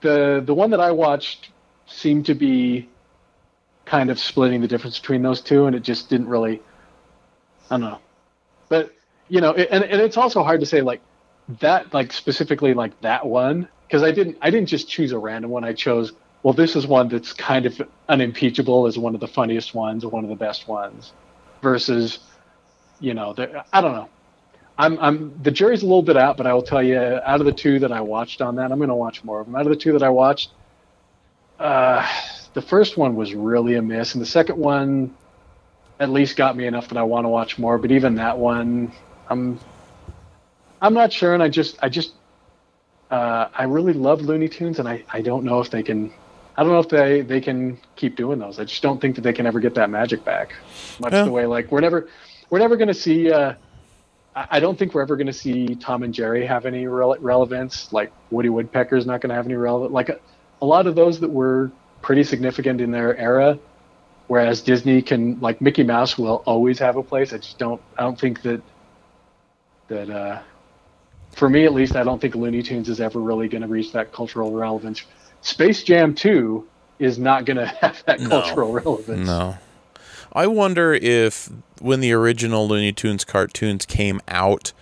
the 0.00 0.42
the 0.44 0.54
one 0.54 0.70
that 0.70 0.80
I 0.80 0.90
watched 0.90 1.50
seemed 1.86 2.26
to 2.26 2.34
be 2.34 2.88
kind 3.84 4.10
of 4.10 4.18
splitting 4.18 4.60
the 4.60 4.68
difference 4.68 4.98
between 4.98 5.22
those 5.22 5.40
two, 5.40 5.66
and 5.66 5.76
it 5.76 5.82
just 5.82 6.08
didn't 6.08 6.28
really. 6.28 6.60
I 7.70 7.74
don't 7.74 7.80
know, 7.80 7.98
but 8.68 8.92
you 9.28 9.40
know, 9.40 9.50
it, 9.50 9.68
and 9.70 9.84
and 9.84 10.00
it's 10.00 10.16
also 10.16 10.42
hard 10.42 10.60
to 10.60 10.66
say 10.66 10.82
like 10.82 11.00
that, 11.60 11.92
like 11.94 12.12
specifically 12.12 12.74
like 12.74 13.00
that 13.02 13.26
one, 13.26 13.68
because 13.86 14.02
I 14.02 14.10
didn't 14.10 14.38
I 14.40 14.50
didn't 14.50 14.68
just 14.68 14.88
choose 14.88 15.12
a 15.12 15.18
random 15.18 15.50
one. 15.50 15.64
I 15.64 15.72
chose 15.72 16.12
well, 16.42 16.52
this 16.52 16.76
is 16.76 16.86
one 16.86 17.08
that's 17.08 17.32
kind 17.32 17.66
of 17.66 17.80
unimpeachable 18.08 18.86
as 18.86 18.98
one 18.98 19.14
of 19.14 19.20
the 19.20 19.28
funniest 19.28 19.74
ones, 19.74 20.04
or 20.04 20.10
one 20.10 20.22
of 20.24 20.30
the 20.30 20.36
best 20.36 20.68
ones, 20.68 21.12
versus, 21.62 22.18
you 23.00 23.14
know, 23.14 23.34
I 23.72 23.80
don't 23.80 23.92
know. 23.92 24.08
I'm, 24.78 24.98
I'm 24.98 25.42
the 25.42 25.50
jury's 25.50 25.82
a 25.82 25.86
little 25.86 26.02
bit 26.02 26.16
out, 26.16 26.36
but 26.36 26.46
I 26.46 26.52
will 26.52 26.62
tell 26.62 26.82
you, 26.82 26.98
out 26.98 27.40
of 27.40 27.46
the 27.46 27.52
two 27.52 27.78
that 27.78 27.92
I 27.92 28.02
watched 28.02 28.42
on 28.42 28.56
that, 28.56 28.70
I'm 28.70 28.78
going 28.78 28.88
to 28.88 28.94
watch 28.94 29.24
more 29.24 29.40
of 29.40 29.46
them. 29.46 29.56
Out 29.56 29.62
of 29.62 29.70
the 29.70 29.76
two 29.76 29.92
that 29.92 30.02
I 30.02 30.10
watched, 30.10 30.50
uh, 31.58 32.06
the 32.52 32.60
first 32.62 32.96
one 32.96 33.16
was 33.16 33.34
really 33.34 33.76
a 33.76 33.82
miss, 33.82 34.14
and 34.14 34.22
the 34.22 34.26
second 34.26 34.58
one 34.58 35.14
at 35.98 36.10
least 36.10 36.36
got 36.36 36.56
me 36.56 36.66
enough 36.66 36.88
that 36.88 36.98
I 36.98 37.02
want 37.02 37.24
to 37.24 37.30
watch 37.30 37.58
more. 37.58 37.78
But 37.78 37.90
even 37.90 38.16
that 38.16 38.38
one, 38.38 38.92
I'm, 39.30 39.58
I'm 40.82 40.92
not 40.92 41.10
sure, 41.10 41.32
and 41.32 41.42
I 41.42 41.48
just, 41.48 41.78
I 41.82 41.88
just, 41.88 42.12
uh, 43.10 43.48
I 43.54 43.64
really 43.64 43.94
love 43.94 44.20
Looney 44.20 44.48
Tunes, 44.48 44.78
and 44.78 44.86
I, 44.86 45.04
I 45.08 45.22
don't 45.22 45.44
know 45.44 45.60
if 45.60 45.70
they 45.70 45.82
can. 45.82 46.12
I 46.56 46.62
don't 46.62 46.72
know 46.72 46.78
if 46.78 46.88
they, 46.88 47.20
they 47.20 47.40
can 47.40 47.78
keep 47.96 48.16
doing 48.16 48.38
those. 48.38 48.58
I 48.58 48.64
just 48.64 48.82
don't 48.82 49.00
think 49.00 49.14
that 49.16 49.20
they 49.22 49.32
can 49.32 49.46
ever 49.46 49.60
get 49.60 49.74
that 49.74 49.90
magic 49.90 50.24
back. 50.24 50.54
Much 51.00 51.12
Yeah. 51.12 51.24
the 51.24 51.30
way 51.30 51.46
like 51.46 51.70
we're 51.70 51.80
never 51.80 52.08
we're 52.48 52.58
never 52.60 52.76
going 52.76 52.88
to 52.88 52.94
see 52.94 53.30
uh, 53.30 53.54
I 54.34 54.60
don't 54.60 54.78
think 54.78 54.94
we're 54.94 55.02
ever 55.02 55.16
going 55.16 55.28
to 55.28 55.32
see 55.32 55.74
Tom 55.76 56.02
and 56.02 56.12
Jerry 56.12 56.44
have 56.44 56.66
any 56.66 56.84
rele- 56.84 57.16
relevance. 57.20 57.90
Like 57.92 58.12
Woody 58.30 58.50
Woodpecker's 58.50 59.06
not 59.06 59.20
going 59.22 59.30
to 59.30 59.34
have 59.34 59.46
any 59.46 59.54
relevance. 59.54 59.92
Like 59.92 60.10
a, 60.10 60.18
a 60.60 60.66
lot 60.66 60.86
of 60.86 60.94
those 60.94 61.20
that 61.20 61.30
were 61.30 61.70
pretty 62.02 62.22
significant 62.22 62.80
in 62.82 62.90
their 62.90 63.16
era, 63.16 63.58
whereas 64.26 64.60
Disney 64.60 65.00
can, 65.00 65.40
like 65.40 65.62
Mickey 65.62 65.82
Mouse, 65.82 66.18
will 66.18 66.42
always 66.44 66.78
have 66.80 66.96
a 66.96 67.02
place. 67.02 67.32
I 67.32 67.38
just 67.38 67.58
don't. 67.58 67.80
I 67.96 68.02
don't 68.02 68.20
think 68.20 68.42
that 68.42 68.60
that 69.88 70.10
uh, 70.10 70.42
for 71.32 71.48
me 71.48 71.64
at 71.64 71.72
least, 71.72 71.96
I 71.96 72.04
don't 72.04 72.20
think 72.20 72.34
Looney 72.34 72.62
Tunes 72.62 72.88
is 72.90 73.00
ever 73.00 73.20
really 73.20 73.48
going 73.48 73.62
to 73.62 73.68
reach 73.68 73.92
that 73.92 74.12
cultural 74.12 74.52
relevance. 74.52 75.02
Space 75.46 75.84
Jam 75.84 76.12
2 76.14 76.66
is 76.98 77.18
not 77.18 77.44
going 77.44 77.56
to 77.58 77.66
have 77.66 78.02
that 78.06 78.20
No. 78.20 78.28
cultural 78.28 78.72
relevance. 78.72 79.26
No. 79.26 79.58
I 80.32 80.46
wonder 80.48 80.92
if 80.92 81.48
when 81.80 82.00
the 82.00 82.12
original 82.12 82.66
Looney 82.68 82.92
Tunes 82.92 83.24
cartoons 83.24 83.86
came 83.86 84.20
out, 84.28 84.72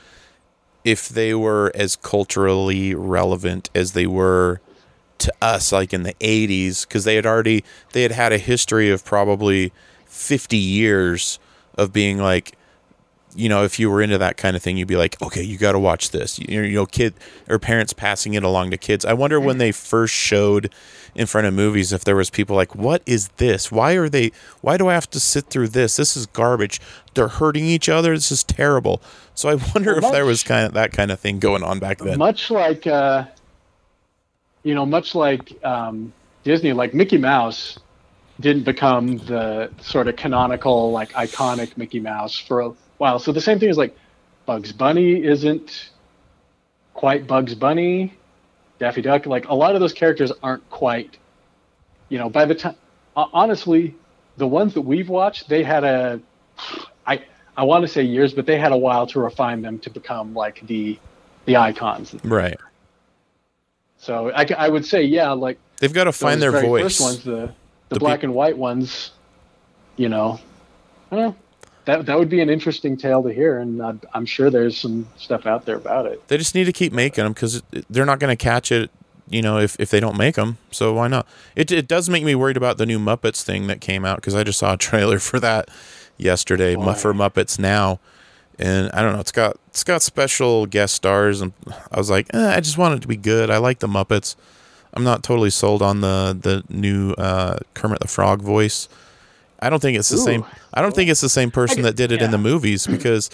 if 0.85 1.09
they 1.09 1.35
were 1.35 1.71
as 1.75 1.97
culturally 1.97 2.95
relevant 2.95 3.69
as 3.75 3.93
they 3.93 4.07
were 4.07 4.61
to 5.19 5.33
us, 5.41 5.71
like 5.71 5.93
in 5.93 6.03
the 6.03 6.15
'80s, 6.15 6.87
because 6.89 7.05
they 7.05 7.15
had 7.15 7.25
already 7.27 7.63
they 7.93 8.03
had 8.03 8.13
had 8.13 8.33
a 8.33 8.39
history 8.39 8.91
of 8.91 9.05
probably 9.05 9.73
50 10.07 10.57
years 10.57 11.39
of 11.77 11.93
being 11.93 12.19
like, 12.19 12.57
you 13.35 13.49
know, 13.49 13.65
if 13.65 13.79
you 13.79 13.91
were 13.91 14.01
into 14.01 14.19
that 14.19 14.37
kind 14.37 14.57
of 14.57 14.63
thing, 14.63 14.77
you'd 14.77 14.89
be 14.89 14.97
like, 14.97 15.21
okay, 15.21 15.43
you 15.43 15.59
got 15.59 15.73
to 15.73 15.79
watch 15.79 16.11
this. 16.11 16.39
You, 16.39 16.63
you 16.63 16.75
know, 16.75 16.87
kid 16.87 17.15
or 17.49 17.59
parents 17.59 17.93
passing 17.93 18.35
it 18.35 18.43
along 18.45 18.71
to 18.71 18.77
kids. 18.77 19.05
I 19.05 19.13
wonder 19.13 19.41
when 19.41 19.59
they 19.59 19.73
first 19.73 20.15
showed 20.15 20.73
in 21.15 21.27
front 21.27 21.47
of 21.47 21.55
movies 21.55 21.93
if 21.93 22.05
there 22.05 22.17
was 22.17 22.31
people 22.31 22.57
like, 22.57 22.75
what 22.75 23.03
is 23.07 23.29
this? 23.37 23.71
Why 23.73 23.93
are 23.93 24.09
they? 24.09 24.33
Why 24.61 24.77
do 24.77 24.89
I 24.89 24.95
have 24.95 25.11
to 25.11 25.21
sit 25.21 25.47
through 25.47 25.69
this? 25.69 25.97
This 25.97 26.17
is 26.17 26.27
garbage. 26.27 26.81
They're 27.15 27.29
hurting 27.29 27.65
each 27.65 27.89
other. 27.89 28.15
This 28.15 28.31
is 28.33 28.45
terrible. 28.45 29.03
So 29.35 29.49
I 29.49 29.55
wonder 29.75 29.95
Well, 29.95 30.07
if 30.07 30.13
there 30.13 30.25
was 30.27 30.43
kind 30.43 30.67
of 30.67 30.73
that 30.75 30.93
kind 30.93 31.11
of 31.11 31.21
thing 31.21 31.39
going 31.39 31.63
on 31.63 31.79
back 31.79 31.99
then. 31.99 32.19
much 32.19 32.51
like 32.51 32.87
uh, 32.87 33.25
you 34.63 34.75
know 34.75 34.87
much 34.87 35.15
like 35.15 35.53
um, 35.65 36.13
disney 36.45 36.73
like 36.73 36.95
mickey 36.95 37.19
mouse 37.19 37.79
didn't 38.41 38.65
become 38.65 39.19
the 39.19 39.71
sort 39.81 40.09
of 40.09 40.17
canonical 40.17 40.91
like 40.91 41.13
iconic 41.13 41.77
mickey 41.77 42.01
mouse 42.01 42.37
for 42.39 42.61
a 42.61 42.73
while 42.99 43.19
so 43.19 43.33
the 43.33 43.41
same 43.41 43.59
thing 43.59 43.69
is 43.69 43.77
like 43.77 43.97
bugs 44.47 44.73
bunny 44.73 45.23
isn't 45.23 45.91
quite 46.95 47.27
bugs 47.27 47.55
bunny 47.55 48.15
daffy 48.79 49.03
duck 49.03 49.27
like 49.27 49.49
a 49.49 49.55
lot 49.55 49.75
of 49.75 49.81
those 49.81 49.93
characters 49.93 50.33
aren't 50.43 50.69
quite 50.71 51.17
you 52.09 52.19
know 52.19 52.29
by 52.29 52.45
the 52.45 52.55
time 52.55 52.75
honestly 53.17 53.95
the 54.37 54.47
ones 54.47 54.75
that 54.75 54.83
we've 54.83 55.09
watched 55.09 55.49
they 55.49 55.63
had 55.63 55.85
a 55.85 56.21
i 57.07 57.23
i 57.57 57.63
want 57.63 57.83
to 57.83 57.89
say 57.89 58.03
years 58.03 58.33
but 58.33 58.47
they 58.47 58.59
had 58.59 58.73
a 58.73 58.77
while 58.77 59.07
to 59.07 59.21
refine 59.21 59.63
them 59.63 59.79
to 59.79 59.91
become 59.91 60.35
like 60.35 60.65
the 60.67 60.99
the 61.47 61.57
icons 61.57 62.15
Right. 62.25 62.59
so 63.99 64.31
I, 64.33 64.47
I 64.57 64.69
would 64.69 64.87
say, 64.87 65.03
yeah, 65.03 65.33
like 65.33 65.59
They've 65.79 65.93
got 65.93 66.05
to 66.05 66.13
find 66.13 66.41
their 66.41 66.53
voice. 66.53 66.83
First 66.83 67.01
ones, 67.01 67.25
the 67.25 67.53
the, 67.89 67.97
The 67.97 67.99
black 67.99 68.23
and 68.23 68.33
white 68.35 68.57
ones, 68.57 69.11
you 69.97 70.09
know, 70.09 70.41
I 71.11 71.17
don't 71.17 71.25
know. 71.31 71.37
That 71.85 72.07
that 72.07 72.19
would 72.19 72.31
be 72.31 72.41
an 72.41 72.49
interesting 72.49 72.97
tale 72.97 73.23
to 73.23 73.33
hear, 73.33 73.59
and 73.59 73.83
i 73.83 73.95
I'm 74.15 74.27
sure 74.27 74.51
there's 74.51 74.77
some 74.77 75.07
stuff 75.17 75.47
out 75.47 75.67
there 75.67 75.77
about 75.77 76.07
it. 76.07 76.27
They 76.29 76.39
just 76.39 76.55
need 76.55 76.65
to 76.65 76.73
keep 76.73 76.93
making 76.93 77.25
them 77.25 77.33
because 77.33 77.63
they're 77.91 78.07
not 78.07 78.19
going 78.21 78.35
to 78.35 78.43
catch 78.43 78.73
it 78.73 78.91
you 79.29 79.43
know, 79.43 79.59
if, 79.59 79.79
if 79.81 79.91
they 79.91 80.01
don't 80.01 80.17
make 80.17 80.35
them. 80.35 80.59
So 80.71 80.93
why 80.95 81.09
not? 81.09 81.27
It, 81.57 81.71
it 81.73 81.89
does 81.89 82.09
make 82.09 82.25
me 82.25 82.35
worried 82.35 82.57
about 82.57 82.79
the 82.79 82.87
new 82.87 82.99
Muppets 82.99 83.43
thing 83.43 83.67
that 83.69 83.81
came 83.81 84.05
out 84.05 84.17
because 84.17 84.35
I 84.35 84.45
just 84.45 84.59
saw 84.59 84.75
a 84.75 84.77
trailer 84.79 85.19
for 85.19 85.41
that 85.41 85.71
yesterday 86.17 86.75
Boy. 86.75 86.95
for 86.95 87.13
Muppets 87.13 87.59
Now. 87.59 88.01
And 88.59 88.91
I 88.93 89.03
don't 89.03 89.15
know, 89.15 89.21
it's 89.21 89.33
got 89.33 89.57
it's 89.67 89.83
got 89.83 90.01
special 90.01 90.67
guest 90.67 90.95
stars, 90.95 91.41
and 91.41 91.53
I 91.91 91.99
was 91.99 92.09
like, 92.09 92.33
eh, 92.33 92.55
I 92.55 92.61
just 92.61 92.79
want 92.79 92.95
it 92.95 93.03
to 93.03 93.09
be 93.09 93.17
good. 93.17 93.51
I 93.51 93.57
like 93.57 93.81
the 93.81 93.89
Muppets. 93.89 94.37
I'm 94.93 95.03
not 95.03 95.25
totally 95.25 95.51
sold 95.51 95.83
on 95.83 96.03
the 96.03 96.39
the 96.41 96.63
new 96.73 97.15
uh, 97.15 97.59
Kermit 97.75 97.99
the 97.99 98.07
Frog 98.07 98.43
voice. 98.43 98.89
I 99.61 99.71
don't 99.71 99.81
think 99.81 99.99
it's 99.99 100.09
the 100.09 100.17
Ooh. 100.17 100.25
same. 100.25 100.45
I 100.73 100.83
don't 100.83 100.95
think 100.95 101.11
it's 101.11 101.21
the 101.21 101.29
same 101.29 101.51
person 101.51 101.83
that 101.83 101.97
did 101.97 102.13
it 102.13 102.23
in 102.23 102.31
the 102.31 102.39
movies 102.39 102.87
because 102.87 103.31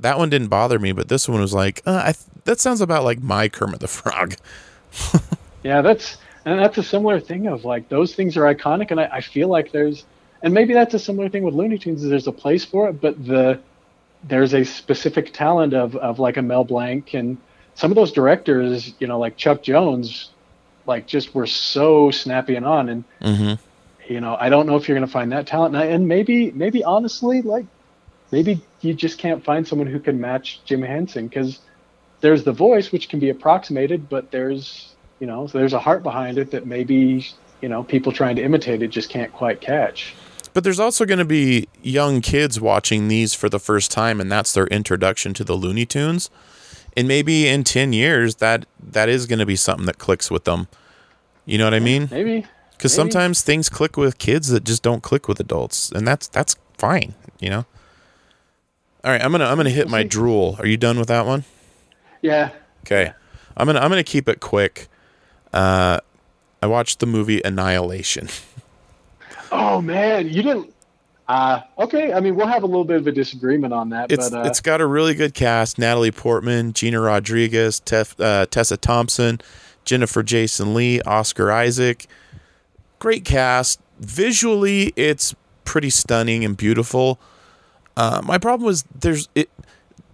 that 0.00 0.18
one 0.18 0.30
didn't 0.30 0.48
bother 0.48 0.78
me, 0.78 0.92
but 0.92 1.08
this 1.08 1.28
one 1.28 1.40
was 1.40 1.52
like, 1.54 1.82
uh, 1.86 2.02
I 2.04 2.12
th- 2.12 2.26
that 2.44 2.60
sounds 2.60 2.80
about 2.80 3.04
like 3.04 3.22
my 3.22 3.48
Kermit 3.48 3.80
the 3.80 3.88
Frog. 3.88 4.34
Yeah, 5.64 5.80
that's 5.80 6.18
and 6.44 6.60
that's 6.60 6.76
a 6.78 6.82
similar 6.82 7.18
thing 7.18 7.46
of 7.46 7.64
like 7.64 7.88
those 7.88 8.14
things 8.14 8.36
are 8.36 8.54
iconic, 8.54 8.90
and 8.90 9.00
I, 9.00 9.08
I 9.10 9.20
feel 9.22 9.48
like 9.48 9.72
there's 9.72 10.04
and 10.42 10.52
maybe 10.52 10.74
that's 10.74 10.92
a 10.92 10.98
similar 10.98 11.28
thing 11.30 11.42
with 11.42 11.54
Looney 11.54 11.78
Tunes. 11.78 12.04
Is 12.04 12.10
there's 12.10 12.26
a 12.26 12.32
place 12.32 12.64
for 12.64 12.88
it, 12.90 13.00
but 13.00 13.24
the 13.24 13.58
there's 14.24 14.54
a 14.54 14.62
specific 14.62 15.32
talent 15.32 15.72
of 15.72 15.96
of 15.96 16.18
like 16.18 16.36
a 16.36 16.42
Mel 16.42 16.64
Blanc 16.64 17.14
and 17.14 17.38
some 17.74 17.90
of 17.90 17.96
those 17.96 18.12
directors, 18.12 18.92
you 19.00 19.06
know, 19.06 19.18
like 19.18 19.36
Chuck 19.36 19.62
Jones, 19.62 20.30
like 20.86 21.06
just 21.06 21.34
were 21.34 21.46
so 21.46 22.10
snappy 22.10 22.54
and 22.56 22.66
on, 22.66 22.88
and 22.90 23.04
Mm-hmm. 23.22 23.54
You 24.08 24.20
know, 24.20 24.36
I 24.38 24.48
don't 24.48 24.66
know 24.66 24.76
if 24.76 24.88
you're 24.88 24.96
going 24.96 25.06
to 25.06 25.12
find 25.12 25.32
that 25.32 25.46
talent, 25.46 25.74
and, 25.74 25.82
I, 25.82 25.86
and 25.86 26.08
maybe 26.08 26.50
maybe 26.52 26.84
honestly, 26.84 27.42
like 27.42 27.66
maybe 28.30 28.60
you 28.80 28.94
just 28.94 29.18
can't 29.18 29.44
find 29.44 29.66
someone 29.66 29.88
who 29.88 30.00
can 30.00 30.20
match 30.20 30.60
Jim 30.64 30.82
Henson 30.82 31.28
because 31.28 31.60
there's 32.20 32.44
the 32.44 32.52
voice 32.52 32.92
which 32.92 33.08
can 33.08 33.18
be 33.18 33.30
approximated, 33.30 34.08
but 34.08 34.30
there's 34.30 34.94
you 35.20 35.26
know, 35.26 35.46
so 35.46 35.58
there's 35.58 35.72
a 35.72 35.78
heart 35.78 36.02
behind 36.02 36.38
it 36.38 36.50
that 36.50 36.66
maybe 36.66 37.26
you 37.60 37.68
know 37.68 37.84
people 37.84 38.12
trying 38.12 38.36
to 38.36 38.42
imitate 38.42 38.82
it 38.82 38.88
just 38.88 39.10
can't 39.10 39.32
quite 39.32 39.60
catch. 39.60 40.14
But 40.52 40.62
there's 40.62 40.80
also 40.80 41.04
going 41.04 41.18
to 41.18 41.24
be 41.24 41.68
young 41.82 42.20
kids 42.20 42.60
watching 42.60 43.08
these 43.08 43.34
for 43.34 43.48
the 43.48 43.58
first 43.58 43.90
time, 43.90 44.20
and 44.20 44.30
that's 44.30 44.52
their 44.52 44.68
introduction 44.68 45.34
to 45.34 45.44
the 45.44 45.54
Looney 45.54 45.84
Tunes. 45.84 46.30
And 46.96 47.08
maybe 47.08 47.48
in 47.48 47.64
ten 47.64 47.92
years, 47.92 48.36
that 48.36 48.66
that 48.80 49.08
is 49.08 49.26
going 49.26 49.40
to 49.40 49.46
be 49.46 49.56
something 49.56 49.86
that 49.86 49.98
clicks 49.98 50.30
with 50.30 50.44
them. 50.44 50.68
You 51.44 51.58
know 51.58 51.64
what 51.64 51.74
I 51.74 51.80
mean? 51.80 52.08
Maybe 52.10 52.46
Because 52.76 52.92
sometimes 52.92 53.42
things 53.42 53.68
click 53.68 53.96
with 53.96 54.18
kids 54.18 54.48
that 54.48 54.64
just 54.64 54.82
don't 54.82 55.02
click 55.02 55.26
with 55.28 55.40
adults, 55.40 55.90
and 55.90 56.06
that's 56.06 56.28
that's 56.28 56.56
fine. 56.76 57.14
You 57.40 57.50
know. 57.50 57.66
All 59.04 59.10
right, 59.10 59.22
I'm 59.22 59.32
gonna 59.32 59.46
I'm 59.46 59.56
gonna 59.56 59.70
hit 59.70 59.88
my 59.88 60.02
drool. 60.02 60.56
Are 60.58 60.66
you 60.66 60.76
done 60.76 60.98
with 60.98 61.08
that 61.08 61.26
one? 61.26 61.44
yeah. 62.22 62.50
Okay, 62.86 63.12
I'm 63.56 63.66
gonna 63.66 63.80
I'm 63.80 63.88
gonna 63.90 64.02
keep 64.04 64.28
it 64.28 64.40
quick. 64.40 64.88
Uh, 65.52 66.00
I 66.62 66.66
watched 66.66 67.00
the 67.00 67.06
movie 67.06 67.40
Annihilation. 67.44 68.28
Oh 69.52 69.80
man, 69.80 70.26
you 70.28 70.42
didn't. 70.42 70.74
Uh, 71.28 71.60
okay, 71.78 72.12
I 72.12 72.18
mean 72.18 72.34
we'll 72.34 72.48
have 72.48 72.64
a 72.64 72.66
little 72.66 72.84
bit 72.84 72.96
of 72.96 73.06
a 73.06 73.12
disagreement 73.12 73.72
on 73.72 73.90
that, 73.90 74.10
It's 74.10 74.30
but 74.30 74.38
uh, 74.40 74.48
it's 74.48 74.60
got 74.60 74.80
a 74.80 74.86
really 74.86 75.14
good 75.14 75.32
cast: 75.32 75.78
Natalie 75.78 76.10
Portman, 76.10 76.72
Gina 76.72 77.00
Rodriguez, 77.00 77.80
Tef, 77.80 78.18
uh, 78.18 78.46
Tessa 78.46 78.76
Thompson, 78.76 79.40
Jennifer 79.84 80.24
Jason 80.24 80.74
Lee, 80.74 81.00
Oscar 81.02 81.52
Isaac. 81.52 82.06
Great 82.98 83.24
cast. 83.24 83.80
Visually, 84.00 84.92
it's 84.96 85.34
pretty 85.64 85.90
stunning 85.90 86.44
and 86.44 86.56
beautiful. 86.56 87.18
Uh, 87.96 88.20
my 88.24 88.38
problem 88.38 88.66
was 88.66 88.84
there's 88.94 89.28
it. 89.34 89.50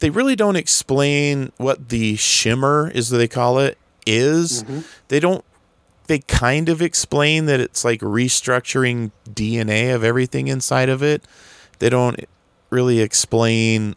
They 0.01 0.11
really 0.11 0.37
don't 0.37 0.57
explain 0.57 1.53
what 1.57 1.89
the 1.91 2.17
shimmer 2.17 2.91
is. 2.95 3.11
That 3.11 3.19
they 3.19 3.29
call 3.29 3.59
it 3.59 3.79
is. 4.07 4.65
They 5.09 5.21
don't. 5.21 5.45
They 6.07 6.19
kind 6.21 6.69
of 6.69 6.83
explain 6.83 7.47
that 7.47 7.61
it's 7.61 7.85
like 7.85 8.01
restructuring 8.01 9.13
DNA 9.29 9.95
of 9.95 10.03
everything 10.03 10.49
inside 10.49 10.89
of 10.89 11.03
it. 11.03 11.25
They 11.79 11.89
don't 11.89 12.19
really 12.71 13.01
explain 13.01 13.95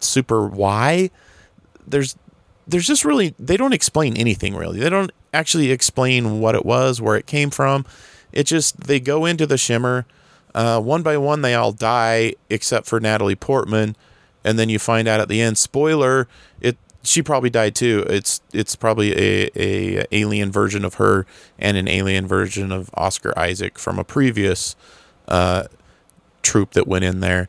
super 0.00 0.46
why 0.46 1.10
there's 1.86 2.16
there's 2.66 2.86
just 2.86 3.04
really 3.04 3.34
they 3.38 3.56
don't 3.56 3.72
explain 3.72 4.16
anything 4.16 4.54
really. 4.54 4.78
They 4.78 4.90
don't 4.90 5.12
actually 5.32 5.70
explain 5.70 6.40
what 6.40 6.54
it 6.54 6.64
was 6.64 7.00
where 7.00 7.16
it 7.16 7.26
came 7.26 7.50
from. 7.50 7.84
It 8.32 8.44
just 8.44 8.80
they 8.80 9.00
go 9.00 9.24
into 9.24 9.46
the 9.46 9.58
shimmer. 9.58 10.06
Uh, 10.54 10.80
one 10.80 11.02
by 11.02 11.16
one 11.16 11.42
they 11.42 11.54
all 11.54 11.72
die 11.72 12.34
except 12.50 12.86
for 12.86 13.00
natalie 13.00 13.36
portman. 13.36 13.96
And 14.44 14.58
then 14.58 14.68
you 14.68 14.78
find 14.78 15.08
out 15.08 15.20
at 15.20 15.28
the 15.28 15.40
end 15.40 15.58
spoiler 15.58 16.28
it 16.60 16.76
she 17.04 17.20
probably 17.20 17.50
died 17.50 17.74
too. 17.74 18.04
It's 18.08 18.40
it's 18.52 18.76
probably 18.76 19.12
a, 19.12 19.50
a 19.56 20.06
alien 20.12 20.52
version 20.52 20.84
of 20.84 20.94
her 20.94 21.26
and 21.58 21.76
an 21.76 21.88
alien 21.88 22.26
version 22.26 22.70
of 22.70 22.90
oscar 22.94 23.36
isaac 23.38 23.78
from 23.78 23.98
a 23.98 24.04
previous 24.04 24.76
uh, 25.28 25.64
troop 26.42 26.72
that 26.72 26.86
went 26.86 27.04
in 27.04 27.20
there 27.20 27.48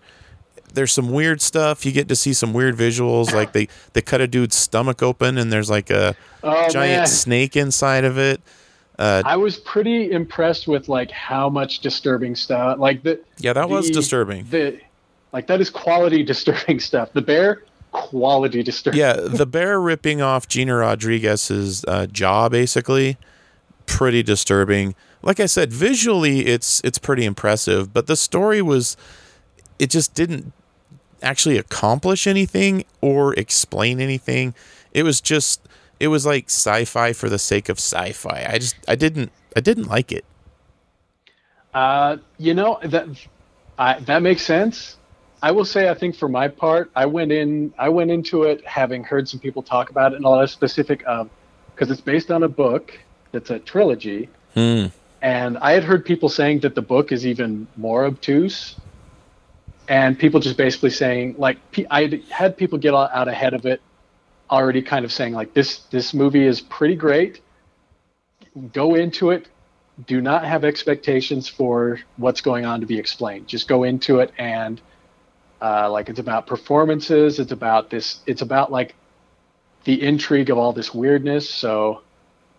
there's 0.74 0.92
some 0.92 1.12
weird 1.12 1.42
stuff. 1.42 1.86
You 1.86 1.92
get 1.92 2.08
to 2.10 2.16
see 2.16 2.34
some 2.34 2.54
weird 2.54 2.76
visuals, 2.76 3.34
like 3.34 3.54
they 3.54 3.68
they 3.94 4.02
cut 4.02 4.22
a 4.22 4.28
dude's 4.28 4.56
stomach 4.56 5.02
open, 5.02 5.38
and 5.38 5.52
there's 5.52 5.70
like 5.70 5.90
a 5.90 6.16
oh, 6.44 6.70
giant 6.70 7.02
man. 7.02 7.08
snake 7.08 7.56
inside 7.56 8.04
of 8.04 8.18
it. 8.18 8.42
Uh, 9.00 9.24
I 9.26 9.38
was 9.38 9.58
pretty 9.58 10.12
impressed 10.12 10.68
with 10.68 10.88
like 10.88 11.10
how 11.10 11.50
much 11.50 11.80
disturbing 11.80 12.36
stuff. 12.36 12.78
Like 12.80 13.04
the 13.04 13.20
yeah, 13.40 13.54
that 13.54 13.70
was 13.70 13.90
disturbing. 13.90 14.46
The 14.50 14.80
like 15.32 15.48
that 15.48 15.60
is 15.62 15.70
quality 15.70 16.24
disturbing 16.34 16.80
stuff. 16.80 17.12
The 17.14 17.22
bear 17.22 17.64
quality 17.92 18.62
disturbing. 18.62 19.00
Yeah, 19.00 19.14
the 19.20 19.46
bear 19.46 19.80
ripping 19.80 20.22
off 20.22 20.48
Gina 20.48 20.76
Rodriguez's 20.76 21.84
uh, 21.86 22.06
jaw, 22.08 22.50
basically, 22.50 23.18
pretty 23.86 24.22
disturbing. 24.22 24.96
Like 25.22 25.40
I 25.40 25.48
said, 25.48 25.72
visually 25.72 26.46
it's 26.46 26.82
it's 26.84 27.00
pretty 27.00 27.26
impressive, 27.26 27.94
but 27.94 28.08
the 28.08 28.16
story 28.16 28.62
was, 28.62 28.96
it 29.80 29.90
just 29.90 30.14
didn't 30.14 30.54
actually 31.24 31.58
accomplish 31.58 32.28
anything 32.28 32.86
or 33.02 33.34
explain 33.36 34.00
anything. 34.00 34.54
It 34.92 35.04
was 35.04 35.22
just 35.22 35.62
it 36.00 36.08
was 36.10 36.26
like 36.26 36.46
sci-fi 36.46 37.14
for 37.14 37.30
the 37.30 37.40
sake 37.40 37.70
of 37.70 37.78
sci-fi. 37.78 38.46
I 38.50 38.58
just 38.60 38.76
I 38.88 38.96
didn't 38.96 39.32
I 39.56 39.62
didn't 39.62 39.88
like 39.88 40.12
it. 40.12 40.26
Uh, 41.74 42.18
you 42.38 42.54
know 42.54 42.80
that 42.84 43.08
I, 43.80 44.00
that 44.02 44.22
makes 44.22 44.44
sense. 44.44 44.98
I 45.42 45.52
will 45.52 45.66
say, 45.66 45.90
I 45.90 45.94
think 45.94 46.16
for 46.16 46.30
my 46.30 46.48
part, 46.48 46.90
I 46.96 47.06
went 47.06 47.32
in, 47.32 47.74
I 47.78 47.90
went 47.90 48.12
into 48.12 48.44
it 48.44 48.66
having 48.66 49.04
heard 49.04 49.28
some 49.28 49.42
people 49.42 49.62
talk 49.62 49.90
about 49.90 50.14
it 50.14 50.16
and 50.16 50.26
a 50.26 50.30
lot 50.30 50.42
of 50.42 50.50
specific, 50.50 51.00
because 51.00 51.92
it's 51.92 52.00
based 52.00 52.32
on 52.32 52.44
a 52.44 52.48
book 52.48 52.98
that's 53.34 53.50
a 53.50 53.60
trilogy, 53.60 54.30
Hmm. 54.54 54.86
and 55.22 55.58
I 55.58 55.72
had 55.74 55.84
heard 55.84 56.06
people 56.06 56.30
saying 56.30 56.60
that 56.60 56.76
the 56.76 56.82
book 56.82 57.12
is 57.12 57.26
even 57.28 57.68
more 57.76 58.06
obtuse, 58.06 58.76
and 59.88 60.18
people 60.18 60.40
just 60.40 60.58
basically 60.58 60.90
saying 60.90 61.36
like 61.38 61.58
I 61.92 62.22
had 62.30 62.58
people 62.58 62.78
get 62.78 62.94
out 62.94 63.28
ahead 63.28 63.54
of 63.54 63.66
it, 63.66 63.82
already 64.50 64.82
kind 64.82 65.06
of 65.06 65.12
saying 65.12 65.34
like 65.34 65.54
this 65.54 65.80
this 65.92 66.14
movie 66.14 66.46
is 66.46 66.62
pretty 66.62 66.96
great. 66.96 67.42
Go 68.72 68.96
into 68.96 69.32
it 69.32 69.48
do 70.06 70.22
not 70.22 70.46
have 70.46 70.64
expectations 70.64 71.48
for 71.48 72.00
what's 72.18 72.42
going 72.42 72.66
on 72.66 72.82
to 72.82 72.86
be 72.86 72.98
explained. 72.98 73.48
Just 73.48 73.68
go 73.68 73.84
into 73.84 74.20
it 74.20 74.32
and 74.38 74.82
uh, 75.62 75.90
like 75.90 76.10
it's 76.10 76.20
about 76.20 76.48
performances. 76.48 77.40
It's 77.40 77.52
about 77.52 77.90
this. 77.90 78.20
It's 78.26 78.42
about 78.42 78.72
like 78.72 78.96
the 79.84 80.02
intrigue 80.02 80.50
of 80.50 80.58
all 80.58 80.74
this 80.74 80.94
weirdness. 80.94 81.50
So, 81.50 82.02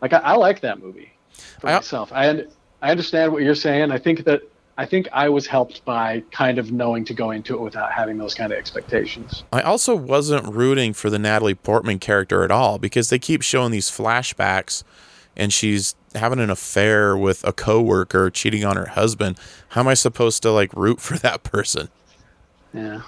like 0.01 0.13
I, 0.13 0.19
I 0.19 0.33
like 0.37 0.61
that 0.61 0.81
movie 0.81 1.13
for 1.61 1.69
I- 1.69 1.75
myself. 1.75 2.13
I 2.13 2.45
I 2.81 2.91
understand 2.91 3.33
what 3.33 3.43
you're 3.43 3.55
saying. 3.55 3.91
I 3.91 3.99
think 3.99 4.25
that 4.25 4.43
I 4.77 4.87
think 4.87 5.09
I 5.13 5.29
was 5.29 5.47
helped 5.47 5.85
by 5.85 6.25
kind 6.33 6.59
of 6.59 6.73
knowing 6.73 7.05
to 7.05 7.15
go 7.15 7.31
into 7.31 7.55
it 7.55 7.61
without 7.61 7.93
having 7.93 8.19
those 8.19 8.35
kind 8.35 8.53
of 8.53 8.59
expectations. 8.59 9.45
I 9.53 9.61
also 9.61 9.95
wasn't 9.95 10.53
rooting 10.53 10.93
for 10.93 11.11
the 11.11 11.19
Natalie 11.19 11.55
Portman 11.55 12.01
character 12.01 12.43
at 12.43 12.51
all 12.51 12.79
because 12.79 13.09
they 13.09 13.21
keep 13.21 13.43
showing 13.43 13.71
these 13.71 13.89
flashbacks 13.89 14.83
and 15.37 15.53
she's 15.53 15.95
having 16.15 16.41
an 16.41 16.51
affair 16.51 17.17
with 17.17 17.45
a 17.47 17.53
coworker 17.53 18.31
cheating 18.31 18.65
on 18.65 18.77
her 18.77 18.87
husband. 18.87 19.39
How 19.71 19.81
am 19.81 19.89
I 19.89 19.95
supposed 19.95 20.43
to 20.43 20.51
like 20.51 20.73
root 20.75 21.01
for 21.01 21.17
that 21.19 21.45
person? 21.45 21.89
Yeah. 22.73 23.03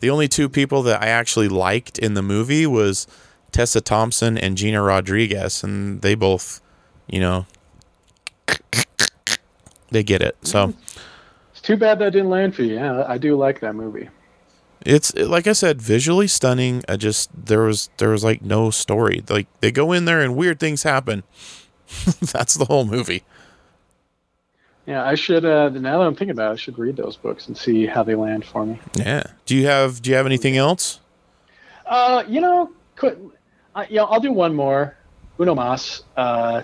The 0.00 0.10
only 0.10 0.28
two 0.28 0.48
people 0.48 0.82
that 0.84 1.02
I 1.02 1.08
actually 1.08 1.48
liked 1.48 1.98
in 1.98 2.14
the 2.14 2.22
movie 2.22 2.66
was 2.66 3.08
Tessa 3.50 3.80
Thompson 3.80 4.38
and 4.38 4.56
Gina 4.56 4.80
Rodriguez 4.80 5.64
and 5.64 6.00
they 6.02 6.14
both, 6.14 6.60
you 7.08 7.18
know, 7.18 7.46
they 9.90 10.02
get 10.02 10.22
it. 10.22 10.36
So 10.42 10.74
It's 11.52 11.60
too 11.60 11.76
bad 11.76 11.98
that 11.98 12.12
didn't 12.12 12.30
land 12.30 12.54
for 12.54 12.62
you. 12.62 12.74
Yeah, 12.74 13.04
I 13.06 13.18
do 13.18 13.36
like 13.36 13.60
that 13.60 13.74
movie. 13.74 14.08
It's 14.86 15.14
like 15.14 15.46
I 15.46 15.52
said, 15.52 15.82
visually 15.82 16.28
stunning. 16.28 16.84
I 16.88 16.96
just 16.96 17.30
there 17.34 17.62
was 17.62 17.90
there 17.96 18.10
was 18.10 18.22
like 18.22 18.42
no 18.42 18.70
story. 18.70 19.24
Like 19.28 19.48
they 19.60 19.72
go 19.72 19.92
in 19.92 20.04
there 20.04 20.20
and 20.20 20.36
weird 20.36 20.60
things 20.60 20.82
happen. 20.84 21.24
That's 22.20 22.54
the 22.54 22.64
whole 22.66 22.84
movie. 22.84 23.24
Yeah, 24.86 25.04
I 25.04 25.16
should. 25.16 25.44
Uh, 25.44 25.68
now 25.68 25.98
that 25.98 26.06
I'm 26.06 26.14
thinking 26.14 26.30
about 26.30 26.50
it, 26.50 26.54
I 26.54 26.56
should 26.56 26.78
read 26.78 26.96
those 26.96 27.16
books 27.16 27.48
and 27.48 27.56
see 27.56 27.86
how 27.86 28.02
they 28.02 28.14
land 28.14 28.46
for 28.46 28.64
me. 28.64 28.80
Yeah. 28.94 29.24
Do 29.44 29.54
you 29.54 29.66
have 29.66 30.00
Do 30.00 30.10
you 30.10 30.16
have 30.16 30.24
anything 30.26 30.56
else? 30.56 31.00
Uh, 31.84 32.22
you 32.26 32.40
know, 32.40 32.70
could, 32.96 33.30
I, 33.74 33.86
you 33.86 33.96
know, 33.96 34.04
I'll 34.04 34.20
do 34.20 34.32
one 34.32 34.54
more. 34.54 34.96
Uno 35.38 35.54
Mas. 35.54 36.04
Uh, 36.16 36.62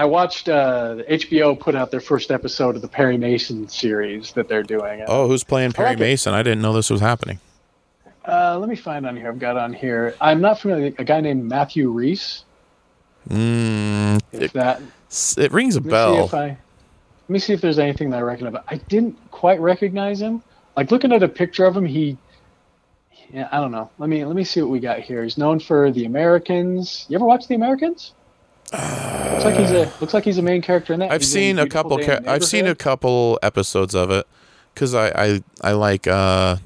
I 0.00 0.06
watched 0.06 0.48
uh, 0.48 0.96
HBO 1.10 1.60
put 1.60 1.74
out 1.74 1.90
their 1.90 2.00
first 2.00 2.30
episode 2.30 2.74
of 2.74 2.80
the 2.80 2.88
Perry 2.88 3.18
Mason 3.18 3.68
series 3.68 4.32
that 4.32 4.48
they're 4.48 4.62
doing. 4.62 5.04
Oh, 5.06 5.28
who's 5.28 5.44
playing 5.44 5.72
Perry 5.72 5.90
like 5.90 5.98
it. 5.98 6.00
Mason? 6.00 6.32
I 6.32 6.42
didn't 6.42 6.62
know 6.62 6.72
this 6.72 6.88
was 6.88 7.02
happening. 7.02 7.38
Uh, 8.26 8.56
let 8.58 8.70
me 8.70 8.76
find 8.76 9.04
on 9.04 9.14
here. 9.14 9.28
I've 9.28 9.38
got 9.38 9.58
on 9.58 9.74
here. 9.74 10.16
I'm 10.18 10.40
not 10.40 10.58
familiar. 10.58 10.94
A 10.96 11.04
guy 11.04 11.20
named 11.20 11.44
Matthew 11.44 11.90
Rhys. 11.90 12.46
Mm, 13.28 14.22
it, 14.32 14.54
that. 14.54 14.80
it 15.36 15.52
rings 15.52 15.76
a 15.76 15.80
Let 15.80 15.90
bell. 15.90 16.30
I. 16.32 16.46
Let 16.46 16.58
me 17.28 17.38
see 17.38 17.52
if 17.52 17.60
there's 17.60 17.78
anything 17.78 18.08
that 18.08 18.20
I 18.20 18.22
recognize. 18.22 18.62
I 18.68 18.76
didn't 18.76 19.18
quite 19.30 19.60
recognize 19.60 20.18
him. 20.18 20.42
Like 20.78 20.90
looking 20.90 21.12
at 21.12 21.22
a 21.22 21.28
picture 21.28 21.66
of 21.66 21.76
him, 21.76 21.84
he. 21.84 22.16
Yeah, 23.34 23.50
I 23.52 23.60
don't 23.60 23.70
know. 23.70 23.90
Let 23.98 24.08
me 24.08 24.24
let 24.24 24.34
me 24.34 24.44
see 24.44 24.62
what 24.62 24.70
we 24.70 24.80
got 24.80 25.00
here. 25.00 25.22
He's 25.22 25.36
known 25.36 25.60
for 25.60 25.90
The 25.90 26.06
Americans. 26.06 27.04
You 27.10 27.16
ever 27.16 27.26
watch 27.26 27.48
The 27.48 27.54
Americans? 27.54 28.14
Looks 28.72 29.44
like 29.44 29.56
he's 29.56 29.70
a 29.72 29.92
looks 30.00 30.14
like 30.14 30.24
he's 30.24 30.38
a 30.38 30.42
main 30.42 30.62
character 30.62 30.92
in 30.92 31.00
that. 31.00 31.10
I've 31.10 31.22
He's 31.22 31.32
seen 31.32 31.58
a 31.58 31.66
couple. 31.68 31.98
Ca- 31.98 32.20
I've 32.26 32.44
seen 32.44 32.66
a 32.66 32.74
couple 32.74 33.38
episodes 33.42 33.94
of 33.94 34.10
it 34.10 34.26
because 34.74 34.94
I, 34.94 35.08
I 35.08 35.42
I 35.62 35.72
like 35.72 36.06
uh, 36.06 36.56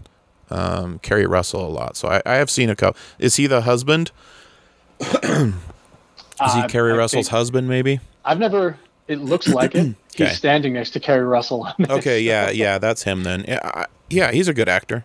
um, 0.50 0.98
Keri 1.00 1.26
Russell 1.26 1.66
a 1.66 1.70
lot. 1.70 1.96
So 1.96 2.08
I, 2.08 2.20
I 2.26 2.34
have 2.34 2.50
seen 2.50 2.68
a 2.70 2.76
couple. 2.76 3.00
Is 3.18 3.36
he 3.36 3.46
the 3.46 3.62
husband? 3.62 4.10
Is 5.00 5.22
he 5.22 6.60
Uh, 6.60 6.68
Keri 6.68 6.92
I 6.92 6.96
Russell's 6.96 7.28
husband? 7.28 7.68
Maybe. 7.68 8.00
I've 8.24 8.38
never. 8.38 8.78
It 9.08 9.20
looks 9.20 9.48
like 9.48 9.74
it. 9.74 9.94
He's 10.14 10.26
Okay. 10.28 10.34
standing 10.34 10.74
next 10.74 10.90
to 10.90 11.00
Keri 11.00 11.24
Russell. 11.24 11.68
Okay. 11.88 12.20
Yeah. 12.20 12.50
Yeah. 12.50 12.78
That's 12.78 13.02
him 13.02 13.22
then. 13.24 13.44
Yeah. 13.48 13.60
I, 13.62 13.86
yeah. 14.10 14.30
He's 14.32 14.48
a 14.48 14.54
good 14.54 14.68
actor. 14.68 15.04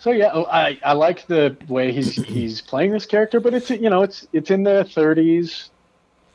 So 0.00 0.10
yeah, 0.12 0.30
oh, 0.32 0.44
I, 0.44 0.78
I 0.84 0.92
like 0.92 1.26
the 1.26 1.56
way 1.66 1.90
he's 1.90 2.14
he's 2.14 2.60
playing 2.60 2.92
this 2.92 3.04
character, 3.04 3.40
but 3.40 3.52
it's 3.52 3.68
you 3.70 3.90
know 3.90 4.02
it's 4.02 4.28
it's 4.32 4.48
in 4.50 4.62
the 4.62 4.84
30s. 4.94 5.70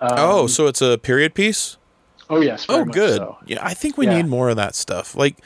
Um, 0.03 0.17
oh, 0.19 0.47
so 0.47 0.67
it's 0.67 0.81
a 0.81 0.97
period 0.97 1.34
piece. 1.34 1.77
oh 2.30 2.41
yes. 2.41 2.65
Oh, 2.69 2.84
good. 2.85 3.17
so. 3.17 3.38
Yeah, 3.45 3.59
I 3.65 3.73
think 3.73 3.97
we 3.97 4.05
Yeah. 4.05 4.17
need 4.17 4.27
more 4.27 4.49
of 4.49 4.55
that 4.57 4.75
stuff. 4.75 5.15
Like, 5.15 5.38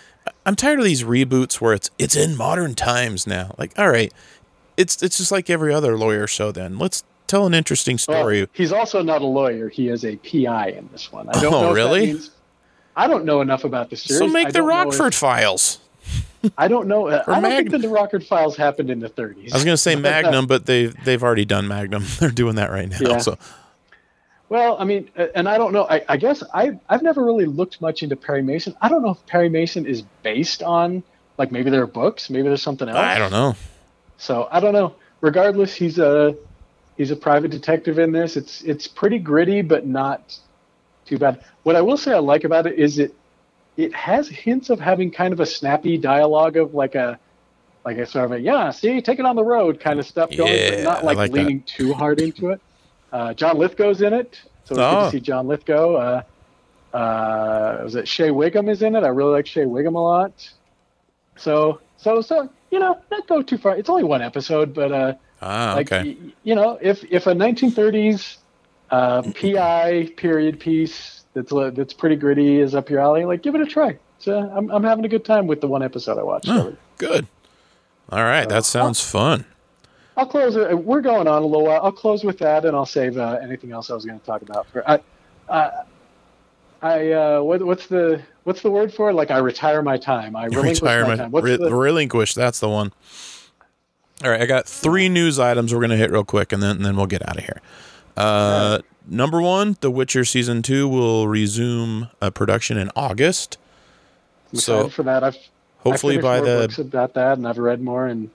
I'm 0.45 0.55
tired 0.55 0.79
of 0.79 0.85
these 0.85 1.03
reboots 1.03 1.61
where 1.61 1.73
it's 1.73 1.89
it's 1.99 2.15
in 2.15 2.35
modern 2.35 2.73
times 2.75 3.25
now. 3.27 3.53
Like, 3.57 3.77
all 3.77 3.89
right, 3.89 4.11
it's 4.77 5.01
it's 5.03 5.17
just 5.17 5.31
like 5.31 5.49
every 5.49 5.73
other 5.73 5.97
lawyer 5.97 6.27
show. 6.27 6.51
Then 6.51 6.77
let's 6.77 7.03
tell 7.27 7.45
an 7.45 7.53
interesting 7.53 7.99
Well, 8.07 8.19
story. 8.21 8.47
he's 8.53 8.71
also 8.73 9.01
not 9.03 9.21
a 9.21 9.25
lawyer. 9.25 9.69
He 9.69 9.89
is 9.89 10.03
a 10.05 10.15
PI 10.17 10.69
in 10.69 10.89
this 10.91 11.11
one. 11.11 11.27
I 11.29 11.39
don't 11.41 11.53
Oh, 11.53 11.61
know 11.63 11.73
really? 11.73 12.07
means- 12.07 12.31
I 12.95 13.07
don't 13.07 13.25
know 13.25 13.41
enough 13.41 13.63
about 13.63 13.89
the 13.91 13.95
series. 13.95 14.17
so 14.19 14.27
make 14.27 14.47
I 14.47 14.51
the 14.51 14.59
know 14.59 14.65
if- 14.65 14.69
Rockford 14.69 15.13
Files. 15.13 15.79
I 16.57 16.67
don't 16.67 16.87
know. 16.87 17.07
Uh, 17.09 17.23
I 17.27 17.33
don't 17.33 17.41
Mag- 17.43 17.57
think 17.57 17.71
that 17.71 17.81
the 17.81 17.89
Rockford 17.89 18.25
Files 18.25 18.55
happened 18.55 18.89
in 18.89 18.99
the 19.01 19.09
30s. 19.09 19.51
I 19.51 19.55
was 19.55 19.63
gonna 19.65 19.77
say 19.77 19.95
Magnum, 20.11 20.47
but 20.47 20.65
they've 20.65 20.95
they've 21.03 21.21
already 21.23 21.45
done 21.45 21.67
Magnum. 21.67 22.05
They're 22.19 22.31
doing 22.31 22.55
that 22.55 22.71
right 22.71 22.89
now. 22.89 22.97
Yeah. 23.01 23.17
So 23.19 23.37
Well, 24.49 24.77
I 24.79 24.85
mean, 24.85 25.09
and 25.35 25.47
I 25.49 25.57
don't 25.57 25.73
know. 25.73 25.85
I, 25.89 26.03
I 26.07 26.17
guess 26.17 26.41
I 26.53 26.79
I've 26.87 27.03
never 27.03 27.23
really 27.23 27.45
looked 27.45 27.81
much 27.81 28.01
into 28.03 28.15
Perry 28.15 28.41
Mason. 28.41 28.75
I 28.81 28.87
don't 28.87 29.01
know 29.03 29.11
if 29.11 29.25
Perry 29.25 29.49
Mason 29.49 29.85
is 29.85 30.03
based 30.23 30.63
on 30.63 31.03
like 31.37 31.51
maybe 31.51 31.69
there 31.69 31.83
are 31.83 31.87
books, 31.87 32.29
maybe 32.29 32.47
there's 32.47 32.61
something 32.61 32.87
else. 32.87 32.97
I 32.97 33.19
don't 33.19 33.31
know. 33.31 33.55
So 34.17 34.47
I 34.51 34.59
don't 34.59 34.73
know. 34.73 34.95
Regardless, 35.21 35.73
he's 35.73 35.99
a 35.99 36.35
he's 36.95 37.11
a 37.11 37.15
private 37.15 37.51
detective 37.51 37.99
in 37.99 38.11
this. 38.11 38.37
It's 38.37 38.61
it's 38.61 38.87
pretty 38.87 39.19
gritty, 39.19 39.61
but 39.61 39.85
not 39.85 40.37
too 41.05 41.17
bad. 41.17 41.43
What 41.63 41.75
I 41.75 41.81
will 41.81 41.97
say 41.97 42.13
I 42.13 42.19
like 42.19 42.43
about 42.43 42.67
it 42.67 42.79
is 42.79 42.99
it 42.99 43.13
it 43.75 43.93
has 43.93 44.27
hints 44.27 44.69
of 44.69 44.79
having 44.79 45.11
kind 45.11 45.33
of 45.33 45.39
a 45.39 45.45
snappy 45.45 45.97
dialogue 45.97 46.55
of 46.57 46.73
like 46.73 46.95
a 46.95 47.19
like 47.85 47.97
a 47.97 48.05
sort 48.05 48.25
of 48.25 48.31
a 48.33 48.39
yeah, 48.39 48.71
see, 48.71 49.01
take 49.01 49.19
it 49.19 49.25
on 49.25 49.35
the 49.35 49.43
road 49.43 49.79
kind 49.79 49.99
of 49.99 50.05
stuff 50.05 50.29
going, 50.35 50.53
Yeah, 50.53 50.69
but 50.71 50.83
not 50.83 51.05
like, 51.05 51.17
like 51.17 51.31
that. 51.31 51.37
leaning 51.37 51.63
too 51.63 51.93
hard 51.93 52.19
into 52.19 52.49
it. 52.49 52.61
Uh, 53.11 53.33
John 53.33 53.57
Lithgow's 53.57 54.01
in 54.01 54.13
it, 54.13 54.39
so 54.65 54.71
it's 54.73 54.79
good 54.79 54.79
Oh. 54.81 55.05
to 55.05 55.11
see 55.11 55.19
John 55.19 55.47
Lithgow. 55.47 55.95
Uh, 55.95 56.97
uh, 56.97 57.79
was 57.83 57.95
it 57.95 58.07
Shea 58.07 58.31
Whigham 58.31 58.69
is 58.69 58.81
in 58.81 58.95
it? 58.95 59.03
I 59.03 59.07
really 59.09 59.31
like 59.31 59.45
Shea 59.47 59.65
Whigham 59.65 59.95
a 59.95 60.03
lot. 60.03 60.49
So 61.35 61.79
so 61.97 62.21
so 62.21 62.49
you 62.71 62.79
know, 62.79 62.97
not 63.11 63.27
go 63.27 63.41
too 63.41 63.57
far. 63.57 63.75
It's 63.77 63.89
only 63.89 64.03
one 64.03 64.21
episode, 64.21 64.73
but 64.73 64.91
uh, 64.91 65.13
Ah, 65.41 65.73
like 65.75 65.91
okay. 65.91 66.17
y- 66.21 66.31
you 66.43 66.55
know, 66.55 66.77
if 66.81 67.03
if 67.11 67.27
a 67.27 67.33
1930s 67.33 68.37
uh, 68.89 69.21
PI 69.21 70.11
period 70.17 70.59
piece 70.59 71.23
that's 71.33 71.53
that's 71.75 71.93
pretty 71.93 72.15
gritty 72.15 72.59
is 72.59 72.73
up 72.75 72.89
your 72.89 72.99
alley, 72.99 73.25
like 73.25 73.41
give 73.43 73.53
it 73.55 73.61
a 73.61 73.65
try. 73.65 73.97
So 74.19 74.37
I'm 74.37 74.69
I'm 74.71 74.83
having 74.83 75.05
a 75.05 75.09
good 75.09 75.23
time 75.25 75.45
with 75.47 75.61
the 75.61 75.67
one 75.67 75.83
episode 75.83 76.17
I 76.17 76.23
watched. 76.23 76.49
Oh, 76.49 76.75
good. 76.97 77.27
All 78.09 78.23
right, 78.23 78.47
that 78.49 78.65
sounds 78.65 78.99
fun. 79.01 79.45
I'll 80.17 80.25
close. 80.25 80.55
We're 80.55 81.01
going 81.01 81.27
on 81.27 81.43
a 81.43 81.45
little 81.45 81.65
while. 81.65 81.79
I'll 81.83 81.91
close 81.91 82.23
with 82.23 82.39
that, 82.39 82.65
and 82.65 82.75
I'll 82.75 82.85
save 82.85 83.17
uh, 83.17 83.39
anything 83.41 83.71
else 83.71 83.91
I 83.91 83.93
was 83.93 84.03
going 84.03 84.19
to 84.19 84.25
talk 84.25 84.41
about 84.41 84.67
for. 84.67 84.83
I, 84.89 84.99
uh, 85.47 85.83
I 86.81 87.11
uh, 87.11 87.41
what, 87.41 87.61
what's 87.63 87.87
the 87.87 88.21
what's 88.43 88.61
the 88.61 88.71
word 88.71 88.93
for 88.93 89.11
it? 89.11 89.13
Like 89.13 89.31
I 89.31 89.37
retire 89.37 89.81
my 89.81 89.97
time. 89.97 90.35
I 90.35 90.45
relinquish 90.45 90.81
my 90.81 90.95
Retirement, 90.95 91.33
time. 91.33 91.43
Re- 91.43 91.57
the, 91.57 91.73
relinquish. 91.73 92.33
That's 92.33 92.59
the 92.59 92.69
one. 92.69 92.91
All 94.23 94.31
right, 94.31 94.41
I 94.41 94.47
got 94.47 94.67
three 94.67 95.07
news 95.07 95.37
items 95.37 95.73
we're 95.73 95.81
gonna 95.81 95.95
hit 95.97 96.11
real 96.11 96.23
quick, 96.25 96.51
and 96.51 96.61
then 96.61 96.77
and 96.77 96.85
then 96.85 96.95
we'll 96.95 97.05
get 97.05 97.27
out 97.27 97.37
of 97.37 97.43
here. 97.43 97.61
Uh, 98.15 98.79
Number 99.09 99.41
one, 99.41 99.77
The 99.79 99.89
Witcher 99.89 100.25
season 100.25 100.61
two 100.61 100.87
will 100.87 101.29
resume 101.29 102.09
uh, 102.21 102.29
production 102.29 102.77
in 102.77 102.91
August. 102.93 103.57
I'm 104.51 104.59
so 104.59 104.89
for 104.89 105.03
that. 105.03 105.23
I've 105.23 105.37
hopefully 105.79 106.17
I 106.17 106.21
finished 106.21 106.23
by 106.23 106.37
more 106.39 106.45
the 106.45 106.67
books 106.67 106.79
about 106.79 107.13
that, 107.13 107.37
and 107.37 107.47
I've 107.47 107.57
read 107.57 107.81
more, 107.81 108.07
and 108.07 108.29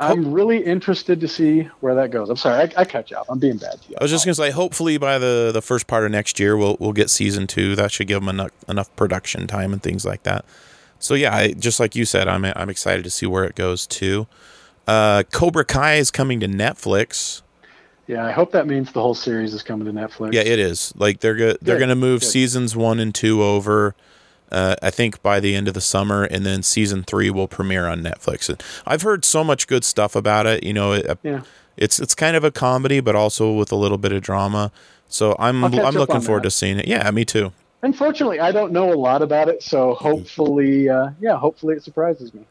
I'm 0.00 0.32
really 0.32 0.64
interested 0.64 1.20
to 1.20 1.28
see 1.28 1.62
where 1.80 1.94
that 1.94 2.10
goes. 2.10 2.28
I'm 2.28 2.36
sorry, 2.36 2.62
I, 2.76 2.80
I 2.80 2.84
cut 2.84 3.10
you 3.10 3.16
off. 3.16 3.26
I'm 3.28 3.38
being 3.38 3.58
bad 3.58 3.80
to 3.80 3.90
you. 3.90 3.96
I 4.00 4.04
was 4.04 4.10
just 4.10 4.24
gonna 4.24 4.34
say, 4.34 4.50
hopefully 4.50 4.98
by 4.98 5.18
the 5.18 5.50
the 5.52 5.62
first 5.62 5.86
part 5.86 6.04
of 6.04 6.10
next 6.10 6.40
year, 6.40 6.56
we'll 6.56 6.76
we'll 6.80 6.92
get 6.92 7.10
season 7.10 7.46
two. 7.46 7.76
That 7.76 7.92
should 7.92 8.08
give 8.08 8.20
them 8.20 8.28
enough 8.28 8.50
enough 8.68 8.94
production 8.96 9.46
time 9.46 9.72
and 9.72 9.82
things 9.82 10.04
like 10.04 10.24
that. 10.24 10.44
So 10.98 11.14
yeah, 11.14 11.34
I, 11.34 11.52
just 11.52 11.78
like 11.80 11.94
you 11.94 12.04
said, 12.04 12.28
I'm 12.28 12.44
I'm 12.44 12.70
excited 12.70 13.04
to 13.04 13.10
see 13.10 13.26
where 13.26 13.44
it 13.44 13.54
goes 13.54 13.86
too. 13.86 14.26
Uh, 14.86 15.22
Cobra 15.32 15.64
Kai 15.64 15.94
is 15.94 16.10
coming 16.10 16.40
to 16.40 16.48
Netflix. 16.48 17.42
Yeah, 18.06 18.24
I 18.26 18.32
hope 18.32 18.52
that 18.52 18.66
means 18.66 18.92
the 18.92 19.00
whole 19.00 19.14
series 19.14 19.54
is 19.54 19.62
coming 19.62 19.86
to 19.86 19.92
Netflix. 19.92 20.34
Yeah, 20.34 20.42
it 20.42 20.58
is. 20.58 20.92
Like 20.96 21.20
they're 21.20 21.36
go- 21.36 21.56
they're 21.62 21.78
going 21.78 21.88
to 21.88 21.94
move 21.94 22.20
good. 22.20 22.26
seasons 22.26 22.76
one 22.76 23.00
and 23.00 23.14
two 23.14 23.42
over. 23.42 23.94
Uh, 24.52 24.76
I 24.82 24.90
think 24.90 25.22
by 25.22 25.40
the 25.40 25.54
end 25.54 25.66
of 25.68 25.74
the 25.74 25.80
summer, 25.80 26.24
and 26.24 26.44
then 26.46 26.62
season 26.62 27.02
three 27.02 27.30
will 27.30 27.48
premiere 27.48 27.86
on 27.88 28.02
Netflix. 28.02 28.48
And 28.48 28.62
I've 28.86 29.02
heard 29.02 29.24
so 29.24 29.42
much 29.42 29.66
good 29.66 29.84
stuff 29.84 30.14
about 30.14 30.46
it. 30.46 30.62
You 30.62 30.72
know, 30.72 30.92
it, 30.92 31.18
Yeah. 31.22 31.40
it's 31.76 31.98
it's 31.98 32.14
kind 32.14 32.36
of 32.36 32.44
a 32.44 32.50
comedy, 32.50 33.00
but 33.00 33.16
also 33.16 33.52
with 33.52 33.72
a 33.72 33.76
little 33.76 33.98
bit 33.98 34.12
of 34.12 34.22
drama. 34.22 34.70
So 35.08 35.34
I'm 35.38 35.64
I'm 35.64 35.72
looking 35.94 36.20
forward 36.20 36.40
that. 36.44 36.48
to 36.48 36.50
seeing 36.52 36.78
it. 36.78 36.86
Yeah, 36.86 37.10
me 37.10 37.24
too. 37.24 37.52
Unfortunately, 37.82 38.40
I 38.40 38.50
don't 38.52 38.72
know 38.72 38.92
a 38.92 38.96
lot 38.96 39.20
about 39.22 39.48
it, 39.48 39.62
so 39.62 39.94
hopefully, 39.94 40.88
uh, 40.88 41.10
yeah, 41.20 41.36
hopefully 41.36 41.74
it 41.76 41.82
surprises 41.82 42.32
me. 42.32 42.46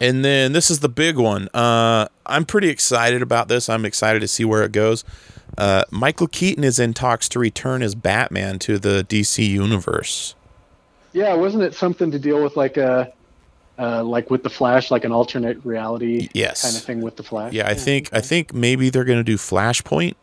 And 0.00 0.24
then 0.24 0.52
this 0.52 0.70
is 0.70 0.80
the 0.80 0.88
big 0.88 1.16
one. 1.18 1.48
Uh, 1.54 2.08
I'm 2.26 2.44
pretty 2.46 2.68
excited 2.68 3.22
about 3.22 3.48
this. 3.48 3.68
I'm 3.68 3.84
excited 3.84 4.20
to 4.20 4.28
see 4.28 4.44
where 4.44 4.62
it 4.64 4.72
goes. 4.72 5.04
Uh, 5.58 5.84
Michael 5.90 6.26
Keaton 6.26 6.64
is 6.64 6.78
in 6.78 6.94
talks 6.94 7.28
to 7.28 7.38
return 7.38 7.82
as 7.82 7.94
Batman 7.94 8.58
to 8.60 8.78
the 8.78 9.04
DC 9.08 9.46
universe. 9.46 10.34
Yeah, 11.12 11.34
wasn't 11.34 11.64
it 11.64 11.74
something 11.74 12.10
to 12.10 12.18
deal 12.18 12.42
with 12.42 12.56
like 12.56 12.76
a, 12.76 13.12
uh, 13.78 14.04
like 14.04 14.30
with 14.30 14.42
the 14.42 14.50
Flash, 14.50 14.90
like 14.90 15.04
an 15.04 15.12
alternate 15.12 15.64
reality 15.64 16.28
Yes. 16.34 16.62
kind 16.62 16.76
of 16.76 16.82
thing 16.82 17.00
with 17.00 17.16
the 17.16 17.22
Flash? 17.22 17.52
Yeah, 17.52 17.68
I 17.68 17.74
think 17.74 18.10
I 18.12 18.20
think 18.20 18.52
maybe 18.54 18.90
they're 18.90 19.04
going 19.04 19.18
to 19.18 19.24
do 19.24 19.36
Flashpoint, 19.36 20.14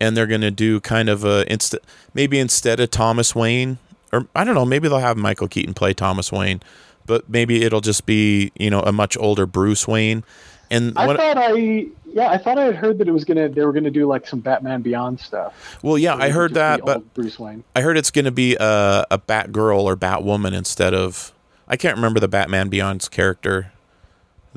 and 0.00 0.16
they're 0.16 0.26
going 0.26 0.40
to 0.40 0.50
do 0.50 0.80
kind 0.80 1.08
of 1.08 1.24
a 1.24 1.44
insta- 1.46 1.82
maybe 2.14 2.38
instead 2.38 2.80
of 2.80 2.90
Thomas 2.90 3.34
Wayne, 3.34 3.78
or 4.12 4.26
I 4.34 4.44
don't 4.44 4.54
know, 4.54 4.64
maybe 4.64 4.88
they'll 4.88 4.98
have 4.98 5.16
Michael 5.16 5.48
Keaton 5.48 5.74
play 5.74 5.94
Thomas 5.94 6.32
Wayne, 6.32 6.60
but 7.06 7.28
maybe 7.28 7.62
it'll 7.62 7.80
just 7.80 8.06
be 8.06 8.50
you 8.58 8.70
know 8.70 8.80
a 8.80 8.92
much 8.92 9.16
older 9.18 9.46
Bruce 9.46 9.86
Wayne. 9.86 10.24
And 10.70 10.96
I 10.96 11.06
what, 11.06 11.18
thought 11.18 11.36
I, 11.36 11.86
yeah, 12.12 12.30
I 12.30 12.38
thought 12.38 12.58
I 12.58 12.64
had 12.64 12.76
heard 12.76 12.98
that 12.98 13.08
it 13.08 13.12
was 13.12 13.24
gonna, 13.24 13.48
they 13.48 13.64
were 13.64 13.72
gonna 13.72 13.90
do 13.90 14.06
like 14.06 14.26
some 14.26 14.40
Batman 14.40 14.82
Beyond 14.82 15.20
stuff. 15.20 15.78
well, 15.82 15.98
yeah, 15.98 16.14
I 16.14 16.30
heard 16.30 16.54
that, 16.54 16.84
but 16.84 17.14
Bruce 17.14 17.38
Wayne. 17.38 17.64
I 17.74 17.80
heard 17.80 17.96
it's 17.96 18.10
going 18.10 18.24
to 18.26 18.30
be 18.30 18.56
a 18.58 19.06
a 19.10 19.18
Batgirl 19.18 19.82
or 19.82 19.96
Batwoman 19.96 20.52
instead 20.52 20.94
of 20.94 21.32
I 21.68 21.76
can't 21.76 21.96
remember 21.96 22.20
the 22.20 22.28
Batman 22.28 22.68
Beyond's 22.68 23.08
character, 23.08 23.72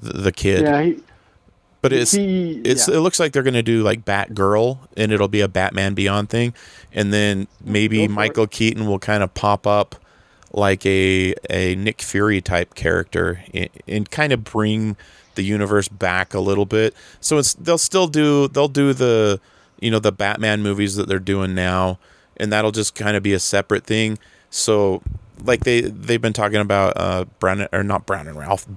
the, 0.01 0.13
the 0.13 0.31
kid, 0.31 0.63
Yeah, 0.63 0.81
he, 0.81 0.99
but 1.81 1.93
it's 1.93 2.11
he, 2.11 2.61
it's 2.65 2.87
yeah. 2.87 2.95
it 2.95 2.99
looks 2.99 3.19
like 3.19 3.31
they're 3.31 3.43
gonna 3.43 3.63
do 3.63 3.83
like 3.83 4.03
Batgirl 4.05 4.79
and 4.97 5.11
it'll 5.11 5.27
be 5.27 5.41
a 5.41 5.47
Batman 5.47 5.93
Beyond 5.93 6.29
thing, 6.29 6.53
and 6.93 7.13
then 7.13 7.47
maybe 7.63 7.99
for 7.99 8.11
it. 8.11 8.15
Michael 8.15 8.47
Keaton 8.47 8.87
will 8.87 8.99
kind 8.99 9.23
of 9.23 9.33
pop 9.33 9.65
up 9.65 9.95
like 10.51 10.85
a 10.85 11.35
a 11.49 11.75
Nick 11.75 12.01
Fury 12.01 12.41
type 12.41 12.75
character 12.75 13.43
and, 13.53 13.69
and 13.87 14.09
kind 14.09 14.33
of 14.33 14.43
bring 14.43 14.97
the 15.35 15.43
universe 15.43 15.87
back 15.87 16.33
a 16.33 16.39
little 16.39 16.65
bit. 16.65 16.93
So 17.19 17.37
it's 17.37 17.53
they'll 17.53 17.77
still 17.77 18.07
do 18.07 18.47
they'll 18.47 18.67
do 18.67 18.93
the 18.93 19.39
you 19.79 19.91
know 19.91 19.99
the 19.99 20.11
Batman 20.11 20.61
movies 20.61 20.95
that 20.95 21.07
they're 21.07 21.19
doing 21.19 21.53
now, 21.53 21.99
and 22.37 22.51
that'll 22.51 22.71
just 22.71 22.95
kind 22.95 23.15
of 23.15 23.23
be 23.23 23.33
a 23.33 23.39
separate 23.39 23.85
thing. 23.85 24.17
So 24.49 25.01
like 25.43 25.63
they 25.63 25.81
they've 25.81 26.21
been 26.21 26.33
talking 26.33 26.59
about 26.59 26.93
uh 26.95 27.25
Brandon 27.39 27.67
or 27.71 27.83
not 27.83 28.05
Brandon 28.05 28.35
Routh, 28.35 28.67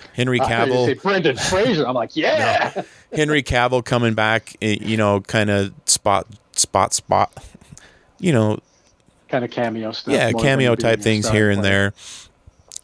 Henry 0.14 0.40
Cavill. 0.40 0.86
say 0.86 0.94
Brendan 0.94 1.36
Fraser. 1.36 1.86
I'm 1.86 1.94
like, 1.94 2.16
yeah. 2.16 2.82
Henry 3.12 3.42
Cavill 3.42 3.84
coming 3.84 4.14
back, 4.14 4.56
eh, 4.62 4.76
you 4.80 4.96
know, 4.96 5.20
kind 5.20 5.50
of 5.50 5.72
spot 5.86 6.26
spot 6.52 6.94
spot, 6.94 7.32
you 8.18 8.32
know, 8.32 8.58
kind 9.28 9.44
of 9.44 9.50
cameo 9.50 9.92
stuff. 9.92 10.14
yeah, 10.14 10.32
cameo 10.32 10.74
type 10.74 11.00
things 11.00 11.28
here 11.28 11.50
and 11.50 11.64
there. 11.64 11.92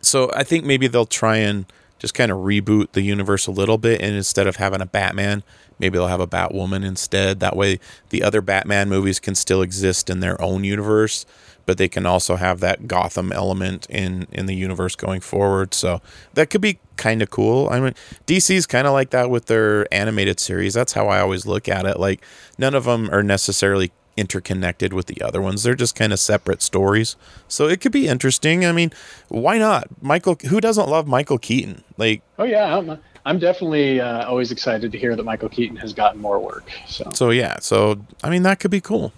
So 0.01 0.30
I 0.34 0.43
think 0.43 0.64
maybe 0.64 0.89
they'll 0.89 1.06
try 1.06 1.36
and 1.36 1.64
just 2.03 2.15
kind 2.15 2.33
of 2.33 2.39
reboot 2.39 2.91
the 2.93 3.01
universe 3.01 3.47
a 3.47 3.53
little 3.53 3.79
bit, 3.79 4.03
and 4.03 4.16
instead 4.16 4.49
of 4.49 4.57
having 4.57 4.81
a 4.81 4.87
Batman, 4.87 5.45
maybe 5.79 5.97
they'll 5.97 6.09
have 6.09 6.19
a 6.19 6.27
Batwoman 6.27 6.85
instead. 6.85 7.39
That 7.39 7.55
way, 7.55 7.79
the 8.09 8.24
other 8.24 8.41
Batman 8.41 8.89
movies 8.89 9.20
can 9.20 9.37
still 9.37 9.62
exist 9.62 10.11
in 10.11 10.19
their 10.19 10.39
own 10.43 10.65
universe, 10.65 11.24
but 11.65 11.79
they 11.79 11.89
can 11.89 12.05
also 12.05 12.35
have 12.35 12.59
that 12.59 12.89
Gotham 12.89 13.31
element 13.31 13.87
in 13.89 14.27
in 14.33 14.47
the 14.47 14.55
universe 14.57 14.97
going 14.97 15.20
forward. 15.20 15.74
So 15.74 16.03
that 16.35 16.51
could 16.51 16.61
be 16.61 16.81
kind 16.97 17.23
of 17.23 17.31
cool. 17.31 17.69
I 17.70 17.79
mean, 17.79 17.95
DC's 18.27 18.66
kind 18.66 18.89
of 18.89 18.93
like 18.95 19.11
that 19.11 19.31
with 19.31 19.47
their 19.47 19.87
animated 19.95 20.41
series. 20.41 20.74
That's 20.74 20.95
how 20.95 21.07
I 21.07 21.20
always 21.20 21.47
look 21.47 21.69
at 21.69 21.87
it. 21.87 22.01
Like 22.01 22.20
none 22.59 22.74
of 22.74 22.83
them 22.83 23.09
are 23.12 23.23
necessarily 23.23 23.93
interconnected 24.16 24.93
with 24.93 25.06
the 25.06 25.22
other 25.22 25.40
ones. 25.40 25.62
They're 25.62 25.74
just 25.74 25.94
kind 25.94 26.12
of 26.12 26.18
separate 26.18 26.62
stories. 26.62 27.16
So 27.48 27.66
it 27.68 27.80
could 27.80 27.93
be 27.93 28.09
interesting. 28.09 28.66
I 28.66 28.72
mean, 28.72 28.93
why 29.28 29.59
not? 29.59 29.89
Michael 30.02 30.36
who 30.48 30.60
doesn't 30.60 30.89
love 30.89 31.06
Michael 31.06 31.39
Keaton? 31.39 31.82
Like 31.97 32.22
Oh 32.39 32.44
yeah, 32.44 32.76
I'm, 32.76 32.98
I'm 33.24 33.39
definitely 33.39 34.01
uh, 34.01 34.26
always 34.26 34.51
excited 34.51 34.93
to 34.93 34.98
hear 34.98 35.16
that 35.16 35.22
Michael 35.24 35.48
Keaton 35.48 35.76
has 35.76 35.93
gotten 35.93 36.20
more 36.20 36.39
work. 36.39 36.70
So 36.86 37.10
so 37.14 37.30
yeah. 37.30 37.59
So 37.60 38.05
I 38.22 38.30
mean 38.30 38.43
that 38.43 38.60
could 38.60 38.70
be 38.70 38.80
cool. 38.80 39.12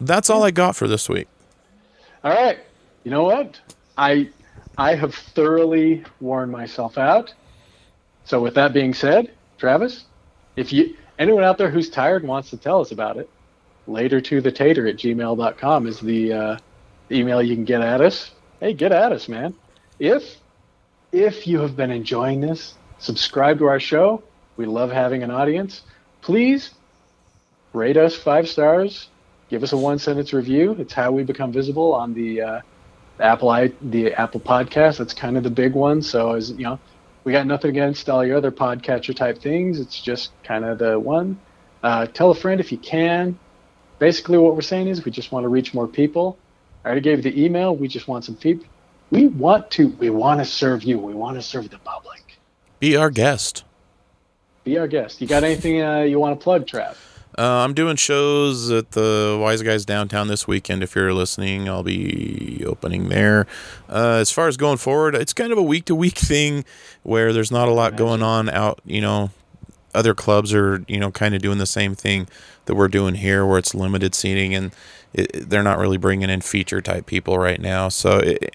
That's 0.00 0.30
all 0.30 0.42
I 0.42 0.50
got 0.50 0.74
for 0.74 0.88
this 0.88 1.08
week. 1.08 1.28
all 2.24 2.32
right, 2.32 2.58
you 3.04 3.10
know 3.10 3.24
what? 3.24 3.60
I 3.96 4.28
I 4.76 4.94
have 4.94 5.14
thoroughly 5.14 6.04
worn 6.20 6.50
myself 6.50 6.98
out. 6.98 7.32
So 8.24 8.40
with 8.40 8.54
that 8.54 8.72
being 8.72 8.94
said, 8.94 9.30
Travis, 9.58 10.04
if 10.56 10.72
you 10.72 10.96
anyone 11.18 11.44
out 11.44 11.58
there 11.58 11.70
who's 11.70 11.90
tired 11.90 12.24
wants 12.24 12.50
to 12.50 12.56
tell 12.56 12.80
us 12.80 12.90
about 12.90 13.16
it, 13.16 13.28
later 13.86 14.20
to 14.20 14.40
the 14.40 14.52
tater 14.52 14.86
at 14.86 14.96
gmail.com 14.96 15.86
is 15.86 16.00
the 16.00 16.32
uh, 16.32 16.58
email 17.10 17.42
you 17.42 17.54
can 17.54 17.64
get 17.64 17.80
at 17.80 18.00
us. 18.00 18.30
Hey, 18.60 18.72
get 18.72 18.92
at 18.92 19.12
us, 19.12 19.28
man. 19.28 19.54
If 19.98 20.36
if 21.12 21.46
you 21.46 21.60
have 21.60 21.76
been 21.76 21.90
enjoying 21.90 22.40
this, 22.40 22.74
subscribe 22.98 23.58
to 23.58 23.66
our 23.66 23.80
show. 23.80 24.22
We 24.56 24.66
love 24.66 24.90
having 24.90 25.22
an 25.22 25.30
audience. 25.30 25.82
Please 26.22 26.70
rate 27.72 27.96
us 27.96 28.16
five 28.16 28.48
stars. 28.48 29.08
Give 29.48 29.62
us 29.62 29.72
a 29.72 29.76
one 29.76 29.98
sentence 29.98 30.32
review. 30.32 30.74
It's 30.78 30.92
how 30.92 31.12
we 31.12 31.22
become 31.22 31.52
visible 31.52 31.94
on 31.94 32.14
the 32.14 32.40
uh, 32.40 32.60
Apple 33.20 33.50
i 33.50 33.72
the 33.80 34.12
Apple 34.14 34.40
podcast. 34.40 34.98
That's 34.98 35.14
kind 35.14 35.36
of 35.36 35.42
the 35.42 35.50
big 35.50 35.74
one. 35.74 36.02
So 36.02 36.32
as 36.32 36.50
you 36.50 36.64
know, 36.64 36.78
we 37.24 37.32
got 37.32 37.46
nothing 37.46 37.70
against 37.70 38.08
all 38.08 38.24
your 38.24 38.36
other 38.36 38.50
podcatcher 38.50 39.14
type 39.14 39.38
things. 39.38 39.80
It's 39.80 40.00
just 40.00 40.32
kind 40.42 40.64
of 40.64 40.78
the 40.78 40.98
one. 40.98 41.38
Uh, 41.82 42.06
tell 42.06 42.30
a 42.30 42.34
friend 42.34 42.60
if 42.60 42.72
you 42.72 42.78
can. 42.78 43.38
Basically, 43.98 44.38
what 44.38 44.54
we're 44.54 44.62
saying 44.62 44.88
is 44.88 45.04
we 45.04 45.10
just 45.10 45.32
want 45.32 45.44
to 45.44 45.48
reach 45.48 45.74
more 45.74 45.86
people. 45.86 46.38
I 46.84 46.88
already 46.88 47.00
gave 47.00 47.24
you 47.24 47.30
the 47.30 47.44
email. 47.44 47.74
We 47.74 47.88
just 47.88 48.08
want 48.08 48.24
some 48.24 48.36
feedback. 48.36 48.68
We 49.10 49.28
want 49.28 49.70
to. 49.72 49.88
We 49.88 50.10
want 50.10 50.40
to 50.40 50.44
serve 50.44 50.82
you. 50.82 50.98
We 50.98 51.14
want 51.14 51.36
to 51.36 51.42
serve 51.42 51.70
the 51.70 51.78
public. 51.78 52.38
Be 52.80 52.96
our 52.96 53.10
guest. 53.10 53.64
Be 54.64 54.78
our 54.78 54.88
guest. 54.88 55.20
You 55.20 55.26
got 55.26 55.44
anything 55.44 55.82
uh, 55.82 56.00
you 56.00 56.18
want 56.18 56.38
to 56.38 56.42
plug, 56.42 56.66
Trav? 56.66 56.96
Uh, 57.36 57.64
I'm 57.64 57.74
doing 57.74 57.96
shows 57.96 58.70
at 58.70 58.92
the 58.92 59.36
Wise 59.40 59.60
Guys 59.60 59.84
downtown 59.84 60.28
this 60.28 60.46
weekend. 60.46 60.82
If 60.82 60.94
you're 60.94 61.12
listening, 61.12 61.68
I'll 61.68 61.82
be 61.82 62.62
opening 62.64 63.08
there. 63.08 63.46
Uh, 63.88 64.18
as 64.20 64.30
far 64.30 64.46
as 64.46 64.56
going 64.56 64.76
forward, 64.76 65.16
it's 65.16 65.32
kind 65.32 65.50
of 65.50 65.58
a 65.58 65.62
week 65.62 65.84
to 65.86 65.94
week 65.94 66.16
thing 66.16 66.64
where 67.02 67.32
there's 67.32 67.50
not 67.50 67.68
a 67.68 67.72
lot 67.72 67.96
going 67.96 68.22
on 68.22 68.48
out. 68.48 68.80
You 68.84 69.00
know, 69.00 69.30
other 69.94 70.14
clubs 70.14 70.52
are 70.52 70.84
you 70.88 70.98
know 70.98 71.10
kind 71.10 71.34
of 71.34 71.42
doing 71.42 71.58
the 71.58 71.66
same 71.66 71.94
thing 71.94 72.28
that 72.66 72.74
we're 72.74 72.88
doing 72.88 73.16
here, 73.16 73.44
where 73.46 73.58
it's 73.58 73.74
limited 73.74 74.14
seating 74.14 74.54
and 74.54 74.72
it, 75.12 75.48
they're 75.48 75.62
not 75.62 75.78
really 75.78 75.96
bringing 75.96 76.30
in 76.30 76.40
feature 76.40 76.80
type 76.80 77.06
people 77.06 77.38
right 77.38 77.60
now. 77.60 77.88
So 77.88 78.18
it, 78.18 78.54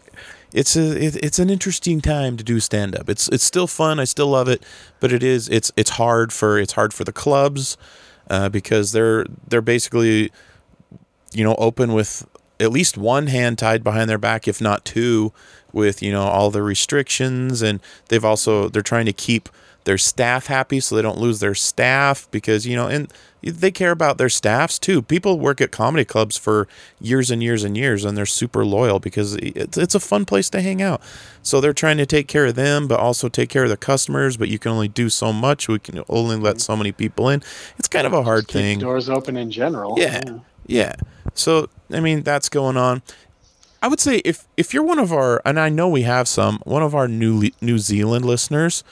it's 0.53 0.75
a 0.75 1.05
it, 1.05 1.15
it's 1.17 1.39
an 1.39 1.49
interesting 1.49 2.01
time 2.01 2.37
to 2.37 2.43
do 2.43 2.59
stand 2.59 2.95
up. 2.95 3.09
It's 3.09 3.27
it's 3.29 3.43
still 3.43 3.67
fun. 3.67 3.99
I 3.99 4.03
still 4.03 4.27
love 4.27 4.47
it, 4.47 4.63
but 4.99 5.11
it 5.11 5.23
is 5.23 5.47
it's 5.49 5.71
it's 5.75 5.91
hard 5.91 6.33
for 6.33 6.59
it's 6.59 6.73
hard 6.73 6.93
for 6.93 7.03
the 7.03 7.13
clubs 7.13 7.77
uh, 8.29 8.49
because 8.49 8.91
they're 8.91 9.25
they're 9.47 9.61
basically 9.61 10.31
you 11.33 11.43
know 11.43 11.55
open 11.55 11.93
with 11.93 12.27
at 12.59 12.71
least 12.71 12.97
one 12.97 13.27
hand 13.27 13.57
tied 13.57 13.83
behind 13.83 14.09
their 14.09 14.17
back, 14.17 14.47
if 14.47 14.59
not 14.59 14.83
two, 14.83 15.31
with 15.71 16.01
you 16.01 16.11
know 16.11 16.23
all 16.23 16.49
the 16.51 16.63
restrictions, 16.63 17.61
and 17.61 17.79
they've 18.09 18.25
also 18.25 18.69
they're 18.69 18.81
trying 18.81 19.05
to 19.05 19.13
keep 19.13 19.49
their 19.89 19.97
staff 19.97 20.45
happy 20.45 20.79
so 20.79 20.95
they 20.95 21.01
don't 21.01 21.17
lose 21.17 21.39
their 21.39 21.55
staff 21.55 22.27
because 22.29 22.67
you 22.67 22.75
know 22.75 22.87
and 22.87 23.11
they 23.41 23.71
care 23.71 23.89
about 23.89 24.19
their 24.19 24.29
staffs 24.29 24.77
too. 24.77 25.01
People 25.01 25.39
work 25.39 25.59
at 25.61 25.71
comedy 25.71 26.05
clubs 26.05 26.37
for 26.37 26.67
years 27.01 27.31
and 27.31 27.41
years 27.41 27.63
and 27.63 27.75
years, 27.75 28.05
and 28.05 28.15
they're 28.15 28.27
super 28.27 28.63
loyal 28.63 28.99
because 28.99 29.33
it's 29.37 29.79
it's 29.79 29.95
a 29.95 29.99
fun 29.99 30.25
place 30.25 30.47
to 30.51 30.61
hang 30.61 30.79
out. 30.79 31.01
So 31.41 31.59
they're 31.59 31.73
trying 31.73 31.97
to 31.97 32.05
take 32.05 32.27
care 32.27 32.45
of 32.45 32.53
them, 32.53 32.87
but 32.87 32.99
also 32.99 33.29
take 33.29 33.49
care 33.49 33.63
of 33.63 33.71
the 33.71 33.77
customers. 33.77 34.37
But 34.37 34.49
you 34.49 34.59
can 34.59 34.71
only 34.71 34.89
do 34.89 35.09
so 35.09 35.33
much. 35.33 35.67
We 35.67 35.79
can 35.79 36.03
only 36.07 36.35
let 36.35 36.61
so 36.61 36.75
many 36.77 36.91
people 36.91 37.29
in. 37.29 37.41
It's 37.79 37.87
kind 37.87 38.05
of 38.05 38.13
a 38.13 38.21
hard 38.21 38.47
Keep 38.47 38.53
thing. 38.53 38.79
doors 38.79 39.09
open 39.09 39.37
in 39.37 39.49
general. 39.49 39.95
Yeah. 39.97 40.21
Yeah. 40.67 40.93
So 41.33 41.67
I 41.91 41.99
mean 41.99 42.21
that's 42.21 42.47
going 42.47 42.77
on. 42.77 43.01
I 43.81 43.87
would 43.87 43.99
say 43.99 44.17
if 44.23 44.47
if 44.55 44.71
you're 44.71 44.83
one 44.83 44.99
of 44.99 45.11
our 45.11 45.41
and 45.45 45.59
I 45.59 45.69
know 45.69 45.89
we 45.89 46.03
have 46.03 46.27
some 46.27 46.59
one 46.63 46.83
of 46.83 46.93
our 46.93 47.07
New 47.07 47.49
New 47.59 47.79
Zealand 47.79 48.23
listeners, 48.25 48.83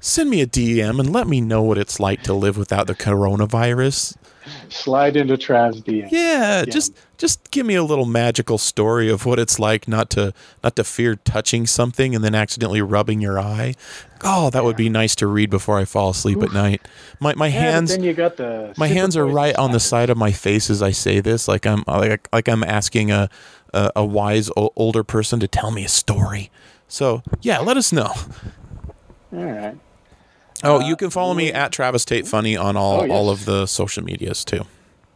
send 0.00 0.30
me 0.30 0.40
a 0.40 0.46
DM 0.46 0.98
and 0.98 1.12
let 1.12 1.28
me 1.28 1.40
know 1.40 1.62
what 1.62 1.78
it's 1.78 2.00
like 2.00 2.22
to 2.24 2.34
live 2.34 2.56
without 2.56 2.86
the 2.86 2.94
coronavirus. 2.94 4.16
Slide 4.70 5.16
into 5.16 5.34
Trav's 5.36 5.82
DM. 5.82 6.08
Yeah, 6.10 6.64
just 6.64 6.96
just 7.18 7.50
give 7.50 7.66
me 7.66 7.74
a 7.74 7.84
little 7.84 8.06
magical 8.06 8.56
story 8.56 9.10
of 9.10 9.26
what 9.26 9.38
it's 9.38 9.58
like 9.58 9.86
not 9.86 10.08
to 10.10 10.32
not 10.64 10.76
to 10.76 10.84
fear 10.84 11.14
touching 11.16 11.66
something 11.66 12.14
and 12.14 12.24
then 12.24 12.34
accidentally 12.34 12.80
rubbing 12.80 13.20
your 13.20 13.38
eye. 13.38 13.74
Oh, 14.24 14.48
that 14.50 14.64
would 14.64 14.76
be 14.76 14.88
nice 14.88 15.14
to 15.16 15.26
read 15.26 15.50
before 15.50 15.78
I 15.78 15.84
fall 15.84 16.10
asleep 16.10 16.42
at 16.42 16.52
night. 16.52 16.88
My 17.20 17.34
my 17.34 17.48
Yeah, 17.48 17.60
hands 17.60 17.90
then 17.90 18.02
you 18.02 18.14
got 18.14 18.38
the 18.38 18.72
my 18.76 18.88
hands 18.88 19.16
are 19.16 19.26
right 19.26 19.54
on 19.56 19.72
the 19.72 19.80
side. 19.80 19.88
side 20.04 20.10
of 20.10 20.16
my 20.16 20.32
face 20.32 20.70
as 20.70 20.82
I 20.82 20.90
say 20.90 21.20
this, 21.20 21.46
like 21.46 21.66
I'm 21.66 21.84
like 21.86 22.26
like 22.32 22.48
I'm 22.48 22.64
asking 22.64 23.10
a 23.10 23.28
a, 23.74 23.92
a 23.96 24.04
wise 24.04 24.50
o- 24.56 24.72
older 24.74 25.04
person 25.04 25.38
to 25.40 25.46
tell 25.48 25.70
me 25.70 25.84
a 25.84 25.88
story. 25.88 26.50
So 26.88 27.22
yeah, 27.42 27.58
let 27.58 27.76
us 27.76 27.92
know. 27.92 28.12
All 29.32 29.44
right. 29.44 29.76
Oh, 30.62 30.80
you 30.80 30.96
can 30.96 31.10
follow 31.10 31.34
me 31.34 31.52
at 31.52 31.72
Travis 31.72 32.04
Tate 32.04 32.26
Funny 32.26 32.56
on 32.56 32.76
all 32.76 33.00
Oh, 33.00 33.04
yes. 33.04 33.10
all 33.12 33.30
of 33.30 33.44
the 33.44 33.66
social 33.66 34.04
medias 34.04 34.44
too. 34.44 34.62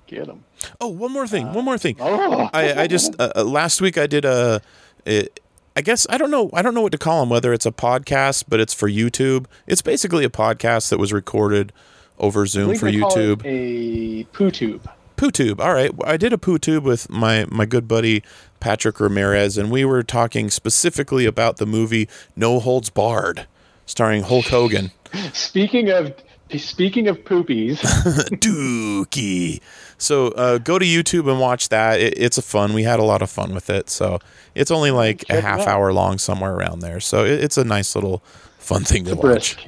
Get 0.06 0.26
them. 0.26 0.44
Oh, 0.80 0.88
one 0.88 1.12
more 1.12 1.26
thing, 1.26 1.52
one 1.52 1.64
more 1.64 1.78
thing. 1.78 1.96
Oh. 2.00 2.48
I 2.52 2.82
I 2.82 2.86
just 2.86 3.14
uh, 3.20 3.32
uh, 3.36 3.44
last 3.44 3.80
week 3.80 3.98
I 3.98 4.06
did 4.06 4.24
a. 4.24 4.60
It, 5.04 5.40
I 5.76 5.80
guess 5.82 6.06
I 6.08 6.18
don't 6.18 6.30
know. 6.30 6.50
I 6.52 6.62
don't 6.62 6.72
know 6.74 6.82
what 6.82 6.92
to 6.92 6.98
call 6.98 7.20
them. 7.20 7.28
Whether 7.30 7.52
it's 7.52 7.66
a 7.66 7.72
podcast, 7.72 8.44
but 8.48 8.60
it's 8.60 8.72
for 8.72 8.88
YouTube. 8.88 9.46
It's 9.66 9.82
basically 9.82 10.24
a 10.24 10.30
podcast 10.30 10.88
that 10.90 10.98
was 10.98 11.12
recorded 11.12 11.72
over 12.18 12.46
Zoom 12.46 12.76
for 12.76 12.90
can 12.90 13.00
call 13.00 13.10
it 13.18 13.38
YouTube. 13.38 13.42
A 13.44 14.24
poo 14.32 14.50
tube. 14.50 14.88
PooTube. 15.16 15.60
All 15.60 15.72
right, 15.72 15.92
I 16.04 16.16
did 16.16 16.32
a 16.32 16.36
PooTube 16.36 16.82
with 16.82 17.08
my 17.10 17.46
my 17.50 17.66
good 17.66 17.86
buddy 17.86 18.22
Patrick 18.60 18.98
Ramirez, 19.00 19.56
and 19.58 19.70
we 19.70 19.84
were 19.84 20.02
talking 20.02 20.50
specifically 20.50 21.24
about 21.24 21.58
the 21.58 21.66
movie 21.66 22.08
No 22.34 22.58
Holds 22.60 22.90
Barred, 22.90 23.46
starring 23.86 24.22
Hulk 24.22 24.46
Hogan. 24.46 24.90
Speaking 25.32 25.90
of 25.90 26.14
speaking 26.58 27.08
of 27.08 27.18
poopies, 27.24 27.78
Dookie. 28.40 29.60
So 29.98 30.28
uh, 30.28 30.58
go 30.58 30.78
to 30.78 30.84
YouTube 30.84 31.30
and 31.30 31.40
watch 31.40 31.68
that. 31.70 32.00
It, 32.00 32.14
it's 32.16 32.38
a 32.38 32.42
fun. 32.42 32.74
We 32.74 32.82
had 32.82 32.98
a 32.98 33.04
lot 33.04 33.22
of 33.22 33.30
fun 33.30 33.54
with 33.54 33.70
it. 33.70 33.88
So 33.88 34.18
it's 34.54 34.70
only 34.70 34.90
like 34.90 35.22
a 35.22 35.26
Check 35.26 35.38
it 35.38 35.44
half 35.44 35.66
hour 35.66 35.92
long, 35.92 36.18
somewhere 36.18 36.54
around 36.54 36.80
there. 36.80 37.00
So 37.00 37.24
it, 37.24 37.42
it's 37.44 37.56
a 37.56 37.64
nice 37.64 37.94
little 37.94 38.22
fun 38.58 38.84
thing 38.84 39.04
to 39.04 39.12
it's 39.12 39.22
a 39.22 39.26
watch. 39.26 39.56
brisk. 39.56 39.60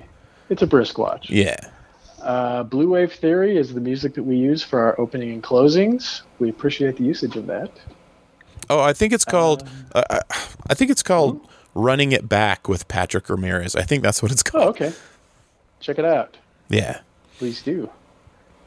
It's 0.48 0.62
a 0.62 0.66
brisk 0.66 0.98
watch. 0.98 1.30
Yeah. 1.30 1.56
Uh, 2.22 2.64
Blue 2.64 2.90
Wave 2.90 3.12
Theory 3.12 3.56
is 3.56 3.72
the 3.72 3.80
music 3.80 4.14
that 4.14 4.24
we 4.24 4.36
use 4.36 4.62
for 4.62 4.80
our 4.80 5.01
opening 5.01 5.30
and 5.32 5.43
closings. 5.43 6.22
We 6.40 6.48
appreciate 6.51 6.97
the 6.97 7.05
usage 7.05 7.36
of 7.36 7.47
that. 7.47 7.70
Oh, 8.68 8.80
I 8.80 8.93
think 8.93 9.12
it's 9.12 9.24
called. 9.24 9.68
Uh, 9.94 10.02
I, 10.10 10.20
I 10.68 10.74
think 10.74 10.90
it's 10.90 11.02
called 11.05 11.47
"Running 11.77 12.12
It 12.12 12.28
Back" 12.28 12.69
with 12.69 12.89
Patrick 12.89 13.28
Ramirez. 13.28 13.77
I 13.77 13.82
think 13.82 14.03
that's 14.03 14.23
what 14.23 14.32
it's 14.32 14.43
Oh, 14.48 14.51
called. 14.51 14.69
okay. 14.70 14.93
Check 15.81 15.98
it 15.98 16.05
out. 16.05 16.36
Yeah. 16.69 17.01
Please 17.39 17.62
do. 17.62 17.89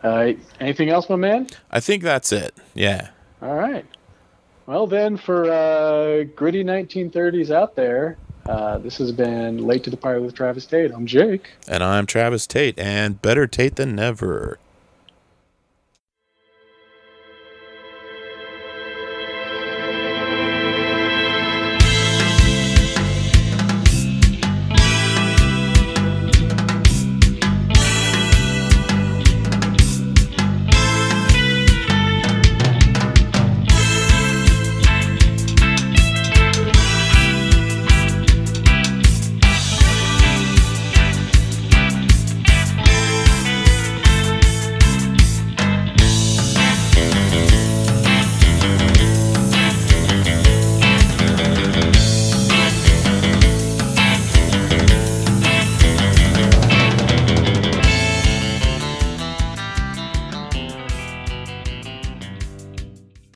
Uh, 0.03 0.33
anything 0.59 0.89
else, 0.89 1.09
my 1.09 1.15
man? 1.17 1.47
I 1.71 1.79
think 1.79 2.03
that's 2.03 2.31
it. 2.31 2.55
Yeah. 2.73 3.09
All 3.41 3.55
right. 3.55 3.85
Well, 4.67 4.85
then, 4.87 5.17
for 5.17 5.51
uh, 5.51 6.23
gritty 6.35 6.63
1930s 6.63 7.49
out 7.51 7.75
there, 7.75 8.17
uh, 8.47 8.77
this 8.77 8.97
has 8.99 9.11
been 9.11 9.57
Late 9.65 9.83
to 9.85 9.89
the 9.89 9.97
Party 9.97 10.21
with 10.21 10.35
Travis 10.35 10.65
Tate. 10.67 10.91
I'm 10.91 11.05
Jake. 11.07 11.49
And 11.67 11.83
I'm 11.83 12.05
Travis 12.05 12.45
Tate, 12.47 12.77
and 12.79 13.21
better 13.21 13.47
Tate 13.47 13.75
than 13.77 13.95
never. 13.95 14.59